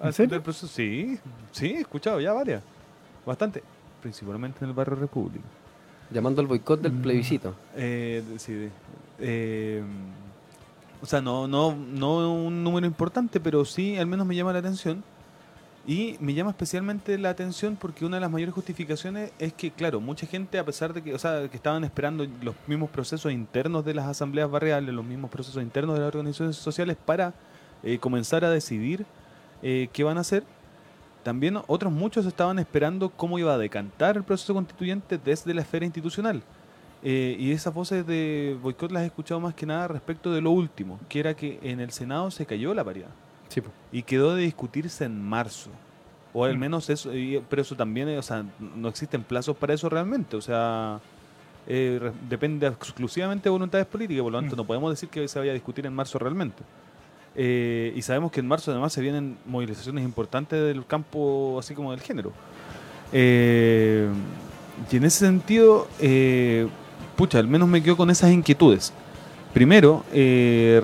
¿En 0.00 0.06
al- 0.06 0.14
serio? 0.14 0.30
del 0.30 0.42
proceso. 0.42 0.66
Sí, 0.66 1.18
sí, 1.52 1.66
he 1.76 1.80
escuchado 1.80 2.20
ya 2.20 2.32
varias. 2.32 2.62
Bastante. 3.28 3.62
Principalmente 4.00 4.60
en 4.64 4.70
el 4.70 4.74
barrio 4.74 4.96
República. 4.96 5.44
Llamando 6.10 6.40
al 6.40 6.46
boicot 6.46 6.80
del 6.80 6.92
Mm. 6.92 7.02
plebiscito. 7.02 7.54
Eh, 7.76 8.22
sí, 8.38 8.70
eh, 9.20 9.82
o 11.02 11.06
sea, 11.06 11.20
no, 11.20 11.46
no, 11.46 11.76
no 11.76 12.32
un 12.32 12.64
número 12.64 12.86
importante, 12.86 13.38
pero 13.38 13.66
sí 13.66 13.98
al 13.98 14.06
menos 14.06 14.26
me 14.26 14.34
llama 14.34 14.54
la 14.54 14.60
atención. 14.60 15.04
Y 15.86 16.16
me 16.20 16.32
llama 16.34 16.50
especialmente 16.50 17.16
la 17.18 17.30
atención 17.30 17.76
porque 17.76 18.04
una 18.06 18.16
de 18.16 18.20
las 18.22 18.30
mayores 18.30 18.54
justificaciones 18.54 19.30
es 19.38 19.52
que, 19.52 19.70
claro, 19.70 20.00
mucha 20.00 20.26
gente, 20.26 20.58
a 20.58 20.64
pesar 20.64 20.92
de 20.94 21.02
que, 21.02 21.14
o 21.14 21.18
sea, 21.18 21.48
que 21.48 21.56
estaban 21.56 21.84
esperando 21.84 22.26
los 22.42 22.54
mismos 22.66 22.88
procesos 22.90 23.30
internos 23.32 23.84
de 23.84 23.94
las 23.94 24.06
asambleas 24.06 24.50
barriales, 24.50 24.94
los 24.94 25.04
mismos 25.04 25.30
procesos 25.30 25.62
internos 25.62 25.94
de 25.96 26.00
las 26.00 26.08
organizaciones 26.08 26.56
sociales 26.56 26.96
para 27.04 27.34
eh, 27.82 27.98
comenzar 27.98 28.44
a 28.44 28.50
decidir 28.50 29.04
eh, 29.62 29.88
qué 29.92 30.04
van 30.04 30.18
a 30.18 30.20
hacer, 30.20 30.44
también 31.22 31.58
otros 31.66 31.92
muchos 31.92 32.24
estaban 32.26 32.58
esperando 32.58 33.10
cómo 33.10 33.38
iba 33.38 33.54
a 33.54 33.58
decantar 33.58 34.16
el 34.16 34.22
proceso 34.24 34.54
constituyente 34.54 35.18
desde 35.18 35.52
la 35.54 35.62
esfera 35.62 35.84
institucional. 35.84 36.42
Eh, 37.02 37.36
y 37.38 37.52
esas 37.52 37.72
voces 37.72 38.04
de 38.06 38.56
boicot 38.60 38.90
las 38.90 39.02
he 39.04 39.06
escuchado 39.06 39.38
más 39.38 39.54
que 39.54 39.66
nada 39.66 39.86
respecto 39.88 40.32
de 40.32 40.40
lo 40.40 40.50
último, 40.50 40.98
que 41.08 41.20
era 41.20 41.34
que 41.34 41.58
en 41.62 41.78
el 41.80 41.90
Senado 41.92 42.30
se 42.32 42.44
cayó 42.44 42.74
la 42.74 42.82
paridad 42.82 43.08
Sí, 43.48 43.62
y 43.92 44.02
quedó 44.02 44.34
de 44.34 44.42
discutirse 44.42 45.04
en 45.04 45.22
marzo. 45.22 45.70
O 46.34 46.44
al 46.44 46.56
Mm. 46.56 46.60
menos 46.60 46.90
eso, 46.90 47.10
pero 47.48 47.62
eso 47.62 47.74
también, 47.76 48.18
o 48.18 48.22
sea, 48.22 48.44
no 48.76 48.88
existen 48.88 49.22
plazos 49.22 49.56
para 49.56 49.74
eso 49.74 49.88
realmente, 49.88 50.36
o 50.36 50.40
sea, 50.40 50.98
eh, 51.66 52.10
depende 52.28 52.66
exclusivamente 52.66 53.44
de 53.44 53.50
voluntades 53.50 53.86
políticas, 53.86 54.22
por 54.22 54.32
lo 54.32 54.40
tanto 54.40 54.54
Mm. 54.54 54.58
no 54.58 54.64
podemos 54.66 54.90
decir 54.90 55.08
que 55.08 55.26
se 55.28 55.38
vaya 55.38 55.52
a 55.52 55.54
discutir 55.54 55.86
en 55.86 55.94
marzo 55.94 56.18
realmente. 56.18 56.62
Eh, 57.40 57.92
y 57.94 58.02
sabemos 58.02 58.32
que 58.32 58.40
en 58.40 58.48
marzo 58.48 58.72
además 58.72 58.92
se 58.92 59.00
vienen 59.00 59.36
movilizaciones 59.46 60.04
importantes 60.04 60.60
del 60.60 60.84
campo, 60.84 61.56
así 61.60 61.72
como 61.72 61.92
del 61.92 62.00
género. 62.00 62.32
Eh, 63.12 64.08
y 64.90 64.96
en 64.96 65.04
ese 65.04 65.20
sentido, 65.20 65.86
eh, 66.00 66.66
pucha, 67.16 67.38
al 67.38 67.46
menos 67.46 67.68
me 67.68 67.80
quedo 67.82 67.96
con 67.96 68.10
esas 68.10 68.32
inquietudes. 68.32 68.92
Primero, 69.54 70.04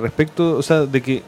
respecto, 0.00 0.56
o 0.56 0.62
sea, 0.62 0.86
de 0.86 1.02
que 1.02 1.22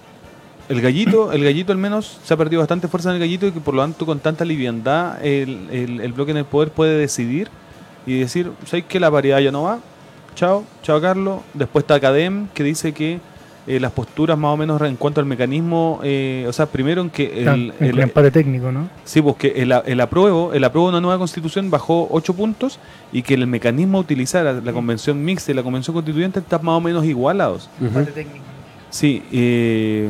el 0.68 0.80
gallito, 0.80 1.32
el 1.32 1.44
gallito 1.44 1.70
al 1.72 1.78
menos 1.78 2.18
se 2.24 2.32
ha 2.34 2.36
perdido 2.36 2.60
bastante 2.60 2.88
fuerza 2.88 3.10
en 3.10 3.16
el 3.16 3.20
gallito 3.20 3.46
y 3.46 3.52
que 3.52 3.60
por 3.60 3.74
lo 3.74 3.82
tanto 3.82 4.06
con 4.06 4.18
tanta 4.18 4.44
liviandad 4.44 5.24
el, 5.24 5.68
el- 5.70 6.12
bloque 6.12 6.30
en 6.32 6.38
el 6.38 6.44
poder 6.44 6.70
puede 6.70 6.96
decidir 6.98 7.48
y 8.06 8.18
decir, 8.20 8.50
¿sabes 8.64 8.84
que 8.86 8.98
la 8.98 9.10
paridad 9.10 9.38
ya 9.40 9.52
no 9.52 9.64
va? 9.64 9.80
Chao, 10.34 10.64
chao 10.82 11.00
Carlos. 11.00 11.40
Después 11.54 11.82
está 11.84 11.96
Academ 11.96 12.48
que 12.48 12.64
dice 12.64 12.92
que 12.92 13.20
eh, 13.66 13.80
las 13.80 13.90
posturas 13.92 14.38
más 14.38 14.52
o 14.54 14.56
menos 14.56 14.80
en 14.82 14.96
cuanto 14.96 15.20
al 15.20 15.26
mecanismo, 15.26 16.00
eh, 16.04 16.44
o 16.48 16.52
sea, 16.52 16.66
primero 16.66 17.02
en 17.02 17.10
que 17.10 17.40
el, 17.42 17.48
en 17.48 17.74
el- 17.80 17.88
el 17.90 17.98
empate 18.00 18.30
técnico, 18.30 18.70
¿no? 18.70 18.88
Sí, 19.04 19.20
pues 19.20 19.36
que 19.36 19.48
el, 19.56 19.72
el 19.86 20.00
apruebo, 20.00 20.52
el 20.54 20.62
apruebo 20.62 20.86
de 20.88 20.92
una 20.92 21.00
nueva 21.00 21.18
constitución 21.18 21.68
bajó 21.70 22.06
8 22.10 22.34
puntos 22.34 22.78
y 23.12 23.22
que 23.22 23.34
el 23.34 23.46
mecanismo 23.46 23.98
a 23.98 24.00
utilizar 24.02 24.44
la 24.62 24.72
convención 24.72 25.24
mixta 25.24 25.50
y 25.50 25.54
la 25.54 25.62
convención 25.62 25.94
constituyente 25.94 26.38
están 26.40 26.64
más 26.64 26.76
o 26.76 26.80
menos 26.80 27.04
igualados. 27.04 27.68
Ujú. 27.80 27.86
Empate 27.86 28.12
técnico. 28.12 28.44
Sí, 28.90 29.22
eh, 29.32 30.08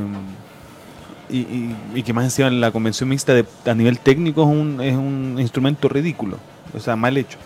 y, 1.28 1.38
y- 1.38 1.76
y 1.94 2.02
que 2.02 2.12
más 2.12 2.24
encima 2.24 2.50
la 2.50 2.70
convención 2.70 3.08
mixta 3.08 3.34
de- 3.34 3.44
a 3.64 3.74
nivel 3.74 3.98
técnico 3.98 4.42
es 4.42 4.48
un, 4.48 4.80
es 4.80 4.94
un 4.96 5.36
instrumento 5.38 5.88
ridículo, 5.88 6.36
o 6.74 6.78
sea, 6.78 6.94
mal 6.94 7.16
hecho. 7.16 7.38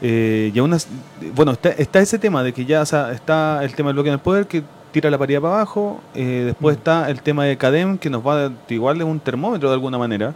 Eh, 0.00 0.52
y 0.54 0.58
aún 0.60 0.72
así- 0.74 0.88
bueno, 1.34 1.50
está, 1.52 1.70
está 1.70 1.98
ese 2.00 2.18
tema 2.20 2.44
de 2.44 2.52
que 2.52 2.64
ya 2.64 2.82
o 2.82 2.86
sea, 2.86 3.10
está 3.12 3.64
el 3.64 3.74
tema 3.74 3.88
del 3.88 3.94
bloque 3.94 4.10
en 4.10 4.14
el 4.14 4.20
poder 4.20 4.46
que 4.46 4.62
tira 4.92 5.10
la 5.10 5.18
paridad 5.18 5.40
para 5.42 5.54
abajo, 5.54 6.00
eh, 6.14 6.42
después 6.46 6.76
Mm. 6.76 6.78
está 6.78 7.10
el 7.10 7.22
tema 7.22 7.44
de 7.44 7.56
CADEM 7.56 7.98
que 7.98 8.10
nos 8.10 8.26
va 8.26 8.46
a 8.46 8.50
igual 8.68 8.98
de 8.98 9.04
un 9.04 9.20
termómetro 9.20 9.68
de 9.68 9.74
alguna 9.74 9.98
manera. 9.98 10.34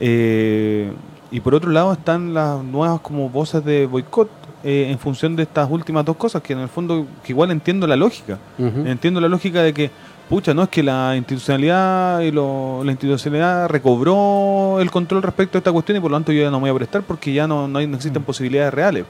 Eh, 0.00 0.92
y 1.30 1.40
por 1.40 1.54
otro 1.54 1.70
lado 1.70 1.92
están 1.92 2.34
las 2.34 2.62
nuevas 2.62 3.00
como 3.00 3.28
voces 3.28 3.64
de 3.64 3.86
boicot 3.86 4.28
eh, 4.64 4.88
en 4.90 4.98
función 4.98 5.36
de 5.36 5.44
estas 5.44 5.70
últimas 5.70 6.04
dos 6.04 6.16
cosas, 6.16 6.42
que 6.42 6.52
en 6.52 6.58
el 6.60 6.68
fondo 6.68 7.06
que 7.22 7.32
igual 7.32 7.50
entiendo 7.50 7.86
la 7.86 7.94
lógica. 7.96 8.38
Entiendo 8.58 9.20
la 9.20 9.28
lógica 9.28 9.62
de 9.62 9.72
que, 9.72 9.90
pucha, 10.28 10.54
no 10.54 10.64
es 10.64 10.68
que 10.70 10.82
la 10.82 11.14
institucionalidad 11.16 12.20
y 12.20 12.32
lo- 12.32 12.82
la 12.82 12.90
institucionalidad 12.90 13.68
recobró 13.68 14.78
el 14.80 14.90
control 14.90 15.22
respecto 15.22 15.56
a 15.56 15.60
esta 15.60 15.70
cuestión 15.72 15.98
y 15.98 16.00
por 16.00 16.10
lo 16.10 16.16
tanto 16.16 16.32
yo 16.32 16.42
ya 16.42 16.50
no 16.50 16.58
me 16.58 16.70
voy 16.70 16.76
a 16.76 16.78
prestar 16.78 17.02
porque 17.02 17.32
ya 17.32 17.46
no, 17.46 17.68
no, 17.68 17.78
hay- 17.78 17.86
no 17.86 17.96
existen 17.96 18.22
Mm. 18.22 18.24
posibilidades 18.24 18.74
reales. 18.74 19.04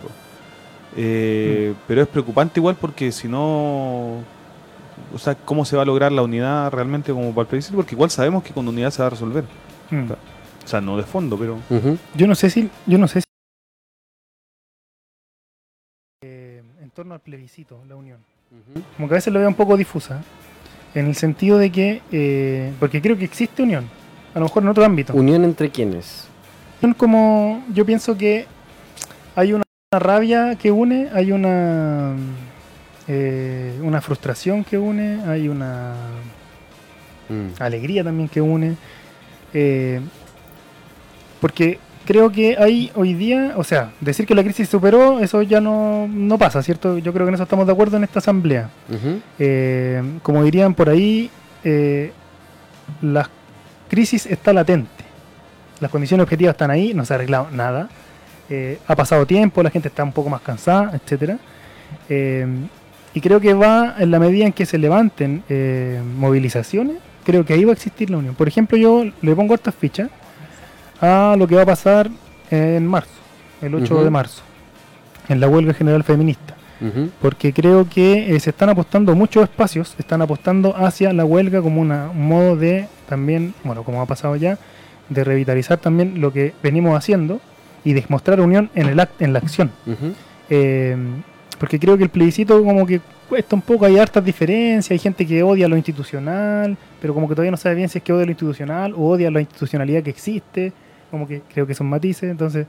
Eh, 0.97 1.75
Pero 1.87 2.03
es 2.03 2.09
preocupante 2.09 2.59
igual 2.61 2.77
porque 2.81 3.11
si 3.13 3.29
no, 3.29 4.17
o 5.15 5.19
sea, 5.19 5.35
¿cómo 5.35 5.65
se 5.65 5.77
va 5.77 5.83
a 5.83 5.87
lograr 5.87 6.13
la 6.13 6.23
unidad 6.23 6.71
realmente 6.71 7.13
como 7.13 7.31
para 7.31 7.43
el 7.43 7.49
plebiscito? 7.49 7.77
Porque 7.77 7.95
igual 7.95 8.11
sabemos 8.11 8.43
que 8.43 8.53
con 8.53 8.67
unidad 8.67 8.91
se 8.91 9.03
va 9.03 9.07
a 9.09 9.11
resolver. 9.11 9.45
Mm. 9.91 10.11
O 10.11 10.69
sea, 10.69 10.81
no 10.81 10.97
de 10.97 11.05
fondo, 11.05 11.39
pero... 11.39 11.59
Yo 12.15 12.27
no 12.27 12.35
sé 12.35 12.51
si, 12.51 12.69
yo 12.87 12.99
no 12.99 13.07
sé 13.07 13.21
si 13.21 13.27
eh, 16.23 16.63
en 16.81 16.91
torno 16.91 17.15
al 17.15 17.21
plebiscito, 17.21 17.81
la 17.89 17.95
unión. 17.95 18.19
Ujú. 18.51 18.83
Como 18.97 19.09
que 19.09 19.15
a 19.15 19.19
veces 19.19 19.33
lo 19.33 19.39
veo 19.39 19.49
un 19.49 19.55
poco 19.55 19.77
difusa, 19.77 20.23
en 20.95 21.07
el 21.07 21.15
sentido 21.15 21.59
de 21.59 21.71
que, 21.71 22.03
eh, 22.11 22.73
porque 22.81 23.01
creo 23.01 23.17
que 23.17 23.25
existe 23.25 23.63
unión, 23.63 23.89
a 24.35 24.39
lo 24.41 24.47
mejor 24.47 24.63
en 24.65 24.69
otro 24.71 24.85
ámbito. 24.85 25.15
Unión 25.15 25.45
entre 25.45 25.71
quienes. 25.71 26.27
Unión 26.83 26.95
como, 26.95 27.65
yo 27.73 27.87
pienso 27.87 28.17
que 28.17 28.47
hay 29.37 29.53
una, 29.53 29.63
una 29.93 30.01
rabia 30.01 30.57
que 30.57 30.73
une, 30.73 31.11
hay 31.13 31.31
una 31.33 32.17
eh, 33.09 33.79
una 33.83 34.01
frustración 34.01 34.65
que 34.65 34.79
une, 34.79 35.21
hay 35.27 35.49
una 35.49 35.95
Mm. 37.29 37.61
alegría 37.61 38.05
también 38.05 38.29
que 38.29 38.41
une. 38.41 38.77
eh, 39.53 40.01
porque 41.41 41.79
creo 42.05 42.31
que 42.31 42.57
hay 42.57 42.91
hoy 42.95 43.15
día, 43.15 43.55
o 43.57 43.65
sea, 43.65 43.91
decir 44.01 44.27
que 44.27 44.35
la 44.35 44.43
crisis 44.45 44.69
superó, 44.69 45.19
eso 45.21 45.43
ya 45.43 45.61
no, 45.61 46.07
no 46.09 46.39
pasa, 46.39 46.63
¿cierto? 46.63 46.99
Yo 46.99 47.13
creo 47.13 47.27
que 47.27 47.31
en 47.31 47.35
eso 47.35 47.43
estamos 47.43 47.67
de 47.67 47.73
acuerdo 47.73 47.97
en 47.97 48.05
esta 48.05 48.21
asamblea. 48.21 48.71
Eh, 49.39 50.03
como 50.23 50.45
dirían 50.45 50.73
por 50.75 50.89
ahí, 50.89 51.31
la 53.03 53.29
crisis 53.89 54.27
está 54.27 54.53
latente. 54.53 55.05
Las 55.81 55.91
condiciones 55.91 56.23
objetivas 56.25 56.55
están 56.55 56.71
ahí, 56.71 56.95
no 56.95 57.05
se 57.05 57.13
ha 57.13 57.17
arreglado 57.17 57.49
nada. 57.51 57.89
Ha 58.87 58.97
pasado 58.97 59.27
tiempo, 59.27 59.63
la 59.63 59.71
gente 59.71 59.89
está 59.89 60.05
un 60.05 60.13
poco 60.13 60.31
más 60.31 60.41
cansada, 60.43 60.93
etcétera. 60.95 61.39
Eh, 62.09 62.47
y 63.17 63.21
creo 63.21 63.41
que 63.41 63.55
va 63.55 63.95
en 63.99 64.11
la 64.11 64.19
medida 64.19 64.45
en 64.47 64.53
que 64.53 64.67
se 64.67 64.77
levanten 64.79 65.43
eh, 65.49 66.01
movilizaciones, 66.19 66.97
creo 67.25 67.45
que 67.47 67.55
ahí 67.55 67.65
va 67.65 67.73
a 67.73 67.75
existir 67.75 68.11
la 68.11 68.19
unión. 68.19 68.35
Por 68.35 68.47
ejemplo, 68.47 68.77
yo 68.77 69.05
le 69.23 69.35
pongo 69.35 69.55
estas 69.55 69.75
fichas 69.75 70.11
a 71.01 71.35
lo 71.39 71.47
que 71.49 71.55
va 71.57 71.63
a 71.63 71.67
pasar 71.67 72.11
en 72.51 72.87
marzo, 72.87 73.11
el 73.63 73.75
8 73.75 73.95
Ujú. 73.95 74.05
de 74.05 74.11
marzo, 74.11 74.43
en 75.29 75.41
la 75.41 75.49
huelga 75.49 75.73
general 75.75 76.05
feminista 76.05 76.55
porque 77.23 77.55
creo 77.55 77.89
que 77.89 78.37
eh, 78.37 78.39
se 78.39 78.51
están 78.51 78.69
apostando 78.69 79.15
muchos 79.17 79.45
espacios, 79.45 79.95
están 79.99 80.21
apostando 80.21 80.77
hacia 80.77 81.11
la 81.15 81.25
huelga 81.25 81.63
como 81.63 81.81
una, 81.81 82.11
un 82.11 82.29
modo 82.29 82.55
de 82.55 82.87
también, 83.09 83.55
bueno, 83.65 83.83
como 83.83 84.03
ha 84.03 84.07
pasado 84.07 84.37
ya, 84.37 84.59
de 85.09 85.25
revitalizar 85.25 85.79
también 85.79 86.21
lo 86.21 86.35
que 86.35 86.53
venimos 86.63 86.95
haciendo 86.95 87.41
y 87.83 87.95
de 87.95 88.05
mostrar 88.11 88.41
unión 88.43 88.69
en, 88.75 88.89
el 88.89 88.99
act- 88.99 89.21
en 89.21 89.33
la 89.33 89.39
acción. 89.39 89.71
Eh, 90.51 90.97
porque 91.59 91.79
creo 91.79 91.97
que 91.97 92.05
el 92.05 92.11
plebiscito 92.11 92.63
como 92.63 92.87
que 92.87 93.01
cuesta 93.29 93.57
un 93.57 93.63
poco, 93.63 93.85
hay 93.87 93.99
hartas 93.99 94.25
diferencias, 94.25 94.91
hay 94.91 94.99
gente 94.99 95.27
que 95.27 95.43
odia 95.43 95.69
lo 95.69 95.77
institucional, 95.77 96.77
pero 97.01 97.15
como 97.15 97.29
que 97.29 97.35
todavía 97.35 97.51
no 97.51 97.57
sabe 97.57 97.75
bien 97.77 97.89
si 97.89 97.99
es 97.99 98.05
que 98.05 98.13
odia 98.13 98.25
lo 98.25 98.31
institucional 98.31 98.95
o 98.95 99.09
odia 99.09 99.31
la 99.31 99.41
institucionalidad 99.41 100.03
que 100.03 100.11
existe, 100.11 100.73
como 101.11 101.27
que 101.27 101.43
creo 101.53 101.67
que 101.67 101.75
son 101.75 101.89
matices, 101.89 102.31
entonces 102.31 102.67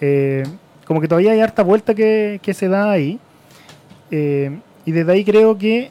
eh, 0.00 0.44
como 0.86 1.00
que 1.00 1.08
todavía 1.08 1.32
hay 1.32 1.40
harta 1.40 1.62
vuelta 1.62 1.94
que, 1.94 2.40
que 2.42 2.54
se 2.54 2.68
da 2.68 2.90
ahí, 2.90 3.18
eh, 4.10 4.58
y 4.84 4.92
desde 4.92 5.12
ahí 5.12 5.24
creo 5.24 5.58
que 5.58 5.90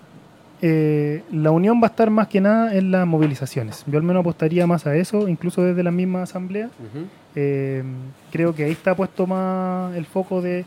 eh, 0.61 1.23
la 1.31 1.51
unión 1.51 1.79
va 1.81 1.87
a 1.87 1.89
estar 1.91 2.09
más 2.09 2.27
que 2.27 2.41
nada 2.41 2.75
en 2.75 2.91
las 2.91 3.07
movilizaciones. 3.07 3.85
Yo 3.87 3.97
al 3.97 4.03
menos 4.03 4.21
apostaría 4.21 4.67
más 4.67 4.85
a 4.87 4.95
eso, 4.95 5.29
incluso 5.29 5.61
desde 5.61 5.83
la 5.83 5.91
misma 5.91 6.23
asamblea. 6.23 6.69
Creo 8.31 8.53
que 8.53 8.65
ahí 8.65 8.71
está 8.71 8.93
puesto 8.95 9.25
más 9.25 9.95
el 9.95 10.05
foco 10.05 10.41
de 10.41 10.65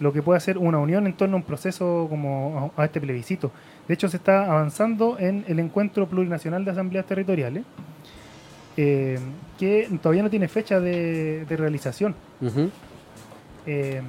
lo 0.00 0.12
que 0.12 0.22
puede 0.22 0.40
ser 0.40 0.58
una 0.58 0.78
unión 0.78 1.06
en 1.06 1.14
torno 1.14 1.36
a 1.36 1.38
un 1.38 1.44
proceso 1.44 2.06
como 2.08 2.72
a, 2.76 2.84
este 2.84 3.00
plebiscito. 3.00 3.52
De 3.86 3.94
hecho, 3.94 4.08
se 4.08 4.16
está 4.16 4.44
avanzando 4.50 5.18
en 5.18 5.44
el 5.48 5.58
encuentro 5.58 6.06
plurinacional 6.06 6.64
de 6.64 6.70
asambleas 6.70 7.06
territoriales, 7.06 7.64
eh, 8.76 9.18
que 9.58 9.88
todavía 10.02 10.22
no 10.22 10.30
tiene 10.30 10.48
fecha 10.48 10.80
de, 10.80 11.44
de 11.44 11.56
realización. 11.56 12.14
Eh, 13.66 14.02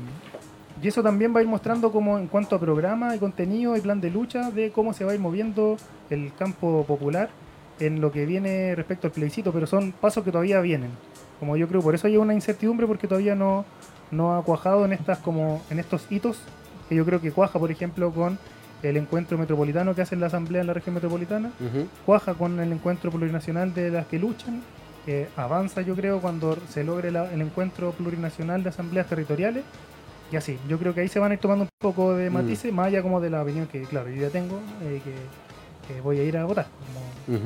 y 0.81 0.87
eso 0.87 1.01
también 1.01 1.33
va 1.33 1.39
a 1.39 1.43
ir 1.43 1.47
mostrando 1.47 1.91
como 1.91 2.17
en 2.17 2.27
cuanto 2.27 2.55
a 2.55 2.59
programa 2.59 3.15
y 3.15 3.19
contenido 3.19 3.77
y 3.77 3.81
plan 3.81 4.01
de 4.01 4.09
lucha 4.09 4.51
de 4.51 4.71
cómo 4.71 4.93
se 4.93 5.05
va 5.05 5.11
a 5.11 5.15
ir 5.15 5.21
moviendo 5.21 5.77
el 6.09 6.33
campo 6.37 6.83
popular 6.85 7.29
en 7.79 8.01
lo 8.01 8.11
que 8.11 8.25
viene 8.25 8.75
respecto 8.75 9.07
al 9.07 9.13
plebiscito, 9.13 9.51
pero 9.51 9.67
son 9.67 9.91
pasos 9.93 10.23
que 10.23 10.31
todavía 10.31 10.59
vienen. 10.61 10.91
Como 11.39 11.57
yo 11.57 11.67
creo, 11.67 11.81
por 11.81 11.95
eso 11.95 12.07
hay 12.07 12.17
una 12.17 12.33
incertidumbre 12.33 12.87
porque 12.87 13.07
todavía 13.07 13.35
no, 13.35 13.65
no 14.11 14.35
ha 14.37 14.43
cuajado 14.43 14.85
en 14.85 14.93
estas 14.93 15.19
como 15.19 15.61
en 15.69 15.79
estos 15.79 16.09
hitos 16.11 16.39
que 16.89 16.95
yo 16.95 17.05
creo 17.05 17.19
que 17.21 17.31
cuaja, 17.31 17.59
por 17.59 17.71
ejemplo, 17.71 18.11
con 18.11 18.37
el 18.83 18.97
encuentro 18.97 19.37
metropolitano 19.37 19.95
que 19.95 20.01
hace 20.03 20.15
la 20.15 20.27
Asamblea 20.27 20.61
en 20.61 20.67
la 20.67 20.73
región 20.73 20.93
metropolitana, 20.95 21.51
cuaja 22.05 22.33
con 22.35 22.59
el 22.59 22.71
encuentro 22.71 23.09
plurinacional 23.11 23.73
de 23.73 23.89
las 23.89 24.05
que 24.05 24.19
luchan, 24.19 24.61
eh, 25.07 25.27
avanza 25.35 25.81
yo 25.81 25.95
creo 25.95 26.19
cuando 26.19 26.57
se 26.69 26.83
logre 26.83 27.11
la- 27.11 27.31
el 27.31 27.41
encuentro 27.41 27.91
plurinacional 27.91 28.63
de 28.63 28.69
asambleas 28.69 29.07
territoriales 29.07 29.63
y 30.31 30.35
así, 30.35 30.57
yo 30.67 30.77
creo 30.79 30.93
que 30.93 31.01
ahí 31.01 31.07
se 31.07 31.19
van 31.19 31.31
a 31.31 31.33
ir 31.35 31.39
tomando 31.39 31.63
un 31.65 31.69
poco 31.79 32.13
de 32.15 32.29
Mm. 32.29 32.33
matices, 32.33 32.73
más 32.73 32.87
allá 32.87 33.01
como 33.01 33.19
de 33.21 33.29
la 33.29 33.41
opinión 33.43 33.67
que 33.67 33.81
claro, 33.83 34.09
yo 34.09 34.21
ya 34.21 34.29
tengo, 34.29 34.59
eh, 34.83 35.01
que, 35.03 35.93
que 35.93 36.01
voy 36.01 36.19
a 36.19 36.23
ir 36.23 36.37
a 36.37 36.45
votar, 36.45 36.67
como 37.27 37.39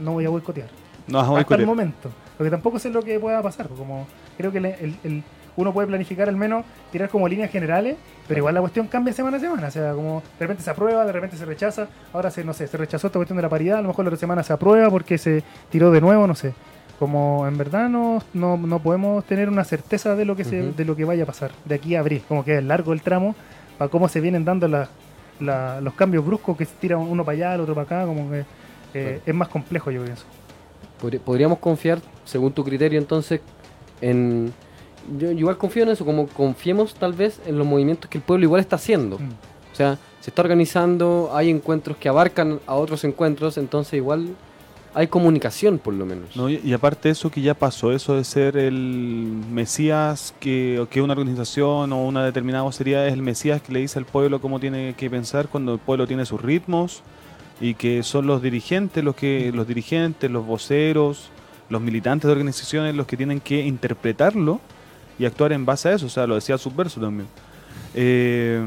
no 0.00 0.12
voy 0.12 0.24
a 0.24 0.28
boicotear 0.30 0.68
No 1.06 1.18
vas 1.18 1.24
a 1.24 1.28
hasta 1.28 1.32
el 1.32 1.44
boicotear. 1.44 1.66
momento. 1.66 2.10
Porque 2.36 2.50
tampoco 2.50 2.78
sé 2.78 2.90
lo 2.90 3.02
que 3.02 3.18
pueda 3.20 3.40
pasar. 3.42 3.68
pues, 3.68 3.78
Como 3.78 4.06
creo 4.36 4.50
que 4.52 4.58
el- 4.58 4.66
el- 4.66 4.96
el- 5.04 5.22
uno 5.56 5.72
puede 5.72 5.86
planificar 5.86 6.28
al 6.28 6.36
menos 6.36 6.64
tirar 6.90 7.08
como 7.08 7.28
líneas 7.28 7.48
generales, 7.50 7.96
pero 8.26 8.38
igual 8.38 8.54
la 8.54 8.60
cuestión 8.60 8.88
cambia 8.88 9.12
semana 9.12 9.36
a 9.36 9.40
semana. 9.40 9.68
O 9.68 9.70
sea, 9.70 9.92
como 9.92 10.20
de 10.20 10.40
repente 10.40 10.64
se 10.64 10.70
aprueba, 10.70 11.04
de 11.04 11.12
repente 11.12 11.36
se 11.36 11.44
rechaza. 11.44 11.86
Ahora 12.12 12.30
se, 12.32 12.42
no 12.42 12.52
sé, 12.52 12.66
se 12.66 12.76
rechazó 12.76 13.06
esta 13.06 13.18
cuestión 13.20 13.36
de 13.36 13.42
la 13.42 13.48
paridad, 13.48 13.78
a 13.78 13.82
lo 13.82 13.88
mejor 13.88 14.04
la 14.04 14.08
otra 14.08 14.18
semana 14.18 14.42
se 14.42 14.52
aprueba 14.52 14.90
porque 14.90 15.16
se 15.16 15.44
tiró 15.70 15.92
de 15.92 16.00
nuevo, 16.00 16.26
no 16.26 16.34
sé. 16.34 16.54
Como 16.98 17.46
en 17.46 17.56
verdad 17.56 17.88
no, 17.88 18.20
no, 18.34 18.56
no 18.56 18.78
podemos 18.80 19.24
tener 19.24 19.48
una 19.48 19.62
certeza 19.64 20.16
de 20.16 20.24
lo 20.24 20.34
que 20.36 20.44
se, 20.44 20.72
de 20.72 20.84
lo 20.84 20.96
que 20.96 21.04
vaya 21.04 21.22
a 21.22 21.26
pasar 21.26 21.50
de 21.64 21.74
aquí 21.76 21.94
a 21.94 22.00
abril. 22.00 22.22
Como 22.26 22.44
que 22.44 22.58
es 22.58 22.64
largo 22.64 22.92
el 22.92 23.02
tramo 23.02 23.34
para 23.78 23.90
cómo 23.90 24.08
se 24.08 24.20
vienen 24.20 24.44
dando 24.44 24.66
las- 24.68 24.88
la- 25.40 25.80
los 25.80 25.94
cambios 25.94 26.24
bruscos 26.26 26.56
que 26.56 26.64
se 26.64 26.74
tiran 26.80 26.98
uno 27.00 27.24
para 27.24 27.36
allá, 27.36 27.54
el 27.54 27.60
otro 27.60 27.74
para 27.74 27.84
acá, 27.84 28.06
como 28.06 28.28
que 28.30 28.40
eh, 28.40 28.44
Claro. 28.92 29.20
es 29.26 29.34
más 29.34 29.48
complejo 29.48 29.90
yo 29.90 30.02
pienso. 30.04 30.24
Podríamos 31.24 31.58
confiar, 31.58 32.00
según 32.24 32.52
tu 32.52 32.64
criterio, 32.64 32.98
entonces, 32.98 33.40
en. 34.00 34.52
Yo, 35.18 35.32
yo 35.32 35.38
igual 35.38 35.58
confío 35.58 35.82
en 35.82 35.90
eso, 35.90 36.04
como 36.04 36.26
confiemos 36.28 36.94
tal 36.94 37.12
vez 37.12 37.40
en 37.46 37.58
los 37.58 37.66
movimientos 37.66 38.08
que 38.08 38.18
el 38.18 38.24
pueblo 38.24 38.44
igual 38.44 38.60
está 38.60 38.76
haciendo. 38.76 39.18
Mm. 39.18 39.30
O 39.72 39.76
sea, 39.76 39.98
se 40.20 40.30
está 40.30 40.40
organizando, 40.40 41.30
hay 41.34 41.50
encuentros 41.50 41.96
que 41.98 42.08
abarcan 42.08 42.60
a 42.66 42.74
otros 42.74 43.04
encuentros, 43.04 43.58
entonces 43.58 43.94
igual 43.94 44.28
hay 44.94 45.08
comunicación 45.08 45.78
por 45.78 45.92
lo 45.94 46.06
menos. 46.06 46.36
No, 46.36 46.48
y, 46.48 46.60
y 46.64 46.72
aparte 46.72 47.08
de 47.08 47.12
eso 47.12 47.30
que 47.30 47.42
ya 47.42 47.54
pasó, 47.54 47.92
eso 47.92 48.14
de 48.14 48.24
ser 48.24 48.56
el 48.56 49.42
Mesías 49.50 50.34
que, 50.40 50.86
que 50.90 51.02
una 51.02 51.12
organización 51.12 51.92
o 51.92 52.04
una 52.06 52.24
determinada 52.24 52.62
vocería 52.62 53.06
es 53.06 53.12
el 53.12 53.22
Mesías 53.22 53.60
que 53.60 53.72
le 53.72 53.80
dice 53.80 53.98
al 53.98 54.06
pueblo 54.06 54.40
cómo 54.40 54.60
tiene 54.60 54.94
que 54.94 55.10
pensar 55.10 55.48
cuando 55.48 55.74
el 55.74 55.80
pueblo 55.80 56.06
tiene 56.06 56.24
sus 56.24 56.40
ritmos 56.40 57.02
y 57.60 57.74
que 57.74 58.02
son 58.02 58.26
los 58.26 58.42
dirigentes, 58.42 59.02
los 59.04 59.14
que 59.14 59.50
los 59.54 59.66
dirigentes, 59.66 60.30
los 60.30 60.44
voceros, 60.46 61.30
los 61.68 61.80
militantes 61.80 62.26
de 62.26 62.32
organizaciones 62.32 62.94
los 62.94 63.06
que 63.06 63.16
tienen 63.16 63.40
que 63.40 63.64
interpretarlo 63.64 64.60
y 65.18 65.24
actuar 65.24 65.52
en 65.52 65.64
base 65.64 65.88
a 65.88 65.92
eso, 65.94 66.06
o 66.06 66.08
sea, 66.10 66.26
lo 66.26 66.34
decía 66.34 66.58
Subverso 66.58 67.00
también. 67.00 67.28
Eh, 67.94 68.60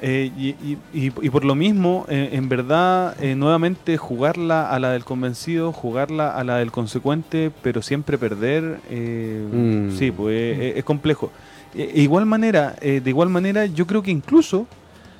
eh, 0.00 0.30
y, 0.38 0.48
y- 0.50 0.78
y- 0.94 1.12
y 1.26 1.30
por 1.30 1.44
lo 1.44 1.56
mismo, 1.56 2.06
eh, 2.08 2.30
en 2.32 2.48
verdad, 2.48 3.16
eh, 3.20 3.34
nuevamente 3.34 3.96
jugarla 3.96 4.70
a 4.70 4.78
la 4.78 4.90
del 4.92 5.04
convencido, 5.04 5.72
jugarla 5.72 6.30
a 6.36 6.44
la 6.44 6.56
del 6.58 6.70
consecuente, 6.70 7.50
pero 7.62 7.82
siempre 7.82 8.16
perder, 8.16 8.78
Mm. 8.90 9.90
sí, 9.96 10.12
pues 10.12 10.76
es 10.76 10.84
complejo. 10.84 11.32
Eh, 11.74 11.92
de 11.94 12.00
igual 12.02 12.26
manera, 12.26 12.76
de 12.80 13.02
igual 13.10 13.28
manera, 13.28 13.66
yo 13.66 13.86
creo 13.88 14.02
que 14.02 14.12
incluso 14.12 14.66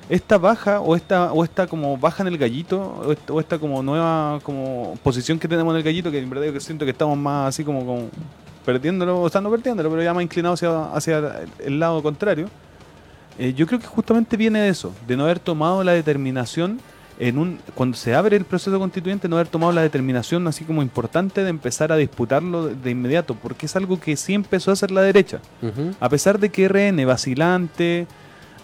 esta 0.09 0.39
baja 0.39 0.81
o 0.81 0.95
esta 0.95 1.31
o 1.31 1.43
esta 1.43 1.67
como 1.67 1.95
baja 1.95 2.23
en 2.23 2.27
el 2.27 2.37
gallito 2.37 2.81
o 3.05 3.11
esta, 3.11 3.33
o 3.33 3.39
esta 3.39 3.59
como 3.59 3.83
nueva 3.83 4.39
como 4.41 4.97
posición 5.03 5.37
que 5.37 5.47
tenemos 5.47 5.71
en 5.73 5.77
el 5.77 5.83
gallito, 5.83 6.09
que 6.09 6.17
en 6.17 6.29
verdad 6.29 6.45
yo 6.51 6.59
siento 6.59 6.83
que 6.83 6.91
estamos 6.91 7.17
más 7.17 7.49
así 7.49 7.63
como, 7.63 7.85
como 7.85 8.09
perdiéndolo, 8.65 9.21
o 9.21 9.29
sea, 9.29 9.39
no 9.39 9.51
perdiéndolo, 9.51 9.89
pero 9.89 10.01
ya 10.01 10.13
más 10.13 10.23
inclinado 10.23 10.55
hacia, 10.55 10.91
hacia 10.93 11.41
el 11.59 11.79
lado 11.79 12.01
contrario. 12.01 12.49
Eh, 13.37 13.53
yo 13.53 13.65
creo 13.67 13.79
que 13.79 13.87
justamente 13.87 14.35
viene 14.35 14.59
de 14.59 14.69
eso, 14.69 14.93
de 15.07 15.15
no 15.15 15.23
haber 15.23 15.39
tomado 15.39 15.83
la 15.83 15.93
determinación 15.93 16.79
en 17.19 17.37
un 17.37 17.59
cuando 17.75 17.97
se 17.97 18.15
abre 18.15 18.35
el 18.35 18.45
proceso 18.45 18.79
constituyente, 18.79 19.27
no 19.27 19.35
haber 19.35 19.47
tomado 19.47 19.71
la 19.71 19.81
determinación 19.81 20.47
así 20.47 20.63
como 20.63 20.81
importante 20.81 21.43
de 21.43 21.49
empezar 21.49 21.91
a 21.91 21.97
disputarlo 21.97 22.67
de, 22.67 22.91
inmediato, 22.91 23.35
porque 23.35 23.65
es 23.65 23.75
algo 23.75 23.99
que 23.99 24.15
sí 24.15 24.33
empezó 24.33 24.71
a 24.71 24.73
hacer 24.73 24.89
la 24.89 25.01
derecha. 25.01 25.39
A 25.99 26.09
pesar 26.09 26.39
de 26.39 26.49
que 26.49 26.67
RN 26.67 27.05
vacilante, 27.05 28.07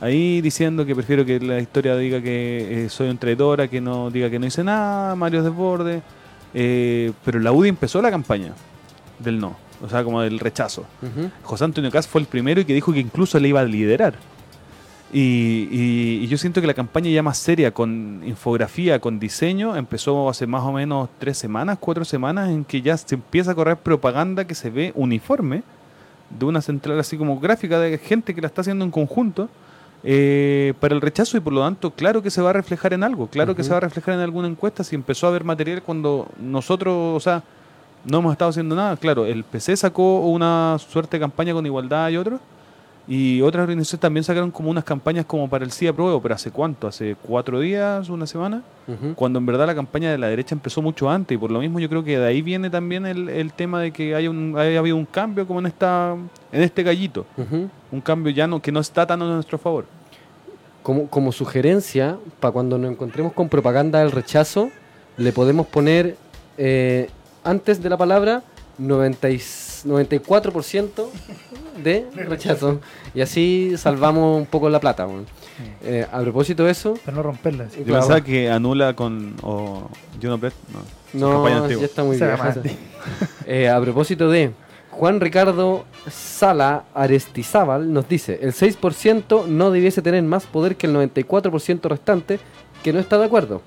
ahí 0.01 0.41
diciendo 0.41 0.85
que 0.85 0.95
prefiero 0.95 1.25
que 1.25 1.39
la 1.39 1.59
historia 1.59 1.95
diga 1.97 2.21
que 2.21 2.85
eh, 2.85 2.89
soy 2.89 3.09
un 3.09 3.17
traidora, 3.17 3.67
que 3.67 3.81
no 3.81 4.09
diga 4.11 4.29
que 4.29 4.39
no 4.39 4.45
hice 4.45 4.63
nada, 4.63 5.15
Mario 5.15 5.43
Desbordes, 5.43 6.01
eh, 6.53 7.11
pero 7.23 7.39
la 7.39 7.51
UDI 7.51 7.69
empezó 7.69 8.01
la 8.01 8.11
campaña 8.11 8.53
del 9.19 9.39
no, 9.39 9.55
o 9.81 9.89
sea, 9.89 10.03
como 10.03 10.21
del 10.21 10.39
rechazo. 10.39 10.85
José 11.43 11.63
Antonio 11.65 11.91
Caz 11.91 12.07
fue 12.07 12.21
el 12.21 12.27
primero 12.27 12.61
y 12.61 12.65
que 12.65 12.73
dijo 12.73 12.91
que 12.93 12.99
incluso 12.99 13.39
le 13.39 13.47
iba 13.49 13.61
a 13.61 13.65
liderar. 13.65 14.13
Y, 15.13 15.69
y- 15.71 16.19
y 16.23 16.27
yo 16.27 16.37
siento 16.37 16.59
que 16.59 16.67
la 16.67 16.73
campaña 16.73 17.09
ya 17.09 17.23
más 17.23 17.37
seria, 17.37 17.71
con 17.71 18.21
infografía, 18.25 18.99
con 18.99 19.19
diseño, 19.19 19.75
empezó 19.77 20.29
hace 20.29 20.45
más 20.47 20.63
o 20.63 20.71
menos 20.73 21.09
tres 21.19 21.37
semanas, 21.37 21.77
cuatro 21.79 22.03
semanas, 22.03 22.49
en 22.49 22.65
que 22.65 22.81
ya 22.81 22.97
se 22.97 23.15
empieza 23.15 23.51
a 23.51 23.55
correr 23.55 23.77
propaganda 23.77 24.45
que 24.45 24.55
se 24.55 24.69
ve 24.69 24.91
uniforme 24.95 25.63
de 26.37 26.45
una 26.45 26.59
central 26.61 26.99
así 26.99 27.17
como 27.17 27.39
gráfica 27.39 27.79
de 27.79 27.97
gente 27.97 28.33
que 28.33 28.41
la 28.41 28.47
está 28.47 28.61
haciendo 28.61 28.83
en 28.83 28.91
conjunto 28.91 29.47
eh, 30.07 30.73
para 30.79 30.93
el 30.93 31.01
rechazo 31.01 31.35
y 31.35 31.39
por 31.39 31.51
lo 31.51 31.61
tanto 31.61 31.89
claro 31.89 32.21
que 32.21 32.29
se 32.29 32.39
va 32.39 32.51
a 32.51 32.53
reflejar 32.53 32.93
en 32.93 33.03
algo, 33.03 33.27
claro 33.27 33.55
que 33.55 33.63
se 33.63 33.71
va 33.71 33.77
a 33.77 33.79
reflejar 33.79 34.13
en 34.13 34.19
alguna 34.19 34.47
encuesta 34.47 34.83
si 34.83 34.95
empezó 34.95 35.25
a 35.25 35.29
haber 35.29 35.43
material 35.43 35.81
cuando 35.81 36.27
nosotros, 36.39 36.93
o 36.93 37.19
sea, 37.19 37.43
no 38.05 38.19
hemos 38.19 38.31
estado 38.31 38.49
haciendo 38.49 38.75
nada. 38.75 38.95
Claro, 38.97 39.25
el 39.25 39.43
PC 39.43 39.75
sacó 39.75 40.19
una 40.19 40.77
suerte 40.77 41.17
de 41.17 41.21
campaña 41.21 41.53
con 41.53 41.65
igualdad 41.65 42.09
y 42.09 42.17
otros, 42.17 42.39
Y 43.07 43.41
otras 43.41 43.63
organizaciones 43.63 44.01
también 44.01 44.23
sacaron 44.23 44.49
como 44.49 44.71
unas 44.71 44.83
campañas 44.83 45.25
como 45.25 45.47
para 45.47 45.63
el 45.63 45.71
sí 45.71 45.85
apruebo, 45.85 46.19
pero 46.21 46.33
¿hace 46.33 46.49
cuánto? 46.49 46.87
¿Hace 46.87 47.15
cuatro 47.21 47.59
días, 47.59 48.09
una 48.09 48.25
semana? 48.25 48.63
Cuando 49.15 49.37
en 49.39 49.45
verdad 49.45 49.67
la 49.67 49.75
campaña 49.75 50.11
de 50.11 50.17
la 50.17 50.27
derecha 50.27 50.55
empezó 50.55 50.81
mucho 50.81 51.09
antes 51.09 51.35
y 51.35 51.37
por 51.37 51.51
lo 51.51 51.59
mismo 51.59 51.79
yo 51.79 51.87
creo 51.89 52.03
que 52.03 52.17
de 52.17 52.25
ahí 52.25 52.41
viene 52.41 52.69
también 52.71 53.05
el, 53.05 53.29
el 53.29 53.53
tema 53.53 53.79
de 53.81 53.91
que 53.91 54.15
haya, 54.15 54.29
un, 54.29 54.55
haya 54.57 54.79
habido 54.79 54.95
un 54.95 55.05
cambio 55.05 55.45
como 55.45 55.59
en 55.59 55.67
esta 55.67 56.15
en 56.51 56.61
este 56.61 56.81
gallito. 56.83 57.25
Un 57.91 58.01
cambio 58.01 58.31
ya 58.33 58.47
no, 58.47 58.59
que 58.61 58.71
no 58.71 58.79
está 58.79 59.05
tan 59.05 59.21
a 59.21 59.25
nuestro 59.25 59.57
favor. 59.59 59.85
Como, 60.81 61.07
como 61.07 61.31
sugerencia, 61.31 62.17
para 62.39 62.51
cuando 62.53 62.77
nos 62.77 62.91
encontremos 62.91 63.33
con 63.33 63.49
propaganda 63.49 63.99
del 63.99 64.11
rechazo, 64.11 64.69
le 65.17 65.31
podemos 65.31 65.65
poner 65.67 66.15
eh, 66.57 67.09
antes 67.43 67.81
de 67.83 67.89
la 67.89 67.97
palabra 67.97 68.43
90 68.77 69.29
y- 69.29 69.37
94% 69.37 71.05
de 71.84 72.05
rechazo. 72.15 72.80
Y 73.13 73.21
así 73.21 73.73
salvamos 73.78 74.38
un 74.39 74.45
poco 74.45 74.69
la 74.69 74.80
plata. 74.80 75.07
Eh, 75.84 76.05
a 76.11 76.21
propósito 76.21 76.63
de 76.65 76.71
eso, 76.71 76.95
Para 77.05 77.17
no 77.17 77.23
romperla. 77.23 77.65
Yo 77.69 77.84
Claro. 77.84 78.01
pensaba 78.01 78.21
que 78.21 78.49
anula 78.49 78.93
con 78.95 79.36
o 79.41 79.89
Juno 80.21 80.38
Brett, 80.38 80.53
no. 81.13 81.43
no, 81.43 81.69
ya 81.69 81.86
está 81.86 82.03
muy 82.03 82.19
antes. 82.21 82.73
Eh, 83.45 83.69
a 83.69 83.80
propósito 83.80 84.30
de 84.32 84.51
Juan 84.89 85.19
Ricardo 85.19 85.86
Sala 86.09 86.86
Arestizábal 86.95 87.93
nos 87.93 88.09
dice, 88.09 88.39
el 88.41 88.51
6% 88.53 89.45
no 89.45 89.69
debiese 89.69 90.01
tener 90.01 90.23
más 90.23 90.45
poder 90.45 90.76
que 90.76 90.88
el 90.88 90.95
94% 90.95 91.82
restante 91.84 92.39
que 92.84 92.91
no 92.93 92.99
está 92.99 93.19
de 93.19 93.26
acuerdo, 93.26 93.61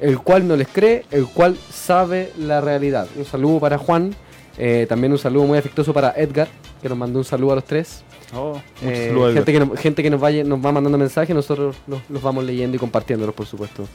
el 0.00 0.18
cual 0.20 0.48
no 0.48 0.56
les 0.56 0.68
cree, 0.68 1.04
el 1.10 1.26
cual 1.26 1.58
sabe 1.70 2.32
la 2.38 2.60
realidad. 2.62 3.06
Un 3.16 3.26
saludo 3.26 3.60
para 3.60 3.76
Juan, 3.76 4.14
eh, 4.58 4.86
también 4.88 5.12
un 5.12 5.18
saludo 5.18 5.44
muy 5.44 5.58
afectuoso 5.58 5.92
para 5.94 6.10
Edgar, 6.16 6.48
que 6.82 6.88
nos 6.88 6.98
mandó 6.98 7.18
un 7.20 7.24
saludo 7.24 7.52
a 7.52 7.54
los 7.56 7.64
tres. 7.64 8.02
Oh, 8.34 8.60
Eh, 8.82 9.08
un 9.10 9.16
saludo, 9.16 9.32
gente, 9.32 9.50
Edgar. 9.52 9.62
que 9.62 9.70
nos, 9.72 9.80
gente 9.80 10.02
que 10.02 10.10
nos, 10.10 10.20
vaya, 10.20 10.44
nos 10.44 10.64
va 10.64 10.72
mandando 10.72 10.98
mensajes, 10.98 11.34
nosotros 11.34 11.76
los, 11.86 12.00
los 12.08 12.22
vamos 12.22 12.44
leyendo 12.44 12.76
y 12.76 12.78
compartiéndolos, 12.80 13.34
por 13.34 13.46
supuesto. 13.46 13.86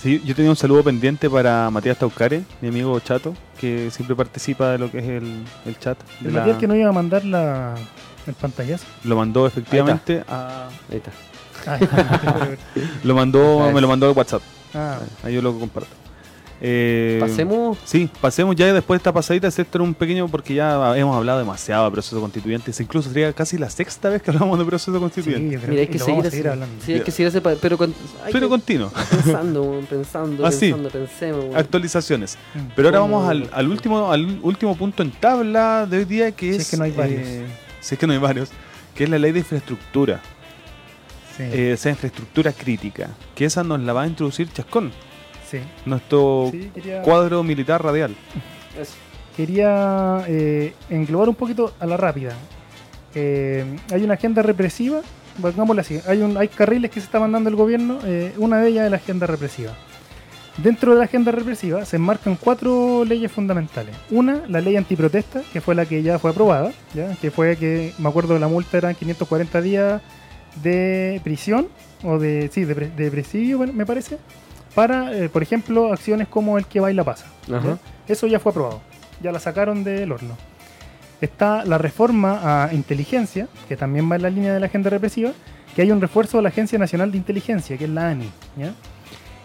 Sí, 0.00 0.22
yo 0.24 0.34
tenía 0.34 0.50
un 0.50 0.56
saludo 0.56 0.82
pendiente 0.82 1.28
para 1.28 1.68
Matías 1.70 1.98
Taucare, 1.98 2.42
mi 2.62 2.68
amigo 2.68 2.98
chato, 3.00 3.34
que 3.60 3.90
siempre 3.90 4.16
participa 4.16 4.70
de 4.70 4.78
lo 4.78 4.90
que 4.90 4.98
es 4.98 5.04
el, 5.04 5.44
el 5.66 5.78
chat. 5.78 5.98
de 6.20 6.28
El 6.28 6.34
la- 6.34 6.40
Matías 6.40 6.58
que 6.58 6.66
no 6.66 6.74
iba 6.74 6.88
a 6.88 6.92
mandar 6.92 7.22
la, 7.24 7.74
el 8.26 8.32
pantallazo. 8.34 8.84
Lo 9.04 9.16
mandó 9.16 9.46
efectivamente 9.46 10.22
a... 10.26 10.68
Ahí 10.90 10.96
está. 10.98 11.10
Ah, 11.66 11.78
Lo 13.04 13.14
mandó, 13.14 13.70
me 13.70 13.80
lo 13.82 13.88
mandó 13.88 14.08
al 14.08 14.16
WhatsApp. 14.16 14.40
ah, 14.74 14.98
Ahí 15.22 15.34
yo 15.34 15.42
lo 15.42 15.52
comparto. 15.58 15.90
Eh, 16.62 17.16
Pasemos 17.20 17.78
Sí, 17.84 18.10
pasemos 18.20 18.54
ya 18.54 18.70
después 18.72 18.96
de 18.98 19.00
esta 19.00 19.12
pasadita, 19.14 19.48
esto 19.48 19.62
era 19.72 19.82
un 19.82 19.94
pequeño, 19.94 20.28
porque 20.28 20.52
ya 20.54 20.94
hemos 20.96 21.16
hablado 21.16 21.38
demasiado 21.38 21.86
de 21.86 21.90
proceso 21.92 22.20
constituyente, 22.20 22.70
incluso 22.78 23.08
sería 23.08 23.32
casi 23.32 23.56
la 23.56 23.70
sexta 23.70 24.10
vez 24.10 24.20
que 24.20 24.30
hablamos 24.30 24.58
de 24.58 24.64
proceso 24.66 24.92
sí, 24.92 24.98
constituyente. 25.00 25.56
creo 25.56 25.70
Mira, 25.70 25.80
hay 25.80 25.86
que 25.88 25.98
seguir, 25.98 26.08
vamos 26.16 26.24
a 26.24 26.28
así- 26.28 26.36
seguir 26.36 26.48
hablando. 26.50 26.84
Sí, 26.84 26.92
hay 26.92 27.00
que 27.00 27.10
seguir 27.10 27.42
pero 27.62 27.78
con, 27.78 27.94
hay 28.24 28.32
Pero 28.32 28.46
que- 28.46 28.50
continuo, 28.50 28.90
pensando, 29.10 29.80
pensando, 29.90 30.46
Ah, 30.46 30.52
sí. 30.52 30.58
pensando, 30.72 30.90
pensemos. 30.90 31.54
actualizaciones. 31.56 32.36
Mm. 32.54 32.58
Pero 32.76 32.88
ahora 32.88 33.00
vamos 33.00 33.28
al, 33.28 33.48
al 33.52 33.68
último 33.68 34.12
al 34.12 34.38
último 34.42 34.76
punto 34.76 35.02
en 35.02 35.12
tabla 35.12 35.86
de 35.86 35.98
hoy 35.98 36.04
día, 36.04 36.30
que 36.32 36.50
Si 36.50 36.56
es... 36.56 36.62
es 36.62 36.70
que 36.70 36.76
no 36.76 36.84
hay 36.84 36.90
varios. 36.92 37.22
eh, 37.26 37.46
si 37.80 37.94
es 37.94 37.98
que 37.98 38.06
no 38.06 38.12
hay 38.12 38.18
varios, 38.18 38.50
que 38.94 39.04
es 39.04 39.10
la 39.10 39.18
ley 39.18 39.32
de 39.32 39.38
infraestructura, 39.38 40.20
Sí, 41.38 41.44
eh, 41.44 41.72
esa 41.72 41.88
infraestructura 41.88 42.52
crítica, 42.52 43.08
que 43.34 43.46
esa 43.46 43.64
nos 43.64 43.80
la 43.80 43.94
va 43.94 44.02
a 44.02 44.06
introducir 44.06 44.52
Chascón, 44.52 44.92
sí. 45.50 45.58
nuestro 45.86 46.48
Sí, 46.52 46.70
quería, 46.74 47.02
cuadro 47.02 47.42
militar 47.42 47.82
radial. 47.82 48.14
Eso. 48.80 48.94
quería 49.36 50.24
eh, 50.28 50.74
englobar 50.90 51.28
un 51.28 51.34
poquito 51.34 51.72
a 51.80 51.86
la 51.86 51.96
rápida. 51.96 52.32
Eh, 53.14 53.64
hay 53.92 54.04
una 54.04 54.14
agenda 54.14 54.42
represiva, 54.42 55.00
pongámosla 55.40 55.82
así, 55.82 56.00
hay, 56.06 56.22
un, 56.22 56.36
hay 56.36 56.48
carriles 56.48 56.90
que 56.90 57.00
se 57.00 57.06
está 57.06 57.18
mandando 57.18 57.50
el 57.50 57.56
gobierno, 57.56 57.98
eh, 58.04 58.32
una 58.38 58.58
de 58.58 58.68
ellas 58.68 58.84
es 58.84 58.90
la 58.90 58.96
agenda 58.98 59.26
represiva. 59.26 59.72
Dentro 60.58 60.92
de 60.92 60.98
la 60.98 61.04
agenda 61.06 61.32
represiva 61.32 61.84
se 61.84 61.96
enmarcan 61.96 62.36
cuatro 62.36 63.04
leyes 63.04 63.32
fundamentales. 63.32 63.94
Una, 64.10 64.42
la 64.48 64.60
ley 64.60 64.76
antiprotesta, 64.76 65.42
que 65.52 65.60
fue 65.60 65.74
la 65.74 65.86
que 65.86 66.02
ya 66.02 66.18
fue 66.18 66.32
aprobada, 66.32 66.72
¿ya? 66.92 67.14
que 67.20 67.30
fue 67.30 67.56
que, 67.56 67.92
me 67.98 68.08
acuerdo, 68.08 68.38
la 68.38 68.48
multa 68.48 68.76
eran 68.76 68.94
540 68.94 69.60
días 69.62 70.02
de 70.62 71.20
prisión, 71.24 71.68
o 72.02 72.18
de, 72.18 72.50
sí, 72.52 72.64
de, 72.64 72.74
pre- 72.74 72.90
de 72.90 73.10
presidio, 73.10 73.58
bueno, 73.58 73.72
me 73.72 73.86
parece, 73.86 74.18
para, 74.74 75.12
eh, 75.12 75.28
por 75.28 75.42
ejemplo, 75.42 75.92
acciones 75.92 76.28
como 76.28 76.58
el 76.58 76.66
que 76.66 76.80
baila 76.80 77.04
pasa. 77.04 77.26
Ajá. 77.52 77.78
Eso 78.08 78.26
ya 78.26 78.38
fue 78.38 78.50
aprobado. 78.50 78.80
Ya 79.22 79.32
la 79.32 79.40
sacaron 79.40 79.84
del 79.84 80.10
horno. 80.12 80.36
Está 81.20 81.64
la 81.64 81.78
reforma 81.78 82.64
a 82.64 82.72
inteligencia, 82.72 83.46
que 83.68 83.76
también 83.76 84.10
va 84.10 84.16
en 84.16 84.22
la 84.22 84.30
línea 84.30 84.54
de 84.54 84.60
la 84.60 84.66
agenda 84.66 84.88
represiva, 84.90 85.32
que 85.74 85.82
hay 85.82 85.90
un 85.90 86.00
refuerzo 86.00 86.38
a 86.38 86.42
la 86.42 86.48
Agencia 86.48 86.78
Nacional 86.78 87.12
de 87.12 87.18
Inteligencia, 87.18 87.76
que 87.76 87.84
es 87.84 87.90
la 87.90 88.08
ANI. 88.08 88.30
¿ya? 88.56 88.72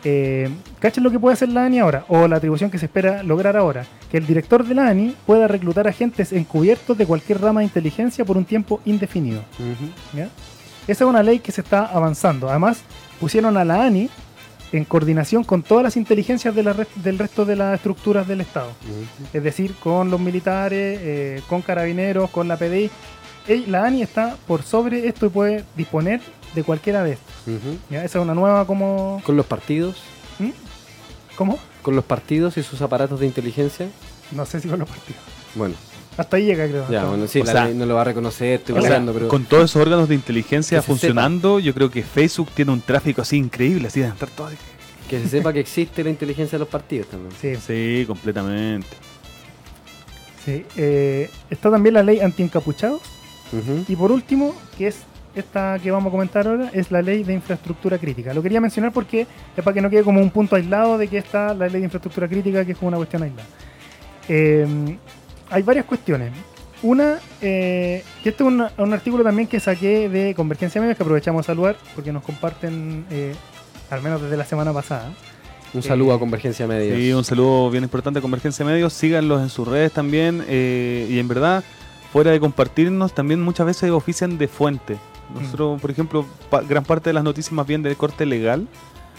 Eh, 0.04 0.50
¿Cachen 0.80 1.04
lo 1.04 1.12
que 1.12 1.20
puede 1.20 1.34
hacer 1.34 1.50
la 1.50 1.66
ANI 1.66 1.80
ahora? 1.80 2.06
O 2.08 2.28
la 2.28 2.38
atribución 2.38 2.70
que 2.70 2.78
se 2.78 2.86
espera 2.86 3.24
lograr 3.24 3.58
ahora. 3.58 3.86
Que 4.10 4.18
el 4.18 4.26
director 4.26 4.64
de 4.64 4.76
la 4.76 4.88
ANI 4.88 5.16
pueda 5.26 5.48
reclutar 5.48 5.88
agentes 5.88 6.32
encubiertos 6.32 6.98
de 6.98 7.06
cualquier 7.06 7.42
rama 7.42 7.60
de 7.60 7.66
inteligencia 7.66 8.24
por 8.24 8.38
un 8.38 8.46
tiempo 8.46 8.80
indefinido. 8.86 9.42
Ujú. 9.60 10.18
¿ya? 10.18 10.30
Esa 10.88 11.04
es 11.04 11.10
una 11.10 11.24
ley 11.24 11.40
que 11.40 11.52
se 11.52 11.62
está 11.62 11.86
avanzando. 11.86 12.50
Además, 12.50 12.82
pusieron 13.20 13.58
a 13.58 13.66
la 13.66 13.84
ANI 13.84 14.10
en 14.78 14.86
coordinación 14.86 15.44
con 15.44 15.64
todas 15.64 15.84
las 15.84 15.98
inteligencias 15.98 16.54
de 16.56 16.64
la 16.64 16.74
res- 16.74 16.88
del 16.96 17.18
resto 17.20 17.46
de 17.46 17.56
las 17.56 17.76
estructuras 17.76 18.28
del 18.28 18.42
Estado. 18.42 18.72
Es 19.34 19.44
decir, 19.44 19.76
con 19.76 20.10
los 20.12 20.20
militares, 20.20 21.00
eh, 21.02 21.42
con 21.48 21.62
carabineros, 21.62 22.30
con 22.30 22.48
la 22.48 22.58
PDI. 22.58 22.90
La 23.68 23.86
ANI 23.86 24.02
está 24.02 24.38
por 24.48 24.64
sobre 24.64 25.08
esto 25.08 25.28
y 25.28 25.30
puede 25.30 25.64
disponer 25.78 26.20
de 26.56 26.64
cualquiera 26.64 27.04
de 27.04 27.14
estos. 27.14 27.34
Esa 27.92 28.04
es 28.06 28.16
una 28.16 28.34
nueva 28.34 28.66
como... 28.66 29.22
Con 29.24 29.38
los 29.38 29.46
partidos, 29.46 29.98
¿Mm? 30.40 30.50
¿Cómo? 31.36 31.60
con 31.82 31.96
los 31.96 32.04
partidos 32.06 32.58
y 32.58 32.64
sus 32.64 32.82
aparatos 32.82 33.20
de 33.20 33.28
inteligencia. 33.28 33.88
No 34.32 34.46
sé 34.48 34.60
si 34.60 34.68
con 34.68 34.80
los 34.80 34.90
partidos. 34.90 35.22
Bueno, 35.54 35.76
Hasta 36.18 36.38
ahí 36.38 36.45
llega, 36.45 36.68
creo. 36.68 36.89
ya, 36.89 37.03
bueno, 37.05 37.28
sí, 37.28 37.41
O 37.41 37.43
la 37.43 37.51
sea, 37.51 37.66
ley 37.66 37.74
no 37.76 37.86
lo 37.86 37.95
va 37.95 38.01
a 38.01 38.05
reconocer, 38.05 38.59
estoy 38.59 38.74
O 38.78 38.80
sea, 38.82 38.89
pensando, 38.89 39.13
pero 39.13 39.28
con 39.28 39.43
todos 39.45 39.66
esos 39.72 39.82
órganos 39.82 40.07
de 40.07 40.16
inteligencia 40.16 40.82
funcionando, 40.82 41.59
yo 41.59 41.74
creo 41.74 41.91
que 41.91 42.03
Facebook 42.03 42.49
tiene 42.53 42.72
un 42.72 42.82
tráfico 42.82 43.22
así 43.22 43.38
increíble, 43.38 43.88
así 43.88 43.99
de 43.99 44.07
estar 44.07 44.30
todo... 44.30 44.49
que 45.09 45.20
se 45.20 45.28
sepa 45.28 45.51
que 45.51 45.59
existe 45.59 46.03
la 46.03 46.09
inteligencia 46.09 46.57
de 46.57 46.59
los 46.59 46.70
partidos 46.70 47.07
también. 47.07 47.34
Sí, 47.41 47.55
Sí, 47.57 48.05
completamente. 48.07 48.88
sí. 50.45 50.66
Eh, 50.78 51.30
está 51.49 51.70
también 51.72 51.93
la 51.95 52.03
ley 52.03 52.20
anti-encapuchados. 52.20 53.01
Ujú. 53.51 53.84
Y 53.88 53.95
por 53.95 54.11
último, 54.11 54.55
que 54.78 54.88
es 54.88 54.97
esta 55.36 55.78
que 55.80 55.91
vamos 55.91 56.07
a 56.09 56.11
comentar 56.11 56.47
ahora, 56.47 56.70
es 56.74 56.91
la 56.91 57.01
ley 57.01 57.24
de 57.24 57.34
infraestructura 57.34 57.97
crítica. 57.97 58.34
Lo 58.34 58.41
quería 58.41 58.61
mencionar 58.61 58.91
porque 58.93 59.28
es 59.55 59.63
para 59.63 59.74
que 59.74 59.82
no 59.82 59.89
quede 59.89 60.03
como 60.03 60.22
un 60.22 60.30
punto 60.32 60.55
aislado 60.55 60.97
de 60.97 61.07
que 61.09 61.18
está 61.18 61.53
la 61.53 61.68
ley 61.68 61.82
de 61.82 61.86
infraestructura 61.86 62.28
crítica, 62.28 62.63
que 62.66 62.72
es 62.72 62.78
como 62.78 62.88
una 62.89 62.97
cuestión 62.97 63.24
aislada. 63.24 63.47
Eh, 64.30 64.97
hay 65.50 65.62
varias 65.64 65.86
cuestiones. 65.86 66.32
Una, 66.84 67.20
eh, 67.41 68.04
que 68.24 68.30
este 68.30 68.43
es 68.43 68.48
un, 68.48 68.64
un 68.78 68.93
artículo 68.93 69.24
también 69.24 69.48
que 69.48 69.60
saqué 69.60 70.08
de 70.10 70.36
Convergencia 70.36 70.80
Medios, 70.82 70.98
que 70.98 71.04
aprovechamos 71.04 71.46
a 71.46 71.48
saludar 71.48 71.78
porque 71.96 72.12
nos 72.12 72.24
comparten, 72.24 73.06
eh, 73.10 73.34
al 73.89 74.02
menos 74.02 74.22
desde 74.22 74.38
la 74.38 74.46
semana 74.46 74.72
pasada. 74.74 75.12
Un 75.74 75.82
saludo 75.82 76.12
Eh, 76.12 76.16
a 76.16 76.20
Convergencia 76.20 76.68
Media. 76.68 76.96
Sí, 76.96 77.12
un 77.14 77.24
saludo 77.24 77.70
bien 77.72 77.84
importante 77.84 78.20
a 78.20 78.22
Convergencia 78.22 78.64
Medios. 78.66 78.93
Síganlos 78.93 79.41
en 79.41 79.50
sus 79.50 79.68
redes 79.68 79.91
también. 79.91 80.43
eh, 80.48 81.08
y 81.10 81.18
en 81.20 81.28
verdad, 81.28 81.64
fuera 82.14 82.32
de 82.32 82.39
compartirnos, 82.39 83.14
también 83.14 83.41
muchas 83.41 83.66
veces 83.66 83.89
ofician 83.91 84.38
de 84.38 84.48
fuente. 84.48 84.98
Nosotros, 85.34 85.82
por 85.82 85.89
ejemplo, 85.89 86.26
pa- 86.52 86.62
gran 86.62 86.84
parte 86.84 87.10
de 87.10 87.14
las 87.14 87.24
noticias 87.24 87.52
más 87.52 87.66
bien 87.66 87.82
de 87.82 87.96
corte 87.96 88.26
legal 88.28 88.68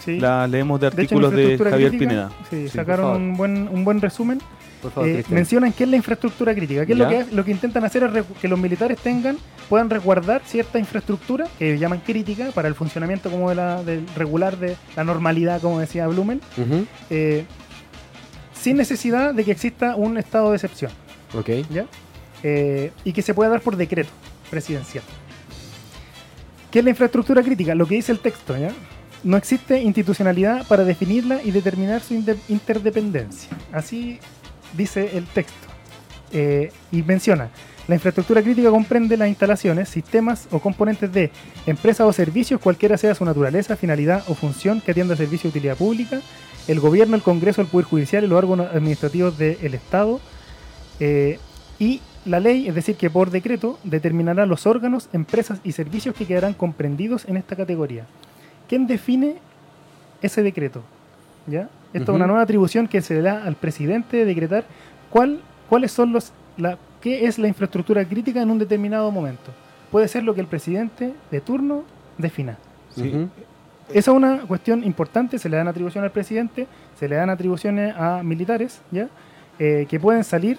Sí. 0.03 0.19
las 0.19 0.49
leemos 0.49 0.79
de 0.79 0.89
De 0.89 1.03
hecho, 1.03 1.15
en 1.17 1.25
artículos 1.25 1.31
de, 1.33 1.57
Javier 1.71 1.89
crítica, 1.89 2.09
Pineda. 2.09 2.29
Sí, 2.49 2.69
Sí, 2.69 2.77
sacaron 2.77 3.21
un 3.21 3.35
buen, 3.37 3.67
un 3.67 3.83
buen 3.83 3.99
resumen. 3.99 4.39
Por 4.87 4.93
favor, 4.93 5.09
Eh, 5.09 5.23
mencionan 5.29 5.73
qué 5.73 5.83
es 5.83 5.89
la 5.89 5.95
infraestructura 5.97 6.53
crítica. 6.53 6.85
¿Qué 6.85 6.93
es 6.93 6.97
lo 6.97 7.07
que, 7.09 7.25
lo 7.31 7.43
que 7.43 7.51
intentan 7.51 7.83
hacer 7.83 8.03
es 8.03 8.25
que 8.41 8.47
los 8.47 8.57
militares 8.57 8.97
tengan, 8.99 9.37
puedan 9.69 9.89
resguardar 9.89 10.41
cierta 10.45 10.79
infraestructura 10.79 11.47
que 11.59 11.77
llaman 11.77 11.99
crítica 11.99 12.51
para 12.53 12.67
el 12.67 12.75
funcionamiento 12.75 13.29
como 13.29 13.49
de 13.49 13.55
la, 13.55 13.83
del 13.83 14.05
regular 14.15 14.57
de 14.57 14.75
la 14.95 15.03
normalidad, 15.03 15.59
como 15.61 15.79
decía 15.79 16.07
Blumen, 16.07 16.39
eh, 17.09 17.45
sin 18.53 18.77
necesidad 18.77 19.33
de 19.33 19.43
que 19.43 19.51
exista 19.51 19.95
un 19.95 20.17
estado 20.17 20.49
de 20.51 20.55
excepción, 20.55 20.91
Ok. 21.33 21.49
¿ya? 21.69 21.85
Eh, 22.43 22.91
y 23.03 23.13
que 23.13 23.21
se 23.21 23.33
pueda 23.33 23.49
dar 23.49 23.61
por 23.61 23.75
decreto 23.75 24.09
presidencial. 24.49 25.03
¿Qué 26.71 26.79
es 26.79 26.85
la 26.85 26.91
infraestructura 26.91 27.41
crítica? 27.43 27.75
Lo 27.75 27.87
que 27.87 27.95
dice 27.95 28.11
el 28.11 28.19
texto, 28.19 28.57
¿ya? 28.57 28.71
No 29.23 29.35
existe 29.35 29.81
institucionalidad 29.81 30.67
para 30.67 30.83
definirla 30.83 31.41
y 31.43 31.51
determinar 31.51 32.01
su 32.01 32.13
interdependencia. 32.49 33.49
Así 33.71 34.19
dice 34.73 35.17
el 35.17 35.25
texto. 35.25 35.67
Eh, 36.31 36.71
y 36.91 37.03
menciona, 37.03 37.49
la 37.87 37.95
infraestructura 37.95 38.41
crítica 38.41 38.69
comprende 38.69 39.15
las 39.15 39.29
instalaciones, 39.29 39.87
sistemas 39.87 40.49
o 40.51 40.59
componentes 40.59 41.11
de 41.13 41.31
empresas 41.65 42.05
o 42.05 42.11
servicios, 42.11 42.59
cualquiera 42.59 42.97
sea 42.97 43.15
su 43.15 43.23
naturaleza, 43.23 43.77
finalidad 43.77 44.23
o 44.27 44.35
función 44.35 44.81
que 44.81 44.91
atienda 44.91 45.15
servicio 45.15 45.49
de 45.49 45.57
utilidad 45.57 45.77
pública, 45.77 46.19
el 46.67 46.81
gobierno, 46.81 47.15
el 47.15 47.21
Congreso, 47.21 47.61
el 47.61 47.67
Poder 47.67 47.85
Judicial 47.85 48.25
y 48.25 48.27
los 48.27 48.37
órganos 48.37 48.67
administrativos 48.73 49.37
del 49.37 49.73
Estado, 49.73 50.19
eh, 50.99 51.39
y 51.79 52.01
la 52.25 52.41
ley, 52.41 52.67
es 52.67 52.75
decir, 52.75 52.97
que 52.97 53.09
por 53.09 53.31
decreto, 53.31 53.79
determinará 53.85 54.45
los 54.45 54.67
órganos, 54.67 55.07
empresas 55.13 55.59
y 55.63 55.71
servicios 55.71 56.13
que 56.13 56.25
quedarán 56.25 56.53
comprendidos 56.53 57.23
en 57.25 57.37
esta 57.37 57.55
categoría. 57.55 58.05
¿Quién 58.67 58.85
define 58.85 59.37
ese 60.21 60.43
decreto? 60.43 60.83
¿Ya? 61.45 61.69
Esto 61.93 62.11
es 62.11 62.15
una 62.15 62.27
nueva 62.27 62.41
atribución 62.41 62.87
que 62.87 63.01
se 63.01 63.15
le 63.15 63.21
da 63.21 63.43
al 63.43 63.55
presidente 63.55 64.17
de 64.17 64.25
decretar 64.25 64.65
cuál, 65.09 65.41
cuáles 65.69 65.91
son 65.91 66.11
los, 66.11 66.31
la, 66.57 66.77
qué 67.01 67.25
es 67.25 67.39
la 67.39 67.47
infraestructura 67.47 68.03
crítica 68.05 68.41
en 68.41 68.51
un 68.51 68.59
determinado 68.59 69.11
momento. 69.11 69.51
Puede 69.91 70.07
ser 70.07 70.23
lo 70.23 70.35
que 70.35 70.41
el 70.41 70.47
presidente 70.47 71.13
de 71.31 71.41
turno 71.41 71.83
defina. 72.17 72.57
Sí. 72.93 73.27
Esa 73.89 74.11
es 74.11 74.17
una 74.17 74.39
cuestión 74.41 74.83
importante, 74.83 75.39
se 75.39 75.47
le 75.47 75.55
dan 75.55 75.67
atribuciones 75.67 76.09
al 76.09 76.11
presidente, 76.11 76.67
se 76.99 77.07
le 77.07 77.15
dan 77.15 77.29
atribuciones 77.29 77.95
a 77.95 78.21
militares, 78.21 78.81
¿ya? 78.91 79.07
Eh, 79.59 79.87
que 79.89 79.99
pueden 79.99 80.23
salir 80.23 80.57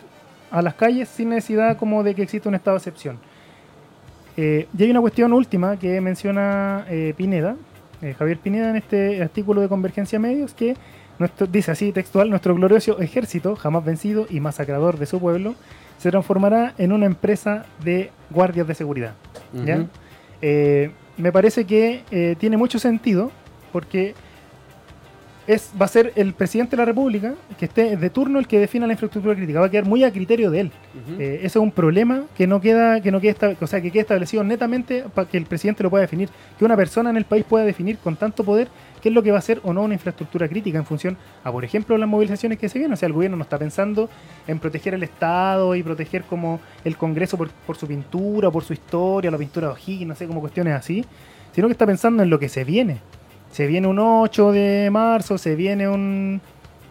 a 0.50 0.62
las 0.62 0.74
calles 0.74 1.08
sin 1.08 1.28
necesidad 1.28 1.76
como 1.76 2.02
de 2.02 2.14
que 2.14 2.22
exista 2.22 2.48
un 2.48 2.54
estado 2.54 2.76
de 2.76 2.78
excepción. 2.78 3.18
Eh, 4.36 4.68
y 4.76 4.82
hay 4.84 4.90
una 4.90 5.00
cuestión 5.00 5.32
última 5.32 5.76
que 5.76 6.00
menciona 6.00 6.86
eh, 6.88 7.12
Pineda, 7.16 7.56
eh, 8.00 8.14
Javier 8.16 8.38
Pineda 8.38 8.70
en 8.70 8.76
este 8.76 9.20
artículo 9.20 9.60
de 9.60 9.68
Convergencia 9.68 10.18
Medios, 10.18 10.54
que 10.54 10.76
nuestro, 11.18 11.46
dice 11.46 11.70
así 11.70 11.92
textual, 11.92 12.30
nuestro 12.30 12.54
glorioso 12.54 13.00
ejército, 13.00 13.56
jamás 13.56 13.84
vencido 13.84 14.26
y 14.30 14.40
masacrador 14.40 14.98
de 14.98 15.06
su 15.06 15.20
pueblo, 15.20 15.54
se 15.98 16.10
transformará 16.10 16.74
en 16.78 16.92
una 16.92 17.06
empresa 17.06 17.66
de 17.82 18.10
guardias 18.30 18.66
de 18.66 18.74
seguridad. 18.74 19.14
Eh, 20.40 20.90
me 21.16 21.32
parece 21.32 21.64
que 21.64 22.04
eh, 22.10 22.36
tiene 22.38 22.56
mucho 22.56 22.78
sentido 22.78 23.32
porque 23.72 24.14
es, 25.48 25.72
va 25.80 25.86
a 25.86 25.88
ser 25.88 26.12
el 26.14 26.34
presidente 26.34 26.76
de 26.76 26.82
la 26.82 26.84
República 26.84 27.34
que 27.58 27.64
esté 27.64 27.96
de 27.96 28.10
turno 28.10 28.38
el 28.38 28.46
que 28.46 28.60
defina 28.60 28.86
la 28.86 28.92
infraestructura 28.92 29.34
crítica. 29.34 29.60
Va 29.60 29.66
a 29.66 29.70
quedar 29.70 29.86
muy 29.86 30.04
a 30.04 30.12
criterio 30.12 30.50
de 30.50 30.60
él. 30.60 30.72
Eh, 31.18 31.36
ese 31.38 31.46
es 31.46 31.56
un 31.56 31.72
problema 31.72 32.24
que 32.36 32.46
no 32.46 32.60
queda, 32.60 33.00
que 33.00 33.10
no 33.10 33.20
queda, 33.20 33.56
o 33.58 33.66
sea, 33.66 33.80
que 33.80 33.90
quede 33.90 34.02
establecido 34.02 34.44
netamente 34.44 35.04
para 35.14 35.26
que 35.26 35.38
el 35.38 35.46
presidente 35.46 35.82
lo 35.82 35.90
pueda 35.90 36.02
definir, 36.02 36.28
que 36.58 36.64
una 36.64 36.76
persona 36.76 37.08
en 37.10 37.16
el 37.16 37.24
país 37.24 37.44
pueda 37.48 37.64
definir 37.64 37.96
con 37.98 38.14
tanto 38.14 38.44
poder 38.44 38.68
qué 39.00 39.08
es 39.08 39.14
lo 39.14 39.22
que 39.22 39.30
va 39.30 39.38
a 39.38 39.42
ser 39.42 39.60
o 39.62 39.72
no 39.72 39.82
una 39.82 39.94
infraestructura 39.94 40.48
crítica 40.48 40.78
en 40.78 40.84
función 40.84 41.16
a, 41.44 41.52
por 41.52 41.64
ejemplo, 41.64 41.96
las 41.98 42.08
movilizaciones 42.08 42.58
que 42.58 42.68
se 42.68 42.78
vienen. 42.78 42.94
O 42.94 42.96
sea, 42.96 43.06
el 43.06 43.12
gobierno 43.12 43.36
no 43.36 43.42
está 43.42 43.58
pensando 43.58 44.08
en 44.46 44.58
proteger 44.58 44.94
el 44.94 45.02
Estado 45.02 45.74
y 45.74 45.82
proteger 45.82 46.24
como 46.24 46.60
el 46.84 46.96
Congreso 46.96 47.36
por, 47.36 47.50
por 47.50 47.76
su 47.76 47.86
pintura, 47.86 48.50
por 48.50 48.64
su 48.64 48.72
historia, 48.72 49.30
la 49.30 49.38
pintura 49.38 49.68
de 49.68 49.72
O'Higgins, 49.74 50.08
no 50.08 50.14
sé, 50.14 50.26
como 50.26 50.40
cuestiones 50.40 50.74
así, 50.74 51.04
sino 51.52 51.68
que 51.68 51.72
está 51.72 51.86
pensando 51.86 52.22
en 52.22 52.30
lo 52.30 52.38
que 52.38 52.48
se 52.48 52.64
viene. 52.64 52.98
Se 53.50 53.66
viene 53.66 53.86
un 53.86 53.98
8 53.98 54.52
de 54.52 54.90
marzo, 54.90 55.38
se 55.38 55.54
viene 55.54 55.88
un 55.88 56.40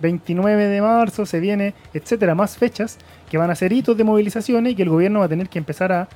29 0.01 0.67
de 0.67 0.81
marzo, 0.81 1.25
se 1.25 1.39
viene, 1.39 1.73
etcétera, 1.93 2.35
más 2.35 2.57
fechas 2.57 2.97
que 3.29 3.37
van 3.37 3.49
a 3.49 3.55
ser 3.55 3.73
hitos 3.73 3.97
de 3.97 4.03
movilizaciones 4.03 4.73
y 4.73 4.75
que 4.75 4.83
el 4.83 4.89
gobierno 4.89 5.19
va 5.19 5.25
a 5.25 5.29
tener 5.29 5.49
que 5.49 5.59
empezar 5.59 5.91
a, 5.91 6.07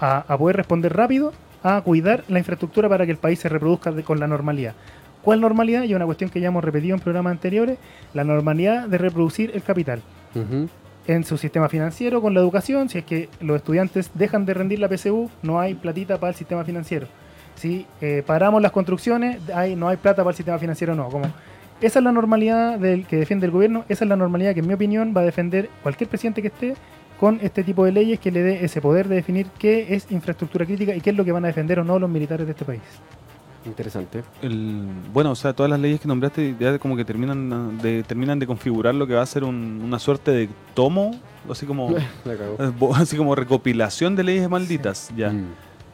a, 0.00 0.24
a 0.26 0.38
poder 0.38 0.56
responder 0.56 0.96
rápido 0.96 1.32
a 1.62 1.80
cuidar 1.82 2.24
la 2.28 2.38
infraestructura 2.38 2.88
para 2.88 3.04
que 3.04 3.12
el 3.12 3.18
país 3.18 3.38
se 3.38 3.48
reproduzca 3.48 3.92
con 4.02 4.18
la 4.18 4.26
normalidad. 4.26 4.74
¿Cuál 5.22 5.40
normalidad? 5.40 5.84
Y 5.84 5.94
una 5.94 6.06
cuestión 6.06 6.30
que 6.30 6.40
ya 6.40 6.48
hemos 6.48 6.64
repetido 6.64 6.94
en 6.94 7.00
programas 7.00 7.32
anteriores, 7.32 7.78
la 8.14 8.24
normalidad 8.24 8.88
de 8.88 8.98
reproducir 8.98 9.50
el 9.54 9.62
capital 9.62 10.02
en 11.06 11.24
su 11.24 11.36
sistema 11.36 11.68
financiero 11.68 12.22
con 12.22 12.34
la 12.34 12.40
educación. 12.40 12.88
Si 12.88 12.98
es 12.98 13.04
que 13.04 13.28
los 13.40 13.56
estudiantes 13.56 14.10
dejan 14.14 14.46
de 14.46 14.54
rendir 14.54 14.78
la 14.78 14.88
PSU, 14.88 15.30
no 15.42 15.60
hay 15.60 15.74
platita 15.74 16.18
para 16.18 16.30
el 16.30 16.36
sistema 16.36 16.64
financiero. 16.64 17.06
Si 17.54 17.86
eh, 18.00 18.22
paramos 18.26 18.62
las 18.62 18.72
construcciones, 18.72 19.38
hay, 19.54 19.76
no 19.76 19.88
hay 19.88 19.96
plata 19.96 20.22
para 20.22 20.30
el 20.30 20.36
sistema 20.36 20.58
financiero, 20.58 20.94
no. 20.94 21.08
Como, 21.08 21.26
esa 21.80 21.98
es 21.98 22.04
la 22.04 22.12
normalidad 22.12 22.78
del, 22.78 23.06
que 23.06 23.16
defiende 23.16 23.46
el 23.46 23.52
gobierno, 23.52 23.84
esa 23.88 24.04
es 24.04 24.08
la 24.08 24.16
normalidad 24.16 24.54
que 24.54 24.60
en 24.60 24.66
mi 24.66 24.74
opinión 24.74 25.14
va 25.16 25.22
a 25.22 25.24
defender 25.24 25.68
cualquier 25.82 26.08
presidente 26.08 26.42
que 26.42 26.48
esté 26.48 26.74
con 27.18 27.38
este 27.42 27.64
tipo 27.64 27.84
de 27.84 27.92
leyes 27.92 28.18
que 28.18 28.30
le 28.30 28.42
dé 28.42 28.64
ese 28.64 28.80
poder 28.80 29.08
de 29.08 29.16
definir 29.16 29.46
qué 29.58 29.94
es 29.94 30.10
infraestructura 30.10 30.64
crítica 30.64 30.94
y 30.94 31.00
qué 31.00 31.10
es 31.10 31.16
lo 31.16 31.24
que 31.24 31.32
van 31.32 31.44
a 31.44 31.48
defender 31.48 31.78
o 31.78 31.84
no 31.84 31.98
los 31.98 32.08
militares 32.08 32.46
de 32.46 32.52
este 32.52 32.64
país. 32.64 32.80
Interesante. 33.66 34.22
El- 34.40 34.86
bueno, 35.12 35.32
o 35.32 35.34
sea, 35.34 35.52
todas 35.52 35.68
las 35.68 35.78
leyes 35.78 36.00
que 36.00 36.08
nombraste 36.08 36.56
ya 36.58 36.78
como 36.78 36.96
que 36.96 37.04
terminan 37.04 37.78
de, 37.82 38.02
terminan 38.04 38.38
de 38.38 38.46
configurar 38.46 38.94
lo 38.94 39.06
que 39.06 39.14
va 39.14 39.22
a 39.22 39.26
ser 39.26 39.44
un- 39.44 39.82
una 39.84 39.98
suerte 39.98 40.30
de 40.30 40.48
tomo, 40.74 41.10
así 41.50 41.66
como, 41.66 41.88
así 42.94 43.16
como 43.16 43.34
recopilación 43.34 44.16
de 44.16 44.24
leyes 44.24 44.48
malditas. 44.48 45.10
Ya. 45.16 45.30
Mm. 45.30 45.44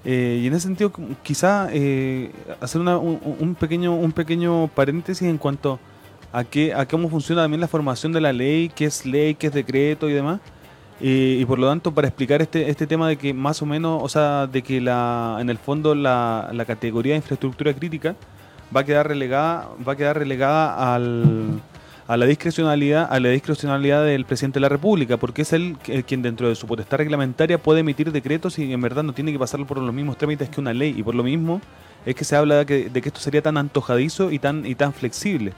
Eh, 0.04 0.40
y 0.44 0.46
en 0.46 0.52
ese 0.54 0.68
sentido, 0.68 0.92
quizá 1.24 1.68
eh, 1.72 2.30
hacer 2.60 2.80
una- 2.80 2.98
un, 2.98 3.18
un 3.40 3.54
pequeño, 3.56 3.94
un 3.96 4.12
pequeño 4.12 4.68
paréntesis 4.68 5.26
en 5.26 5.36
cuanto 5.36 5.80
a, 6.32 6.44
qué, 6.44 6.72
a 6.72 6.86
cómo 6.86 7.08
funciona 7.08 7.42
también 7.42 7.60
la 7.60 7.66
formación 7.68 8.12
de 8.12 8.20
la 8.20 8.32
ley, 8.32 8.70
qué 8.72 8.84
es 8.84 9.04
ley, 9.04 9.34
qué 9.34 9.48
es 9.48 9.52
decreto 9.52 10.08
y 10.08 10.12
demás. 10.12 10.38
Y 11.00 11.44
por 11.44 11.58
lo 11.58 11.68
tanto, 11.68 11.92
para 11.92 12.08
explicar 12.08 12.40
este, 12.40 12.70
este 12.70 12.86
tema 12.86 13.08
de 13.08 13.16
que 13.16 13.34
más 13.34 13.60
o 13.60 13.66
menos, 13.66 14.02
o 14.02 14.08
sea, 14.08 14.46
de 14.46 14.62
que 14.62 14.80
la, 14.80 15.36
en 15.40 15.50
el 15.50 15.58
fondo 15.58 15.94
la, 15.94 16.48
la 16.52 16.64
categoría 16.64 17.12
de 17.12 17.18
infraestructura 17.18 17.74
crítica 17.74 18.16
va 18.74 18.80
a 18.80 18.84
quedar 18.84 19.06
relegada, 19.06 19.68
va 19.86 19.92
a 19.92 19.96
quedar 19.96 20.18
relegada 20.18 20.94
al, 20.94 21.60
a 22.06 22.16
la 22.16 22.26
discrecionalidad, 22.26 23.08
a 23.10 23.20
la 23.20 23.28
discrecionalidad 23.28 24.04
del 24.04 24.24
presidente 24.24 24.56
de 24.56 24.62
la 24.62 24.68
República, 24.68 25.16
porque 25.16 25.42
es 25.42 25.52
él 25.52 25.76
quien 26.06 26.22
dentro 26.22 26.48
de 26.48 26.54
su 26.54 26.66
potestad 26.66 26.98
reglamentaria 26.98 27.58
puede 27.58 27.80
emitir 27.80 28.10
decretos 28.12 28.58
y 28.58 28.72
en 28.72 28.80
verdad 28.80 29.02
no 29.02 29.12
tiene 29.12 29.32
que 29.32 29.38
pasar 29.38 29.64
por 29.66 29.78
los 29.78 29.94
mismos 29.94 30.16
trámites 30.16 30.48
que 30.48 30.60
una 30.60 30.72
ley. 30.72 30.94
Y 30.96 31.02
por 31.02 31.14
lo 31.14 31.22
mismo 31.22 31.60
es 32.04 32.14
que 32.14 32.24
se 32.24 32.36
habla 32.36 32.56
de 32.56 32.66
que, 32.66 32.88
de 32.88 33.02
que 33.02 33.08
esto 33.08 33.20
sería 33.20 33.42
tan 33.42 33.56
antojadizo 33.56 34.30
y 34.30 34.38
tan, 34.38 34.64
y 34.64 34.74
tan 34.74 34.92
flexible. 34.92 35.52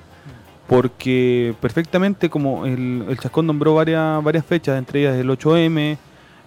Porque 0.69 1.55
perfectamente, 1.61 2.29
como 2.29 2.67
el, 2.67 3.05
el 3.09 3.19
Chascón 3.19 3.47
nombró 3.47 3.75
varias, 3.75 4.23
varias 4.23 4.45
fechas, 4.45 4.79
entre 4.79 5.01
ellas 5.01 5.17
el 5.17 5.29
8M, 5.29 5.97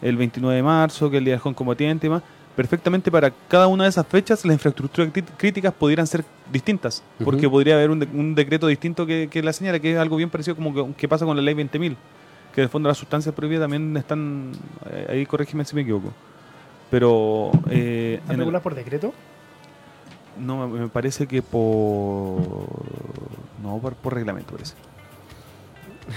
el 0.02 0.16
29 0.18 0.56
de 0.56 0.64
marzo, 0.64 1.10
que 1.10 1.18
es 1.18 1.20
el 1.20 1.26
Día 1.26 1.34
del 1.34 1.42
Joven 1.42 1.56
Combatiente 1.56 2.06
y 2.08 2.10
más, 2.12 2.22
perfectamente 2.56 3.10
para 3.12 3.32
cada 3.48 3.66
una 3.68 3.86
de 3.86 3.90
esas 3.90 4.06
fechas 4.06 4.46
las 4.46 4.54
infraestructuras 4.54 5.12
crí- 5.12 5.24
críticas 5.38 5.74
pudieran 5.74 6.06
ser 6.06 6.24
distintas, 6.52 7.02
porque 7.24 7.50
podría 7.50 7.76
haber 7.76 7.90
un, 7.90 8.00
de- 8.00 8.08
un 8.14 8.36
decreto 8.36 8.68
distinto 8.68 9.06
que, 9.08 9.28
que 9.32 9.42
la 9.42 9.54
señala, 9.54 9.80
que 9.80 9.94
es 9.94 9.98
algo 9.98 10.18
bien 10.18 10.30
parecido 10.30 10.56
como 10.56 10.74
que, 10.74 10.94
que 10.96 11.08
pasa 11.08 11.26
con 11.26 11.36
la 11.36 11.42
ley 11.42 11.56
20.000, 11.56 11.96
que 12.54 12.62
en 12.62 12.64
el 12.66 12.70
fondo 12.70 12.90
las 12.90 12.98
sustancias 13.00 13.34
prohibidas 13.34 13.64
también 13.64 13.98
están, 13.98 14.52
eh, 14.92 15.08
ahí 15.10 15.26
corrígeme 15.26 15.66
si 15.66 15.76
me 15.76 15.82
equivoco, 15.82 16.12
pero 16.92 17.52
eh, 17.72 18.20
¿Van 18.22 18.28
en 18.28 18.34
el- 18.34 18.40
regular 18.42 18.62
por 18.62 18.76
decreto? 18.76 19.14
no, 20.40 20.68
me 20.68 20.88
parece 20.90 21.26
que 21.26 21.42
por... 21.42 22.42
No, 23.62 23.78
por, 23.80 23.94
por 23.96 24.14
reglamento 24.14 24.52
parece. 24.54 24.74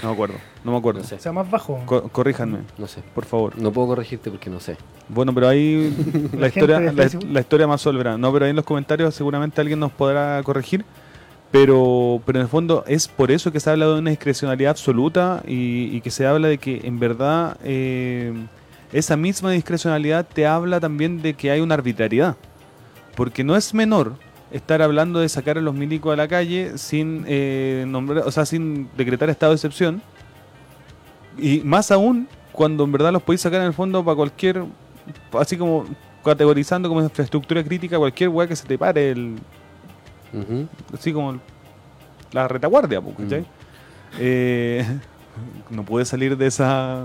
No 0.01 0.09
me 0.09 0.13
acuerdo, 0.13 0.35
no 0.63 0.71
me 0.71 0.77
acuerdo. 0.77 1.01
No 1.01 1.05
sé. 1.07 1.15
O 1.15 1.19
sea, 1.19 1.31
más 1.31 1.49
bajo. 1.49 1.79
Co- 1.85 2.09
corríjanme, 2.09 2.59
No 2.77 2.87
sé. 2.87 3.01
por 3.13 3.23
favor. 3.25 3.57
No 3.57 3.71
puedo 3.71 3.87
corregirte 3.89 4.29
porque 4.31 4.49
no 4.49 4.59
sé. 4.59 4.77
Bueno, 5.07 5.33
pero 5.33 5.47
ahí 5.47 5.95
la, 6.33 6.39
La 6.41 6.47
historia, 6.47 6.79
de 6.79 6.85
la, 6.91 7.03
Facebook. 7.03 7.25
la 7.31 7.39
historia 7.39 7.67
más 7.67 7.81
soberana. 7.81 8.17
No, 8.17 8.33
pero 8.33 8.45
ahí 8.45 8.49
en 8.49 8.55
los 8.55 8.65
comentarios 8.65 9.13
seguramente 9.15 9.61
alguien 9.61 9.79
nos 9.79 9.91
podrá 9.91 10.41
corregir. 10.43 10.83
Pero, 11.51 12.21
pero 12.25 12.39
en 12.39 12.43
el 12.43 12.49
fondo 12.49 12.83
es 12.87 13.07
por 13.07 13.31
eso 13.31 13.51
que 13.51 13.59
se 13.61 13.69
habla 13.69 13.85
de 13.85 13.99
una 13.99 14.09
discrecionalidad 14.09 14.71
absoluta 14.71 15.41
y, 15.47 15.95
y 15.95 16.01
que 16.01 16.11
se 16.11 16.25
habla 16.25 16.49
de 16.49 16.57
que 16.57 16.81
en 16.83 16.99
verdad 16.99 17.55
eh, 17.63 18.33
esa 18.91 19.15
misma 19.15 19.51
discrecionalidad 19.51 20.25
te 20.27 20.45
habla 20.47 20.81
también 20.81 21.21
de 21.21 21.35
que 21.35 21.51
hay 21.51 21.61
una 21.61 21.75
arbitrariedad. 21.75 22.35
Porque 23.15 23.45
no 23.45 23.55
es 23.55 23.73
menor 23.73 24.13
estar 24.55 24.81
hablando 24.81 25.19
de 25.19 25.27
sacar 25.27 25.57
a 25.57 25.61
los 25.61 25.73
milicos 25.73 26.13
a 26.13 26.15
la 26.15 26.29
calle 26.29 26.77
sin 26.77 27.25
eh, 27.27 27.83
nombrar, 27.87 28.25
o 28.25 28.31
sea, 28.31 28.45
sin 28.45 28.87
decretar 28.95 29.29
estado 29.29 29.51
de 29.51 29.55
excepción. 29.55 30.01
Y 31.37 31.59
más 31.59 31.91
aún 31.91 32.29
cuando 32.53 32.85
en 32.85 32.91
verdad 32.93 33.11
los 33.11 33.21
podéis 33.21 33.41
sacar 33.41 33.59
en 33.59 33.67
el 33.67 33.73
fondo 33.73 34.03
para 34.03 34.15
cualquier, 34.15 34.63
así 35.33 35.57
como 35.57 35.85
categorizando 36.23 36.87
como 36.87 37.01
infraestructura 37.01 37.63
crítica 37.65 37.97
cualquier 37.97 38.29
weá 38.29 38.47
que 38.47 38.55
se 38.55 38.65
te 38.65 38.77
pare, 38.77 39.11
el, 39.11 39.35
así 40.93 41.11
como 41.11 41.37
la 42.31 42.47
retaguardia. 42.47 43.01
Mm. 43.01 43.43
Eh, 44.19 44.85
no 45.69 45.83
puede 45.83 46.05
salir 46.05 46.37
de 46.37 46.47
esa... 46.47 47.03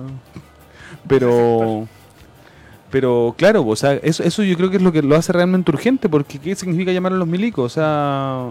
Pero... 1.08 1.88
Pero 2.90 3.34
claro, 3.38 3.64
o 3.66 3.76
sea, 3.76 3.94
eso, 3.94 4.22
eso 4.24 4.42
yo 4.42 4.56
creo 4.56 4.68
que 4.70 4.76
es 4.78 4.82
lo 4.82 4.90
que 4.90 5.00
lo 5.02 5.14
hace 5.16 5.32
realmente 5.32 5.70
urgente, 5.70 6.08
porque 6.08 6.38
¿qué 6.38 6.54
significa 6.56 6.90
llamar 6.92 7.12
a 7.12 7.16
los 7.16 7.28
milicos? 7.28 7.64
O 7.64 7.68
sea... 7.74 8.48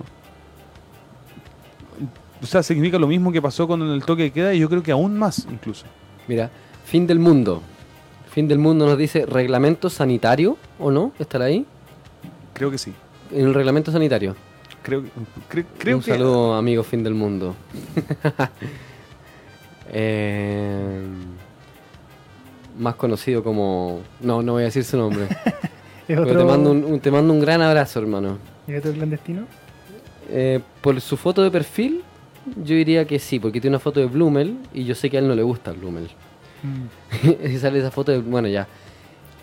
O 2.41 2.45
sea, 2.45 2.63
significa 2.63 2.97
lo 2.97 3.07
mismo 3.07 3.33
que 3.33 3.41
pasó 3.41 3.67
con 3.67 3.81
el 3.81 4.01
toque 4.05 4.23
de 4.23 4.31
queda 4.31 4.53
y 4.53 4.59
yo 4.59 4.69
creo 4.69 4.81
que 4.81 4.91
aún 4.91 5.17
más 5.19 5.45
incluso. 5.51 5.85
Mira, 6.27 6.49
fin 6.85 7.05
del 7.05 7.19
mundo. 7.19 7.61
Fin 8.31 8.47
del 8.47 8.59
mundo 8.59 8.85
nos 8.85 8.97
dice 8.97 9.25
reglamento 9.25 9.89
sanitario, 9.89 10.55
¿o 10.79 10.89
no? 10.89 11.11
¿Estará 11.19 11.45
ahí? 11.45 11.65
Creo 12.53 12.71
que 12.71 12.77
sí. 12.77 12.93
En 13.31 13.47
el 13.47 13.53
reglamento 13.53 13.91
sanitario. 13.91 14.37
Creo, 14.83 15.03
cre- 15.51 15.65
creo 15.77 15.97
Un 15.97 16.03
que... 16.03 16.11
saludo, 16.11 16.55
amigo 16.55 16.83
fin 16.83 17.03
del 17.03 17.13
mundo. 17.13 17.55
Eh, 19.91 21.01
más 22.79 22.95
conocido 22.95 23.43
como... 23.43 23.99
No, 24.21 24.41
no 24.41 24.53
voy 24.53 24.63
a 24.63 24.65
decir 24.65 24.83
su 24.83 24.97
nombre. 24.97 25.25
¿Es 26.07 26.17
Pero 26.17 26.23
otro 26.23 26.39
te, 26.39 26.45
mando 26.45 26.71
un, 26.71 26.83
un- 26.85 26.99
te 26.99 27.11
mando 27.11 27.31
un 27.33 27.39
gran 27.39 27.61
abrazo, 27.61 27.99
hermano. 27.99 28.37
¿es 28.67 28.79
otro 28.79 28.93
clandestino? 28.93 29.43
Eh, 30.29 30.59
por 30.81 30.99
su 31.01 31.17
foto 31.17 31.43
de 31.43 31.51
perfil, 31.51 32.01
yo 32.63 32.75
diría 32.75 33.05
que 33.05 33.19
sí, 33.19 33.39
porque 33.39 33.61
tiene 33.61 33.75
una 33.75 33.79
foto 33.79 33.99
de 33.99 34.07
Blumel 34.07 34.57
y 34.73 34.85
yo 34.85 34.95
sé 34.95 35.09
que 35.09 35.17
a 35.17 35.19
él 35.19 35.27
no 35.27 35.35
le 35.35 35.43
gusta 35.43 35.71
Blumel. 35.71 36.09
Mm. 36.63 37.47
y 37.53 37.57
sale 37.59 37.79
esa 37.79 37.91
foto 37.91 38.11
de, 38.11 38.19
bueno, 38.19 38.47
ya. 38.47 38.67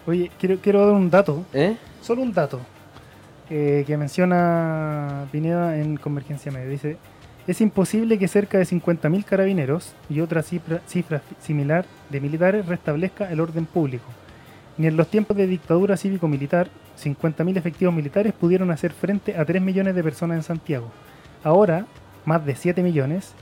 Oye, 0.06 0.30
quiero, 0.38 0.58
quiero 0.58 0.84
dar 0.86 0.94
un 0.94 1.10
dato, 1.10 1.44
¿Eh? 1.52 1.76
solo 2.00 2.22
un 2.22 2.32
dato, 2.32 2.60
eh, 3.50 3.84
que 3.86 3.96
menciona 3.96 5.26
Pineda 5.32 5.78
en 5.78 5.96
Convergencia 5.96 6.50
Media. 6.52 6.68
Dice, 6.68 6.96
es 7.46 7.60
imposible 7.60 8.18
que 8.18 8.28
cerca 8.28 8.58
de 8.58 8.64
50.000 8.64 9.24
carabineros 9.24 9.94
y 10.08 10.20
otra 10.20 10.42
cifra, 10.42 10.80
cifra 10.86 11.22
similar 11.40 11.84
de 12.10 12.20
militares 12.20 12.66
restablezca 12.66 13.30
el 13.30 13.40
orden 13.40 13.66
público. 13.66 14.04
Ni 14.78 14.88
en 14.88 14.96
los 14.96 15.08
tiempos 15.08 15.36
de 15.36 15.46
dictadura 15.46 15.96
cívico-militar, 15.96 16.68
50.000 17.02 17.56
efectivos 17.56 17.94
militares 17.94 18.32
pudieron 18.32 18.70
hacer 18.70 18.92
frente 18.92 19.36
a 19.36 19.44
3 19.44 19.62
millones 19.62 19.94
de 19.94 20.02
personas 20.02 20.36
en 20.38 20.42
Santiago. 20.42 20.90
Ahora, 21.44 21.86
más 22.24 22.44
de 22.44 22.56
7 22.56 22.82
millones, 22.82 23.32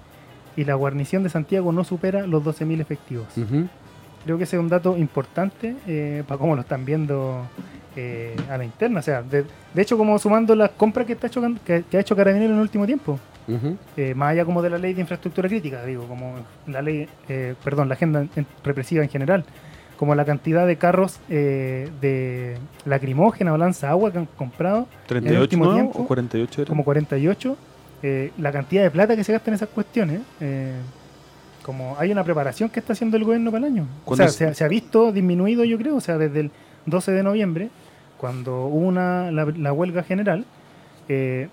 y 0.57 0.65
la 0.65 0.75
guarnición 0.75 1.23
de 1.23 1.31
Santiago 1.31 1.73
no 1.73 1.85
supera 1.85 2.27
los 2.27 2.45
12.000 2.45 2.81
efectivos. 2.81 3.27
Creo 4.25 4.39
que 4.39 4.45
ese 4.45 4.57
es 4.57 4.61
un 4.61 4.69
dato 4.69 4.97
importante 4.97 6.23
para 6.27 6.39
cómo 6.39 6.55
lo 6.55 6.63
están 6.63 6.85
viendo 6.85 7.47
eh, 7.97 8.37
a 8.49 8.57
la 8.57 8.65
interna. 8.65 9.01
O 9.01 9.03
sea, 9.03 9.23
de, 9.23 9.45
de 9.75 9.83
hecho, 9.83 9.99
como 9.99 10.19
sumando 10.19 10.55
las 10.55 10.71
compras 10.71 11.07
que, 11.07 11.15
está 11.15 11.27
hecho, 11.27 11.43
que, 11.65 11.85
que 11.91 11.97
ha 11.97 12.01
hecho 12.01 12.15
Carabineros 12.15 12.53
en 12.53 12.57
el 12.57 12.63
último 12.63 12.87
tiempo. 12.87 13.19
Eh, 13.97 14.15
más 14.15 14.31
allá 14.33 14.45
como 14.45 14.63
de 14.63 14.71
la 14.71 14.79
ley 14.79 14.95
de 14.95 15.01
infraestructura 15.03 15.49
crítica, 15.49 15.85
digo, 15.85 16.07
como 16.07 16.35
la 16.67 16.81
ley, 16.83 17.07
eh, 17.29 17.55
perdón, 17.63 17.89
la 17.89 17.95
agenda 17.95 18.27
en- 18.37 18.47
represiva 18.65 19.03
en 19.03 19.11
general, 19.11 19.45
como 19.99 20.15
la 20.15 20.25
cantidad 20.25 20.67
de 20.67 20.77
carros 20.77 21.21
eh, 21.29 21.89
de 22.01 22.57
lacrimógena 22.85 23.53
o 23.53 23.57
lanza 23.59 23.91
agua 23.91 24.11
que 24.13 24.19
han 24.19 24.27
comprado, 24.27 24.89
38 25.07 25.41
último 25.43 25.65
¿no? 25.67 25.75
tiempo, 25.75 25.99
o 26.03 26.07
48 26.07 26.63
era. 26.63 26.69
como 26.69 26.85
48, 26.85 27.57
eh, 28.03 28.33
la 28.39 28.51
cantidad 28.53 28.83
de 28.83 28.91
plata 28.91 29.15
que 29.17 29.25
se 29.25 29.33
gasta 29.33 29.51
en 29.51 29.55
esas 29.55 29.69
cuestiones, 29.69 30.21
eh, 30.41 30.73
como 31.63 31.97
hay 31.99 32.13
una 32.13 32.25
preparación 32.25 32.69
que 32.69 32.81
está 32.81 32.93
haciendo 32.93 33.17
el 33.17 33.25
gobierno 33.25 33.51
para 33.51 33.67
el 33.67 33.73
año. 33.73 33.87
O 34.03 34.05
¿Cuándo 34.07 34.25
sea, 34.25 34.27
es? 34.29 34.35
se, 34.37 34.47
ha- 34.47 34.55
se 34.55 34.65
ha 34.65 34.69
visto 34.69 35.13
disminuido, 35.13 35.65
yo 35.65 35.79
creo, 35.79 35.97
o 35.97 36.01
sea, 36.01 36.19
desde 36.19 36.41
el 36.41 36.51
12 36.87 37.13
de 37.13 37.23
noviembre, 37.23 37.71
cuando 38.19 38.67
hubo 38.67 38.87
una, 38.87 39.31
la, 39.31 39.45
la 39.57 39.73
huelga 39.73 40.03
general, 40.03 40.45
eh, 41.09 41.49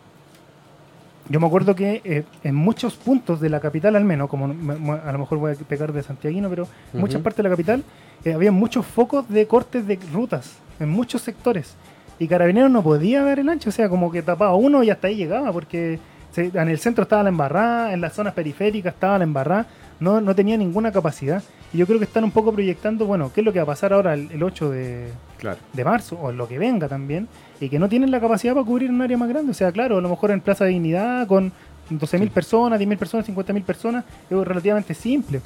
yo 1.32 1.40
me 1.40 1.48
acuerdo 1.48 1.76
que 1.76 2.02
eh, 2.03 2.24
en 2.44 2.56
muchos 2.56 2.95
puntos 2.95 3.40
de 3.40 3.49
la 3.49 3.60
capital, 3.60 3.95
al 3.95 4.03
menos, 4.06 4.30
como 4.30 4.45
a 4.45 5.12
lo 5.12 5.18
mejor 5.20 5.38
voy 5.38 5.53
a 5.53 5.56
pecar 5.56 5.94
de 5.94 6.03
santiaguino, 6.03 6.49
pero 6.49 6.68
en 6.94 6.99
muchas 6.99 7.22
partes 7.24 7.38
de 7.38 7.44
la 7.44 7.49
capital 7.49 7.84
eh, 8.26 8.34
había 8.34 8.52
muchos 8.52 8.86
focos 8.86 9.28
de 9.30 9.48
cortes 9.48 9.88
de 9.88 9.98
rutas 10.14 10.58
en 10.80 10.90
muchos 10.90 11.22
sectores. 11.22 11.76
Y 12.20 12.28
Carabineros 12.28 12.70
no 12.70 12.84
podía 12.84 13.24
ver 13.24 13.40
el 13.40 13.49
ancho, 13.49 13.70
o 13.70 13.72
sea, 13.72 13.90
como 13.90 14.12
que 14.12 14.22
tapaba 14.22 14.56
uno 14.56 14.84
y 14.84 14.90
hasta 14.91 15.08
ahí 15.08 15.16
llegaba, 15.16 15.52
porque 15.52 15.99
se- 16.32 16.52
en 16.53 16.70
el 16.70 16.78
centro 16.80 17.03
estaba 17.03 17.24
la 17.24 17.30
embarrada, 17.30 17.94
en 17.94 18.02
las 18.02 18.14
zonas 18.14 18.34
periféricas 18.34 18.94
estaba 18.94 19.18
la 19.18 19.24
embarrada, 19.24 19.66
no, 19.99 20.22
no 20.22 20.36
tenía 20.36 20.58
ninguna 20.58 20.91
capacidad. 20.91 21.41
Y 21.74 21.78
yo 21.78 21.88
creo 21.88 21.98
que 21.99 22.06
están 22.06 22.24
un 22.24 22.32
poco 22.32 22.52
proyectando, 22.52 23.06
bueno, 23.06 23.32
qué 23.34 23.41
es 23.41 23.45
lo 23.45 23.53
que 23.53 23.60
va 23.60 23.64
a 23.64 23.68
pasar 23.68 23.94
ahora 23.94 24.14
el, 24.14 24.30
el 24.32 24.44
8 24.44 24.70
de, 24.70 25.08
Claro. 25.42 25.58
de 25.74 25.84
marzo, 25.84 26.20
o 26.22 26.32
lo 26.32 26.48
que 26.48 26.60
venga 26.60 26.88
también, 26.88 27.28
y 27.60 27.68
que 27.68 27.80
no 27.80 27.90
tienen 27.90 28.12
la 28.12 28.20
capacidad 28.20 28.54
para 28.54 28.64
cubrir 28.64 28.92
un 28.92 29.02
área 29.02 29.18
más 29.18 29.28
grande. 29.28 29.50
O 29.50 29.56
sea, 29.56 29.72
claro, 29.72 29.98
a 29.98 30.02
lo 30.02 30.08
mejor 30.08 30.30
en 30.30 30.40
Plaza 30.40 30.66
Dignidad 30.66 31.26
con 31.26 31.52
12.000 31.90 32.30
personas, 32.30 32.80
10.000 32.80 32.98
personas, 32.98 33.28
50.000 33.28 33.64
personas, 33.64 34.06
es 34.30 34.38
relativamente 34.38 34.94
simple. 34.94 35.42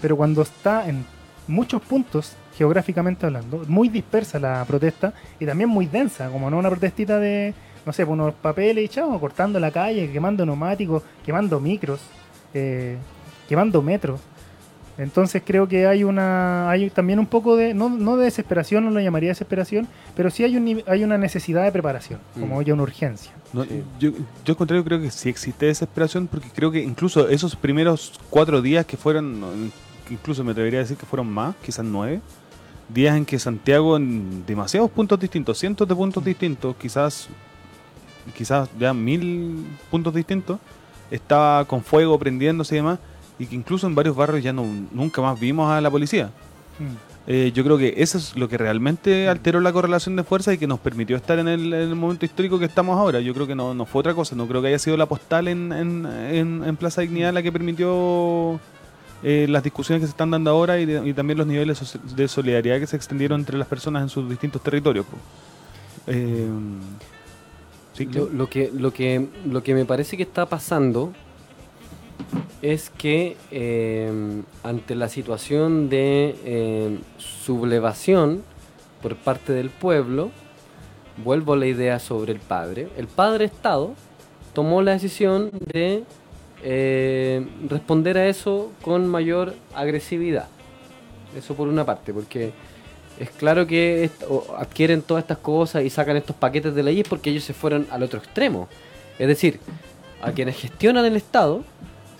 Pero 0.00 0.16
cuando 0.16 0.42
está 0.42 0.88
en 0.88 1.04
muchos 1.48 1.82
puntos, 1.82 2.36
geográficamente 2.56 3.26
hablando, 3.26 3.64
muy 3.66 3.88
dispersa 3.88 4.38
la 4.38 4.64
protesta 4.64 5.12
y 5.40 5.46
también 5.46 5.68
muy 5.68 5.86
densa, 5.86 6.28
como 6.30 6.48
no 6.48 6.56
una 6.56 6.70
protestita 6.70 7.18
de, 7.18 7.52
no 7.84 7.92
sé, 7.92 8.06
pues 8.06 8.12
unos 8.12 8.34
papeles 8.34 8.84
y 8.84 8.88
chao, 8.88 9.18
cortando 9.18 9.58
la 9.58 9.72
calle, 9.72 10.12
quemando 10.12 10.46
neumáticos, 10.46 11.02
quemando 11.24 11.58
micros, 11.58 12.00
eh, 12.54 12.96
quemando 13.48 13.82
metros. 13.82 14.20
Entonces 15.00 15.42
creo 15.44 15.66
que 15.66 15.86
hay 15.86 16.04
una 16.04 16.68
hay 16.70 16.90
también 16.90 17.18
un 17.18 17.26
poco 17.26 17.56
de 17.56 17.74
no, 17.74 17.88
no 17.88 18.16
de 18.16 18.24
desesperación, 18.24 18.84
no 18.84 18.90
lo 18.90 19.00
llamaría 19.00 19.30
desesperación, 19.30 19.88
pero 20.14 20.30
sí 20.30 20.44
hay 20.44 20.56
un 20.56 20.82
hay 20.86 21.04
una 21.04 21.16
necesidad 21.18 21.64
de 21.64 21.72
preparación, 21.72 22.20
como 22.38 22.60
Mm. 22.60 22.64
ya 22.64 22.74
una 22.74 22.82
urgencia. 22.82 23.32
No, 23.52 23.64
Sí. 23.64 23.82
yo, 23.98 24.10
yo 24.10 24.52
al 24.52 24.56
contrario 24.56 24.84
creo 24.84 25.00
que 25.00 25.10
sí 25.10 25.28
existe 25.28 25.66
desesperación 25.66 26.26
porque 26.26 26.48
creo 26.54 26.70
que 26.70 26.82
incluso 26.82 27.28
esos 27.28 27.56
primeros 27.56 28.12
cuatro 28.30 28.60
días 28.62 28.84
que 28.86 28.96
fueron, 28.96 29.72
incluso 30.10 30.44
me 30.44 30.52
atrevería 30.52 30.80
a 30.80 30.82
decir 30.82 30.96
que 30.96 31.06
fueron 31.06 31.28
más, 31.32 31.54
quizás 31.64 31.84
nueve, 31.84 32.20
días 32.88 33.16
en 33.16 33.24
que 33.24 33.38
Santiago 33.38 33.96
en 33.96 34.44
demasiados 34.46 34.90
puntos 34.90 35.18
distintos, 35.18 35.58
cientos 35.58 35.86
de 35.88 35.94
puntos 35.94 36.24
distintos, 36.24 36.76
quizás 36.76 37.28
quizás 38.36 38.68
ya 38.78 38.92
mil 38.92 39.64
puntos 39.90 40.14
distintos, 40.14 40.58
estaba 41.10 41.64
con 41.64 41.82
fuego 41.82 42.18
prendiéndose 42.18 42.74
y 42.74 42.78
demás, 42.78 42.98
y 43.40 43.46
que 43.46 43.56
incluso 43.56 43.88
en 43.88 43.96
varios 43.96 44.14
barrios 44.14 44.44
ya 44.44 44.52
no, 44.52 44.64
nunca 44.92 45.20
más 45.20 45.40
vimos 45.40 45.68
a 45.72 45.80
la 45.80 45.90
policía. 45.90 46.26
Mm. 46.78 47.10
Eh, 47.26 47.52
yo 47.54 47.62
creo 47.64 47.76
que 47.78 47.94
eso 47.98 48.16
es 48.18 48.34
lo 48.36 48.48
que 48.48 48.56
realmente 48.58 49.28
alteró 49.28 49.60
la 49.60 49.72
correlación 49.72 50.14
de 50.16 50.24
fuerza 50.24 50.52
y 50.52 50.58
que 50.58 50.66
nos 50.66 50.78
permitió 50.80 51.16
estar 51.16 51.38
en 51.38 51.48
el, 51.48 51.72
en 51.72 51.88
el 51.90 51.94
momento 51.94 52.24
histórico 52.24 52.58
que 52.58 52.64
estamos 52.66 52.96
ahora. 52.98 53.20
Yo 53.20 53.34
creo 53.34 53.46
que 53.46 53.54
no, 53.54 53.74
no 53.74 53.84
fue 53.86 54.00
otra 54.00 54.14
cosa, 54.14 54.36
no 54.36 54.46
creo 54.46 54.60
que 54.62 54.68
haya 54.68 54.78
sido 54.78 54.96
la 54.96 55.06
postal 55.06 55.48
en, 55.48 55.72
en, 55.72 56.06
en- 56.06 56.64
en 56.64 56.76
Plaza 56.76 57.02
Dignidad 57.02 57.32
la 57.32 57.42
que 57.42 57.52
permitió 57.52 58.58
eh, 59.22 59.46
las 59.48 59.62
discusiones 59.62 60.00
que 60.00 60.06
se 60.06 60.10
están 60.12 60.30
dando 60.30 60.50
ahora 60.50 60.80
y, 60.80 60.86
de- 60.86 61.08
y 61.08 61.12
también 61.12 61.38
los 61.38 61.46
niveles 61.46 61.98
de 62.16 62.26
solidaridad 62.28 62.78
que 62.80 62.86
se 62.86 62.96
extendieron 62.96 63.40
entre 63.40 63.58
las 63.58 63.68
personas 63.68 64.02
en 64.02 64.08
sus 64.08 64.28
distintos 64.28 64.62
territorios. 64.62 65.04
Eh, 66.06 66.48
sí, 67.92 68.06
Lo, 68.06 68.10
claro. 68.10 68.28
lo 68.32 68.48
que, 68.48 68.70
lo, 68.74 68.92
que, 68.92 69.28
lo 69.46 69.62
que 69.62 69.74
me 69.74 69.84
parece 69.84 70.16
que 70.16 70.22
está 70.24 70.46
pasando 70.46 71.12
es 72.62 72.90
que 72.90 73.36
eh, 73.50 74.42
ante 74.62 74.94
la 74.94 75.08
situación 75.08 75.88
de 75.88 76.36
eh, 76.44 76.98
sublevación 77.18 78.42
por 79.02 79.16
parte 79.16 79.52
del 79.52 79.70
pueblo, 79.70 80.30
vuelvo 81.24 81.54
a 81.54 81.56
la 81.56 81.66
idea 81.66 81.98
sobre 81.98 82.32
el 82.32 82.40
padre, 82.40 82.88
el 82.96 83.06
padre 83.06 83.46
Estado 83.46 83.94
tomó 84.52 84.82
la 84.82 84.92
decisión 84.92 85.50
de 85.72 86.04
eh, 86.62 87.46
responder 87.68 88.18
a 88.18 88.26
eso 88.26 88.70
con 88.82 89.08
mayor 89.08 89.54
agresividad. 89.74 90.48
Eso 91.36 91.54
por 91.54 91.68
una 91.68 91.86
parte, 91.86 92.12
porque 92.12 92.52
es 93.18 93.30
claro 93.30 93.66
que 93.66 94.10
adquieren 94.58 95.02
todas 95.02 95.22
estas 95.22 95.38
cosas 95.38 95.84
y 95.84 95.90
sacan 95.90 96.16
estos 96.16 96.36
paquetes 96.36 96.74
de 96.74 96.82
leyes 96.82 97.06
porque 97.08 97.30
ellos 97.30 97.44
se 97.44 97.54
fueron 97.54 97.86
al 97.90 98.02
otro 98.02 98.18
extremo. 98.18 98.68
Es 99.18 99.28
decir, 99.28 99.60
a 100.22 100.32
quienes 100.32 100.56
gestionan 100.56 101.04
el 101.04 101.16
Estado 101.16 101.62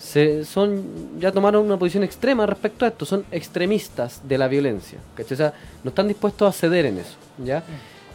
se 0.01 0.47
son 0.47 1.21
ya 1.21 1.31
tomaron 1.31 1.67
una 1.67 1.79
posición 1.79 2.03
extrema 2.05 2.47
respecto 2.47 2.87
a 2.87 2.89
esto, 2.89 3.05
son 3.05 3.25
extremistas 3.31 4.23
de 4.27 4.39
la 4.39 4.49
violencia. 4.49 4.99
¿cachai? 5.15 5.35
O 5.35 5.37
sea, 5.37 5.55
no 5.85 5.91
están 5.91 6.09
dispuestos 6.09 6.49
a 6.49 6.59
ceder 6.59 6.87
en 6.87 6.99
eso. 6.99 7.17
¿ya? 7.45 7.63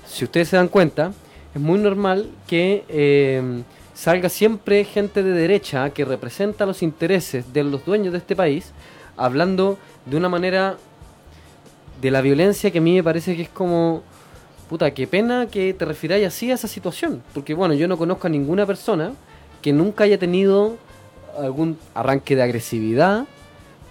Si 0.08 0.24
ustedes 0.24 0.50
se 0.50 0.58
dan 0.58 0.68
cuenta, 0.68 1.14
es 1.54 1.62
muy 1.62 1.78
normal 1.78 2.32
que 2.48 2.86
eh, 2.90 3.62
salga 3.94 4.30
siempre 4.30 4.84
gente 4.84 5.22
de 5.22 5.32
derecha 5.32 5.92
que 5.92 6.06
representa 6.06 6.66
los 6.66 6.82
intereses 6.82 7.54
de 7.54 7.64
los 7.64 7.86
dueños 7.86 8.14
de 8.14 8.18
este 8.18 8.36
país, 8.36 8.72
hablando 9.16 9.78
de 10.08 10.18
una 10.18 10.28
manera 10.28 10.78
de 12.02 12.12
la 12.12 12.22
violencia 12.22 12.72
que 12.72 12.80
a 12.80 12.82
mí 12.82 12.96
me 12.96 13.04
parece 13.04 13.36
que 13.36 13.44
es 13.44 13.50
como, 13.50 14.02
puta, 14.70 14.92
qué 14.92 15.06
pena 15.06 15.46
que 15.46 15.72
te 15.76 15.86
refiráis 15.86 16.26
así 16.26 16.50
a 16.50 16.56
esa 16.56 16.68
situación. 16.68 17.22
Porque 17.32 17.54
bueno, 17.54 17.76
yo 17.76 17.88
no 17.88 17.96
conozco 17.96 18.26
a 18.26 18.30
ninguna 18.32 18.66
persona 18.66 19.14
que 19.62 19.72
nunca 19.72 20.04
haya 20.04 20.18
tenido 20.18 20.78
algún 21.38 21.78
arranque 21.94 22.36
de 22.36 22.44
agresividad 22.44 23.26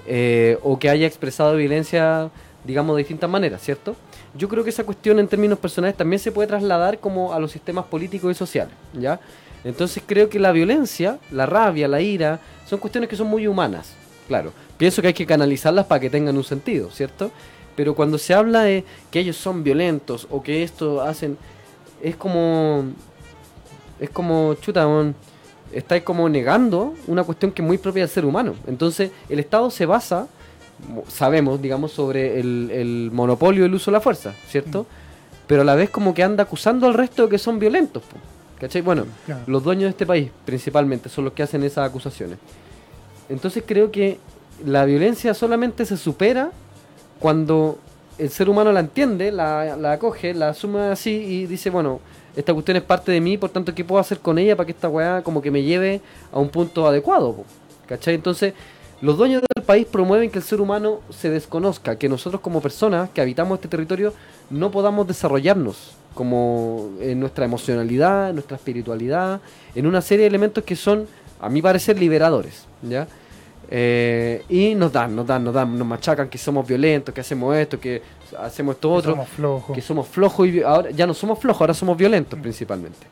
eh, 0.07 0.59
o 0.62 0.79
que 0.79 0.91
haya 0.91 1.07
expresado 1.07 1.57
violencia, 1.57 2.31
digamos, 2.65 2.97
de 2.97 3.01
distintas 3.01 3.31
maneras, 3.31 3.62
¿cierto? 3.62 3.97
Yo 4.37 4.49
creo 4.49 4.65
que 4.65 4.71
esa 4.71 4.85
cuestión 4.85 5.19
en 5.19 5.29
términos 5.29 5.59
personales 5.59 5.97
también 5.97 6.19
se 6.19 6.33
puede 6.33 6.49
trasladar 6.49 6.99
como 6.99 7.33
a 7.33 7.39
los 7.39 7.53
sistemas 7.53 7.85
políticos 7.87 8.33
y 8.33 8.35
sociales, 8.35 8.75
¿ya? 8.93 9.21
Entonces 9.65 10.03
creo 10.07 10.29
que 10.29 10.39
la 10.39 10.53
violencia, 10.53 11.19
la 11.31 11.47
rabia, 11.47 11.89
la 11.89 12.01
ira, 12.01 12.41
son 12.66 12.79
cuestiones 12.79 13.09
que 13.09 13.16
son 13.16 13.29
muy 13.29 13.47
humanas, 13.47 13.95
claro. 14.29 14.53
Pienso 14.77 15.01
que 15.01 15.09
hay 15.09 15.15
que 15.15 15.27
canalizarlas 15.27 15.87
para 15.87 16.01
que 16.01 16.11
tengan 16.11 16.37
un 16.37 16.45
sentido, 16.45 16.91
¿cierto? 16.91 17.31
Pero 17.77 17.95
cuando 17.95 18.19
se 18.19 18.35
habla 18.35 18.62
de 18.62 18.85
que 19.11 19.21
ellos 19.21 19.37
son 19.37 19.65
violentos 19.65 20.27
o 20.31 20.43
que 20.43 20.62
esto 20.62 21.01
hacen, 21.01 21.39
es 22.03 22.16
como. 22.16 22.85
Es 23.99 24.11
como, 24.11 24.55
chuta, 24.55 24.87
estáis 25.75 26.03
como 26.03 26.29
negando 26.29 26.95
una 27.07 27.25
cuestión 27.25 27.53
que 27.53 27.63
es 27.63 27.67
muy 27.67 27.79
propia 27.79 28.03
del 28.03 28.11
ser 28.11 28.25
humano. 28.25 28.55
Entonces, 28.67 29.11
el 29.29 29.39
Estado 29.39 29.71
se 29.71 29.87
basa, 29.87 30.27
mo- 30.89 31.05
sabemos, 31.09 31.61
digamos, 31.61 31.93
sobre 31.93 32.41
el, 32.41 32.71
el 32.73 33.11
monopolio 33.13 33.63
del 33.65 33.75
uso 33.75 33.91
de 33.91 33.97
la 33.97 34.01
fuerza, 34.01 34.33
¿cierto? 34.49 34.87
Pero 35.47 35.63
a 35.63 35.65
la 35.65 35.75
vez 35.75 35.91
como 35.91 36.15
que 36.15 36.23
anda 36.23 36.45
acusando 36.45 36.87
al 36.87 36.95
resto 36.95 37.25
de 37.25 37.29
que 37.29 37.39
son 37.39 37.59
violentos, 37.59 38.03
¿cachai? 38.59 38.83
Bueno, 38.83 39.05
Claro. 39.27 39.43
los 39.47 39.63
dueños 39.63 39.85
de 39.85 39.91
este 39.91 40.07
país, 40.07 40.31
principalmente, 40.45 41.09
son 41.09 41.25
los 41.25 41.33
que 41.35 41.43
hacen 41.43 41.63
esas 41.65 41.89
acusaciones. 41.89 42.39
Entonces 43.29 43.63
creo 43.67 43.91
que 43.91 44.19
la 44.65 44.85
violencia 44.85 45.35
solamente 45.35 45.85
se 45.87 45.97
supera 45.97 46.51
cuando 47.21 47.79
el 48.19 48.31
ser 48.31 48.49
humano 48.49 48.71
la 48.73 48.81
entiende, 48.81 49.33
la, 49.33 49.77
la 49.77 49.93
acoge, 49.93 50.35
la 50.35 50.51
asume 50.51 50.81
así 50.83 51.11
y 51.11 51.47
dice, 51.47 51.71
bueno, 51.71 52.01
esta 52.36 52.52
cuestión 52.52 52.77
es 52.77 52.82
parte 52.82 53.12
de 53.12 53.20
mí, 53.20 53.39
por 53.39 53.51
tanto, 53.51 53.74
¿qué 53.74 53.85
puedo 53.85 54.01
hacer 54.01 54.19
con 54.19 54.39
ella 54.39 54.56
para 54.56 54.66
que 54.66 54.73
esta 54.73 54.89
weá 54.89 55.23
como 55.23 55.40
que 55.40 55.51
me 55.51 55.62
lleve 55.62 56.01
a 56.32 56.39
un 56.39 56.48
punto 56.48 56.86
adecuado? 56.86 57.35
po? 57.35 57.44
¿Cachai? 57.86 58.15
Entonces, 58.15 58.55
Los 59.05 59.19
dueños 59.19 59.43
del 59.55 59.65
país 59.65 59.86
promueven 59.86 60.31
que 60.31 60.39
el 60.39 60.44
ser 60.44 60.62
humano 60.62 61.01
se 61.11 61.28
desconozca, 61.28 61.97
que 61.97 62.09
nosotros 62.09 62.40
como 62.40 62.62
personas 62.62 63.11
que 63.11 63.20
habitamos 63.20 63.56
este 63.56 63.69
territorio 63.69 64.15
no 64.48 64.70
podamos 64.70 65.06
desarrollarnos 65.06 65.97
como 66.15 66.90
en 67.01 67.20
nuestra 67.20 67.44
emocionalidad, 67.44 68.31
en 68.31 68.36
nuestra 68.36 68.56
espiritualidad, 68.56 69.40
en 69.74 69.86
una 69.86 70.01
serie 70.01 70.23
de 70.23 70.28
elementos 70.28 70.65
que 70.65 70.74
son, 70.74 71.06
a 71.39 71.51
mi 71.51 71.61
parecer, 71.61 71.98
liberadores, 71.98 72.65
¿ya? 72.82 73.06
Eh, 73.77 74.45
y 74.51 74.77
nos 74.77 74.93
dan, 74.93 75.17
nos 75.17 75.27
dan, 75.27 75.43
nos 75.43 75.53
dan, 75.53 75.77
nos 75.77 75.85
machacan 75.85 76.29
que 76.29 76.39
somos 76.39 76.65
violentos, 76.65 77.13
que 77.13 77.21
hacemos 77.21 77.57
esto, 77.57 77.81
que 77.81 78.01
hacemos 78.39 78.77
esto 78.77 78.89
Que 78.89 78.95
otro 78.95 79.13
somos 79.15 79.29
flojos. 79.31 79.75
que 79.75 79.83
somos 79.83 80.07
flojos 80.07 80.47
y 80.47 80.63
ahora 80.63 80.91
ya 80.93 81.09
no 81.09 81.13
somos 81.13 81.41
flojos, 81.41 81.61
ahora 81.61 81.75
somos 81.75 81.97
violentos 81.97 82.39
principalmente. 82.39 83.05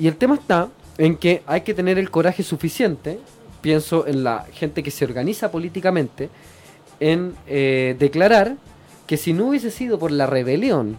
Y 0.00 0.08
el 0.08 0.16
tema 0.16 0.34
está 0.34 0.68
en 0.98 1.16
que 1.16 1.44
hay 1.46 1.60
que 1.60 1.74
tener 1.74 1.96
el 1.96 2.10
coraje 2.10 2.42
suficiente, 2.42 3.20
pienso 3.60 4.04
en 4.08 4.24
la 4.24 4.46
gente 4.52 4.82
que 4.82 4.90
se 4.90 5.04
organiza 5.04 5.52
políticamente, 5.52 6.28
en 6.98 7.32
eh, 7.46 7.94
declarar 8.00 8.56
que 9.06 9.16
si 9.16 9.32
no 9.32 9.46
hubiese 9.46 9.70
sido 9.70 9.96
por 9.96 10.10
la 10.10 10.26
rebelión, 10.26 10.98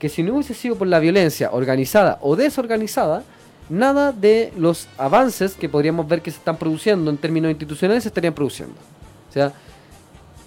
que 0.00 0.08
si 0.08 0.24
no 0.24 0.34
hubiese 0.34 0.54
sido 0.54 0.74
por 0.74 0.88
la 0.88 0.98
violencia 0.98 1.50
organizada 1.52 2.18
o 2.22 2.34
desorganizada, 2.34 3.22
nada 3.70 4.12
de 4.12 4.52
los 4.58 4.88
avances 4.98 5.54
que 5.54 5.68
podríamos 5.68 6.06
ver 6.06 6.20
que 6.20 6.30
se 6.30 6.38
están 6.38 6.56
produciendo 6.56 7.10
en 7.10 7.16
términos 7.16 7.50
institucionales 7.50 8.02
se 8.02 8.08
estarían 8.08 8.34
produciendo. 8.34 8.74
O 9.30 9.32
sea, 9.32 9.52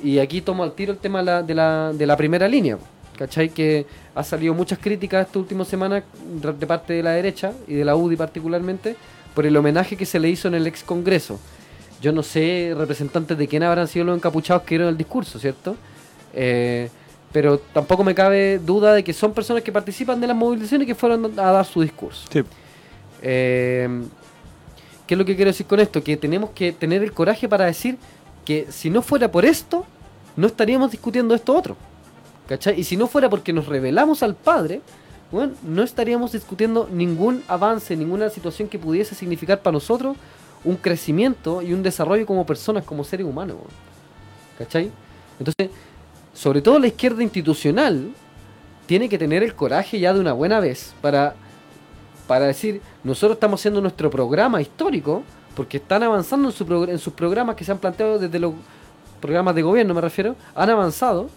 y 0.03 0.19
aquí 0.19 0.41
tomo 0.41 0.63
al 0.63 0.73
tiro 0.73 0.91
el 0.91 0.99
tema 0.99 1.23
de 1.41 1.55
la, 1.55 2.17
primera 2.17 2.47
línea. 2.47 2.77
¿Cachai? 3.17 3.49
Que 3.49 3.85
ha 4.15 4.23
salido 4.23 4.53
muchas 4.53 4.79
críticas 4.79 5.27
esta 5.27 5.39
última 5.39 5.63
semana 5.63 6.03
de 6.41 6.53
de 6.53 6.67
parte 6.67 6.93
de 6.93 7.03
la 7.03 7.11
derecha 7.11 7.53
y 7.67 7.75
de 7.75 7.85
la 7.85 7.95
UDI 7.95 8.15
particularmente 8.15 8.95
por 9.35 9.45
el 9.45 9.55
homenaje 9.55 9.95
que 9.95 10.05
se 10.05 10.19
le 10.19 10.29
hizo 10.29 10.47
en 10.47 10.55
el 10.55 10.67
ex 10.67 10.83
Congreso. 10.83 11.39
Yo 12.01 12.11
no 12.11 12.23
sé 12.23 12.73
representantes 12.75 13.37
de 13.37 13.47
quién 13.47 13.63
habrán 13.63 13.87
sido 13.87 14.05
los 14.05 14.17
encapuchados 14.17 14.63
que 14.63 14.69
dieron 14.69 14.89
el 14.89 14.97
discurso, 14.97 15.39
¿cierto? 15.39 15.77
Eh, 16.33 16.89
pero 17.31 17.59
tampoco 17.59 18.03
me 18.03 18.13
cabe 18.13 18.59
duda 18.59 18.93
de 18.93 19.03
que 19.03 19.13
son 19.13 19.31
personas 19.31 19.63
que 19.63 19.71
participan 19.71 20.19
de 20.19 20.27
las 20.27 20.35
movilizaciones 20.35 20.85
y 20.85 20.87
que 20.87 20.95
fueron 20.95 21.39
a 21.39 21.51
dar 21.51 21.65
su 21.65 21.81
discurso. 21.81 22.27
Sí. 22.31 22.43
Eh, 23.23 23.89
¿Qué 25.07 25.15
es 25.15 25.17
lo 25.17 25.25
que 25.25 25.35
quiero 25.35 25.49
decir 25.49 25.65
con 25.65 25.79
esto? 25.79 26.03
Que 26.03 26.17
tenemos 26.17 26.51
que 26.51 26.71
tener 26.71 27.01
el 27.01 27.11
coraje 27.11 27.49
para 27.49 27.65
decir 27.65 27.97
que 28.45 28.67
si 28.69 28.89
no 28.89 29.01
fuera 29.01 29.31
por 29.31 29.45
esto, 29.45 29.85
no 30.35 30.47
estaríamos 30.47 30.91
discutiendo 30.91 31.33
esto 31.33 31.55
otro. 31.55 31.75
¿Cachai? 32.47 32.79
Y 32.79 32.83
si 32.83 32.97
no 32.97 33.07
fuera 33.07 33.29
porque 33.29 33.53
nos 33.53 33.67
revelamos 33.67 34.21
al 34.21 34.35
Padre, 34.35 34.81
bueno, 35.31 35.53
no 35.63 35.83
estaríamos 35.83 36.33
discutiendo 36.33 36.87
ningún 36.91 37.43
avance, 37.47 37.95
ninguna 37.95 38.29
situación 38.29 38.67
que 38.67 38.77
pudiese 38.77 39.15
significar 39.15 39.61
para 39.61 39.73
nosotros 39.73 40.17
un 40.63 40.75
crecimiento 40.75 41.61
y 41.61 41.73
un 41.73 41.83
desarrollo 41.83 42.25
como 42.25 42.45
personas, 42.45 42.83
como 42.83 43.03
seres 43.03 43.25
humanos. 43.25 43.57
weón. 43.57 43.71
¿Cachai? 44.57 44.91
Entonces, 45.39 45.69
sobre 46.33 46.61
todo 46.61 46.79
la 46.79 46.87
izquierda 46.87 47.23
institucional 47.23 48.11
tiene 48.85 49.09
que 49.09 49.17
tener 49.17 49.43
el 49.43 49.55
coraje 49.55 49.99
ya 49.99 50.13
de 50.13 50.19
una 50.19 50.33
buena 50.33 50.59
vez 50.59 50.93
para 51.01 51.35
para 52.27 52.45
decir, 52.45 52.81
nosotros 53.03 53.35
estamos 53.35 53.59
haciendo 53.59 53.81
nuestro 53.81 54.09
programa 54.09 54.61
histórico, 54.61 55.23
porque 55.55 55.77
están 55.77 56.03
avanzando 56.03 56.49
en, 56.49 56.53
su 56.53 56.85
en 56.89 56.99
sus 56.99 57.13
programas 57.13 57.55
que 57.55 57.63
se 57.63 57.71
han 57.71 57.77
planteado 57.77 58.17
desde 58.17 58.39
los 58.39 58.53
programas 59.21 59.55
de 59.55 59.61
gobierno, 59.61 59.93
me 59.93 60.01
refiero, 60.01 60.35
han 60.55 60.69
avanzado 60.69 61.29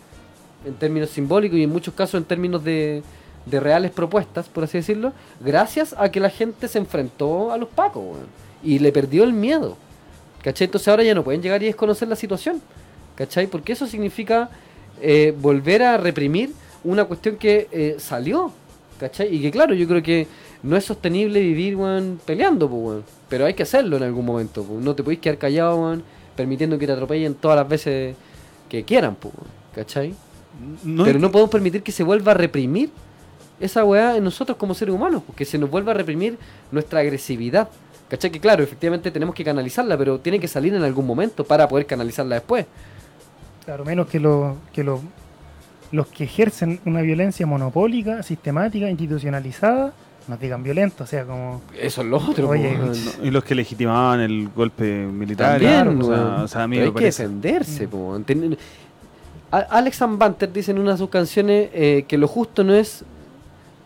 en 0.65 0.75
términos 0.75 1.11
simbólicos 1.11 1.59
y 1.59 1.65
en 1.65 1.71
muchos 1.71 1.95
casos 1.95 2.19
en 2.19 2.25
términos 2.25 2.65
de, 2.65 3.03
de 3.47 3.61
reales 3.61 3.93
propuestas, 3.93 4.49
por 4.49 4.65
así 4.65 4.79
decirlo, 4.79 5.13
gracias 5.41 5.95
a 5.97 6.11
que 6.11 6.21
la 6.21 6.31
gente 6.31 6.69
se 6.69 6.79
enfrentó 6.79 7.53
a 7.53 7.59
los 7.59 7.69
pacos 7.69 8.03
weón, 8.03 8.27
y 8.63 8.79
le 8.79 8.93
perdió 8.93 9.25
el 9.25 9.33
miedo. 9.33 9.77
¿Cachai? 10.43 10.67
Entonces 10.67 10.89
ahora 10.89 11.03
ya 11.03 11.15
no 11.15 11.25
pueden 11.25 11.43
llegar 11.43 11.63
y 11.63 11.67
desconocer 11.67 12.09
la 12.09 12.17
situación. 12.17 12.61
¿Cachai? 13.17 13.47
Porque 13.47 13.73
eso 13.73 13.87
significa 13.87 14.51
eh, 15.01 15.35
volver 15.37 15.83
a 15.83 15.97
reprimir 15.97 16.53
una 16.85 17.05
cuestión 17.05 17.37
que 17.37 17.69
eh, 17.73 17.97
salió. 17.99 18.53
¿Cachai? 19.01 19.35
Y 19.35 19.43
que 19.43 19.51
claro, 19.51 19.75
yo 19.75 19.87
creo 19.89 20.03
que 20.03 20.27
no 20.67 20.77
es 20.77 20.85
sostenible 20.85 21.41
vivir, 21.41 21.77
weón, 21.77 22.21
peleando, 22.25 22.69
pues, 22.69 22.83
weón. 22.83 23.05
Pero 23.29 23.47
hay 23.47 23.55
que 23.55 23.63
hacerlo 23.63 23.97
en 23.97 24.03
algún 24.03 24.25
momento, 24.27 24.63
pues. 24.65 24.83
No 24.85 24.95
te 24.95 25.03
podéis 25.03 25.21
quedar 25.21 25.39
callado, 25.39 25.77
weón, 25.81 26.03
permitiendo 26.37 26.79
que 26.79 26.87
te 26.87 26.93
atropellen 26.93 27.35
todas 27.35 27.57
las 27.57 27.69
veces 27.69 28.15
que 28.69 28.85
quieran, 28.85 29.15
pues, 29.15 29.35
weón. 29.35 29.51
¿Cachai? 29.75 30.15
No 30.85 31.05
Pero 31.05 31.19
no 31.19 31.29
que- 31.29 31.33
podemos 31.33 31.51
permitir 31.51 31.83
que 31.83 31.93
se 31.93 32.03
vuelva 32.03 32.33
a 32.33 32.35
reprimir 32.35 32.91
esa 33.61 33.85
weá 33.85 34.17
en 34.17 34.25
nosotros 34.25 34.57
como 34.59 34.75
seres 34.75 34.95
humanos, 34.95 35.23
porque 35.27 35.45
se 35.45 35.59
nos 35.59 35.71
vuelva 35.71 35.93
a 35.93 35.95
reprimir 35.95 36.39
nuestra 36.73 37.01
agresividad. 37.01 37.69
¿Cachai? 38.09 38.31
Que 38.31 38.41
claro, 38.41 38.63
efectivamente 38.63 39.11
tenemos 39.11 39.35
que 39.35 39.45
canalizarla, 39.45 39.99
pero 39.99 40.19
tiene 40.21 40.39
que 40.41 40.47
salir 40.49 40.75
en 40.75 40.83
algún 40.83 41.07
momento 41.07 41.45
para 41.45 41.67
poder 41.69 41.87
canalizarla 41.87 42.37
después. 42.37 42.65
Claro, 43.65 43.85
menos 43.85 44.07
que, 44.07 44.21
lo, 44.21 44.57
que 44.73 44.85
lo- 44.85 45.01
los 45.93 46.07
que 46.07 46.25
ejercen 46.25 46.81
una 46.87 47.03
violencia 47.03 47.47
monopólica, 47.47 48.23
sistemática, 48.23 48.89
institucionalizada, 48.89 49.93
nos 50.29 50.41
digan 50.41 50.63
violentos. 50.63 51.07
O 51.07 51.11
sea, 51.11 51.25
como. 51.25 51.63
Eso 51.79 52.03
es 52.03 52.07
lo 52.07 52.17
otro. 52.19 52.49
Oye. 52.49 52.77
No, 52.77 53.25
y 53.25 53.31
los 53.31 53.45
que 53.45 53.55
legitimaban 53.55 54.21
el 54.21 54.49
golpe 54.49 55.07
militar. 55.07 55.61
También, 55.61 55.99
claro, 55.99 55.99
o 55.99 56.05
sea, 56.05 56.45
o 56.45 56.49
sea, 56.49 56.63
a 56.65 56.69
mí 56.69 56.77
Pero 56.77 56.93
me 56.93 56.99
hay 56.99 57.01
que 57.01 57.05
defenderse, 57.07 57.89
po, 57.89 57.97
weón. 58.11 58.25
Ten- 58.25 58.59
Alex 59.51 60.01
Banter 60.19 60.53
dice 60.53 60.73
en 60.73 60.79
una 60.79 60.93
de 60.93 60.99
sus 60.99 61.09
canciones 61.09 61.71
eh, 61.73 62.05
que 62.09 62.19
lo 62.19 62.27
justo 62.29 62.65
no 62.65 62.75
es 62.75 63.05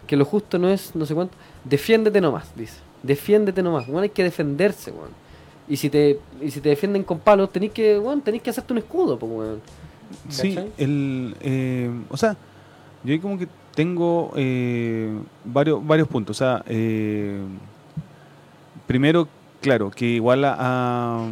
que 0.07 0.17
lo 0.17 0.25
justo 0.25 0.59
no 0.59 0.69
es 0.69 0.97
no 0.97 1.05
sé 1.07 1.15
cuánto 1.15 1.37
defiéndete 1.63 2.21
nomás 2.21 2.51
dice 2.57 2.79
defiéndete 3.03 3.63
nomás 3.63 3.87
bueno, 3.87 4.01
hay 4.01 4.09
que 4.09 4.25
defenderse 4.25 4.91
weón. 4.91 5.11
y 5.69 5.77
si 5.77 5.91
te 5.91 6.19
y 6.41 6.51
si 6.51 6.61
te 6.61 6.71
defienden 6.71 7.05
con 7.05 7.21
palos 7.21 7.53
tenés 7.53 7.71
que 7.73 7.99
weón, 7.99 8.23
tenés 8.23 8.41
que 8.43 8.51
hacerte 8.51 8.73
un 8.73 8.79
escudo 8.79 9.19
po, 9.19 9.27
weón. 9.27 9.61
Sí, 10.29 10.59
el, 10.77 11.37
eh, 11.41 11.89
o 12.09 12.17
sea, 12.17 12.37
yo 13.05 13.21
como 13.21 13.39
que 13.39 13.47
tengo 13.75 14.33
eh, 14.37 15.11
varios, 15.45 15.87
varios 15.87 16.09
puntos. 16.09 16.43
Eh, 16.67 17.41
primero, 18.87 19.29
claro, 19.61 19.91
que 19.91 20.07
igual 20.07 20.45
a, 20.45 21.27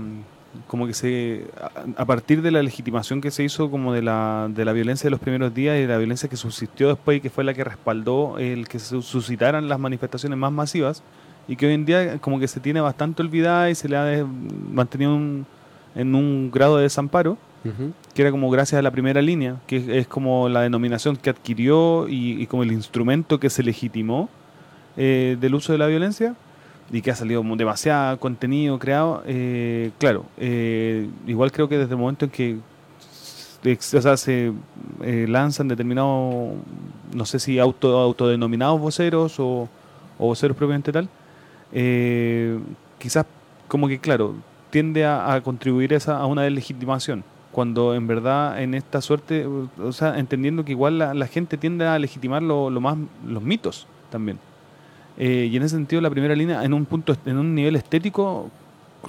como 0.66 0.86
que 0.86 0.94
se 0.94 1.46
a, 1.60 2.02
a 2.02 2.04
partir 2.04 2.42
de 2.42 2.50
la 2.50 2.62
legitimación 2.62 3.20
que 3.20 3.30
se 3.30 3.42
hizo 3.44 3.70
como 3.70 3.92
de 3.92 4.02
la, 4.02 4.48
de 4.50 4.64
la 4.64 4.72
violencia 4.72 5.06
de 5.06 5.10
los 5.10 5.20
primeros 5.20 5.54
días 5.54 5.76
y 5.76 5.82
de 5.82 5.86
la 5.88 5.98
violencia 5.98 6.28
que 6.28 6.36
subsistió 6.36 6.88
después 6.88 7.18
y 7.18 7.20
que 7.20 7.30
fue 7.30 7.44
la 7.44 7.54
que 7.54 7.64
respaldó 7.64 8.38
el 8.38 8.68
que 8.68 8.78
se 8.78 9.00
suscitaran 9.02 9.68
las 9.68 9.78
manifestaciones 9.78 10.38
más 10.38 10.52
masivas 10.52 11.02
y 11.46 11.56
que 11.56 11.66
hoy 11.66 11.74
en 11.74 11.84
día 11.84 12.18
como 12.18 12.38
que 12.38 12.48
se 12.48 12.60
tiene 12.60 12.80
bastante 12.80 13.22
olvidada 13.22 13.70
y 13.70 13.74
se 13.74 13.88
le 13.88 13.96
ha 13.96 14.26
mantenido 14.70 15.14
un- 15.14 15.46
en 15.94 16.14
un 16.14 16.50
grado 16.50 16.76
de 16.76 16.84
desamparo 16.84 17.38
que 18.14 18.22
era 18.22 18.30
como 18.30 18.50
gracias 18.50 18.78
a 18.78 18.82
la 18.82 18.90
primera 18.90 19.20
línea, 19.20 19.56
que 19.66 19.98
es, 19.98 20.06
como 20.06 20.48
la 20.48 20.62
denominación 20.62 21.16
que 21.16 21.30
adquirió 21.30 22.06
y, 22.08 22.46
como 22.46 22.62
el 22.62 22.72
instrumento 22.72 23.38
que 23.38 23.50
se 23.50 23.62
legitimó 23.62 24.28
eh, 24.96 25.36
del 25.40 25.54
uso 25.54 25.72
de 25.72 25.78
la 25.78 25.86
violencia 25.86 26.34
y 26.90 27.02
que 27.02 27.10
ha 27.10 27.14
salido 27.14 27.42
demasiado 27.56 28.18
contenido 28.18 28.78
creado. 28.78 29.22
eh, 29.26 29.90
claro, 29.98 30.24
eh, 30.38 31.08
igual 31.26 31.52
creo 31.52 31.68
que 31.68 31.78
desde 31.78 31.92
el 31.92 31.98
momento 31.98 32.24
en 32.24 32.30
que 32.30 32.58
o 33.64 34.00
sea, 34.00 34.16
se 34.16 34.52
eh, 35.02 35.26
lanzan 35.28 35.68
determinados, 35.68 36.54
no 37.12 37.24
sé 37.26 37.38
si 37.38 37.58
auto, 37.58 37.98
autodenominados 37.98 38.80
voceros 38.80 39.38
o, 39.40 39.68
o 40.18 40.26
voceros 40.26 40.56
propiamente 40.56 40.92
tal, 40.92 41.08
quizás 42.98 43.26
como 43.66 43.88
que 43.88 43.98
claro, 43.98 44.34
tiende 44.70 45.04
a, 45.04 45.34
a 45.34 45.40
contribuir 45.42 45.92
esa, 45.92 46.18
a 46.18 46.26
una 46.26 46.42
deslegitimación 46.42 47.24
cuando 47.58 47.92
en 47.96 48.06
verdad 48.06 48.62
en 48.62 48.72
esta 48.72 49.00
suerte, 49.00 49.44
o 49.44 49.90
sea, 49.90 50.16
entendiendo 50.16 50.64
que 50.64 50.70
igual 50.70 50.96
la, 50.96 51.12
la 51.12 51.26
gente 51.26 51.56
tiende 51.56 51.84
a 51.86 51.98
legitimar 51.98 52.40
lo, 52.40 52.70
lo 52.70 52.80
más 52.80 52.96
los 53.26 53.42
mitos 53.42 53.88
también. 54.12 54.38
Eh, 55.16 55.48
y 55.50 55.56
en 55.56 55.64
ese 55.64 55.74
sentido 55.74 56.00
la 56.00 56.08
primera 56.08 56.36
línea 56.36 56.62
en 56.62 56.72
un 56.72 56.86
punto 56.86 57.16
en 57.26 57.36
un 57.36 57.56
nivel 57.56 57.74
estético 57.74 58.48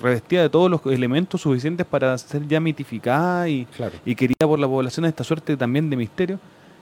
revestida 0.02 0.42
de 0.42 0.50
todos 0.50 0.68
los 0.68 0.84
elementos 0.88 1.42
suficientes 1.42 1.86
para 1.86 2.18
ser 2.18 2.48
ya 2.48 2.60
mitificada 2.60 3.48
y, 3.48 3.66
claro 3.66 3.94
y 4.04 4.16
querida 4.16 4.48
por 4.48 4.58
la 4.58 4.68
población 4.68 5.06
esta 5.06 5.24
suerte 5.24 5.56
también 5.56 5.88
de 5.92 5.96
misterio 5.96 6.40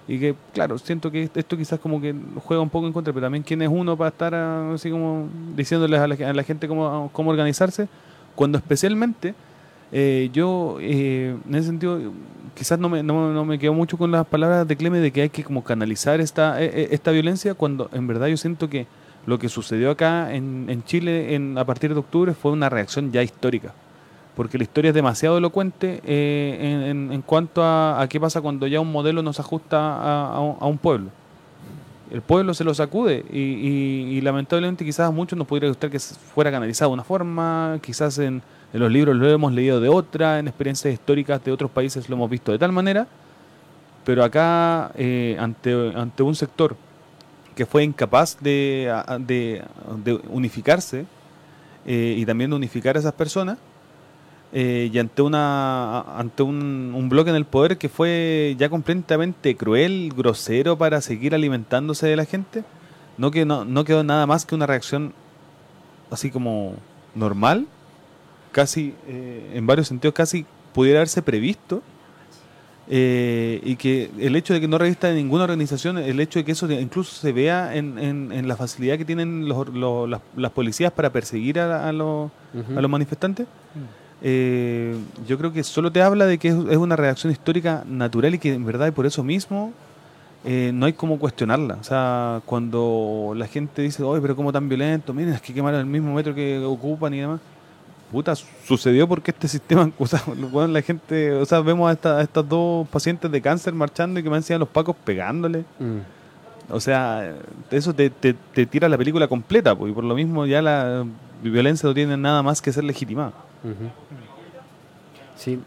y 0.08 0.20
que 0.20 0.36
claro 0.54 0.78
siento 0.78 1.12
que 1.12 1.30
esto 1.36 1.58
quizás 1.58 1.82
como 1.82 2.00
que 2.00 2.16
juega 2.46 2.64
un 2.64 2.70
poco 2.70 2.88
en 2.88 2.94
contra 2.94 3.12
pero 3.12 3.26
también 3.26 3.44
quién 3.44 3.62
es 3.62 3.70
uno 3.70 3.98
para 3.98 4.08
estar 4.08 4.34
ah, 4.34 4.72
así 4.74 4.90
como 4.90 5.28
diciéndoles 5.54 6.00
a 6.00 6.08
la, 6.08 6.30
a 6.30 6.34
la 6.34 6.44
gente 6.44 6.66
cómo, 6.66 7.10
cómo 7.12 7.30
organizarse 7.30 7.90
cuando 8.36 8.58
especialmente 8.58 9.36
eh, 9.92 10.30
yo 10.34 10.78
eh, 10.82 11.36
en 11.48 11.56
ese 11.56 11.68
sentido 11.68 12.00
quizás 12.56 12.80
no 12.80 12.90
me, 12.90 13.04
no, 13.04 13.32
no 13.32 13.46
me 13.46 13.60
quedo 13.60 13.74
mucho 13.74 13.98
con 13.98 14.12
las 14.12 14.26
palabras 14.26 14.68
de 14.68 14.76
Cleme 14.76 15.00
de 15.00 15.12
que 15.12 15.22
hay 15.24 15.30
que 15.30 15.44
como 15.44 15.64
canalizar 15.64 16.20
esta, 16.20 16.62
eh, 16.62 16.72
eh, 16.74 16.88
esta 16.92 17.12
violencia 17.12 17.54
cuando 17.54 17.90
en 17.94 18.08
verdad 18.08 18.28
yo 18.28 18.38
siento 18.38 18.70
que 18.70 18.88
lo 19.26 19.38
que 19.40 19.50
sucedió 19.50 19.92
acá 19.92 20.34
en, 20.34 20.66
en 20.70 20.84
Chile 20.84 21.36
en, 21.36 21.58
a 21.58 21.66
partir 21.66 21.94
de 21.94 22.00
octubre 22.00 22.34
fue 22.34 22.52
una 22.52 22.70
reacción 22.70 23.12
ya 23.12 23.22
histórica 23.24 23.74
porque 24.36 24.58
la 24.58 24.64
historia 24.66 24.90
es 24.90 24.96
demasiado 24.96 25.38
elocuente 25.40 26.00
eh, 26.06 26.58
en, 26.92 27.12
en- 27.12 27.22
cuanto 27.24 27.64
a, 27.64 28.00
a 28.02 28.08
qué 28.08 28.20
pasa 28.20 28.40
cuando 28.42 28.68
ya 28.68 28.80
un 28.80 28.92
modelo 28.92 29.22
no 29.24 29.34
se 29.34 29.42
ajusta 29.42 29.78
a, 30.32 30.40
un- 30.40 30.78
pueblo. 30.78 31.10
El 32.12 32.22
pueblo 32.22 32.54
se 32.54 32.64
lo 32.64 32.74
sacude 32.74 33.26
y, 33.32 33.40
y- 33.40 34.18
y 34.18 34.22
lamentablemente 34.22 34.86
quizás 34.86 35.08
a 35.10 35.12
muchos 35.12 35.38
nos 35.38 35.48
podría 35.48 35.70
gustar 35.70 35.90
que 35.90 36.00
fuera 36.00 36.52
canalizado 36.52 36.92
de 36.92 36.94
una 36.94 37.04
forma, 37.04 37.80
quizás 37.82 38.18
en, 38.20 38.42
En 38.74 38.80
los 38.82 38.92
libros 38.92 39.16
lo 39.16 39.30
hemos 39.30 39.54
leído 39.54 39.80
de 39.80 39.90
otra, 39.90 40.40
en 40.40 40.48
experiencias 40.48 40.94
históricas 40.94 41.44
de 41.44 41.52
otros 41.52 41.72
países 41.72 42.10
lo 42.10 42.16
hemos 42.16 42.30
visto 42.30 42.52
de 42.52 42.60
tal 42.60 42.72
manera, 42.72 43.08
pero 44.04 44.24
acá 44.24 44.92
eh, 44.96 45.38
ante, 45.40 46.24
un 46.24 46.36
sector 46.36 46.76
que 47.56 47.66
fue 47.66 47.84
incapaz 47.84 48.38
de, 48.42 49.64
unificarse 50.30 51.06
eh, 51.86 52.16
y 52.18 52.26
también 52.26 52.50
de 52.50 52.56
unificar 52.58 52.98
a 52.98 53.00
esas 53.00 53.14
personas, 53.14 53.58
eh, 54.54 54.90
y 54.94 55.00
ante 55.00 55.22
una 55.22 56.06
un, 56.40 57.08
bloque 57.10 57.30
en 57.30 57.36
el 57.36 57.46
poder 57.46 57.78
que 57.78 57.90
fue 57.90 58.56
ya 58.58 58.70
completamente 58.70 59.56
cruel, 59.56 60.14
grosero 60.16 60.78
para 60.78 61.02
seguir 61.02 61.36
alimentándose 61.36 62.08
de 62.08 62.16
la 62.16 62.26
gente, 62.26 62.64
no 63.18 63.32
que 63.32 63.46
no 63.46 63.84
quedó 63.86 64.04
nada 64.04 64.26
más 64.26 64.46
que 64.46 64.56
una 64.56 64.66
reacción 64.66 65.14
así 66.12 66.32
como 66.32 66.76
normal, 67.16 67.68
casi 68.58 68.96
eh, 69.08 69.52
en 69.54 69.68
varios 69.68 69.88
sentidos 69.88 70.16
casi 70.16 70.44
pudiera 70.74 70.98
haberse 71.00 71.22
previsto. 71.22 71.84
eh, 72.90 73.60
y 73.66 73.76
que 73.76 74.10
el 74.18 74.36
hecho 74.38 74.54
de 74.54 74.62
que 74.62 74.68
no 74.68 74.78
revista 74.78 75.12
ninguna 75.12 75.44
organización, 75.44 75.98
el 75.98 76.20
hecho 76.22 76.40
de 76.40 76.46
que 76.46 76.54
eso 76.54 76.72
incluso 76.72 77.14
se 77.20 77.34
vea 77.34 77.76
en, 77.76 78.00
en- 78.00 78.32
en 78.32 78.48
la 78.48 78.56
facilidad 78.56 78.98
que 78.98 79.04
tienen 79.06 79.48
los- 79.48 79.68
los- 79.70 80.10
las, 80.10 80.22
las 80.38 80.52
policías 80.54 80.92
para 80.94 81.12
perseguir 81.12 81.60
a, 81.60 81.88
a 81.88 81.92
los, 81.92 82.32
Ujú. 82.56 82.78
a 82.78 82.82
los 82.82 82.90
manifestantes, 82.90 83.46
eh, 84.24 84.96
yo 85.28 85.38
creo 85.38 85.52
que 85.54 85.64
solo 85.64 85.92
te 85.92 86.02
habla 86.02 86.26
de 86.26 86.38
que 86.40 86.48
es, 86.48 86.56
es 86.72 86.78
una 86.78 86.96
reacción 86.96 87.32
histórica 87.32 87.84
natural 87.88 88.34
y 88.36 88.40
que 88.40 88.54
en 88.54 88.66
verdad 88.66 88.88
y 88.88 88.92
por 88.92 89.06
eso 89.06 89.22
mismo 89.24 89.74
eh, 90.46 90.72
no 90.74 90.86
hay 90.86 90.94
como 90.94 91.20
cuestionarla. 91.20 91.78
O 91.82 91.84
sea, 91.84 92.42
cuando 92.46 93.34
la 93.36 93.48
gente 93.48 93.82
dice, 93.82 94.02
oye, 94.02 94.22
pero 94.22 94.34
cómo 94.36 94.54
tan 94.54 94.70
violento, 94.70 95.14
miren, 95.14 95.34
es 95.34 95.42
que 95.42 95.54
quemaron 95.54 95.82
el 95.82 95.86
mismo 95.88 96.14
metro 96.14 96.34
que 96.34 96.58
ocupan 96.66 97.14
y 97.14 97.20
demás. 97.20 97.42
Puta, 98.12 98.36
su- 98.36 98.46
sucedió 98.66 99.08
porque 99.08 99.32
este 99.32 99.48
sistema, 99.50 99.92
o 100.00 100.08
sea, 100.08 100.22
bueno, 100.52 100.68
la 100.74 100.82
gente, 100.82 101.34
o 101.34 101.46
sea, 101.46 101.60
vemos 101.62 101.90
a, 101.90 101.94
esta- 101.94 102.18
a 102.20 102.22
estas 102.22 102.48
dos 102.48 102.88
pacientes 102.88 103.30
de 103.32 103.42
cáncer 103.42 103.74
marchando 103.74 104.20
y 104.20 104.24
que 104.24 104.30
me 104.30 104.38
decían 104.38 104.60
los 104.60 104.70
pacos 104.70 104.96
pegándole. 105.04 105.66
Mm. 105.80 106.00
O 106.74 106.80
sea, 106.80 107.34
eso 107.72 107.94
te, 107.94 108.10
te, 108.10 108.34
te 108.34 108.66
tira 108.66 108.88
la 108.90 108.98
película 108.98 109.28
completa, 109.28 109.76
pues, 109.76 109.92
y 109.92 109.96
por 109.96 110.04
lo 110.04 110.16
mismo 110.16 110.46
ya 110.46 110.62
la 110.62 111.06
violencia 111.44 111.88
no 111.88 111.94
tiene 111.96 112.18
nada 112.18 112.42
más 112.44 112.62
que 112.62 112.72
ser 112.74 112.84
legitimada. 112.84 113.32
Sí. 115.36 115.60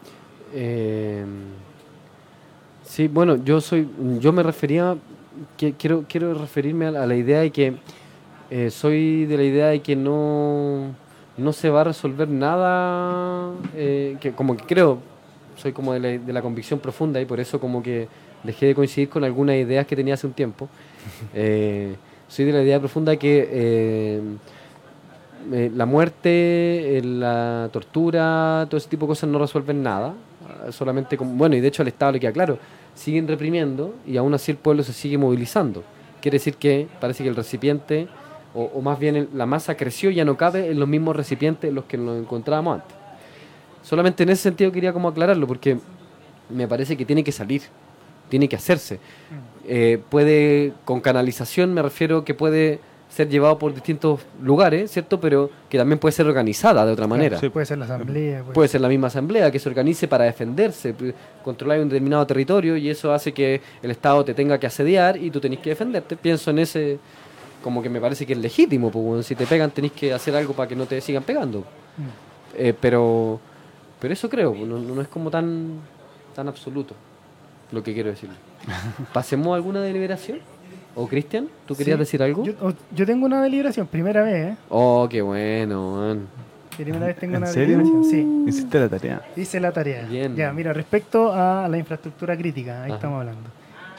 eh, 0.53 1.25
sí, 2.85 3.09
bueno, 3.09 3.37
yo 3.45 3.61
soy, 3.61 3.89
yo 4.19 4.33
me 4.33 4.43
refería, 4.43 4.97
que, 5.57 5.73
quiero, 5.75 6.05
quiero 6.09 6.35
referirme 6.35 6.87
a 6.87 6.91
la, 6.91 7.03
a 7.05 7.07
la 7.07 7.15
idea 7.17 7.41
de 7.41 7.51
que 7.51 7.75
eh, 8.51 8.71
soy 8.71 9.27
de 9.27 9.37
la 9.37 9.43
idea 9.45 9.67
de 9.69 9.81
que 9.81 9.95
no, 9.97 10.87
no 11.41 11.53
se 11.53 11.71
va 11.71 11.81
a 11.83 11.85
resolver 11.85 12.29
nada, 12.29 13.53
eh, 13.75 14.17
que 14.21 14.33
como 14.33 14.57
que 14.57 14.65
creo, 14.65 14.99
soy 15.57 15.73
como 15.73 15.93
de 15.93 16.01
la, 16.01 16.09
de 16.09 16.33
la 16.33 16.43
convicción 16.43 16.81
profunda 16.81 17.21
y 17.21 17.25
por 17.25 17.41
eso 17.41 17.61
como 17.61 17.83
que 17.83 18.09
dejé 18.43 18.67
de 18.67 18.75
coincidir 18.75 19.09
con 19.09 19.25
algunas 19.25 19.57
ideas 19.57 19.87
que 19.87 19.97
tenía 19.97 20.15
hace 20.15 20.27
un 20.27 20.33
tiempo. 20.33 20.69
Eh, 21.35 21.97
soy 22.29 22.45
de 22.45 22.53
la 22.53 22.63
idea 22.63 22.79
profunda 22.79 23.17
que 23.17 23.49
eh, 23.51 24.23
eh, 25.53 25.71
la 25.75 25.85
muerte, 25.85 27.01
la 27.03 27.69
tortura, 27.73 28.67
todo 28.69 28.77
ese 28.77 28.89
tipo 28.89 29.07
de 29.07 29.09
cosas 29.09 29.29
no 29.29 29.39
resuelven 29.39 29.83
nada. 29.83 30.15
Solamente 30.71 31.17
como, 31.17 31.33
bueno, 31.33 31.57
y 31.57 31.61
de 31.61 31.69
hecho 31.69 31.83
al 31.83 31.89
Estado 31.89 32.13
le 32.13 32.21
queda 32.21 32.33
claro, 32.33 32.59
siguen 32.95 33.27
reprimiendo 33.27 33.95
y 34.07 34.17
aún 34.17 34.35
así 34.35 34.53
el 34.53 34.59
pueblo 34.59 34.83
se 34.83 34.93
sigue 34.93 35.19
movilizando. 35.19 35.83
Quiere 36.21 36.37
decir 36.37 36.55
que 36.55 36.87
parece 37.01 37.25
que 37.25 37.31
el 37.31 37.37
recipiente, 37.37 38.09
o, 38.55 38.65
o 38.65 38.81
más 38.81 38.99
bien 38.99 39.29
la 39.35 39.47
masa 39.47 39.77
creció 39.77 40.11
y 40.11 40.17
ya 40.17 40.25
no 40.25 40.37
cabe 40.37 40.71
en 40.71 40.79
los 40.79 40.89
mismos 40.89 41.17
recipientes 41.17 41.69
en 41.69 41.75
los 41.75 41.85
que 41.85 41.97
nos 41.97 42.19
encontrábamos 42.19 42.81
antes. 42.81 42.97
Solamente 43.83 44.23
en 44.23 44.31
ese 44.31 44.43
sentido 44.43 44.71
quería 44.73 44.93
como 44.93 45.09
aclararlo, 45.09 45.47
porque 45.47 45.79
me 46.49 46.69
parece 46.69 46.97
que 46.97 47.05
tiene 47.05 47.25
que 47.25 47.33
salir, 47.33 47.63
tiene 48.29 48.49
que 48.49 48.57
hacerse. 48.57 49.01
Eh, 49.67 50.01
puede, 50.09 50.73
con 50.85 51.01
canalización 51.01 51.73
me 51.73 51.83
refiero 51.83 52.25
que 52.25 52.35
puede 52.35 52.81
ser 53.09 53.29
llevado 53.29 53.59
por 53.59 53.75
distintos 53.75 54.21
lugares, 54.41 54.91
¿cierto? 54.91 55.21
Pero 55.21 55.51
que 55.69 55.77
también 55.77 55.99
puede 55.99 56.13
ser 56.13 56.27
organizada 56.27 56.87
de 56.87 56.93
otra 56.93 57.09
manera. 57.09 57.39
sí. 57.39 57.49
Puede 57.49 57.67
ser 57.67 57.79
la 57.79 57.87
asamblea. 57.87 58.43
puede 58.43 58.55
Puede 58.55 58.69
ser 58.69 58.81
la 58.81 58.89
misma 58.89 59.09
asamblea 59.09 59.51
que 59.51 59.59
se 59.59 59.69
organice 59.69 60.07
para 60.07 60.25
defenderse, 60.25 60.95
controlar 61.43 61.81
un 61.81 61.89
determinado 61.89 62.25
territorio 62.27 62.77
y 62.77 62.89
eso 62.89 63.13
hace 63.13 63.33
que 63.33 63.61
el 63.83 63.91
Estado 63.91 64.25
te 64.25 64.35
tenga 64.35 64.59
que 64.59 64.67
asediar 64.67 65.17
y 65.17 65.31
tú 65.31 65.41
tenés 65.41 65.59
que 65.59 65.71
defenderte. 65.71 66.17
Pienso 66.17 66.53
en 66.53 66.61
ese, 66.61 66.99
como 67.63 67.83
que 67.83 67.89
me 67.89 68.01
parece 68.01 68.27
que 68.27 68.33
es 68.33 68.39
legítimo, 68.39 68.91
pues 68.91 69.05
bueno, 69.05 69.23
si 69.23 69.35
te 69.35 69.47
pegan 69.47 69.71
tenés 69.71 69.93
que 69.93 70.13
hacer 70.13 70.35
algo 70.35 70.53
para 70.55 70.69
que 70.69 70.77
no 70.77 70.87
te 70.87 71.01
sigan 71.01 71.23
pegando. 71.23 71.65
Eh, 72.57 72.75
pero, 72.79 73.39
pero 74.01 74.13
eso 74.15 74.29
creo, 74.29 74.55
no, 74.55 74.79
no 74.79 75.01
es 75.03 75.09
como 75.09 75.31
tan, 75.31 75.79
tan 76.35 76.49
absoluto 76.49 76.95
lo 77.73 77.83
que 77.83 77.95
quiero 77.95 78.11
decir. 78.11 78.31
¿Pasemos 79.13 79.53
a 79.53 79.57
alguna 79.57 79.81
deliberación? 79.81 80.39
¿O 80.97 81.07
Cristian? 81.07 81.49
¿Tú 81.67 81.77
querías 81.77 81.97
Sí. 81.97 82.01
decir 82.01 82.23
algo? 82.23 82.45
Yo, 82.45 82.53
oh, 82.61 82.73
yo 82.95 83.07
tengo 83.07 83.25
una 83.27 83.43
deliberación, 83.43 83.87
primera 83.87 84.23
vez, 84.23 84.53
¿eh? 84.53 84.57
Oh, 84.69 85.07
qué 85.09 85.23
bueno, 85.23 85.97
man. 85.97 86.27
Primera 86.77 87.07
vez 87.07 87.17
tengo 87.17 87.37
¿En 87.37 87.43
una 87.43 87.47
serio? 87.53 87.79
deliberación, 87.79 88.05
sí. 88.05 88.49
Hiciste 88.49 88.81
la 88.81 88.89
tarea. 88.89 89.23
Hice 89.37 89.61
la 89.61 89.71
tarea. 89.71 90.03
Bien. 90.07 90.35
Ya, 90.35 90.53
mira, 90.53 90.73
respecto 90.73 91.31
a 91.33 91.69
la 91.69 91.79
infraestructura 91.79 92.37
crítica, 92.37 92.83
ahí 92.83 92.89
Ajá. 92.91 92.95
estamos 92.97 93.21
hablando. 93.21 93.49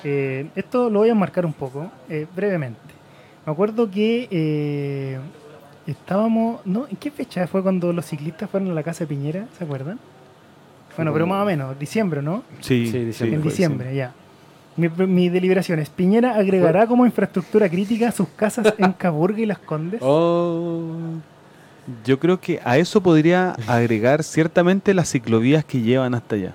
Eh, 0.04 0.50
esto 0.56 0.90
lo 0.90 1.00
voy 1.00 1.10
a 1.10 1.16
marcar 1.16 1.46
un 1.46 1.54
poco, 1.54 1.90
eh, 2.10 2.26
brevemente. 2.36 2.80
Me 3.46 3.52
acuerdo 3.52 3.90
que 3.90 4.28
eh, 4.30 5.20
estábamos, 5.88 6.66
¿no? 6.66 6.88
¿En 6.90 6.96
qué 6.98 7.10
fecha 7.12 7.48
fue 7.48 7.64
cuando 7.64 7.92
los 7.92 8.06
ciclistas 8.06 8.50
fueron 8.50 8.72
a 8.72 8.74
la 8.74 8.84
casa 8.84 9.04
de 9.04 9.08
Piñera? 9.08 9.48
¿Se 9.58 9.64
acuerdan? 9.64 10.00
Bueno, 10.96 11.14
pero 11.14 11.26
más 11.26 11.42
o 11.42 11.46
menos, 11.46 11.80
diciembre, 11.80 12.22
¿no? 12.22 12.44
Sí, 12.60 12.88
Sí, 12.88 13.06
diciembre. 13.06 13.36
en 13.38 13.42
diciembre, 13.44 13.96
ya. 13.96 14.14
Mi, 14.78 14.90
mi 14.90 15.30
deliberación 15.30 15.80
es, 15.80 15.90
Piñera 15.90 16.36
agregará 16.36 16.86
como 16.86 17.06
infraestructura 17.06 17.68
crítica 17.70 18.12
sus 18.12 18.28
casas 18.30 18.74
en 18.78 18.92
Caburga 18.94 19.40
y 19.40 19.46
Las 19.46 19.60
Condes. 19.60 20.02
Oh. 20.04 20.92
Yo 22.06 22.20
creo 22.20 22.40
que 22.40 22.60
a 22.64 22.78
eso 22.78 23.02
podría 23.02 23.56
agregar 23.68 24.24
ciertamente 24.24 24.94
las 24.94 25.10
ciclovías 25.12 25.66
que 25.66 25.82
llevan 25.82 26.14
hasta 26.14 26.36
allá. 26.36 26.54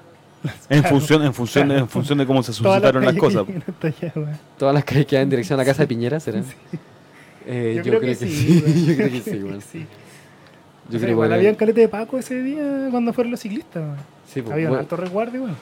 En 0.68 0.81
Claro, 0.81 0.89
función, 0.97 1.23
en 1.24 1.35
función, 1.35 1.64
claro. 1.66 1.81
en 1.82 1.89
función 1.89 2.18
de 2.18 2.27
cómo 2.27 2.43
se 2.43 2.52
suscitaron 2.52 3.05
las 3.05 3.14
cosas. 3.16 3.44
allá. 3.82 4.12
Todas 4.59 4.74
las 4.74 4.85
calles 4.85 5.06
que 5.06 5.16
van 5.16 5.24
en 5.24 5.31
dirección 5.31 5.59
a 5.59 5.62
la 5.62 5.66
casa 5.66 5.82
de 5.82 5.89
Piñera 5.89 6.18
serán. 6.20 6.44
Eh, 7.47 7.74
Yo, 7.77 7.82
creo, 7.82 8.01
que, 8.01 8.14
sí. 8.14 8.62
yo 8.89 8.97
creo 8.97 9.10
que 9.10 9.20
sí, 9.20 9.31
weón. 9.43 9.60
sí. 9.60 9.86
Yo 10.89 10.89
O 10.89 10.90
sea, 10.90 11.01
creo 11.01 11.10
igual 11.12 11.32
había 11.32 11.51
un 11.51 11.56
calete 11.56 11.81
de 11.81 11.89
Paco 11.89 12.18
ese 12.18 12.43
día 12.43 12.89
cuando 12.90 13.12
fueron 13.12 13.31
los 13.31 13.40
ciclistas. 13.40 13.98
Sí, 14.27 14.43
pues, 14.43 14.52
había 14.52 14.66
un 14.66 14.70
bueno, 14.70 14.81
alto 14.82 14.97
resguardo, 14.97 15.32
weón. 15.43 15.56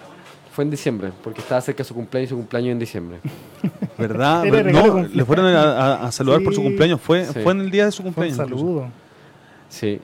fue 0.52 0.64
en 0.64 0.70
diciembre, 0.70 1.10
porque 1.22 1.40
estaba 1.40 1.60
cerca 1.60 1.78
de 1.82 1.84
su 1.88 1.94
cumpleaños 1.94 2.28
y 2.28 2.30
su 2.30 2.36
cumpleaños 2.36 2.72
en 2.72 2.78
diciembre. 2.78 3.18
¿Verdad? 3.98 4.44
No, 4.44 5.02
le 5.06 5.24
fueron 5.24 5.46
a, 5.46 5.60
a- 5.62 6.06
a 6.06 6.12
saludar 6.12 6.42
por 6.42 6.54
su 6.54 6.62
cumpleaños. 6.62 7.00
Fue, 7.00 7.24
Sí. 7.26 7.40
fue 7.42 7.52
en 7.52 7.60
el 7.60 7.70
día 7.70 7.86
de 7.86 7.92
su 7.92 8.02
Fue 8.02 8.08
un 8.08 8.14
cumpleaños. 8.14 8.38
incluso. 8.38 8.64
saludo. 8.66 8.88
Sí. 9.68 10.00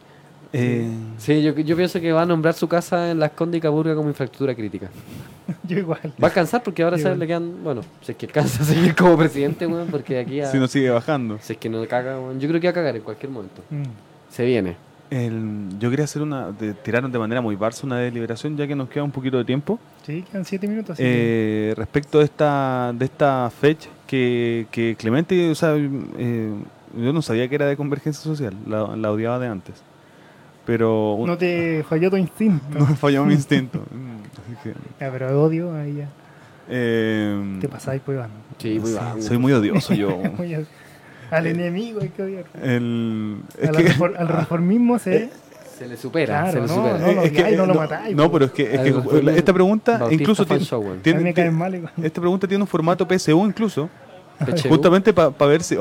Eh, 0.52 0.90
Sí, 1.18 1.42
yo, 1.42 1.54
yo 1.54 1.76
pienso 1.76 2.00
que 2.00 2.12
va 2.12 2.22
a 2.22 2.26
nombrar 2.26 2.54
su 2.54 2.66
casa 2.68 3.10
en 3.10 3.18
Las 3.18 3.32
Condes 3.32 3.58
y 3.58 3.60
Caburga 3.60 3.94
como 3.94 4.08
infraestructura 4.08 4.54
crítica. 4.54 4.88
Yo 5.68 5.78
igual. 5.78 6.00
Va 6.22 6.26
a 6.26 6.30
alcanzar 6.30 6.62
porque 6.62 6.82
ahora 6.82 6.96
se 6.96 7.02
bueno. 7.04 7.18
le 7.18 7.26
quedan, 7.26 7.64
bueno, 7.64 7.80
si 8.02 8.12
es 8.12 8.18
que 8.18 8.26
alcanza 8.26 8.62
a 8.62 8.66
seguir 8.66 8.94
como 8.94 9.16
presidente, 9.18 9.66
weón, 9.66 9.88
porque 9.88 10.14
de 10.14 10.20
aquí 10.20 10.40
a... 10.40 10.46
si 10.50 10.58
no 10.58 10.68
sigue 10.68 10.90
bajando. 10.90 11.38
Si 11.42 11.54
es 11.54 11.58
que 11.58 11.68
no 11.68 11.84
caga, 11.88 12.18
weón. 12.20 12.38
Yo 12.40 12.48
creo 12.48 12.60
que 12.60 12.68
va 12.68 12.70
a 12.70 12.74
cagar 12.74 12.94
en 12.96 13.02
cualquier 13.02 13.30
momento. 13.32 13.62
Mm. 13.70 13.82
Se 14.30 14.44
viene. 14.44 14.76
El- 15.10 15.68
yo 15.80 15.90
quería 15.90 16.04
hacer 16.04 16.22
una. 16.22 16.52
De, 16.52 16.72
tiraron 16.72 17.10
de 17.10 17.18
manera 17.18 17.40
muy 17.40 17.56
barça 17.56 17.82
una 17.82 17.98
deliberación, 17.98 18.56
ya 18.56 18.66
que 18.68 18.76
nos 18.76 18.88
queda 18.88 19.02
un 19.02 19.10
poquito 19.10 19.38
de 19.38 19.44
tiempo. 19.44 19.78
Sí, 20.06 20.22
quedan 20.30 20.44
siete 20.44 20.68
minutos. 20.68 20.96
Eh, 21.00 21.74
respecto 21.76 22.18
de 22.20 22.26
esta 22.26 22.92
de 22.96 23.04
esta 23.06 23.50
fecha 23.50 23.88
que, 24.06 24.66
que 24.70 24.94
Clemente, 24.96 25.50
o 25.50 25.54
sea, 25.56 25.74
eh, 25.76 26.52
yo 26.96 27.12
no 27.12 27.22
sabía 27.22 27.48
que 27.48 27.56
era 27.56 27.66
de 27.66 27.76
convergencia 27.76 28.22
social, 28.22 28.54
la, 28.68 28.94
la 28.96 29.10
odiaba 29.10 29.40
de 29.40 29.48
antes. 29.48 29.82
Pero 30.70 31.18
no 31.26 31.36
te 31.36 31.84
falló 31.88 32.10
tu 32.10 32.16
instinto. 32.16 32.64
no 32.78 32.86
me 32.86 32.94
falló 32.94 33.24
mi 33.24 33.34
instinto. 33.34 33.82
Mm, 33.90 34.22
así 34.22 34.56
que, 34.62 34.74
Ya, 35.04 35.10
pero 35.10 35.42
odio, 35.42 35.74
ahí 35.74 35.96
ya. 35.96 36.08
eh, 36.68 37.58
Te 37.60 37.68
pasáis, 37.68 38.00
pues, 38.06 38.16
Iván. 38.16 38.30
Sí, 38.58 38.80
soy 39.20 39.38
muy 39.38 39.52
odioso 39.52 39.94
yo. 39.94 40.16
Muy 40.38 40.54
al- 41.32 41.46
enemigo 41.48 42.00
hay 42.02 42.10
que 42.10 42.22
odiar. 42.22 42.44
El, 42.62 43.38
es 43.58 43.68
Al, 43.68 43.76
que- 43.76 44.04
al 44.16 44.28
reformismo 44.28 44.98
se... 45.00 45.30
Se 45.76 45.88
le 45.88 45.96
supera, 45.96 46.42
Claro, 46.42 46.52
se 46.52 46.60
le 46.60 46.66
no, 46.68 46.74
supera. 46.74 46.98
no, 46.98 47.12
lo 47.14 47.22
es 47.22 47.32
que- 47.32 47.38
odiáis, 47.40 47.56
no 47.56 47.66
lo 47.66 47.74
no, 47.74 47.80
matáis, 47.80 48.14
no, 48.16 48.30
pero 48.30 48.44
es 48.44 48.50
que, 48.52 48.62
es 48.74 48.80
que 48.80 48.94
esta 49.36 49.52
pregunta 49.52 49.98
Bautista 49.98 50.22
incluso 50.22 50.44
tiene, 51.02 51.30
esta 52.02 52.20
pregunta 52.20 52.46
tiene 52.46 52.62
un 52.62 52.68
formato 52.68 53.08
PSU 53.08 53.44
incluso, 53.46 53.88
justamente 54.68 55.12
para 55.12 55.30
ver 55.46 55.62
si 55.64 55.76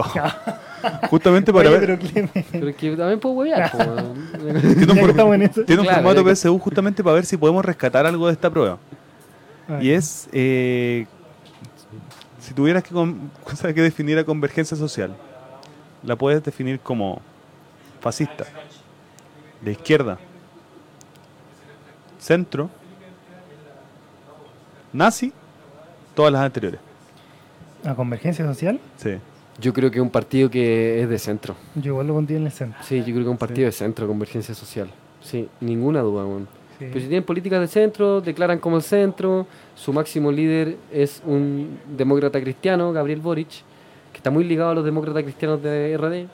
justamente 1.09 1.51
para 1.53 1.69
Oye, 1.69 1.79
ver 1.79 1.99
pero 2.51 2.75
que 2.75 2.95
también 2.95 3.19
puedo 3.19 3.35
huevear, 3.35 3.71
tiene 3.71 5.23
un, 5.23 5.33
en 5.33 5.41
eso. 5.43 5.63
tiene 5.63 5.81
un 5.81 5.85
Claro, 5.87 6.03
formato 6.03 6.23
que- 6.25 6.31
PSU 6.35 6.59
justamente 6.59 7.03
para 7.03 7.15
ver 7.15 7.25
si 7.25 7.37
podemos 7.37 7.63
rescatar 7.65 8.05
algo 8.05 8.27
de 8.27 8.33
esta 8.33 8.49
prueba. 8.49 8.77
Ah, 9.67 9.79
Y 9.81 9.91
es, 9.91 10.27
eh, 10.31 11.05
si 12.39 12.53
tuvieras 12.53 12.83
que, 12.83 12.93
con- 12.93 13.31
que 13.73 13.81
definir 13.81 14.17
a 14.17 14.23
convergencia 14.23 14.75
social, 14.77 15.15
la 16.03 16.15
puedes 16.15 16.43
definir 16.43 16.79
como 16.79 17.21
fascista, 18.01 18.45
de 19.61 19.71
izquierda, 19.73 20.17
centro, 22.19 22.69
nazi, 24.93 25.33
todas 26.15 26.31
las 26.31 26.41
anteriores. 26.41 26.79
¿A 27.85 27.95
convergencia 27.95 28.45
social? 28.45 28.79
Sí. 28.97 29.17
Yo 29.59 29.73
creo 29.73 29.91
que 29.91 29.97
es 29.97 30.01
un 30.01 30.09
partido 30.09 30.49
que 30.49 31.01
es 31.01 31.09
de 31.09 31.19
centro. 31.19 31.55
Yo 31.75 31.91
igual 31.91 32.07
lo 32.07 32.13
pondría 32.13 32.37
en 32.37 32.45
el 32.45 32.51
centro. 32.51 32.79
Sí, 32.83 32.97
yo 32.99 33.03
creo 33.05 33.15
que 33.15 33.21
es 33.21 33.27
un 33.27 33.37
partido 33.37 33.65
de 33.65 33.71
centro, 33.71 34.07
Convergencia 34.07 34.55
Social. 34.55 34.89
Sí, 35.21 35.49
ninguna 35.59 36.01
duda, 36.01 36.25
weón. 36.25 36.47
Sí. 36.77 36.85
Pero 36.87 36.93
si 37.01 37.07
tienen 37.07 37.23
políticas 37.23 37.59
de 37.59 37.67
centro, 37.67 38.21
declaran 38.21 38.59
como 38.59 38.77
el 38.77 38.83
centro, 38.83 39.45
su 39.75 39.91
máximo 39.91 40.31
líder 40.31 40.77
es 40.93 41.21
un 41.25 41.77
demócrata 41.97 42.39
cristiano, 42.39 42.93
Gabriel 42.93 43.19
Boric, 43.19 43.49
que 44.13 44.17
está 44.17 44.31
muy 44.31 44.45
ligado 44.45 44.69
a 44.71 44.75
los 44.75 44.85
demócratas 44.85 45.23
cristianos 45.23 45.61
de 45.61 45.97
RD. 45.97 46.27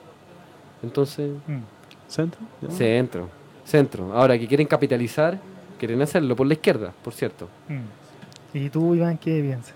Entonces, 0.84 1.32
Mm. 1.48 1.60
¿Centro? 2.08 2.40
Ya. 2.62 2.70
centro, 2.70 3.30
centro. 3.64 4.14
Ahora, 4.14 4.38
que 4.38 4.48
quieren 4.48 4.68
capitalizar, 4.68 5.40
quieren 5.80 6.00
hacerlo 6.04 6.36
por 6.36 6.46
la 6.46 6.54
izquierda, 6.54 6.94
por 7.04 7.14
cierto. 7.14 7.50
Mm. 7.68 8.58
¿Y 8.58 8.70
tú, 8.70 8.94
Iván, 8.94 9.18
qué 9.18 9.42
piensas? 9.42 9.74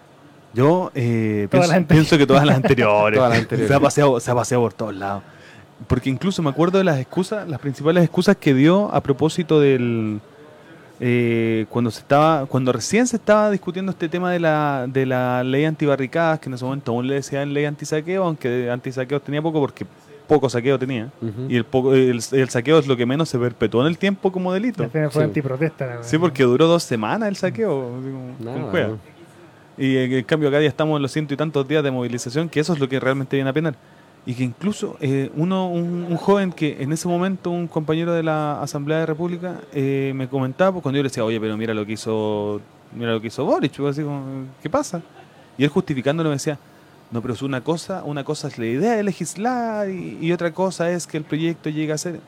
Yo 0.53 0.91
eh, 0.95 1.47
pienso, 1.87 2.17
que 2.17 2.25
todas 2.25 2.45
las 2.45 2.55
anteriores. 2.63 3.17
Todas 3.17 3.29
las 3.31 3.39
anteriores. 3.39 3.67
Se, 3.67 3.73
ha 3.75 3.79
paseado, 3.79 4.19
se 4.19 4.31
ha 4.31 4.35
paseado 4.35 4.63
por 4.63 4.73
todos 4.73 4.95
lados. 4.95 5.23
Porque 5.87 6.09
incluso 6.09 6.41
me 6.43 6.49
acuerdo 6.49 6.77
de 6.77 6.83
las 6.83 6.99
excusas, 6.99 7.47
las 7.47 7.59
principales 7.59 8.03
excusas 8.03 8.35
que 8.35 8.53
dio 8.53 8.93
a 8.93 9.01
propósito 9.01 9.59
del. 9.59 10.19
eh, 10.99 11.65
cuando 11.69 11.89
se 11.91 11.99
estaba 12.01 12.45
cuando 12.47 12.73
recién 12.73 13.07
se 13.07 13.15
estaba 13.15 13.49
discutiendo 13.51 13.91
este 13.91 14.09
tema 14.09 14.31
de 14.31 14.39
la, 14.39 14.85
de 14.89 15.05
la 15.05 15.43
ley 15.43 15.63
antibarricadas, 15.65 16.39
que 16.39 16.49
en 16.49 16.55
ese 16.55 16.65
momento 16.65 16.91
aún 16.91 17.07
le 17.07 17.13
decían 17.15 17.53
ley 17.53 17.63
antisaqueo, 17.65 18.23
aunque 18.25 18.49
de 18.49 18.71
antisaqueos 18.71 19.21
tenía 19.23 19.41
poco 19.41 19.61
porque 19.61 19.85
poco 20.27 20.49
saqueo 20.49 20.77
tenía. 20.77 21.09
Y 21.47 21.55
el, 21.55 21.63
poco, 21.63 21.93
el, 21.93 22.19
el 22.31 22.49
saqueo 22.49 22.77
es 22.79 22.85
lo 22.87 22.97
que 22.97 23.05
menos 23.05 23.29
se 23.29 23.39
perpetuó 23.39 23.81
en 23.81 23.87
el 23.87 23.97
tiempo 23.97 24.31
como 24.31 24.51
delito. 24.51 24.83
Al 24.83 24.89
final 24.91 25.09
fue 25.11 25.21
Sí. 25.23 25.27
antiprotesta. 25.27 25.85
la 25.85 26.03
Sí, 26.03 26.17
porque 26.17 26.43
duró 26.43 26.67
dos 26.67 26.83
semanas 26.83 27.29
el 27.29 27.35
saqueo. 27.37 27.89
Y 29.79 29.95
en 29.97 30.11
en 30.11 30.23
cambio 30.25 30.49
acá 30.49 30.59
ya 30.61 30.67
estamos 30.67 30.97
en 30.97 31.01
los 31.01 31.11
ciento 31.11 31.33
y 31.33 31.37
tantos 31.37 31.65
días 31.65 31.81
de 31.81 31.89
movilización, 31.89 32.49
que 32.49 32.59
eso 32.59 32.73
es 32.73 32.79
lo 32.79 32.89
que 32.89 32.99
realmente 32.99 33.37
viene 33.37 33.49
a 33.49 33.53
penar. 33.53 33.75
Y 34.25 34.33
que 34.33 34.43
incluso 34.43 34.97
eh, 34.99 35.31
uno, 35.35 35.69
un, 35.69 36.15
joven 36.17 36.51
que 36.51 36.83
en 36.83 36.91
ese 36.91 37.07
momento, 37.07 37.49
un 37.49 37.67
compañero 37.67 38.13
de 38.13 38.21
la 38.21 38.61
Asamblea 38.61 38.99
de 38.99 39.05
República, 39.05 39.61
eh, 39.73 40.11
me 40.13 40.27
comentaba, 40.27 40.73
pues, 40.73 40.83
cuando 40.83 40.97
yo 40.97 41.03
le 41.03 41.09
decía, 41.09 41.23
oye, 41.23 41.39
pero 41.39 41.55
mira 41.55 41.73
lo 41.73 41.85
que 41.85 41.93
hizo, 41.93 42.59
mira 42.93 43.13
lo 43.13 43.21
que 43.21 43.27
hizo 43.27 43.45
Boric, 43.45 43.77
pues, 43.77 43.97
así 43.97 44.07
¿qué 44.61 44.69
pasa? 44.69 45.01
Y 45.57 45.63
él 45.63 45.69
justificándolo 45.69 46.29
me 46.29 46.35
decía, 46.35 46.59
no, 47.09 47.21
pero 47.21 47.33
es 47.33 47.41
una 47.41 47.61
cosa, 47.61 48.03
una 48.03 48.25
cosa 48.25 48.49
es 48.49 48.59
la 48.59 48.65
idea 48.65 48.95
de 48.97 49.03
legislar 49.03 49.89
y 49.89 50.31
otra 50.33 50.51
cosa 50.51 50.91
es 50.91 51.07
que 51.07 51.17
el 51.17 51.23
proyecto 51.23 51.69
llegue 51.69 51.93
a 51.93 51.97
ser. 51.97 52.19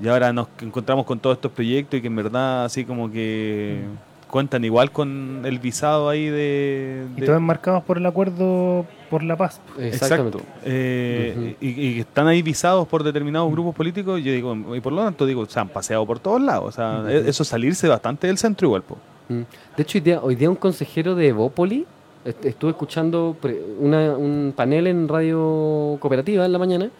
Y 0.00 0.08
ahora 0.08 0.32
nos 0.32 0.48
encontramos 0.60 1.04
con 1.04 1.18
todos 1.18 1.36
estos 1.36 1.52
proyectos 1.52 1.98
y 1.98 2.00
que 2.00 2.06
en 2.06 2.16
verdad 2.16 2.64
así 2.64 2.84
como 2.84 3.10
que 3.10 3.82
cuentan 4.30 4.62
igual 4.64 4.90
con 4.92 5.42
el 5.44 5.58
visado 5.58 6.08
ahí 6.08 6.28
de... 6.28 7.06
Y 7.16 7.22
todos 7.22 7.38
enmarcados 7.38 7.82
por 7.84 7.96
el 7.98 8.06
acuerdo 8.06 8.84
por 9.10 9.22
la 9.22 9.36
paz. 9.36 9.60
Exactamente. 9.78 10.38
Exacto. 10.38 10.60
Eh, 10.64 11.56
y, 11.60 11.68
y 11.68 12.00
están 12.00 12.26
ahí 12.28 12.42
visados 12.42 12.86
por 12.86 13.02
determinados 13.02 13.50
grupos 13.50 13.74
políticos, 13.74 14.20
yo 14.22 14.30
digo, 14.32 14.54
y 14.76 14.80
por 14.80 14.92
lo 14.92 15.02
tanto 15.02 15.24
digo, 15.26 15.46
se 15.46 15.58
han 15.58 15.68
paseado 15.68 16.04
por 16.06 16.18
todos 16.20 16.40
lados. 16.42 16.64
O 16.68 16.72
sea, 16.72 16.98
Ujú. 17.00 17.08
e- 17.08 17.28
eso 17.28 17.42
es 17.42 17.48
salirse 17.48 17.88
bastante 17.88 18.26
del 18.26 18.36
centro 18.38 18.66
igual. 18.68 18.82
po. 18.82 18.98
Mm. 19.30 19.40
De 19.76 19.82
hecho, 19.82 19.96
hoy 19.98 20.02
día, 20.02 20.20
hoy 20.22 20.34
día 20.34 20.50
un 20.50 20.56
consejero 20.56 21.14
de 21.14 21.28
Evópoli, 21.28 21.86
est- 22.24 22.44
estuve 22.44 22.72
escuchando 22.72 23.34
pre- 23.40 23.60
una- 23.80 24.16
un 24.16 24.52
panel 24.54 24.86
en 24.88 25.08
radio 25.08 25.96
cooperativa 26.00 26.44
en 26.44 26.52
la 26.52 26.58
mañana, 26.58 26.90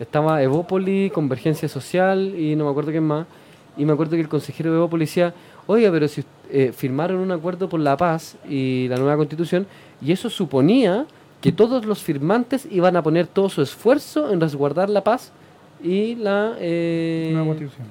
estaba 0.00 0.42
Evópoli, 0.42 1.10
Convergencia 1.10 1.68
Social 1.68 2.34
y 2.38 2.56
no 2.56 2.64
me 2.64 2.70
acuerdo 2.70 2.90
quién 2.92 3.04
más, 3.04 3.26
y 3.76 3.84
me 3.84 3.92
acuerdo 3.92 4.12
que 4.16 4.20
el 4.22 4.28
consejero 4.28 4.70
de 4.70 4.78
Evópoli 4.78 5.04
decía, 5.04 5.32
oiga, 5.66 5.90
pero 5.90 6.08
si 6.08 6.24
eh, 6.52 6.72
firmaron 6.72 7.18
un 7.18 7.32
acuerdo 7.32 7.68
por 7.68 7.80
la 7.80 7.96
paz 7.96 8.36
y 8.48 8.86
la 8.88 8.96
nueva 8.96 9.16
constitución, 9.16 9.66
y 10.00 10.12
eso 10.12 10.30
suponía 10.30 11.06
que 11.40 11.50
todos 11.50 11.84
los 11.84 12.02
firmantes 12.02 12.68
iban 12.70 12.94
a 12.96 13.02
poner 13.02 13.26
todo 13.26 13.48
su 13.48 13.62
esfuerzo 13.62 14.30
en 14.32 14.40
resguardar 14.40 14.88
la 14.88 15.02
paz 15.02 15.32
y 15.82 16.14
la... 16.14 16.54
eh, 16.60 17.34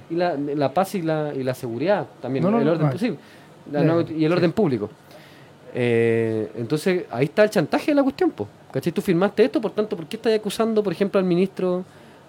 y 0.10 0.16
la, 0.16 0.38
la 0.38 0.74
paz 0.74 0.96
y 0.96 1.02
la, 1.02 1.34
y 1.36 1.44
la 1.44 1.54
seguridad 1.54 2.08
también, 2.22 2.44
No, 2.44 2.52
no, 2.52 2.62
el 2.62 2.70
orden, 2.70 3.18
la 3.72 4.06
y 4.16 4.24
el 4.24 4.32
orden 4.32 4.54
público. 4.54 4.90
Eh, 5.74 6.52
entonces, 6.56 7.06
ahí 7.12 7.26
está 7.26 7.44
el 7.44 7.50
chantaje 7.50 7.92
de 7.92 7.96
la 7.96 8.04
cuestión, 8.04 8.32
po. 8.32 8.48
¿cachai? 8.72 8.94
Tú 8.94 9.02
firmaste 9.02 9.44
esto, 9.44 9.60
por 9.60 9.72
tanto, 9.72 9.96
¿por 9.96 10.06
qué 10.06 10.16
estás 10.18 10.34
acusando, 10.34 10.82
por 10.84 10.94
ejemplo, 10.94 11.20
al 11.20 11.26
ministro 11.26 11.84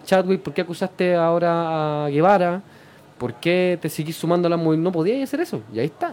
Chadwick? 0.04 0.40
¿Por 0.40 0.52
qué 0.52 0.62
acusaste 0.62 1.14
ahora 1.14 2.06
a 2.06 2.09
Guevara? 2.09 2.62
¿Por 3.23 3.35
qué 3.35 3.78
te 3.81 3.89
seguís 3.89 4.16
sumando 4.16 4.47
a 4.47 4.51
la 4.51 4.57
movilización? 4.57 4.85
No 4.85 4.93
podías 4.93 5.23
hacer 5.23 5.40
eso, 5.40 5.62
y 5.73 5.78
ahí 5.78 5.86
está. 5.86 6.11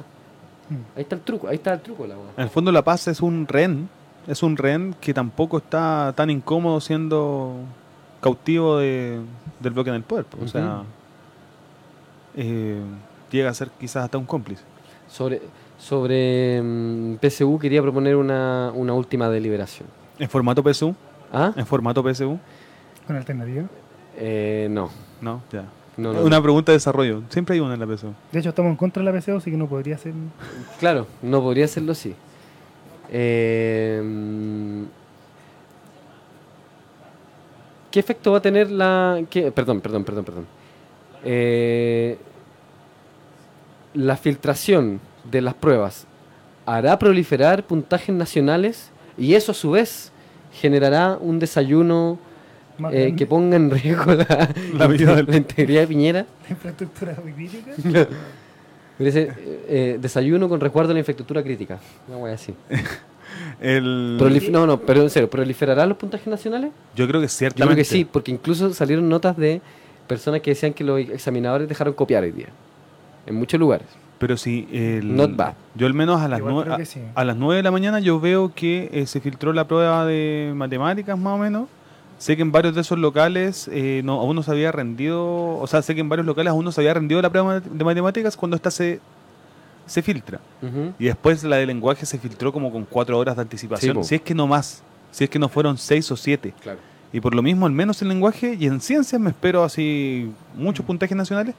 Mm. 0.69 0.95
Ahí 0.95 1.01
está 1.01 1.15
el 1.15 1.21
truco, 1.21 1.47
ahí 1.47 1.55
está 1.55 1.73
el 1.73 1.81
truco, 1.81 2.05
la. 2.07 2.13
En 2.37 2.43
el 2.43 2.49
fondo 2.49 2.71
la 2.71 2.83
paz 2.83 3.07
es 3.07 3.19
un 3.21 3.47
rehén, 3.47 3.89
es 4.27 4.43
un 4.43 4.55
rehén 4.55 4.95
que 5.01 5.13
tampoco 5.13 5.57
está 5.57 6.13
tan 6.15 6.29
incómodo 6.29 6.79
siendo 6.79 7.55
cautivo 8.21 8.77
de- 8.77 9.19
del 9.59 9.73
bloque 9.73 9.89
en 9.89 9.95
el 9.97 10.03
poder. 10.03 10.25
po. 10.25 10.37
O 10.43 10.47
sea, 10.47 10.83
eh, 12.35 12.79
llega 13.31 13.49
a 13.49 13.53
ser 13.53 13.69
quizás 13.79 14.03
hasta 14.05 14.17
un 14.17 14.25
cómplice. 14.25 14.63
Sobre, 15.07 15.41
sobre 15.77 16.61
mm, 16.61 17.15
PSU 17.21 17.57
quería 17.59 17.81
proponer 17.81 18.15
una, 18.15 18.71
una 18.75 18.93
última 18.93 19.29
deliberación. 19.29 19.87
En 20.19 20.29
formato 20.29 20.61
PSU, 20.63 20.93
¿Ah? 21.33 21.53
en 21.55 21.65
formato 21.65 22.03
PSU, 22.03 22.37
Con 23.07 23.15
alternativa. 23.15 23.63
Eh, 24.17 24.67
no. 24.69 24.89
no, 25.21 25.41
ya. 25.51 25.63
No, 25.99 26.13
no, 26.13 26.21
una 26.21 26.37
no. 26.37 26.41
pregunta 26.43 26.71
de 26.71 26.77
desarrollo, 26.77 27.21
siempre 27.29 27.53
hay 27.55 27.59
una 27.59 27.73
en 27.75 27.79
la 27.79 27.85
PSU. 27.87 28.13
De 28.31 28.39
hecho, 28.39 28.49
estamos 28.49 28.69
en 28.71 28.75
contra 28.77 29.03
de 29.03 29.11
la 29.11 29.19
PCO, 29.19 29.37
así 29.37 29.51
que 29.51 29.57
no 29.57 29.67
podría 29.67 29.97
ser. 29.97 30.13
Claro, 30.79 31.05
no 31.21 31.41
podría 31.41 31.65
hacerlo 31.65 31.91
así. 31.91 32.15
Eh, 33.11 34.83
¿Qué 37.91 37.99
efecto 37.99 38.31
va 38.31 38.37
a 38.37 38.41
tener 38.41 38.69
la... 38.69 39.19
qué- 39.29 39.51
perdón, 39.51 39.81
perdón, 39.81 40.03
perdón, 40.03 40.25
perdón. 40.25 40.45
Eh, 41.23 42.17
la 43.95 44.15
filtración 44.15 44.99
de 45.29 45.41
las 45.41 45.55
pruebas 45.55 46.05
hará 46.65 46.99
proliferar 46.99 47.63
puntajes 47.63 48.13
nacionales 48.15 48.91
y 49.17 49.33
eso 49.33 49.51
a 49.51 49.55
su 49.55 49.71
vez 49.71 50.11
generará 50.53 51.17
un 51.19 51.39
desayuno 51.39 52.19
eh, 52.91 53.13
que 53.15 53.25
ponga 53.25 53.55
en 53.55 53.69
riesgo 53.71 54.13
la, 54.13 54.49
La 54.77 54.87
vida 54.87 55.15
del- 55.15 55.25
la 55.29 55.37
integridad 55.37 55.81
de 55.81 55.87
Piñera. 55.87 56.25
La 56.43 56.49
infraestructura 56.51 57.15
crítica. 57.15 57.71
Eh, 59.01 59.31
eh, 59.69 59.97
desayuno 60.01 60.49
con 60.49 60.59
resguardo 60.59 60.89
de 60.89 60.95
la 60.95 60.99
infraestructura 60.99 61.41
crítica. 61.41 61.79
Una 62.07 62.17
wea 62.17 62.33
así. 62.33 62.53
El, 63.61 64.17
Prolif- 64.19 64.49
no, 64.49 64.65
no, 64.67 64.79
pero 64.79 65.01
en 65.01 65.09
serio, 65.09 65.29
¿proliferarán 65.29 65.87
los 65.87 65.97
puntajes 65.97 66.27
nacionales? 66.27 66.71
yo 66.95 67.07
creo 67.07 67.21
que 67.21 67.27
Yo 67.27 67.29
ciertamente. 67.29 67.75
creo 67.75 67.77
que 67.77 67.89
sí, 67.89 68.05
porque 68.05 68.31
incluso 68.31 68.73
salieron 68.73 69.07
notas 69.07 69.37
de 69.37 69.61
personas 70.07 70.41
que 70.41 70.51
decían 70.51 70.73
que 70.73 70.83
los 70.83 70.99
examinadores 70.99 71.69
dejaron 71.69 71.93
copiar 71.93 72.23
hoy 72.23 72.31
día. 72.31 72.47
En 73.25 73.35
muchos 73.35 73.59
lugares. 73.59 73.87
Pero 74.17 74.35
sí, 74.35 74.67
el, 74.73 75.15
Not 75.15 75.35
bad. 75.35 75.53
yo 75.75 75.87
al 75.87 75.93
menos 75.93 76.19
a 76.19 76.27
las, 76.27 76.39
Igual 76.39 76.55
nue- 76.55 76.61
creo 76.63 76.73
a, 76.73 76.77
que 76.77 76.85
sí. 76.85 76.99
a 77.15 77.23
las 77.23 77.37
9 77.37 77.57
de 77.57 77.63
la 77.63 77.71
mañana 77.71 77.99
yo 78.01 78.19
veo 78.19 78.51
que 78.53 78.89
eh, 78.91 79.05
se 79.05 79.21
filtró 79.21 79.53
la 79.53 79.65
prueba 79.65 80.05
de 80.05 80.51
matemáticas 80.55 81.17
más 81.17 81.35
o 81.35 81.37
menos. 81.37 81.69
Sé 82.19 82.35
que 82.35 82.41
en 82.41 82.51
varios 82.51 82.75
de 82.75 82.81
esos 82.81 82.99
locales 82.99 83.69
eh, 83.71 84.01
no, 84.03 84.19
aún 84.19 84.35
no 84.35 84.43
se 84.43 84.51
había 84.51 84.73
rendido, 84.73 85.57
o 85.57 85.65
sea, 85.67 85.81
sé 85.81 85.95
que 85.95 86.01
en 86.01 86.09
varios 86.09 86.27
locales 86.27 86.51
aún 86.51 86.65
no 86.65 86.71
se 86.73 86.81
había 86.81 86.93
rendido 86.93 87.21
la 87.21 87.29
prueba 87.29 87.61
de 87.61 87.83
matemáticas 87.85 88.35
cuando 88.35 88.57
esta 88.57 88.69
se, 88.69 88.99
se 89.85 90.01
filtra. 90.01 90.41
Y 90.99 91.05
después 91.05 91.45
la 91.45 91.55
de 91.55 91.65
lenguaje 91.65 92.05
se 92.05 92.19
filtró 92.19 92.51
como 92.51 92.73
con 92.73 92.83
cuatro 92.83 93.17
horas 93.17 93.37
de 93.37 93.41
anticipación. 93.41 94.03
Sí, 94.03 94.09
si 94.09 94.15
es 94.15 94.21
que 94.21 94.35
no 94.35 94.47
más, 94.47 94.83
si 95.11 95.23
es 95.23 95.29
que 95.29 95.39
no 95.39 95.47
fueron 95.47 95.77
seis 95.77 96.11
o 96.11 96.17
siete. 96.17 96.53
Claro. 96.61 96.79
Y 97.13 97.21
por 97.21 97.33
lo 97.33 97.41
mismo, 97.41 97.65
al 97.65 97.71
menos 97.71 98.01
en 98.01 98.09
lenguaje 98.09 98.57
y 98.59 98.67
en 98.67 98.81
ciencias 98.81 99.19
me 99.19 99.29
espero 99.29 99.63
así 99.63 100.29
muchos 100.55 100.85
puntajes 100.85 101.15
nacionales. 101.15 101.55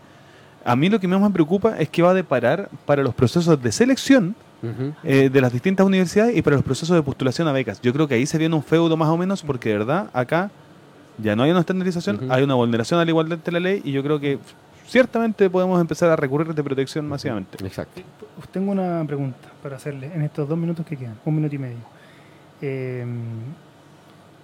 A 0.62 0.76
mí 0.76 0.90
lo 0.90 1.00
que 1.00 1.08
más 1.08 1.22
me 1.22 1.30
preocupa 1.30 1.78
es 1.78 1.88
que 1.88 2.02
va 2.02 2.10
a 2.10 2.14
deparar 2.14 2.68
para 2.84 3.02
los 3.02 3.14
procesos 3.14 3.60
de 3.62 3.72
selección 3.72 4.36
Eh, 4.62 5.30
de 5.30 5.40
las 5.40 5.52
distintas 5.52 5.86
universidades 5.86 6.36
y 6.36 6.42
para 6.42 6.56
los 6.56 6.64
procesos 6.64 6.94
de 6.94 7.02
postulación 7.02 7.48
a 7.48 7.52
becas. 7.52 7.80
Yo 7.80 7.92
creo 7.92 8.06
que 8.06 8.14
ahí 8.14 8.26
se 8.26 8.38
viene 8.38 8.54
un 8.54 8.62
feudo 8.62 8.96
más 8.96 9.08
o 9.08 9.16
menos 9.16 9.42
porque 9.42 9.70
de 9.70 9.78
verdad 9.78 10.10
acá 10.12 10.50
ya 11.18 11.34
no 11.34 11.42
hay 11.42 11.50
una 11.50 11.60
estandarización, 11.60 12.30
hay 12.30 12.42
una 12.42 12.54
vulneración 12.54 13.00
a 13.00 13.04
la 13.04 13.10
igualdad 13.10 13.38
de 13.38 13.52
la 13.52 13.60
ley 13.60 13.80
y 13.84 13.92
yo 13.92 14.02
creo 14.02 14.20
que 14.20 14.38
ciertamente 14.86 15.48
podemos 15.48 15.80
empezar 15.80 16.10
a 16.10 16.16
recurrir 16.16 16.54
de 16.54 16.62
protección 16.62 17.08
masivamente. 17.08 17.64
Exacto. 17.64 18.02
Tengo 18.52 18.72
una 18.72 19.04
pregunta 19.06 19.48
para 19.62 19.76
hacerle 19.76 20.10
en 20.14 20.22
estos 20.22 20.48
dos 20.48 20.58
minutos 20.58 20.84
que 20.86 20.96
quedan, 20.96 21.18
un 21.24 21.34
minuto 21.36 21.54
y 21.54 21.58
medio. 21.58 21.78
Eh, 22.62 23.06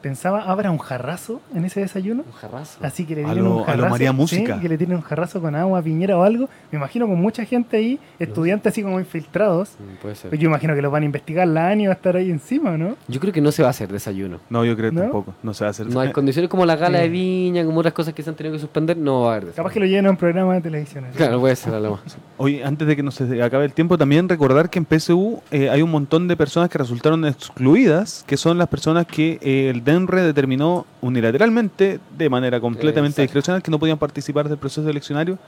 pensaba, 0.09 0.43
¿habrá 0.43 0.71
un 0.71 0.79
jarrazo 0.79 1.41
en 1.55 1.65
ese 1.65 1.81
desayuno? 1.81 2.23
Un 2.27 2.33
jarrazo. 2.33 2.79
Así 2.83 3.05
que 3.05 3.17
le 3.17 3.23
A 3.25 3.33
tienen 3.33 3.45
lo- 3.45 3.51
un 3.51 3.57
a 3.57 3.61
lo 3.61 3.65
jarrazo. 3.67 3.91
María 3.91 4.11
sí, 4.11 4.17
Música. 4.17 4.61
que 4.61 4.69
le 4.69 4.79
tienen 4.79 4.97
un 4.97 5.03
jarrazo 5.03 5.41
con 5.41 5.55
agua, 5.55 5.83
piñera 5.83 6.17
o 6.17 6.23
algo. 6.23 6.49
Me 6.71 6.79
imagino 6.79 7.07
con 7.09 7.19
mucha 7.21 7.45
gente 7.45 7.77
ahí, 7.77 7.99
estudiantes 8.19 8.73
así 8.73 8.83
como 8.83 9.01
infiltrados. 9.01 9.71
Mm, 9.79 9.97
Puede 10.03 10.15
ser. 10.15 10.31
Pues 10.31 10.41
yo 10.41 10.49
imagino 10.49 10.75
que 10.75 10.83
los 10.83 10.93
van 10.93 11.03
a 11.03 11.07
investigar 11.07 11.49
la 11.49 11.71
ANI 11.71 11.85
y 11.85 11.87
va 11.89 11.93
a 11.93 11.97
estar 11.97 12.17
ahí 12.17 12.31
encima, 12.31 12.77
¿no? 12.77 12.97
Yo 13.09 13.19
creo 13.21 13.33
que 13.33 13.41
no 13.41 13.51
se 13.53 13.63
va 13.63 13.69
a 13.69 13.71
hacer 13.71 13.91
desayuno. 13.91 14.39
No, 14.49 14.65
yo 14.65 14.77
creo 14.77 14.91
que 14.91 14.97
¿No? 14.97 15.03
tampoco. 15.03 15.35
No 15.43 15.53
se 15.55 15.65
va 15.65 15.69
a 15.69 15.71
hacer. 15.73 15.87
No 15.89 16.01
hay 16.01 16.13
condiciones 16.13 16.49
como 16.51 16.65
la 16.67 16.77
gala 16.77 16.99
Sí. 16.99 17.03
de 17.05 17.09
viña, 17.09 17.65
como 17.65 17.81
otras 17.81 17.95
cosas 17.95 18.15
que 18.15 18.23
se 18.23 18.31
han 18.31 18.37
tenido 18.37 18.55
que 18.55 18.61
suspender, 18.61 18.97
no 18.97 19.23
va 19.23 19.27
a 19.29 19.31
haber 19.33 19.47
desayuno. 19.47 19.65
Capaz 19.65 19.73
que 19.75 19.81
lo 19.81 19.87
lleven 19.87 20.07
a 20.07 20.11
un 20.11 20.17
programa 20.17 20.55
de 20.55 20.61
televisión. 20.61 21.05
así. 21.07 21.17
Claro, 21.17 21.41
puede 21.41 21.57
ser 21.57 21.75
a 21.75 21.81
lo 21.81 21.93
más. 21.93 22.01
Oye, 22.39 22.65
antes 22.65 22.87
de 22.87 22.95
que 22.97 23.03
nos 23.03 23.21
acabe 23.21 23.65
el 23.65 23.73
tiempo, 23.73 23.97
también 23.99 24.29
recordar 24.29 24.71
que 24.71 24.79
en 24.79 24.85
PSU 24.87 25.43
eh, 25.51 25.71
hay 25.71 25.83
un 25.83 25.91
montón 25.91 26.29
de 26.29 26.37
personas 26.37 26.69
que 26.69 26.79
resultaron 26.79 27.25
excluidas, 27.25 28.25
que 28.27 28.37
son 28.37 28.59
las 28.59 28.69
personas 28.69 29.07
que 29.07 29.39
eh, 29.41 29.71
el 29.71 29.83
DENRE 29.99 30.23
determinó 30.23 30.87
unilateralmente, 31.01 31.99
de 32.17 32.29
manera 32.31 32.61
completamente 32.61 33.09
Exacto. 33.21 33.23
discrecional, 33.23 33.63
que 33.63 33.71
no 33.71 33.79
podían 33.79 33.99
participar 33.99 34.49
del 34.49 34.59
proceso 34.59 34.89
eleccionario 34.89 35.39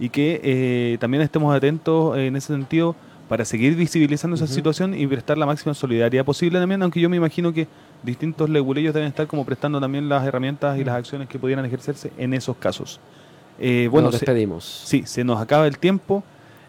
y 0.00 0.08
que 0.08 0.40
eh, 0.42 0.96
también 1.00 1.22
estemos 1.22 1.54
atentos 1.54 2.16
en 2.16 2.36
ese 2.36 2.48
sentido 2.48 2.94
para 3.28 3.44
seguir 3.44 3.74
visibilizando 3.76 4.36
esa 4.36 4.46
situación 4.46 4.94
y 4.94 5.06
prestar 5.06 5.36
la 5.36 5.44
máxima 5.44 5.74
solidaridad 5.74 6.24
posible 6.24 6.58
también, 6.58 6.82
aunque 6.82 6.98
yo 7.00 7.10
me 7.10 7.16
imagino 7.18 7.52
que 7.52 7.66
distintos 8.02 8.48
leguleyos 8.48 8.94
deben 8.94 9.08
estar 9.08 9.26
como 9.26 9.44
prestando 9.44 9.78
también 9.80 10.08
las 10.08 10.24
herramientas 10.26 10.78
y 10.78 10.84
las 10.84 10.94
acciones 10.94 11.28
que 11.28 11.38
pudieran 11.38 11.64
ejercerse 11.66 12.10
en 12.16 12.32
esos 12.32 12.56
casos. 12.56 13.00
Eh, 13.58 13.88
bueno, 13.90 14.06
Nos 14.06 14.14
se- 14.14 14.24
despedimos. 14.24 14.64
Sí, 14.64 15.02
se 15.04 15.24
nos 15.24 15.40
acaba 15.40 15.66
el 15.66 15.78
tiempo. 15.78 16.22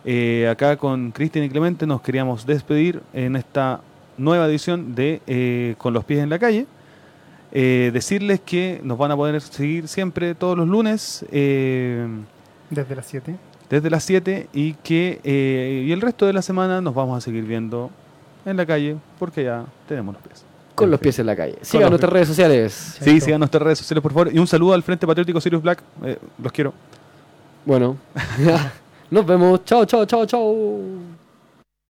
Eh, 0.04 0.48
acá 0.52 0.76
con 0.76 1.12
Cristian 1.12 1.46
y 1.46 1.50
Clemente 1.50 1.86
nos 1.86 2.02
queríamos 2.02 2.46
despedir 2.46 3.02
en 3.14 3.36
esta 3.36 3.82
nueva 4.18 4.48
edición 4.48 4.96
de 4.96 5.22
eh, 5.28 5.76
Con 5.78 5.94
los 5.94 6.04
pies 6.04 6.22
en 6.22 6.30
la 6.30 6.40
calle. 6.40 6.66
Eh, 7.52 7.90
decirles 7.94 8.40
que 8.42 8.80
nos 8.84 8.98
van 8.98 9.12
a 9.12 9.16
poder 9.16 9.42
seguir 9.42 9.88
siempre 9.88 10.36
todos 10.36 10.56
los 10.56 10.68
lunes 10.68 11.26
eh, 11.32 12.08
Desde 12.70 12.96
las 12.96 13.08
7. 13.08 13.36
desde 13.72 13.90
las 13.90 14.04
7 14.04 14.50
y 14.54 14.74
que 14.74 15.20
eh, 15.24 15.84
y 15.88 15.92
el 15.92 16.00
resto 16.02 16.28
de 16.28 16.34
la 16.34 16.44
semana 16.44 16.80
nos 16.80 16.94
vamos 16.94 17.18
a 17.18 17.22
seguir 17.22 17.44
viendo 17.46 17.90
en 18.46 18.56
la 18.56 18.66
calle 18.68 18.98
porque 19.18 19.44
ya 19.46 19.66
tenemos 19.88 20.14
los 20.14 20.24
pies. 20.24 20.46
Con 20.76 20.92
los 20.92 21.00
pies 21.00 21.18
en 21.20 21.26
la 21.26 21.36
calle. 21.36 21.58
Sigan 21.62 21.90
nuestras 21.90 22.10
pies. 22.10 22.14
redes 22.14 22.28
sociales. 22.28 22.74
Sí, 23.00 23.06
Chaito. 23.06 23.26
sigan 23.26 23.40
nuestras 23.40 23.64
redes 23.64 23.80
sociales 23.80 24.02
por 24.04 24.14
favor 24.14 24.30
y 24.34 24.38
un 24.38 24.48
saludo 24.48 24.74
al 24.74 24.84
Frente 24.84 25.08
Patriótico 25.08 25.42
Sirius 25.42 25.62
Black. 25.64 25.82
Eh, 26.04 26.18
los 26.42 26.52
quiero. 26.52 26.74
Bueno, 27.66 27.98
nos 29.12 29.26
vemos. 29.26 29.66
Chao, 29.66 29.86
chao, 29.86 30.06
chao, 30.06 30.26
chao. 30.28 31.19